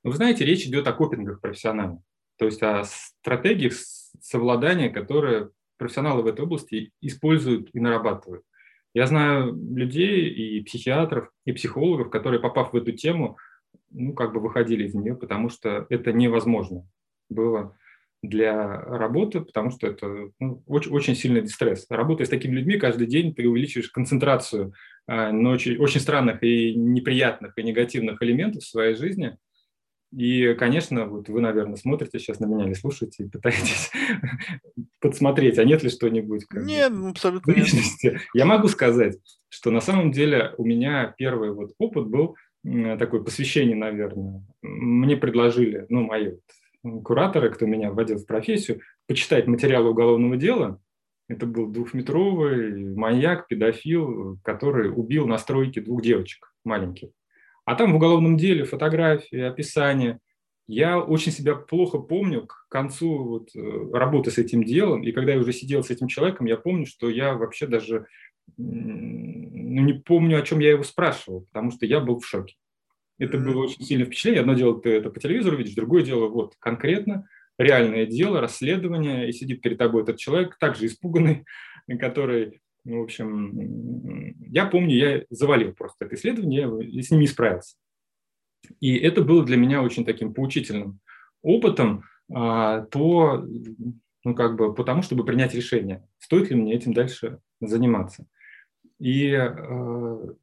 Вы 0.03 0.13
знаете, 0.13 0.45
речь 0.45 0.65
идет 0.65 0.87
о 0.87 0.93
копингах 0.93 1.41
профессиональных, 1.41 2.01
то 2.37 2.45
есть 2.45 2.63
о 2.63 2.83
стратегиях 2.85 3.73
совладания, 4.21 4.89
которые 4.89 5.49
профессионалы 5.77 6.23
в 6.23 6.27
этой 6.27 6.41
области 6.41 6.91
используют 7.01 7.69
и 7.73 7.79
нарабатывают. 7.79 8.43
Я 8.93 9.05
знаю 9.05 9.53
людей 9.53 10.29
и 10.29 10.63
психиатров, 10.63 11.29
и 11.45 11.51
психологов, 11.51 12.09
которые, 12.09 12.39
попав 12.39 12.73
в 12.73 12.75
эту 12.75 12.91
тему, 12.91 13.37
ну, 13.91 14.13
как 14.13 14.33
бы 14.33 14.39
выходили 14.39 14.85
из 14.85 14.93
нее, 14.93 15.15
потому 15.15 15.49
что 15.49 15.85
это 15.89 16.11
невозможно 16.11 16.87
было 17.29 17.75
для 18.21 18.81
работы, 18.81 19.41
потому 19.41 19.71
что 19.71 19.87
это 19.87 20.31
ну, 20.39 20.63
очень, 20.65 20.91
очень 20.91 21.15
сильный 21.15 21.41
дистресс. 21.41 21.85
Работая 21.89 22.25
с 22.25 22.29
такими 22.29 22.55
людьми, 22.55 22.77
каждый 22.77 23.07
день 23.07 23.33
ты 23.33 23.47
увеличиваешь 23.47 23.89
концентрацию 23.89 24.73
э, 25.07 25.31
на 25.31 25.51
очень, 25.51 25.77
очень 25.77 26.01
странных 26.01 26.43
и 26.43 26.75
неприятных 26.75 27.57
и 27.57 27.63
негативных 27.63 28.21
элементов 28.21 28.63
в 28.63 28.69
своей 28.69 28.95
жизни– 28.95 29.37
и, 30.11 30.55
конечно, 30.55 31.05
вот 31.05 31.29
вы, 31.29 31.39
наверное, 31.39 31.75
смотрите 31.75 32.17
сейчас 32.17 32.39
на 32.39 32.45
меня 32.45 32.65
или 32.65 32.73
слушаете 32.73 33.25
и 33.25 33.29
пытаетесь 33.29 33.91
подсмотреть, 34.99 35.57
а 35.59 35.63
нет 35.63 35.83
ли 35.83 35.89
что-нибудь? 35.89 36.45
Нет, 36.51 36.91
ну, 36.91 37.09
абсолютно 37.09 37.51
нет. 37.51 38.21
Я 38.33 38.45
могу 38.45 38.67
сказать, 38.67 39.17
что 39.49 39.71
на 39.71 39.81
самом 39.81 40.11
деле 40.11 40.53
у 40.57 40.65
меня 40.65 41.13
первый 41.17 41.51
вот 41.51 41.71
опыт 41.77 42.07
был 42.07 42.35
такое 42.63 43.21
посвящение, 43.21 43.75
наверное. 43.75 44.43
Мне 44.61 45.15
предложили, 45.17 45.85
ну, 45.89 46.01
мои 46.01 46.33
кураторы, 47.03 47.49
кто 47.49 47.65
меня 47.65 47.91
вводил 47.91 48.17
в 48.17 48.25
профессию, 48.25 48.81
почитать 49.07 49.47
материалы 49.47 49.89
уголовного 49.89 50.37
дела. 50.37 50.81
Это 51.27 51.45
был 51.45 51.67
двухметровый 51.67 52.95
маньяк, 52.95 53.47
педофил, 53.47 54.39
который 54.43 54.89
убил 54.89 55.27
на 55.27 55.37
стройке 55.37 55.79
двух 55.81 56.01
девочек 56.01 56.53
маленьких. 56.63 57.09
А 57.65 57.75
там 57.75 57.93
в 57.93 57.95
уголовном 57.97 58.35
деле 58.35 58.65
фотографии, 58.65 59.39
описание. 59.39 60.19
Я 60.69 60.99
очень 60.99 61.31
себя 61.31 61.55
плохо 61.55 61.97
помню 61.97 62.45
к 62.45 62.67
концу 62.69 63.23
вот, 63.23 63.55
э, 63.55 63.89
работы 63.91 64.29
с 64.29 64.37
этим 64.37 64.63
делом, 64.63 65.01
и 65.01 65.11
когда 65.11 65.33
я 65.33 65.39
уже 65.39 65.51
сидел 65.51 65.83
с 65.83 65.89
этим 65.89 66.07
человеком, 66.07 66.45
я 66.45 66.57
помню, 66.57 66.85
что 66.85 67.09
я 67.09 67.33
вообще 67.33 67.65
даже 67.65 68.05
ну, 68.55 69.81
не 69.81 69.93
помню, 69.93 70.37
о 70.37 70.43
чем 70.43 70.59
я 70.59 70.69
его 70.69 70.83
спрашивал, 70.83 71.41
потому 71.51 71.71
что 71.71 71.87
я 71.87 71.99
был 71.99 72.19
в 72.19 72.27
шоке. 72.27 72.53
Это 73.17 73.39
было 73.39 73.63
очень 73.63 73.83
сильное 73.83 74.05
впечатление. 74.05 74.41
Одно 74.41 74.53
дело, 74.53 74.79
ты 74.79 74.91
это 74.91 75.09
по 75.09 75.19
телевизору 75.19 75.57
видишь, 75.57 75.73
другое 75.73 76.03
дело, 76.03 76.27
вот 76.27 76.53
конкретно 76.59 77.27
реальное 77.57 78.05
дело, 78.05 78.39
расследование, 78.39 79.27
и 79.27 79.31
сидит 79.31 79.61
перед 79.61 79.79
тобой 79.79 80.03
этот 80.03 80.17
человек, 80.17 80.55
также 80.59 80.85
испуганный, 80.85 81.45
который 81.99 82.61
ну, 82.85 82.99
в 82.99 83.03
общем, 83.05 84.35
я 84.51 84.67
помню, 84.67 84.95
я 84.95 85.23
завалил 85.31 85.73
просто 85.73 86.05
это 86.05 86.13
исследование, 86.13 86.69
я 86.79 87.01
с 87.01 87.09
ним 87.09 87.21
не 87.21 87.27
справился. 87.27 87.75
И 88.79 88.97
это 88.97 89.23
было 89.23 89.43
для 89.43 89.57
меня 89.57 89.81
очень 89.81 90.05
таким 90.05 90.33
поучительным 90.33 90.99
опытом 91.41 92.03
а, 92.33 92.81
по, 92.83 93.45
ну, 94.23 94.35
как 94.35 94.55
бы, 94.55 94.73
по 94.73 94.83
тому, 94.83 95.01
чтобы 95.01 95.25
принять 95.25 95.53
решение, 95.53 96.07
стоит 96.17 96.49
ли 96.49 96.55
мне 96.55 96.73
этим 96.73 96.93
дальше 96.93 97.39
заниматься. 97.61 98.25
И 98.99 99.33
а, 99.33 100.35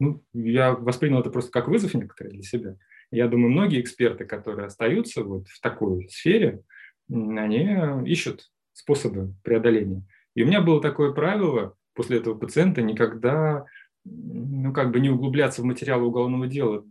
ну, 0.00 0.22
я 0.32 0.72
воспринял 0.74 1.20
это 1.20 1.30
просто 1.30 1.50
как 1.50 1.68
вызов 1.68 1.94
некоторый 1.94 2.32
для 2.32 2.42
себя. 2.42 2.76
Я 3.10 3.28
думаю, 3.28 3.50
многие 3.50 3.80
эксперты, 3.80 4.26
которые 4.26 4.66
остаются 4.66 5.24
вот 5.24 5.48
в 5.48 5.60
такой 5.60 6.08
сфере, 6.10 6.62
они 7.10 8.10
ищут 8.10 8.50
способы 8.72 9.34
преодоления. 9.42 10.06
И 10.34 10.42
у 10.42 10.46
меня 10.46 10.60
было 10.60 10.80
такое 10.80 11.12
правило 11.12 11.74
после 11.94 12.18
этого 12.18 12.34
пациента 12.36 12.80
никогда 12.80 13.64
ну, 14.04 14.72
как 14.72 14.92
бы 14.92 15.00
не 15.00 15.10
углубляться 15.10 15.62
в 15.62 15.64
материалы 15.64 16.06
уголовного 16.06 16.46
дела 16.46 16.84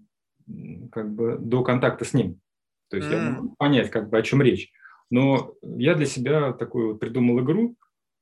как 0.91 1.13
бы 1.13 1.37
до 1.39 1.63
контакта 1.63 2.05
с 2.05 2.13
ним. 2.13 2.39
То 2.89 2.97
есть 2.97 3.09
mm. 3.09 3.13
я 3.13 3.31
могу 3.31 3.55
понять, 3.57 3.89
как 3.89 4.09
бы, 4.09 4.17
о 4.17 4.21
чем 4.21 4.41
речь. 4.41 4.71
Но 5.09 5.53
я 5.61 5.95
для 5.95 6.05
себя 6.05 6.53
такую 6.53 6.91
вот 6.91 6.99
придумал 6.99 7.39
игру, 7.41 7.75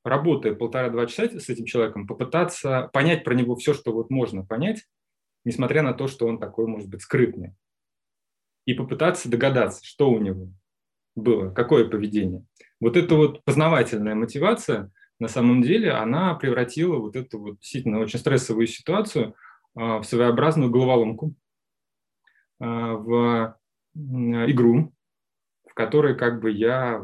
работая 0.04 0.54
полтора-два 0.54 1.08
часа 1.08 1.40
с 1.40 1.50
этим 1.50 1.66
человеком, 1.66 2.08
попытаться 2.08 2.90
понять 2.94 3.24
про 3.24 3.34
него 3.34 3.56
все, 3.56 3.74
что 3.74 3.92
вот 3.92 4.10
можно 4.10 4.46
понять, 4.46 4.84
несмотря 5.44 5.82
на 5.82 5.94
то, 5.94 6.08
что 6.08 6.28
он 6.28 6.40
такой, 6.40 6.68
может 6.68 6.90
быть, 6.90 7.02
скрытный. 7.02 7.54
И 8.66 8.74
попытаться 8.74 9.30
догадаться, 9.30 9.84
что 9.84 10.10
у 10.10 10.20
него 10.20 10.50
было, 11.16 11.52
какое 11.52 11.88
поведение. 11.88 12.44
Вот 12.80 12.98
эта 12.98 13.16
вот 13.16 13.44
познавательная 13.44 14.16
мотивация– 14.16 14.92
на 15.20 15.28
самом 15.28 15.62
деле 15.62 15.92
она 15.92 16.34
превратила 16.36 16.98
вот 16.98 17.16
эту 17.16 17.40
вот 17.40 17.60
действительно 17.60 18.00
очень 18.00 18.20
стрессовую 18.20 18.68
ситуацию 18.68 19.36
а, 19.76 20.00
в 20.00 20.04
своеобразную 20.04 20.70
головоломку, 20.70 21.34
в 22.60 23.58
игру, 23.94 24.94
в 25.68 25.74
которой 25.74 26.16
как 26.16 26.42
бы 26.42 26.52
я 26.52 27.04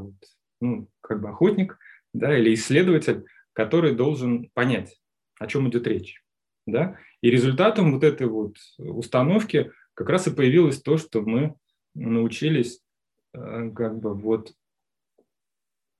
ну, 0.59 0.87
как 1.01 1.21
бы 1.21 1.29
охотник 1.29 1.77
да, 2.13 2.37
или 2.37 2.53
исследователь, 2.53 3.25
который 3.53 3.95
должен 3.95 4.49
понять, 4.53 4.99
о 5.39 5.47
чем 5.47 5.69
идет 5.69 5.87
речь. 5.87 6.23
Да? 6.65 6.97
И 7.21 7.29
результатом 7.29 7.93
вот 7.93 8.03
этой 8.03 8.27
вот 8.27 8.55
установки 8.77 9.71
как 9.93 10.09
раз 10.09 10.27
и 10.27 10.31
появилось 10.31 10.81
то, 10.81 10.97
что 10.97 11.21
мы 11.21 11.55
научились 11.93 12.81
э, 13.33 13.71
как 13.75 13.99
бы 13.99 14.13
вот 14.13 14.53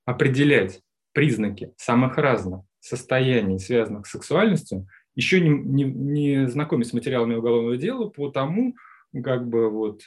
определять 0.05 0.81
признаки 1.13 1.73
самых 1.77 2.17
разных 2.17 2.61
состояний, 2.79 3.59
связанных 3.59 4.07
с 4.07 4.11
сексуальностью, 4.11 4.87
еще 5.15 5.41
не, 5.41 5.49
не, 5.49 5.83
не 5.83 6.47
знакомясь 6.47 6.89
с 6.89 6.93
материалами 6.93 7.35
уголовного 7.35 7.77
дела, 7.77 8.09
по 8.09 8.29
тому, 8.29 8.75
как 9.23 9.47
бы 9.47 9.69
вот, 9.69 10.01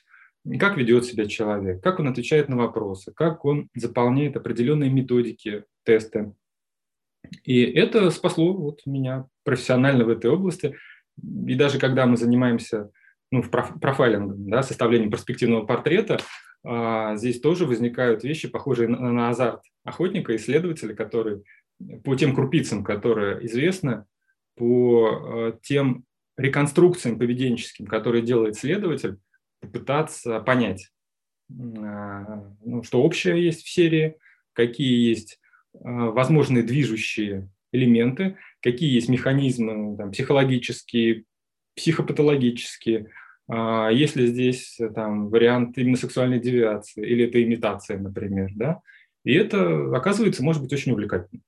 как 0.58 0.76
ведет 0.76 1.04
себя 1.04 1.26
человек, 1.26 1.82
как 1.82 2.00
он 2.00 2.08
отвечает 2.08 2.48
на 2.48 2.56
вопросы, 2.56 3.12
как 3.14 3.44
он 3.44 3.68
заполняет 3.74 4.36
определенные 4.36 4.90
методики, 4.90 5.64
тесты. 5.84 6.32
И 7.42 7.62
это 7.62 8.10
спасло 8.10 8.52
вот 8.52 8.80
меня 8.86 9.26
профессионально 9.44 10.04
в 10.04 10.10
этой 10.10 10.30
области. 10.30 10.76
И 11.46 11.54
даже 11.54 11.78
когда 11.78 12.06
мы 12.06 12.16
занимаемся 12.16 12.90
ну, 13.30 13.42
профайлингом, 13.42 14.48
да, 14.48 14.62
составлением 14.62 15.10
перспективного 15.10 15.64
портрета, 15.64 16.18
а, 16.62 17.16
здесь 17.16 17.40
тоже 17.40 17.66
возникают 17.66 18.24
вещи, 18.24 18.48
похожие 18.48 18.88
на, 18.88 19.12
на 19.12 19.28
азарт 19.28 19.62
охотника, 19.84 20.34
исследователя, 20.36 20.94
который 20.94 21.42
по 22.04 22.14
тем 22.14 22.34
крупицам, 22.34 22.84
которые 22.84 23.44
известны, 23.46 24.04
по 24.56 25.08
э, 25.10 25.52
тем 25.62 26.04
реконструкциям 26.36 27.18
поведенческим, 27.18 27.86
которые 27.86 28.22
делает 28.22 28.56
следователь, 28.56 29.18
попытаться 29.60 30.40
понять, 30.40 30.90
а, 31.50 32.52
ну, 32.64 32.82
что 32.82 33.02
общее 33.02 33.42
есть 33.44 33.64
в 33.64 33.70
серии, 33.70 34.16
какие 34.52 35.08
есть 35.08 35.40
а, 35.74 36.10
возможные 36.10 36.62
движущие 36.62 37.50
элементы, 37.72 38.36
какие 38.60 38.92
есть 38.92 39.08
механизмы 39.08 39.96
там, 39.96 40.10
психологические, 40.12 41.24
психопатологические, 41.76 43.10
а, 43.48 43.90
есть 43.90 44.16
ли 44.16 44.26
здесь 44.26 44.78
там, 44.94 45.28
вариант 45.28 45.76
именно 45.78 45.96
сексуальной 45.96 46.40
девиации, 46.40 47.06
или 47.06 47.26
это 47.26 47.42
имитация, 47.42 47.98
например. 47.98 48.50
Да? 48.54 48.80
И 49.24 49.34
это, 49.34 49.94
оказывается, 49.94 50.42
может 50.42 50.62
быть 50.62 50.72
очень 50.72 50.92
увлекательно. 50.92 51.42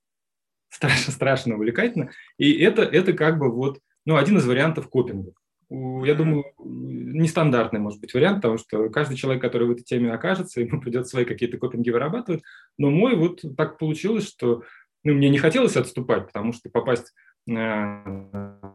Страшно, 0.69 1.13
страшно 1.13 1.55
увлекательно. 1.55 2.11
И 2.37 2.53
это, 2.59 2.83
это 2.83 3.13
как 3.13 3.39
бы 3.39 3.51
вот, 3.51 3.79
ну, 4.07 4.15
один 4.15 4.37
из 4.37 4.47
вариантов 4.47 4.87
копинга. 4.89 5.33
Я 5.69 6.15
думаю, 6.15 6.45
нестандартный 6.59 7.81
может 7.81 7.99
быть 7.99 8.13
вариант, 8.13 8.37
потому 8.37 8.57
что 8.57 8.87
каждый 8.89 9.17
человек, 9.17 9.41
который 9.41 9.67
в 9.67 9.71
этой 9.71 9.83
теме 9.83 10.13
окажется, 10.13 10.61
ему 10.61 10.79
придется 10.79 11.11
свои 11.11 11.25
какие-то 11.25 11.57
копинги 11.57 11.89
вырабатывать. 11.89 12.41
Но 12.77 12.89
мой 12.89 13.17
вот 13.17 13.43
так 13.57 13.77
получилось, 13.77 14.25
что 14.25 14.63
ну, 15.03 15.13
мне 15.13 15.29
не 15.29 15.37
хотелось 15.37 15.75
отступать, 15.75 16.27
потому 16.27 16.53
что 16.53 16.69
попасть 16.69 17.13
в 17.45 18.71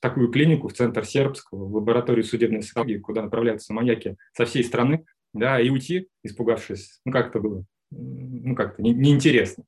такую 0.00 0.30
клинику, 0.30 0.68
в 0.68 0.72
центр 0.72 1.04
сербского, 1.04 1.66
в 1.66 1.74
лабораторию 1.76 2.24
судебной 2.24 2.60
психологии, 2.60 2.96
куда 2.96 3.22
направляются 3.22 3.74
маньяки 3.74 4.16
со 4.32 4.46
всей 4.46 4.64
страны, 4.64 5.04
да, 5.34 5.60
и 5.60 5.68
уйти, 5.68 6.08
испугавшись, 6.22 7.00
ну, 7.04 7.12
как-то 7.12 7.40
было, 7.40 7.64
ну, 7.90 8.54
как-то 8.54 8.82
не, 8.82 8.94
неинтересно. 8.94 9.64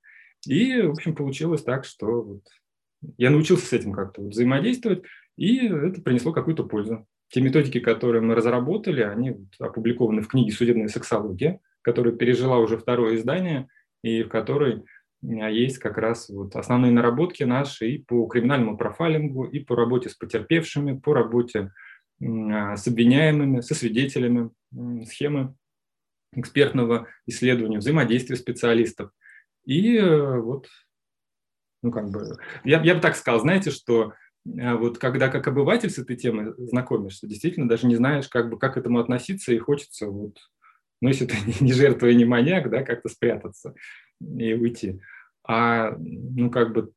И, 0.46 0.80
в 0.80 0.92
общем, 0.92 1.14
получилось 1.14 1.62
так, 1.62 1.84
что 1.84 2.22
вот 2.22 2.42
я 3.16 3.30
научился 3.30 3.66
с 3.66 3.72
этим 3.72 3.92
как-то 3.92 4.22
взаимодействовать, 4.22 5.02
и 5.36 5.66
это 5.66 6.02
принесло 6.02 6.32
какую-то 6.32 6.64
пользу. 6.64 7.06
Те 7.30 7.40
методики, 7.40 7.80
которые 7.80 8.22
мы 8.22 8.34
разработали, 8.34 9.02
они 9.02 9.36
опубликованы 9.58 10.22
в 10.22 10.28
книге 10.28 10.52
«Судебная 10.52 10.88
сексология», 10.88 11.60
которая 11.82 12.14
пережила 12.14 12.58
уже 12.58 12.78
второе 12.78 13.16
издание, 13.16 13.68
и 14.02 14.22
в 14.22 14.28
которой 14.28 14.84
есть 15.20 15.78
как 15.78 15.98
раз 15.98 16.28
вот 16.28 16.54
основные 16.54 16.92
наработки 16.92 17.42
наши 17.42 17.90
и 17.90 17.98
по 17.98 18.26
криминальному 18.26 18.76
профайлингу, 18.76 19.44
и 19.44 19.60
по 19.60 19.74
работе 19.74 20.08
с 20.08 20.14
потерпевшими, 20.14 20.98
по 20.98 21.12
работе 21.12 21.72
а, 22.22 22.76
с 22.76 22.86
обвиняемыми, 22.86 23.60
со 23.60 23.74
свидетелями, 23.74 24.50
схемы 25.04 25.54
экспертного 26.34 27.08
исследования, 27.26 27.78
взаимодействия 27.78 28.36
специалистов. 28.36 29.10
И 29.64 29.96
э, 29.96 30.40
вот, 30.40 30.68
ну 31.82 31.92
как 31.92 32.10
бы, 32.10 32.36
я, 32.64 32.82
я 32.82 32.94
бы 32.94 33.00
так 33.00 33.16
сказал, 33.16 33.40
знаете, 33.40 33.70
что 33.70 34.12
э, 34.46 34.74
вот 34.74 34.98
когда 34.98 35.28
как 35.28 35.46
обыватель 35.46 35.90
с 35.90 35.98
этой 35.98 36.16
темой 36.16 36.54
знакомишься, 36.56 37.26
действительно 37.26 37.68
даже 37.68 37.86
не 37.86 37.96
знаешь, 37.96 38.28
как 38.28 38.50
бы, 38.50 38.58
как 38.58 38.74
к 38.74 38.76
этому 38.76 38.98
относиться, 38.98 39.52
и 39.52 39.58
хочется 39.58 40.08
вот, 40.08 40.36
ну 41.00 41.08
если 41.08 41.26
ты 41.26 41.36
не 41.60 41.72
жертва 41.72 42.06
и 42.06 42.16
не 42.16 42.24
маньяк, 42.24 42.70
да, 42.70 42.82
как-то 42.82 43.08
спрятаться 43.08 43.74
и 44.20 44.54
уйти. 44.54 45.00
А 45.46 45.96
ну, 45.98 46.50
как 46.50 46.72
бы 46.72 46.92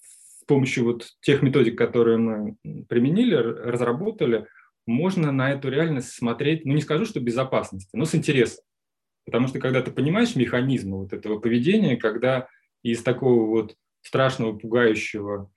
с 0.00 0.44
помощью 0.44 0.84
вот 0.84 1.06
тех 1.20 1.42
методик, 1.42 1.76
которые 1.76 2.18
мы 2.18 2.56
применили, 2.88 3.34
разработали, 3.34 4.46
можно 4.86 5.32
на 5.32 5.50
эту 5.50 5.68
реальность 5.68 6.12
смотреть, 6.12 6.64
ну 6.64 6.72
не 6.72 6.80
скажу, 6.80 7.04
что 7.04 7.20
безопасности, 7.20 7.90
но 7.94 8.04
с 8.04 8.14
интересом. 8.14 8.64
Потому 9.26 9.48
что 9.48 9.58
когда 9.58 9.82
ты 9.82 9.90
понимаешь 9.90 10.36
механизмы 10.36 10.98
вот 10.98 11.12
этого 11.12 11.38
поведения, 11.38 11.98
когда 11.98 12.48
из 12.82 13.02
такого 13.02 13.46
вот 13.46 13.76
страшного, 14.02 14.56
пугающего, 14.56 15.50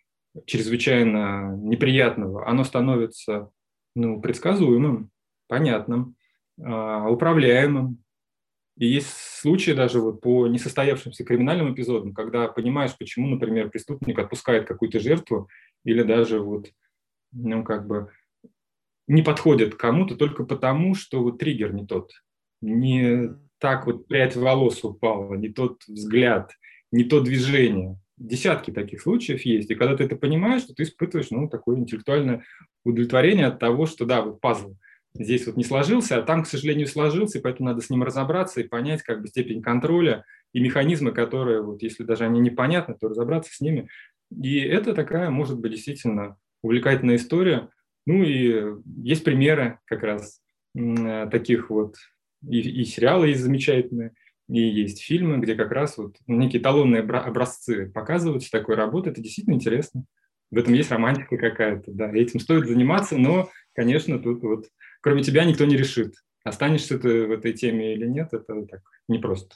чрезвычайно 0.46 1.56
неприятного, 1.58 2.48
оно 2.48 2.64
становится 2.64 3.52
ну, 3.96 4.22
предсказуемым, 4.22 5.12
понятным, 5.48 6.16
а, 6.62 7.10
управляемым, 7.10 8.02
и 8.78 8.88
есть 8.88 9.10
случаи 9.10 9.72
даже 9.72 10.00
вот 10.00 10.22
по 10.22 10.48
несостоявшимся 10.48 11.24
криминальным 11.24 11.74
эпизодам, 11.74 12.14
когда 12.14 12.48
понимаешь, 12.48 12.98
почему, 12.98 13.28
например, 13.28 13.70
преступник 13.70 14.18
отпускает 14.18 14.68
какую-то 14.68 15.00
жертву 15.00 15.50
или 15.84 16.04
даже 16.04 16.40
вот, 16.40 16.72
ну, 17.32 17.64
как 17.64 17.86
бы 17.86 18.10
не 19.08 19.22
подходит 19.22 19.76
кому-то 19.76 20.16
только 20.16 20.46
потому, 20.46 20.96
что 20.96 21.22
вот 21.22 21.38
триггер 21.38 21.74
не 21.74 21.86
тот. 21.86 22.12
Не 22.62 23.30
так 23.60 23.86
вот 23.86 24.08
прядь 24.08 24.36
волос 24.36 24.84
упала, 24.84 25.36
не 25.36 25.50
тот 25.50 25.84
взгляд, 25.88 26.52
не 26.92 27.04
то 27.04 27.20
движение. 27.20 28.00
Десятки 28.22 28.72
таких 28.72 29.02
случаев 29.02 29.42
есть. 29.42 29.72
И 29.72 29.76
когда 29.76 29.96
ты 29.96 30.04
это 30.04 30.16
понимаешь, 30.16 30.64
то 30.64 30.74
ты 30.74 30.84
испытываешь 30.84 31.32
ну, 31.32 31.50
такое 31.50 31.78
интеллектуальное 31.78 32.44
удовлетворение 32.86 33.48
от 33.48 33.60
того, 33.60 33.88
что 33.88 34.06
да, 34.06 34.22
вот 34.22 34.40
пазл 34.40 34.76
здесь 35.14 35.46
вот 35.46 35.58
не 35.58 35.64
сложился, 35.64 36.18
а 36.18 36.22
там, 36.22 36.44
к 36.44 36.48
сожалению, 36.48 36.88
сложился, 36.88 37.40
и 37.40 37.42
поэтому 37.42 37.70
надо 37.70 37.82
с 37.82 37.90
ним 37.90 38.04
разобраться 38.04 38.62
и 38.62 38.68
понять 38.68 39.02
как 39.04 39.22
бы 39.22 39.28
степень 39.28 39.62
контроля 39.62 40.24
и 40.54 40.60
механизмы, 40.60 41.12
которые, 41.12 41.62
вот, 41.62 41.82
если 41.82 42.04
даже 42.04 42.26
они 42.26 42.40
непонятны, 42.40 42.96
то 43.00 43.10
разобраться 43.10 43.54
с 43.54 43.60
ними. 43.62 43.90
И 44.32 44.60
это 44.60 44.94
такая, 44.94 45.30
может 45.30 45.60
быть, 45.60 45.74
действительно 45.74 46.38
увлекательная 46.62 47.16
история. 47.18 47.70
Ну 48.06 48.24
и 48.24 48.76
есть 49.04 49.24
примеры 49.24 49.80
как 49.86 50.04
раз 50.04 50.42
таких 50.74 51.70
вот, 51.70 51.96
и, 52.48 52.60
и 52.60 52.86
сериалы 52.86 53.28
есть 53.28 53.42
замечательные, 53.42 54.14
и 54.52 54.60
есть 54.60 55.02
фильмы, 55.02 55.38
где 55.38 55.56
как 55.56 55.72
раз 55.72 55.98
вот 55.98 56.18
некие 56.28 56.62
талонные 56.62 57.02
образцы 57.02 57.90
показываются 57.90 58.52
такой 58.52 58.76
работы. 58.76 59.10
Это 59.10 59.22
действительно 59.22 59.56
интересно. 59.56 60.04
В 60.52 60.58
этом 60.58 60.74
есть 60.74 60.92
романтика 60.92 61.38
какая-то, 61.38 61.92
да, 61.92 62.12
этим 62.12 62.42
стоит 62.42 62.68
заниматься, 62.68 63.18
но, 63.18 63.50
конечно, 63.74 64.20
тут 64.20 64.44
вот 64.44 64.66
кроме 65.00 65.24
тебя 65.24 65.46
никто 65.46 65.64
не 65.64 65.78
решит, 65.78 66.16
останешься 66.44 67.00
ты 67.00 67.26
в 67.26 67.32
этой 67.32 67.54
теме 67.54 67.94
или 67.94 68.06
нет, 68.06 68.34
это 68.34 68.66
так 68.66 68.82
непросто. 69.08 69.56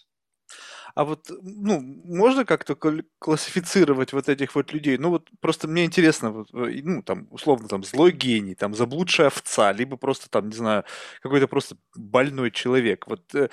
А 0.95 1.03
вот, 1.03 1.29
ну, 1.41 1.81
можно 1.81 2.45
как-то 2.45 2.77
классифицировать 3.19 4.13
вот 4.13 4.29
этих 4.29 4.55
вот 4.55 4.71
людей? 4.71 4.97
Ну, 4.97 5.09
вот 5.09 5.29
просто 5.41 5.67
мне 5.67 5.83
интересно, 5.83 6.31
вот, 6.31 6.47
э, 6.53 6.79
ну, 6.83 7.03
там, 7.03 7.27
условно, 7.31 7.67
там, 7.67 7.83
злой 7.83 8.13
гений, 8.13 8.55
там, 8.55 8.73
заблудшая 8.73 9.27
овца, 9.27 9.73
либо 9.73 9.97
просто, 9.97 10.29
там, 10.29 10.47
не 10.47 10.55
знаю, 10.55 10.85
какой-то 11.21 11.49
просто 11.49 11.75
больной 11.97 12.49
человек. 12.49 13.07
Вот 13.07 13.35
э, 13.35 13.49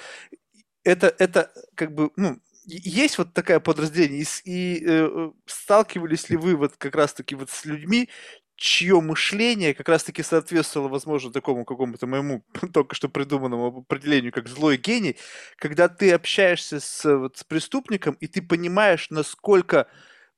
это, 0.85 1.15
это, 1.19 1.53
как 1.75 1.95
бы, 1.95 2.11
ну, 2.17 2.39
есть 2.67 3.19
вот 3.19 3.35
такое 3.35 3.61
подразделение, 3.61 4.25
и, 4.45 4.77
и 4.77 4.85
э, 4.87 5.31
сталкивались 5.47 6.31
ли 6.31 6.37
вы 6.37 6.57
вот 6.57 6.77
как 6.77 6.95
раз-таки 6.95 7.35
вот 7.35 7.51
с 7.51 7.65
людьми, 7.65 8.09
чье 8.57 9.01
мышление 9.01 9.75
как 9.75 9.89
раз-таки 9.89 10.23
соответствовало, 10.23 10.89
возможно, 10.89 11.33
такому 11.33 11.65
какому-то 11.65 12.07
моему 12.07 12.45
только 12.73 12.95
что 12.95 13.09
придуманному 13.09 13.79
определению, 13.79 14.33
как 14.33 14.49
злой 14.49 14.77
гений, 14.77 15.17
когда 15.57 15.89
ты 15.89 16.13
общаешься 16.13 16.79
с, 16.81 17.05
вот, 17.19 17.39
с 17.39 17.45
преступником, 17.45 18.15
и 18.21 18.29
ты 18.29 18.41
понимаешь, 18.43 19.09
насколько 19.11 19.89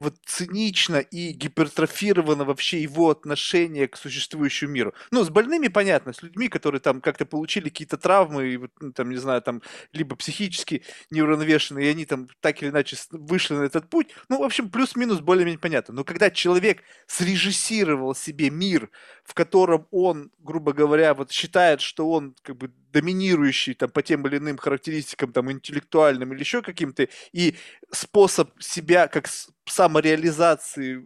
вот 0.05 0.17
цинично 0.27 0.99
и 0.99 1.33
гипертрофировано 1.33 2.45
вообще 2.45 2.83
его 2.83 3.11
отношение 3.11 3.89
к 3.89 3.97
существующему 3.97 4.73
миру. 4.73 4.95
Ну, 5.11 5.25
с 5.25 5.31
больными 5.31 5.69
понятно, 5.69 6.13
с 6.13 6.23
людьми, 6.23 6.49
которые 6.49 6.81
там 6.81 7.01
как-то 7.01 7.27
получили 7.27 7.71
какие-то 7.71 7.97
травмы, 7.97 8.49
и, 8.49 8.61
ну, 8.81 8.93
там, 8.93 9.11
не 9.11 9.17
знаю, 9.17 9.43
там, 9.43 9.63
либо 9.93 10.15
психически 10.17 10.83
неуравновешенные, 11.11 11.87
и 11.87 11.91
они 11.91 12.05
там 12.05 12.29
так 12.41 12.63
или 12.63 12.69
иначе 12.71 12.97
вышли 13.11 13.55
на 13.55 13.65
этот 13.65 13.89
путь. 13.89 14.09
Ну, 14.29 14.39
в 14.39 14.43
общем, 14.43 14.71
плюс-минус 14.71 15.21
более-менее 15.21 15.59
понятно. 15.59 15.95
Но 15.95 16.05
когда 16.05 16.31
человек 16.31 16.83
срежиссировал 17.07 18.15
себе 18.15 18.51
мир, 18.51 18.91
в 19.25 19.35
котором 19.35 19.87
он, 19.91 20.31
грубо 20.39 20.73
говоря, 20.73 21.15
вот 21.15 21.33
считает, 21.33 21.81
что 21.81 22.11
он 22.11 22.35
как 22.43 22.57
бы 22.57 22.71
доминирующий 22.95 23.75
там 23.75 23.91
по 23.91 24.03
тем 24.03 24.27
или 24.27 24.39
иным 24.39 24.57
характеристикам 24.57 25.33
там 25.33 25.51
интеллектуальным 25.51 26.33
или 26.33 26.41
еще 26.41 26.63
каким-то, 26.63 27.09
и 27.33 27.57
способ 27.91 28.51
себя 28.63 29.09
как 29.09 29.29
самореализации 29.67 31.05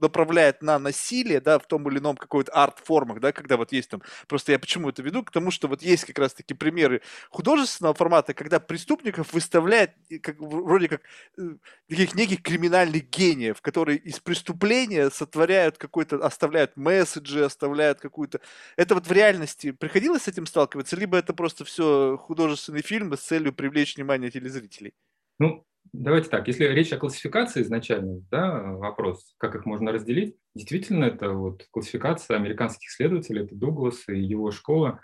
направляет 0.00 0.62
на 0.62 0.78
насилие, 0.78 1.40
да, 1.40 1.58
в 1.58 1.66
том 1.66 1.88
или 1.88 1.98
ином 1.98 2.16
какой-то 2.16 2.52
арт-формах, 2.52 3.20
да, 3.20 3.32
когда 3.32 3.56
вот 3.56 3.72
есть 3.72 3.90
там, 3.90 4.02
просто 4.26 4.52
я 4.52 4.58
почему 4.58 4.88
это 4.88 5.02
веду, 5.02 5.22
к 5.22 5.30
тому, 5.30 5.50
что 5.50 5.68
вот 5.68 5.82
есть 5.82 6.04
как 6.04 6.18
раз 6.18 6.34
таки 6.34 6.54
примеры 6.54 7.02
художественного 7.30 7.94
формата, 7.94 8.34
когда 8.34 8.58
преступников 8.58 9.32
выставляют 9.32 9.92
как, 10.22 10.40
вроде 10.40 10.88
как 10.88 11.02
э, 11.38 11.42
таких 11.88 12.14
неких 12.14 12.42
криминальных 12.42 13.08
гениев, 13.10 13.60
которые 13.62 13.98
из 13.98 14.18
преступления 14.18 15.10
сотворяют 15.10 15.78
какой-то, 15.78 16.16
оставляют 16.16 16.76
месседжи, 16.76 17.44
оставляют 17.44 18.00
какую-то... 18.00 18.40
Это 18.76 18.94
вот 18.94 19.06
в 19.06 19.12
реальности 19.12 19.70
приходилось 19.70 20.22
с 20.22 20.28
этим 20.28 20.46
сталкиваться, 20.46 20.96
либо 20.96 21.16
это 21.16 21.29
просто 21.32 21.64
все 21.64 22.16
художественный 22.16 22.82
фильм 22.82 23.14
с 23.14 23.20
целью 23.20 23.52
привлечь 23.52 23.96
внимание 23.96 24.30
телезрителей? 24.30 24.94
Ну, 25.38 25.64
Давайте 25.92 26.28
так, 26.28 26.46
если 26.46 26.66
речь 26.66 26.92
о 26.92 26.98
классификации 26.98 27.62
изначально, 27.62 28.22
да, 28.30 28.62
вопрос, 28.74 29.34
как 29.38 29.56
их 29.56 29.66
можно 29.66 29.90
разделить, 29.90 30.36
действительно, 30.54 31.04
это 31.04 31.30
вот 31.30 31.66
классификация 31.72 32.36
американских 32.36 32.90
исследователей, 32.90 33.42
это 33.42 33.56
Дуглас 33.56 34.08
и 34.08 34.16
его 34.16 34.52
школа, 34.52 35.00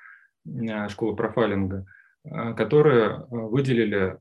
э, 0.46 0.88
школа 0.88 1.16
профайлинга, 1.16 1.86
э, 2.24 2.54
которые 2.54 3.08
э, 3.08 3.24
выделили 3.30 4.18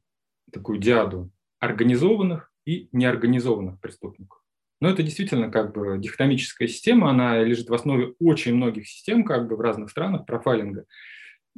такую 0.52 0.80
диаду 0.80 1.32
организованных 1.60 2.52
и 2.66 2.90
неорганизованных 2.94 3.80
преступников. 3.80 4.42
Но 4.82 4.90
это 4.90 5.04
действительно 5.04 5.52
как 5.52 5.72
бы 5.72 6.00
дихотомическая 6.00 6.68
система, 6.68 7.12
она 7.12 7.44
лежит 7.44 7.70
в 7.70 7.74
основе 7.74 8.16
очень 8.20 8.56
многих 8.56 8.88
систем 8.88 9.24
как 9.24 9.48
бы 9.48 9.56
в 9.56 9.62
разных 9.62 9.92
странах 9.92 10.26
профайлинга. 10.26 10.86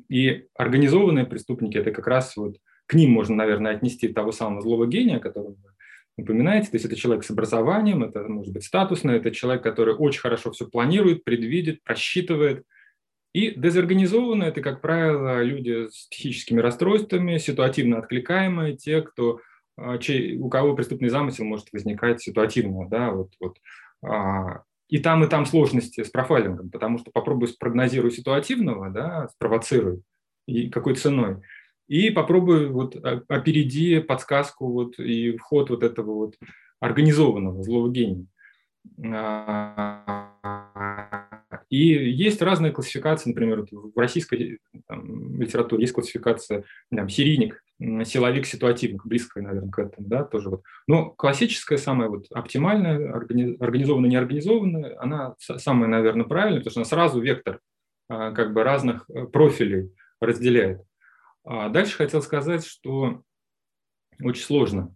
И 0.09 0.47
организованные 0.55 1.25
преступники– 1.25 1.77
это 1.79 1.91
как 1.91 2.07
раз 2.07 2.35
вот 2.37 2.57
к 2.85 2.93
ним 2.93 3.11
можно, 3.11 3.35
наверное, 3.35 3.75
отнести 3.75 4.07
того 4.07 4.31
самого 4.31 4.61
злого 4.61 4.87
гения, 4.87 5.19
которого 5.19 5.51
вы 5.51 6.23
упоминаете. 6.23 6.69
То 6.69 6.75
есть 6.75 6.85
это 6.85 6.95
человек 6.95 7.23
с 7.23 7.31
образованием, 7.31 8.03
это 8.03 8.21
может 8.27 8.53
быть 8.53 8.63
статусно, 8.63 9.11
это 9.11 9.31
человек, 9.31 9.63
который 9.63 9.93
очень 9.93 10.21
хорошо 10.21 10.51
все 10.51 10.67
планирует, 10.67 11.23
предвидит, 11.23 11.83
просчитывает. 11.83 12.63
И 13.33 13.51
дезорганизованно– 13.51 14.43
это, 14.45 14.61
как 14.61 14.81
правило, 14.81 15.43
люди 15.43 15.89
с 15.89 16.07
психическими 16.07 16.59
расстройствами, 16.59 17.37
ситуативно 17.37 17.99
откликаемые, 17.99 18.77
те, 18.77 19.01
кто, 19.01 19.41
а, 19.75 19.97
чей, 19.97 20.37
у 20.37 20.49
кого 20.49 20.75
преступный 20.75 21.09
замысел 21.09 21.43
может 21.43 21.71
возникать 21.71 22.21
ситуативно. 22.21 22.87
Да, 22.89 23.11
вот, 23.11 23.33
вот, 23.39 23.57
а, 24.01 24.63
и 24.89 24.99
там, 24.99 25.23
и 25.23 25.27
там 25.27 25.45
сложности 25.45 26.03
с 26.03 26.09
профайлингом, 26.09 26.69
потому 26.69 26.97
что 26.97 27.11
попробуй 27.11 27.47
спрогнозируй 27.49 28.11
ситуативного, 28.11 28.89
да, 28.89 29.27
спровоцируй, 29.29 30.01
и 30.47 30.69
какой 30.69 30.95
ценой– 30.95 31.41
и 31.87 32.09
попробуй 32.09 32.67
вот 32.67 32.95
опереди 33.29 33.99
подсказку 33.99 34.71
вот 34.71 34.99
и 34.99 35.37
вход 35.37 35.69
вот 35.69 35.83
этого 35.83 36.13
вот 36.13 36.35
организованного 36.79 37.63
злого 37.63 37.89
гения. 37.89 38.25
А, 39.13 40.31
и 41.69 41.87
есть 41.87 42.41
разные 42.41 42.71
классификации, 42.71 43.29
например, 43.29 43.65
в 43.71 43.97
российской 43.97 44.59
там, 44.87 45.41
литературе 45.41 45.83
есть 45.83 45.93
классификация 45.93 46.65
там, 46.93 47.09
серийник, 47.09 47.63
силовик, 47.79 48.45
ситуативник, 48.45 49.05
близкая, 49.05 49.43
наверное, 49.43 49.71
к 49.71 49.79
этому, 49.79 50.07
да, 50.07 50.23
тоже 50.23 50.49
вот. 50.49 50.63
Но 50.87 51.11
классическая, 51.11 51.77
самая 51.77 52.09
вот 52.09 52.25
оптимальная, 52.31 53.13
организованная, 53.13 54.09
неорганизованная, 54.09 54.99
она 54.99 55.35
самая, 55.39 55.87
наверное, 55.87 56.25
правильная, 56.25 56.59
потому 56.59 56.71
что 56.71 56.79
она 56.79 56.85
сразу 56.85 57.21
вектор 57.21 57.59
а, 58.09 58.31
как 58.31 58.53
бы 58.53 58.63
разных 58.63 59.09
э, 59.09 59.25
профилей 59.25 59.91
разделяет. 60.19 60.81
А 61.43 61.69
дальше 61.69 61.97
хотел 61.97 62.21
сказать, 62.21 62.65
что 62.65 63.21
очень 64.21 64.43
сложно 64.43 64.95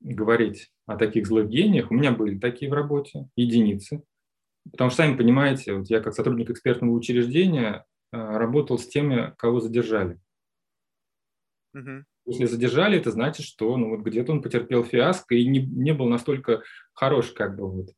говорить 0.00 0.70
о 0.86 0.96
таких 0.96 1.26
злых 1.26 1.48
гениях. 1.48 1.90
У 1.90 1.94
меня 1.94 2.12
были 2.12 2.38
такие 2.38 2.70
в 2.70 2.74
работе, 2.74 3.28
единицы. 3.36 4.02
Потому 4.70 4.90
что, 4.90 5.02
сами 5.02 5.16
понимаете, 5.16 5.74
вот 5.74 5.90
я 5.90 6.00
как 6.00 6.14
сотрудник 6.14 6.50
экспертного 6.50 6.92
учреждения 6.92 7.84
а, 8.10 8.38
работал 8.38 8.78
с 8.78 8.86
теми, 8.86 9.34
кого 9.36 9.60
задержали. 9.60 10.18
Угу. 11.76 12.04
Если 12.26 12.46
задержали, 12.46 12.98
это 12.98 13.10
значит, 13.10 13.44
что 13.44 13.76
ну, 13.76 13.90
вот 13.90 14.00
где-то 14.00 14.32
он 14.32 14.42
потерпел 14.42 14.82
фиаско 14.82 15.34
и 15.34 15.46
не, 15.46 15.60
не 15.60 15.92
был 15.92 16.08
настолько 16.08 16.62
хорош 16.94 17.32
как 17.32 17.56
бы 17.56 17.70
вот 17.70 17.90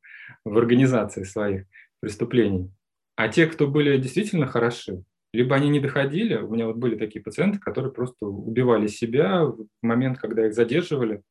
в 0.44 0.58
организации 0.58 1.22
своих 1.22 1.64
преступлений. 2.00 2.70
А 3.14 3.28
те, 3.28 3.46
кто 3.46 3.68
были 3.68 3.96
действительно 3.98 4.46
хороши, 4.46 5.04
либо 5.32 5.54
они 5.54 5.68
не 5.68 5.80
доходили, 5.80 6.36
у 6.36 6.50
меня 6.50 6.66
вот 6.66 6.76
были 6.76 6.96
такие 6.96 7.22
пациенты, 7.22 7.58
которые 7.58 7.92
просто 7.92 8.26
убивали 8.26 8.88
себя 8.88 9.44
в 9.44 9.66
момент, 9.82 10.18
когда 10.18 10.46
их 10.46 10.54
задерживали, 10.54 11.22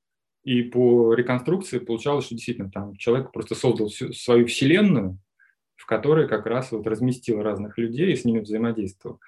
и 0.44 0.64
по 0.64 1.14
реконструкции 1.14 1.80
получалось, 1.80 2.26
что 2.26 2.36
действительно 2.36 2.72
там 2.72 2.96
человек 2.96 3.34
просто 3.34 3.56
создал 3.56 3.90
свою 3.90 4.46
вселенную, 4.46 5.20
в 5.76 5.86
которой 5.86 6.28
как 6.28 6.46
раз 6.46 6.72
вот 6.72 6.88
разместил 6.88 7.42
разных 7.42 7.78
людей 7.78 8.14
и 8.14 8.16
с 8.16 8.24
ними 8.24 8.40
взаимодействовал. 8.40 9.20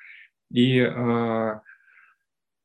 И 0.52 0.80
э, 0.80 1.60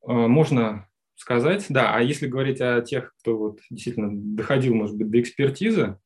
можно 0.06 0.89
сказать, 1.16 1.66
да, 1.68 1.94
а 1.94 2.01
если 2.02 2.26
говорить 2.26 2.60
о 2.60 2.81
тех, 2.81 3.14
кто 3.20 3.36
вот 3.36 3.60
действительно 3.70 4.10
доходил, 4.12 4.74
может 4.74 4.97
быть, 4.97 5.10
до 5.10 5.20
экспертизы, 5.20 5.98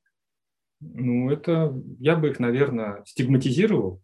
ну, 0.80 1.30
это 1.30 1.74
я 1.98 2.16
бы 2.16 2.28
их, 2.28 2.38
наверное, 2.38 3.02
стигматизировал, 3.04 4.02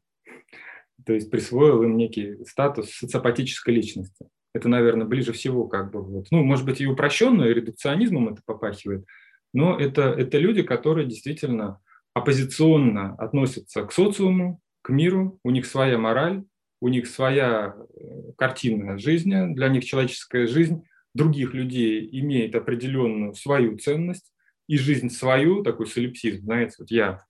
то 1.04 1.12
есть 1.12 1.30
присвоил 1.30 1.82
им 1.82 1.96
некий 1.96 2.44
статус 2.44 2.90
социопатической 2.90 3.74
личности. 3.74 4.26
Это, 4.54 4.68
наверное, 4.68 5.06
ближе 5.06 5.32
всего 5.32 5.66
как 5.68 5.92
бы 5.92 6.02
вот, 6.02 6.26
ну, 6.30 6.42
может 6.42 6.64
быть, 6.64 6.80
и 6.80 6.86
упрощенно, 6.86 7.44
и 7.44 7.54
редукционизмом 7.54 8.30
это 8.30 8.42
попахивает, 8.44 9.04
но 9.52 9.78
это, 9.78 10.02
это 10.02 10.38
люди, 10.38 10.62
которые 10.62 11.06
действительно 11.06 11.80
оппозиционно 12.12 13.14
относятся 13.16 13.84
к 13.84 13.92
социуму, 13.92 14.60
к 14.82 14.90
миру, 14.90 15.38
у 15.44 15.50
них 15.50 15.66
своя 15.66 15.98
мораль, 15.98 16.44
у 16.85 16.89
них 16.89 17.06
своя 17.06 17.74
э, 17.77 18.32
картина 18.36 18.98
жизни, 18.98 19.55
для 19.55 19.69
них 19.69 19.85
человеческая 19.85 20.47
жизнь 20.47 20.85
других 21.15 21.55
людей 21.55 22.09
имеет 22.20 22.55
определенную 22.55 23.35
свою 23.35 23.78
ценность, 23.78 24.32
и 24.66 24.78
жизнь 24.78 25.11
свою, 25.11 25.62
такой 25.62 25.86
солипсизм, 25.86 26.44
знаете, 26.44 26.77
вот 26.78 26.90
я 26.90 27.20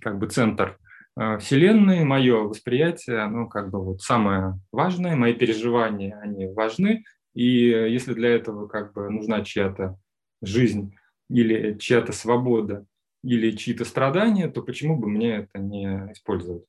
как 0.00 0.18
бы 0.18 0.28
центр 0.28 0.78
Э, 1.16 1.38
Вселенной, 1.38 2.04
мое 2.04 2.42
восприятие, 2.42 3.20
оно 3.20 3.46
как 3.46 3.70
бы 3.70 3.82
вот 3.82 4.02
самое 4.02 4.60
важное, 4.72 5.16
мои 5.16 5.34
переживания, 5.34 6.18
они 6.20 6.46
важны, 6.46 7.04
и 7.34 7.44
если 7.44 8.14
для 8.14 8.30
этого 8.30 8.66
как 8.66 8.92
бы 8.94 9.10
нужна 9.10 9.44
чья-то 9.44 9.96
жизнь 10.42 10.94
или 11.28 11.78
чья-то 11.78 12.12
свобода, 12.12 12.86
или 13.22 13.52
чьи-то 13.52 13.84
страдания, 13.84 14.48
то 14.48 14.62
почему 14.62 14.98
бы 14.98 15.08
мне 15.08 15.36
это 15.36 15.58
не 15.58 16.12
использовать? 16.12 16.64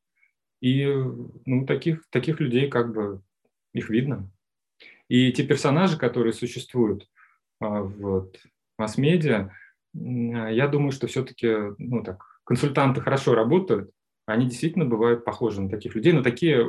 И 0.62 0.86
ну, 0.86 1.66
таких, 1.66 2.04
таких 2.10 2.40
людей 2.40 2.70
как 2.70 2.94
бы 2.94 3.22
их 3.74 3.90
видно. 3.90 4.30
И 5.08 5.32
те 5.32 5.46
персонажи, 5.46 5.98
которые 5.98 6.34
существуют 6.34 7.08
а, 7.60 7.82
в 7.82 8.32
масс-медиа, 8.78 9.52
я 9.94 10.68
думаю, 10.68 10.92
что 10.92 11.08
все-таки 11.08 11.56
ну, 11.78 12.04
так, 12.04 12.24
консультанты 12.44 13.02
хорошо 13.02 13.34
работают, 13.34 13.92
они 14.26 14.48
действительно 14.48 14.86
бывают 14.86 15.24
похожи 15.24 15.62
на 15.62 15.70
таких 15.70 15.96
людей, 15.96 16.12
но 16.12 16.24
такие 16.24 16.66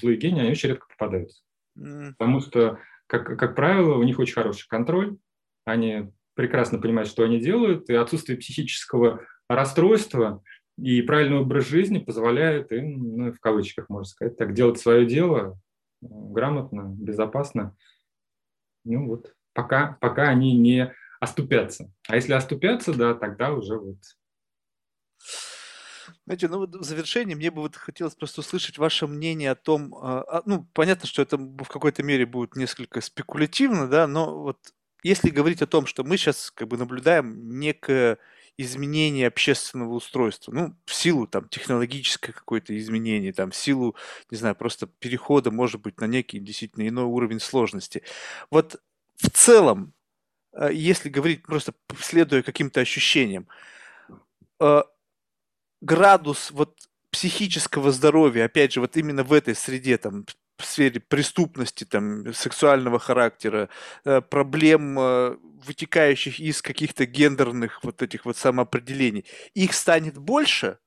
злые 0.00 0.16
гении, 0.16 0.40
они 0.40 0.52
очень 0.52 0.70
редко 0.70 0.86
попадаются. 0.88 1.42
Mm. 1.76 2.12
Потому 2.16 2.40
что, 2.40 2.78
как, 3.06 3.38
как 3.38 3.56
правило, 3.56 3.96
у 3.96 4.02
них 4.02 4.18
очень 4.18 4.34
хороший 4.34 4.68
контроль, 4.68 5.18
они 5.64 6.12
прекрасно 6.34 6.78
понимают, 6.78 7.08
что 7.08 7.24
они 7.24 7.40
делают, 7.40 7.90
и 7.90 7.94
отсутствие 7.94 8.38
психического 8.38 9.26
расстройства 9.48 10.42
и 10.82 11.02
правильный 11.02 11.38
образ 11.38 11.66
жизни 11.66 11.98
позволяет 11.98 12.72
им, 12.72 13.16
ну, 13.16 13.32
в 13.32 13.40
кавычках, 13.40 13.88
можно 13.88 14.04
сказать, 14.04 14.36
так 14.36 14.54
делать 14.54 14.78
свое 14.78 15.06
дело 15.06 15.58
грамотно, 16.00 16.94
безопасно. 16.96 17.76
Ну 18.84 19.06
вот, 19.06 19.34
пока, 19.52 19.98
пока 20.00 20.28
они 20.28 20.56
не 20.56 20.94
оступятся. 21.20 21.92
А 22.08 22.16
если 22.16 22.32
оступятся, 22.32 22.94
да, 22.94 23.14
тогда 23.14 23.52
уже 23.52 23.78
вот 23.78 23.98
знаете, 26.26 26.48
ну 26.48 26.58
вот 26.58 26.74
в 26.74 26.82
завершении 26.82 27.34
мне 27.34 27.50
бы 27.50 27.62
вот 27.62 27.76
хотелось 27.76 28.14
просто 28.14 28.40
услышать 28.40 28.78
ваше 28.78 29.06
мнение 29.06 29.50
о 29.50 29.56
том, 29.56 29.94
а, 29.94 30.22
а, 30.22 30.42
ну, 30.46 30.64
понятно, 30.72 31.06
что 31.06 31.22
это 31.22 31.36
в 31.36 31.66
какой-то 31.66 32.02
мере 32.02 32.26
будет 32.26 32.56
несколько 32.56 33.00
спекулятивно, 33.00 33.88
да, 33.88 34.06
но 34.06 34.42
вот 34.42 34.58
если 35.02 35.30
говорить 35.30 35.62
о 35.62 35.66
том, 35.66 35.86
что 35.86 36.04
мы 36.04 36.16
сейчас 36.16 36.50
как 36.50 36.68
бы 36.68 36.76
наблюдаем 36.76 37.58
некое 37.58 38.18
изменение 38.60 39.26
общественного 39.28 39.94
устройства, 39.94 40.52
ну, 40.52 40.76
в 40.86 40.94
силу 40.94 41.26
там 41.26 41.48
технологическое 41.48 42.32
какое-то 42.32 42.76
изменение, 42.76 43.32
там, 43.32 43.50
в 43.50 43.56
силу, 43.56 43.96
не 44.30 44.36
знаю, 44.36 44.54
просто 44.56 44.86
перехода, 44.86 45.50
может 45.50 45.80
быть, 45.80 46.00
на 46.00 46.06
некий 46.06 46.38
действительно 46.40 46.88
иной 46.88 47.04
уровень 47.04 47.40
сложности. 47.40 48.02
Вот 48.50 48.80
в 49.16 49.30
целом, 49.30 49.94
а, 50.52 50.70
если 50.70 51.08
говорить 51.10 51.42
просто 51.44 51.74
следуя 51.98 52.42
каким-то 52.42 52.80
ощущениям, 52.80 53.48
градус 55.80 56.50
вот 56.50 56.76
психического 57.10 57.90
здоровья, 57.92 58.44
опять 58.44 58.72
же, 58.72 58.80
вот 58.80 58.96
именно 58.96 59.24
в 59.24 59.32
этой 59.32 59.54
среде, 59.54 59.98
там, 59.98 60.26
в 60.60 60.64
сфере 60.64 61.00
преступности, 61.00 61.84
там, 61.84 62.32
сексуального 62.34 62.98
характера, 62.98 63.68
э, 64.04 64.20
проблем, 64.20 64.98
э, 64.98 65.36
вытекающих 65.66 66.40
из 66.40 66.62
каких-то 66.62 67.06
гендерных 67.06 67.82
вот 67.84 68.02
этих 68.02 68.24
вот 68.24 68.36
самоопределений, 68.36 69.24
их 69.54 69.74
станет 69.74 70.18
больше 70.18 70.78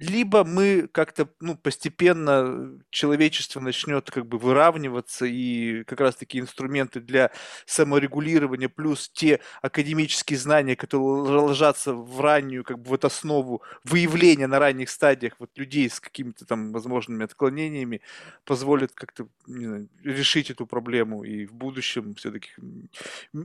либо 0.00 0.44
мы 0.44 0.88
как-то 0.90 1.28
ну, 1.40 1.56
постепенно 1.56 2.80
человечество 2.88 3.60
начнет 3.60 4.10
как 4.10 4.26
бы 4.26 4.38
выравниваться, 4.38 5.26
и 5.26 5.84
как 5.84 6.00
раз 6.00 6.16
таки 6.16 6.40
инструменты 6.40 7.00
для 7.00 7.30
саморегулирования, 7.66 8.70
плюс 8.70 9.10
те 9.10 9.40
академические 9.60 10.38
знания, 10.38 10.74
которые 10.74 11.04
ложатся 11.40 11.92
в 11.92 12.18
раннюю, 12.20 12.64
как 12.64 12.78
бы 12.78 12.88
вот 12.88 13.04
основу 13.04 13.62
выявления 13.84 14.46
на 14.46 14.58
ранних 14.58 14.88
стадиях 14.88 15.34
вот 15.38 15.50
людей 15.56 15.90
с 15.90 16.00
какими-то 16.00 16.46
там 16.46 16.72
возможными 16.72 17.24
отклонениями, 17.24 18.00
позволят 18.46 18.92
как-то 18.92 19.28
знаю, 19.46 19.88
решить 20.02 20.50
эту 20.50 20.66
проблему, 20.66 21.24
и 21.24 21.44
в 21.44 21.52
будущем 21.52 22.14
все-таки 22.14 22.50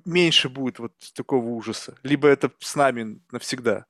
меньше 0.05 0.47
будет 0.47 0.79
вот 0.79 0.93
такого 1.13 1.49
ужаса. 1.49 1.97
Либо 2.03 2.29
это 2.29 2.49
с 2.59 2.75
нами 2.75 3.19
навсегда. 3.31 3.85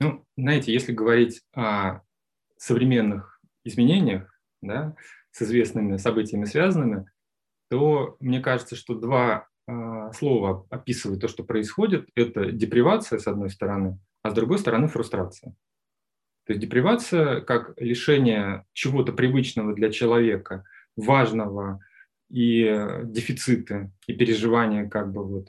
Ну, 0.00 0.24
знаете, 0.36 0.72
если 0.72 0.92
говорить 0.92 1.42
о 1.54 2.00
современных 2.56 3.40
изменениях, 3.64 4.38
да, 4.60 4.96
с 5.30 5.42
известными 5.42 5.96
событиями 5.96 6.44
связанными, 6.44 7.10
то 7.70 8.16
мне 8.20 8.40
кажется, 8.40 8.76
что 8.76 8.94
два 8.94 9.48
э, 9.66 10.10
слова 10.14 10.66
описывают 10.70 11.20
то, 11.20 11.28
что 11.28 11.44
происходит. 11.44 12.08
Это 12.14 12.52
депривация, 12.52 13.18
с 13.18 13.26
одной 13.26 13.50
стороны, 13.50 13.98
а 14.22 14.30
с 14.30 14.34
другой 14.34 14.58
стороны 14.58 14.88
фрустрация. 14.88 15.54
То 16.46 16.52
есть 16.52 16.60
депривация 16.60 17.40
как 17.40 17.74
лишение 17.80 18.64
чего-то 18.72 19.12
привычного 19.12 19.74
для 19.74 19.90
человека, 19.90 20.64
важного, 20.96 21.80
и 22.30 23.00
дефициты, 23.04 23.90
и 24.06 24.12
переживания 24.12 24.88
как 24.88 25.12
бы 25.12 25.24
вот 25.24 25.48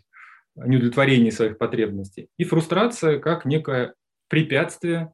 неудовлетворение 0.56 1.32
своих 1.32 1.58
потребностей. 1.58 2.30
И 2.38 2.44
фрустрация 2.44 3.20
как 3.20 3.46
некое 3.46 3.96
препятствие, 4.28 5.14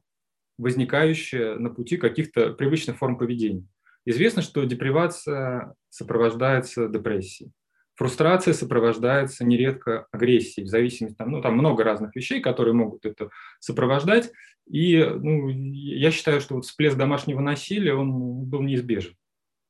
возникающее 0.58 1.56
на 1.56 1.70
пути 1.70 1.96
каких-то 1.96 2.52
привычных 2.52 2.98
форм 2.98 3.18
поведения. 3.18 3.66
Известно, 4.04 4.42
что 4.42 4.64
депривация 4.64 5.74
сопровождается 5.88 6.88
депрессией. 6.88 7.52
Фрустрация 7.94 8.54
сопровождается 8.54 9.44
нередко 9.44 10.06
агрессией, 10.10 10.66
в 10.66 10.70
зависимости, 10.70 11.16
там, 11.16 11.30
ну, 11.30 11.42
там 11.42 11.54
много 11.54 11.84
разных 11.84 12.16
вещей, 12.16 12.40
которые 12.40 12.74
могут 12.74 13.04
это 13.04 13.30
сопровождать. 13.60 14.32
И 14.66 15.04
ну, 15.04 15.48
я 15.50 16.10
считаю, 16.10 16.40
что 16.40 16.54
вот 16.54 16.64
всплеск 16.64 16.96
домашнего 16.96 17.40
насилия, 17.40 17.94
он 17.94 18.44
был 18.44 18.62
неизбежен 18.62 19.14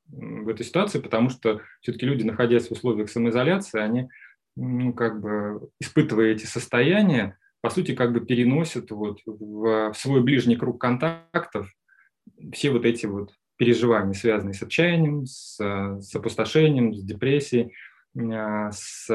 в 0.07 0.49
этой 0.49 0.65
ситуации, 0.65 1.01
потому 1.01 1.31
что 1.31 1.61
все-таки 1.81 2.07
люди, 2.07 2.23
находясь 2.23 2.69
в 2.69 2.73
условиях 2.73 3.11
самоизоляции, 3.11 3.81
они, 3.81 4.09
ну, 4.57 4.93
как 4.93 5.21
бы, 5.21 5.71
испытывая 5.81 6.33
эти 6.33 6.45
состояния, 6.45 7.39
по 7.63 7.71
сути, 7.71 7.95
как 7.95 8.13
бы 8.13 8.21
переносят 8.21 8.91
вот 8.91 9.21
в 9.25 9.93
свой 9.95 10.23
ближний 10.23 10.57
круг 10.57 10.81
контактов 10.81 11.73
все 12.53 12.71
вот 12.71 12.85
эти 12.85 13.07
вот 13.07 13.33
переживания, 13.57 14.13
связанные 14.13 14.55
с 14.55 14.63
отчаянием, 14.63 15.25
с, 15.25 15.57
с 15.57 16.15
опустошением, 16.15 16.93
с 16.93 17.03
депрессией, 17.03 17.73
а, 18.19 18.73
с 18.73 19.09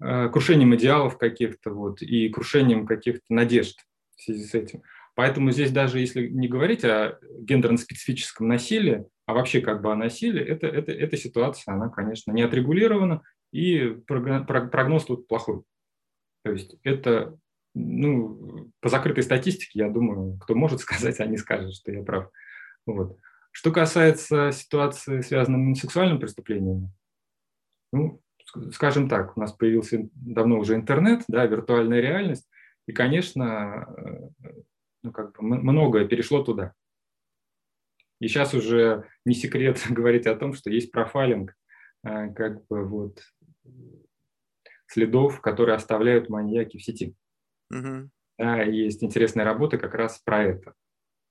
а, 0.00 0.28
крушением 0.28 0.74
идеалов 0.76 1.18
каких-то 1.18 1.70
вот 1.70 2.00
и 2.00 2.28
крушением 2.28 2.86
каких-то 2.86 3.24
надежд 3.28 3.78
в 4.16 4.22
связи 4.22 4.44
с 4.44 4.54
этим. 4.54 4.82
Поэтому 5.16 5.50
здесь 5.50 5.72
даже 5.72 5.98
если 5.98 6.28
не 6.28 6.46
говорить 6.46 6.84
о 6.84 7.18
гендерно-специфическом 7.40 8.46
насилии, 8.46 9.04
а 9.26 9.34
вообще 9.34 9.60
как 9.60 9.82
бы 9.82 9.92
о 9.92 9.96
насилии, 9.96 10.42
это, 10.42 10.68
это, 10.68 10.92
эта 10.92 11.16
ситуация, 11.16 11.74
она, 11.74 11.88
конечно, 11.88 12.30
не 12.30 12.42
отрегулирована, 12.42 13.22
и 13.52 13.96
прогноз 14.06 15.06
тут 15.06 15.26
плохой. 15.26 15.62
То 16.44 16.52
есть 16.52 16.76
это 16.84 17.36
ну, 17.74 18.70
по 18.80 18.88
закрытой 18.88 19.22
статистике, 19.22 19.80
я 19.80 19.88
думаю, 19.88 20.38
кто 20.38 20.54
может 20.54 20.80
сказать, 20.80 21.20
они 21.20 21.36
скажут, 21.36 21.74
что 21.74 21.92
я 21.92 22.02
прав. 22.02 22.30
Вот. 22.86 23.18
Что 23.52 23.72
касается 23.72 24.52
ситуации, 24.52 25.20
связанной 25.22 25.74
с 25.74 25.80
сексуальным 25.80 26.20
преступлением, 26.20 26.92
ну, 27.92 28.22
скажем 28.72 29.08
так, 29.08 29.36
у 29.36 29.40
нас 29.40 29.52
появился 29.52 30.08
давно 30.14 30.58
уже 30.58 30.74
интернет, 30.74 31.22
да, 31.28 31.46
виртуальная 31.46 32.00
реальность, 32.00 32.48
и, 32.86 32.92
конечно, 32.92 33.88
э, 33.96 34.48
ну, 35.02 35.12
как 35.12 35.36
бы 35.36 35.42
многое 35.42 36.06
перешло 36.06 36.42
туда. 36.42 36.74
И 38.20 38.28
сейчас 38.28 38.54
уже 38.54 39.06
не 39.24 39.34
секрет 39.34 39.80
говорить 39.90 40.26
о 40.26 40.36
том, 40.36 40.54
что 40.54 40.70
есть 40.70 40.92
профайлинг 40.92 41.54
э, 42.04 42.32
как 42.34 42.66
бы 42.66 42.84
вот 42.84 43.20
следов, 44.86 45.40
которые 45.40 45.76
оставляют 45.76 46.28
маньяки 46.28 46.78
в 46.78 46.82
сети. 46.82 47.14
Да, 48.38 48.62
есть 48.62 49.02
интересная 49.04 49.44
работа 49.44 49.78
как 49.78 49.94
раз 49.94 50.20
про 50.24 50.42
это. 50.44 50.74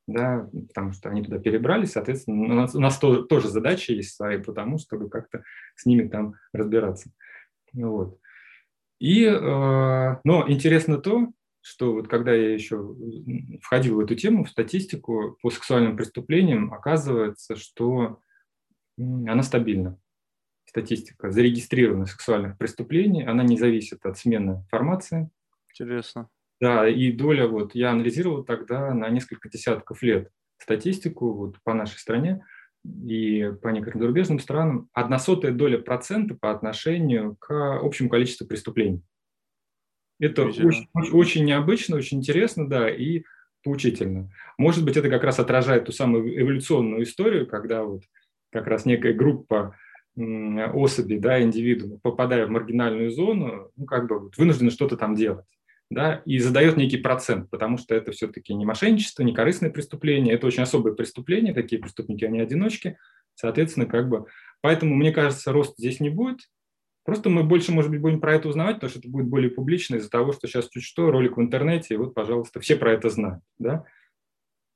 Да, 0.08 0.50
потому 0.70 0.92
что 0.94 1.10
они 1.10 1.24
туда 1.24 1.38
перебрались, 1.38 1.92
соответственно, 1.92 2.44
у 2.44 2.56
нас, 2.56 2.74
у 2.74 2.80
нас 2.80 2.98
то, 2.98 3.22
тоже 3.22 3.48
задача 3.48 3.94
есть 3.94 4.16
свои 4.16 4.42
потому 4.42 4.80
чтобы 4.80 5.08
как-то 5.08 5.44
с 5.76 5.86
ними 5.86 6.08
там 6.08 6.34
разбираться. 6.52 7.12
Вот. 7.74 8.20
И, 9.00 9.24
э, 9.24 9.38
но 9.40 10.46
интересно 10.48 10.98
то, 10.98 11.32
что 11.62 11.94
вот 11.94 12.08
когда 12.08 12.34
я 12.34 12.54
еще 12.54 12.96
входил 13.62 13.98
в 13.98 14.00
эту 14.00 14.16
тему, 14.16 14.44
в 14.46 14.50
статистику 14.50 15.38
по 15.42 15.52
сексуальным 15.52 15.96
преступлениям, 15.96 16.74
оказывается, 16.74 17.56
что 17.56 18.20
она 18.98 19.44
стабильна. 19.44 20.00
Статистика 20.66 21.32
зарегистрированных 21.32 22.12
сексуальных 22.12 22.58
преступлений, 22.58 23.24
она 23.26 23.44
не 23.44 23.58
зависит 23.58 24.06
от 24.06 24.18
смены 24.18 24.66
формации, 24.70 25.30
Интересно. 25.80 26.30
Да, 26.60 26.88
и 26.90 27.12
доля, 27.12 27.48
вот 27.48 27.74
я 27.74 27.92
анализировал 27.92 28.44
тогда 28.44 28.94
на 28.94 29.10
несколько 29.10 29.50
десятков 29.50 30.04
лет 30.04 30.30
статистику 30.58 31.34
вот 31.34 31.56
по 31.64 31.74
нашей 31.74 31.98
стране 31.98 32.44
и 32.86 33.50
по 33.62 33.70
некоторым 33.70 34.02
зарубежным 34.02 34.40
странам, 34.40 34.90
одна 34.94 35.20
сотая 35.20 35.52
доля 35.52 35.78
процента 35.78 36.36
по 36.36 36.52
отношению 36.52 37.38
к 37.38 37.80
общему 37.82 38.10
количеству 38.10 38.46
преступлений. 38.46 39.02
Это 40.20 40.44
очень, 40.44 40.90
очень, 40.94 41.46
необычно, 41.46 41.96
очень 41.96 42.18
интересно, 42.18 42.68
да, 42.68 42.90
и 42.90 43.24
поучительно. 43.64 44.30
Может 44.58 44.84
быть, 44.84 44.98
это 44.98 45.10
как 45.10 45.24
раз 45.24 45.40
отражает 45.40 45.86
ту 45.86 45.94
самую 45.94 46.42
эволюционную 46.42 47.04
историю, 47.04 47.48
когда 47.48 47.84
вот 47.84 48.04
как 48.52 48.68
раз 48.68 48.86
некая 48.86 49.14
группа 49.14 49.78
особей, 50.18 51.20
да, 51.20 51.42
индивидуумов, 51.42 52.02
попадая 52.02 52.48
в 52.48 52.50
маргинальную 52.50 53.12
зону, 53.12 53.72
ну, 53.78 53.86
как 53.86 54.10
бы 54.10 54.20
вот 54.20 54.38
вынуждены 54.38 54.72
что-то 54.72 54.98
там 54.98 55.16
делать 55.16 55.46
да, 55.90 56.22
и 56.26 56.38
задает 56.40 56.78
некий 56.78 56.98
процент, 56.98 57.50
потому 57.50 57.78
что 57.78 57.96
это 57.96 58.12
все-таки 58.12 58.54
не 58.54 58.66
мошенничество, 58.66 59.24
не 59.24 59.34
корыстное 59.34 59.72
преступление, 59.72 60.36
это 60.36 60.48
очень 60.48 60.64
особое 60.64 60.94
преступление, 60.94 61.54
такие 61.54 61.82
преступники, 61.82 62.26
они 62.26 62.40
одиночки, 62.40 62.98
соответственно, 63.36 63.86
как 63.86 64.08
бы, 64.08 64.26
поэтому, 64.62 64.96
мне 64.96 65.12
кажется, 65.12 65.52
рост 65.52 65.76
здесь 65.78 66.00
не 66.00 66.10
будет, 66.10 66.40
просто 67.06 67.30
мы 67.30 67.44
больше, 67.44 67.72
может 67.72 67.90
быть, 67.90 68.02
будем 68.02 68.22
про 68.22 68.36
это 68.36 68.50
узнавать, 68.50 68.76
потому 68.76 68.92
что 68.92 69.00
это 69.00 69.10
будет 69.10 69.28
более 69.28 69.50
публично 69.50 69.96
из-за 69.96 70.10
того, 70.10 70.32
что 70.32 70.48
сейчас 70.48 70.70
чуть 70.70 70.84
что, 70.84 71.10
ролик 71.10 71.38
в 71.38 71.42
интернете, 71.42 71.96
и 71.96 71.98
вот, 71.98 72.14
пожалуйста, 72.14 72.60
все 72.60 72.76
про 72.76 72.94
это 72.94 73.10
знают, 73.10 73.44
да. 73.58 73.84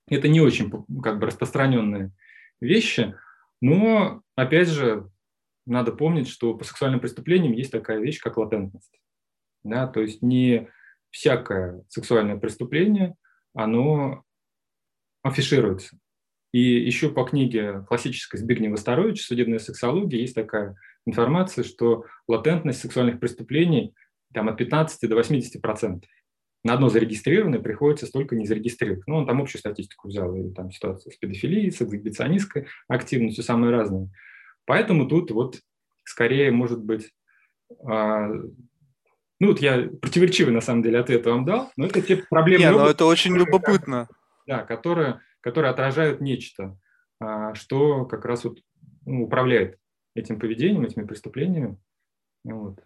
Это 0.10 0.28
не 0.28 0.42
очень, 0.42 0.72
как 1.02 1.20
бы, 1.20 1.28
распространенные 1.28 2.12
вещи, 2.60 3.16
но, 3.62 4.22
опять 4.36 4.68
же, 4.68 5.10
надо 5.66 5.94
помнить, 5.94 6.28
что 6.28 6.56
по 6.56 6.64
сексуальным 6.64 7.00
преступлениям 7.00 7.54
есть 7.54 7.72
такая 7.72 8.00
вещь, 8.00 8.20
как 8.20 8.38
латентность. 8.38 9.00
Да, 9.64 9.88
то 9.88 10.02
есть 10.02 10.22
не 10.22 10.68
всякое 11.14 11.84
сексуальное 11.88 12.38
преступление, 12.38 13.16
оно 13.54 14.24
афишируется. 15.22 15.98
И 16.52 16.60
еще 16.60 17.10
по 17.10 17.24
книге 17.24 17.86
классической 17.88 18.38
Збигнева 18.38 18.76
Старовича 18.76 19.24
«Судебная 19.24 19.60
сексология» 19.60 20.20
есть 20.20 20.36
такая 20.36 20.76
информация, 21.06 21.64
что 21.64 22.06
латентность 22.28 22.82
сексуальных 22.82 23.20
преступлений 23.20 23.94
там, 24.34 24.50
от 24.50 24.58
15 24.58 25.08
до 25.08 25.16
80 25.16 25.62
процентов. 25.62 26.10
На 26.64 26.74
одно 26.74 26.90
зарегистрированное 26.90 27.60
приходится 27.60 28.06
столько 28.06 28.36
незарегистрированных. 28.36 29.06
Ну, 29.06 29.16
он 29.18 29.28
там 29.28 29.42
общую 29.42 29.60
статистику 29.60 30.08
взял, 30.08 30.34
и 30.36 30.52
там 30.54 30.72
ситуация 30.72 31.12
с 31.12 31.18
педофилией, 31.18 31.72
с 31.72 31.82
эксгибиционистской 31.82 32.68
активностью, 32.88 33.44
самые 33.44 33.72
разные. 33.72 34.10
Поэтому 34.66 35.08
тут 35.08 35.30
вот 35.32 35.60
скорее 36.06 36.52
может 36.52 36.82
быть 36.84 37.12
а, 37.86 38.30
ну 39.44 39.50
вот 39.50 39.60
я 39.60 39.90
противоречивый 40.02 40.54
на 40.54 40.62
самом 40.62 40.84
деле 40.84 41.00
ответ 41.00 41.26
вам 41.26 41.44
дал, 41.44 41.70
но 41.76 41.88
это 41.88 42.02
те 42.02 42.16
проблемы. 42.16 42.64
Не, 42.64 42.72
но 42.72 42.88
это 42.88 43.06
очень 43.06 43.36
любопытно. 43.36 44.08
Да, 44.48 44.64
которые, 44.64 45.20
которые 45.42 45.72
отражают 45.72 46.22
нечто, 46.22 46.78
а, 47.20 47.54
что 47.54 48.06
как 48.06 48.24
раз 48.24 48.46
вот 48.46 48.60
ну, 49.06 49.24
управляет 49.24 49.78
этим 50.16 50.40
поведением, 50.40 50.86
этими 50.86 51.06
преступлениями. 51.06 51.78
Вот. 52.46 52.80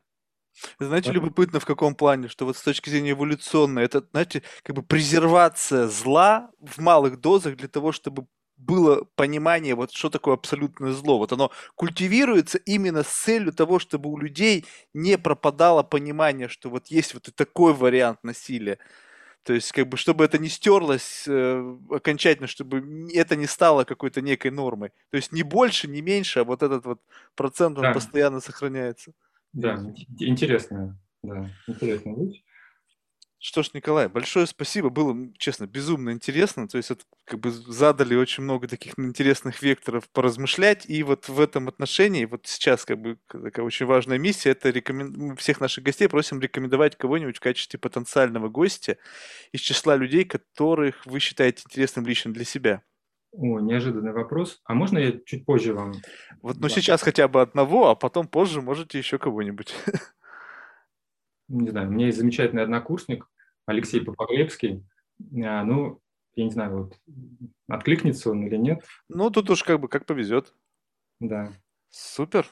Знаете, 0.80 1.12
любопытно 1.12 1.60
в 1.60 1.66
каком 1.66 1.94
плане, 1.94 2.28
что 2.28 2.46
вот 2.46 2.58
с 2.58 2.64
точки 2.64 2.90
зрения 2.90 3.12
эволюционной, 3.12 3.84
это, 3.84 4.04
знаете, 4.12 4.42
как 4.64 4.76
бы 4.76 4.82
презервация 4.82 5.88
зла 5.88 6.50
в 6.60 6.80
малых 6.80 7.22
дозах 7.22 7.56
для 7.56 7.68
того, 7.68 7.92
чтобы 7.92 8.26
было 8.58 9.06
понимание, 9.16 9.76
вот 9.76 9.92
что 9.92 10.10
такое 10.10 10.34
абсолютное 10.36 10.92
зло. 10.92 11.18
Вот 11.18 11.32
оно 11.32 11.52
культивируется 11.76 12.58
именно 12.60 13.04
с 13.04 13.08
целью 13.08 13.54
того, 13.54 13.80
чтобы 13.80 14.10
у 14.10 14.18
людей 14.18 14.66
не 14.94 15.18
пропадало 15.18 15.84
понимание, 15.84 16.48
что 16.50 16.70
вот 16.70 16.88
есть 16.88 17.14
вот 17.14 17.28
и 17.28 17.32
такой 17.32 17.74
вариант 17.74 18.24
насилия. 18.24 18.80
То 19.44 19.54
есть, 19.54 19.72
как 19.72 19.88
бы, 19.88 19.98
чтобы 19.98 20.26
это 20.26 20.38
не 20.38 20.50
стерлось 20.50 21.26
э, 21.28 21.78
окончательно, 21.90 22.48
чтобы 22.48 23.10
это 23.14 23.36
не 23.38 23.48
стало 23.48 23.86
какой-то 23.86 24.22
некой 24.22 24.52
нормой. 24.52 24.90
То 25.12 25.18
есть 25.18 25.32
не 25.32 25.44
больше, 25.44 25.88
не 25.88 26.02
меньше, 26.02 26.42
а 26.42 26.44
вот 26.44 26.64
этот 26.64 26.86
вот 26.86 27.02
процент, 27.36 27.78
он 27.80 27.84
Да. 27.84 27.94
постоянно 27.94 28.42
сохраняется. 28.42 29.14
Да, 29.54 29.76
ин- 29.76 29.96
интересная, 30.20 30.98
да, 31.24 31.50
интересная 31.68 32.16
вещь. 32.16 32.44
Что 33.40 33.62
ж, 33.62 33.70
Николай, 33.76 34.08
большое 34.10 34.48
спасибо. 34.48 34.90
Было, 34.90 35.16
честно, 35.38 35.68
безумно 35.68 36.10
интересно. 36.10 36.68
То 36.68 36.78
есть, 36.78 36.90
это 36.90 37.04
как 37.24 37.40
бы 37.40 37.52
задали 37.52 38.16
очень 38.16 38.44
много 38.44 38.68
таких 38.68 38.98
интересных 38.98 39.62
векторов 39.62 40.10
поразмышлять. 40.10 40.90
И 40.90 41.04
вот 41.04 41.30
в 41.30 41.40
этом 41.40 41.68
отношении, 41.68 42.26
вот 42.26 42.48
сейчас 42.48 42.84
как 42.84 43.00
бы 43.00 43.20
такая 43.28 43.64
очень 43.64 43.86
важная 43.86 44.18
миссия, 44.18 44.50
это 44.52 44.72
рекомен... 44.72 45.14
мы 45.16 45.36
всех 45.36 45.62
наших 45.62 45.84
гостей 45.84 46.08
просим 46.08 46.42
рекомендовать 46.42 46.98
кого-нибудь 46.98 47.38
в 47.38 47.42
качестве 47.42 47.80
потенциального 47.80 48.50
гостя 48.50 48.98
из 49.52 49.62
числа 49.62 49.96
людей, 49.96 50.26
которых 50.26 51.06
вы 51.06 51.20
считаете 51.20 51.62
интересным 51.66 52.08
лично 52.08 52.34
для 52.34 52.44
себя. 52.44 52.82
О, 53.32 53.60
неожиданный 53.60 54.14
вопрос. 54.14 54.62
А 54.66 54.74
можно 54.74 54.98
я 54.98 55.14
чуть 55.26 55.46
позже 55.46 55.74
вам? 55.74 56.06
Вот, 56.42 56.58
ну 56.60 56.70
Да. 56.70 56.70
сейчас 56.70 57.04
хотя 57.04 57.28
бы 57.28 57.42
одного, 57.42 57.90
а 57.90 57.96
потом 57.96 58.28
позже 58.28 58.62
можете 58.62 58.98
еще 58.98 59.20
кого-нибудь. 59.20 59.76
Не 61.48 61.69
знаю, 61.69 61.88
у 61.88 61.91
меня 61.91 62.07
есть 62.07 62.18
замечательный 62.18 62.64
однокурсник 62.64 63.30
Алексей 63.65 64.02
Попоглебский. 64.02 64.84
А, 65.44 65.64
Ну, 65.64 66.02
я 66.36 66.44
не 66.44 66.52
знаю, 66.52 66.78
вот 66.78 66.99
откликнется 67.68 68.32
он 68.32 68.45
или 68.45 68.57
нет. 68.57 68.84
Ну, 69.10 69.30
тут 69.30 69.49
уж 69.49 69.64
как 69.64 69.80
бы 69.80 69.88
как 69.88 70.06
повезет. 70.06 70.53
Да. 71.19 71.52
Супер. 71.90 72.48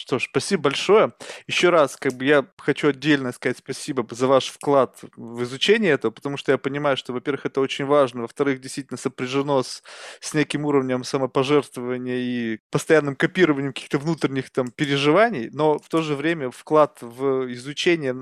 Что 0.00 0.20
ж, 0.20 0.26
спасибо 0.30 0.62
большое. 0.62 1.12
Еще 1.48 1.70
раз, 1.70 1.96
как 1.96 2.12
бы 2.12 2.24
я 2.24 2.46
хочу 2.58 2.90
отдельно 2.90 3.32
сказать 3.32 3.58
спасибо 3.58 4.06
за 4.08 4.28
ваш 4.28 4.46
вклад 4.46 4.96
в 5.16 5.42
изучение 5.42 5.90
этого, 5.90 6.12
потому 6.12 6.36
что 6.36 6.52
я 6.52 6.58
понимаю, 6.58 6.96
что, 6.96 7.12
во-первых, 7.12 7.46
это 7.46 7.60
очень 7.60 7.84
важно, 7.84 8.22
во-вторых, 8.22 8.60
действительно 8.60 8.96
сопряжено 8.96 9.64
с, 9.64 9.82
с 10.20 10.34
неким 10.34 10.66
уровнем 10.66 11.02
самопожертвования 11.02 12.14
и 12.16 12.58
постоянным 12.70 13.16
копированием 13.16 13.72
каких-то 13.72 13.98
внутренних 13.98 14.50
там 14.50 14.70
переживаний, 14.70 15.50
но 15.52 15.80
в 15.80 15.88
то 15.88 16.00
же 16.00 16.14
время 16.14 16.52
вклад 16.52 16.98
в 17.00 17.52
изучение, 17.52 18.14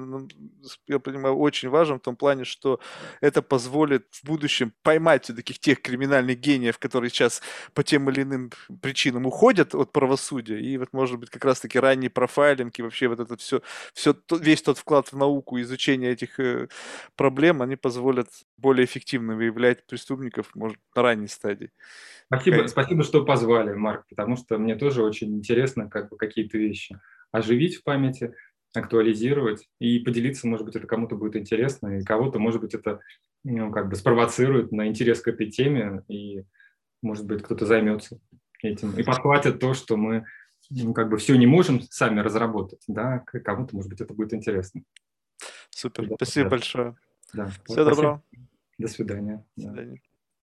я 0.87 0.99
понимаю, 0.99 1.37
очень 1.37 1.69
важен 1.69 1.99
в 1.99 2.03
том 2.03 2.17
плане, 2.17 2.45
что 2.45 2.81
это 3.21 3.43
позволит 3.43 4.07
в 4.13 4.25
будущем 4.25 4.73
поймать 4.83 5.25
все-таки 5.25 5.53
тех 5.53 5.83
криминальных 5.83 6.39
гениев, 6.39 6.79
которые 6.79 7.11
сейчас 7.11 7.43
по 7.75 7.83
тем 7.83 8.09
или 8.09 8.23
иным 8.23 8.51
причинам 8.81 9.27
уходят 9.27 9.75
от 9.75 9.93
правосудия, 9.93 10.59
и 10.59 10.79
вот, 10.79 10.93
может 10.93 11.19
быть, 11.19 11.31
как 11.31 11.45
раз-таки 11.67 11.79
ранний 11.79 12.09
профайлинг 12.09 12.79
и 12.79 12.83
вообще 12.83 13.09
вот 13.09 13.21
это 13.21 13.37
все, 13.37 13.61
все, 13.93 14.15
весь 14.41 14.63
тот 14.63 14.79
вклад 14.79 15.13
в 15.13 15.17
науку, 15.17 15.61
изучение 15.61 16.13
этих 16.13 16.41
э, 16.41 16.69
проблем, 17.17 17.63
они 17.63 17.77
позволят 17.77 18.29
более 18.57 18.85
эффективно 18.85 19.37
выявлять 19.37 19.87
преступников, 19.87 20.55
может, 20.55 20.79
на 20.95 21.03
ранней 21.03 21.29
стадии. 21.29 21.71
Спасибо, 22.27 22.57
Какая- 22.57 22.69
спасибо, 22.69 23.03
что 23.03 23.25
позвали, 23.25 23.75
Марк, 23.75 24.05
потому 24.09 24.37
что 24.37 24.59
мне 24.59 24.77
тоже 24.77 25.03
очень 25.03 25.35
интересно 25.35 25.89
как 25.89 26.09
бы 26.09 26.17
какие-то 26.17 26.59
вещи 26.59 26.99
оживить 27.33 27.77
в 27.77 27.83
памяти, 27.83 28.33
актуализировать 28.75 29.69
и 29.81 29.99
поделиться, 30.01 30.47
может 30.47 30.67
быть, 30.67 30.77
это 30.77 30.87
кому-то 30.87 31.17
будет 31.17 31.37
интересно, 31.37 31.99
и 31.99 32.05
кого-то, 32.05 32.39
может 32.39 32.61
быть, 32.61 32.75
это 32.75 33.01
ну, 33.45 33.73
как 33.73 33.89
бы 33.89 33.97
спровоцирует 33.97 34.73
на 34.73 34.87
интерес 34.87 35.21
к 35.21 35.29
этой 35.29 35.51
теме, 35.51 36.03
и, 36.09 36.45
может 37.03 37.27
быть, 37.27 37.43
кто-то 37.43 37.65
займется 37.65 38.19
этим 38.63 38.93
и 38.93 39.03
подхватит 39.03 39.61
то, 39.61 39.75
что 39.75 39.97
мы 39.97 40.25
как 40.95 41.09
бы 41.09 41.17
все 41.19 41.37
не 41.37 41.47
можем 41.47 41.81
сами 41.83 42.21
разработать, 42.21 42.83
да, 42.89 43.19
кому-то, 43.21 43.75
может 43.75 43.91
быть, 43.91 44.01
это 44.01 44.15
будет 44.15 44.35
интересно. 44.35 44.83
Супер, 45.71 46.09
Да, 46.09 46.15
спасибо 46.17 46.45
да. 46.45 46.51
большое. 46.51 46.97
Да. 47.33 47.47
Всего 47.49 47.65
Спасибо. 47.65 47.85
доброго. 47.91 48.23
До 48.79 48.89
свидания. 48.89 49.45
До 49.57 49.63
Да. 49.67 49.73
свидания. 49.73 50.01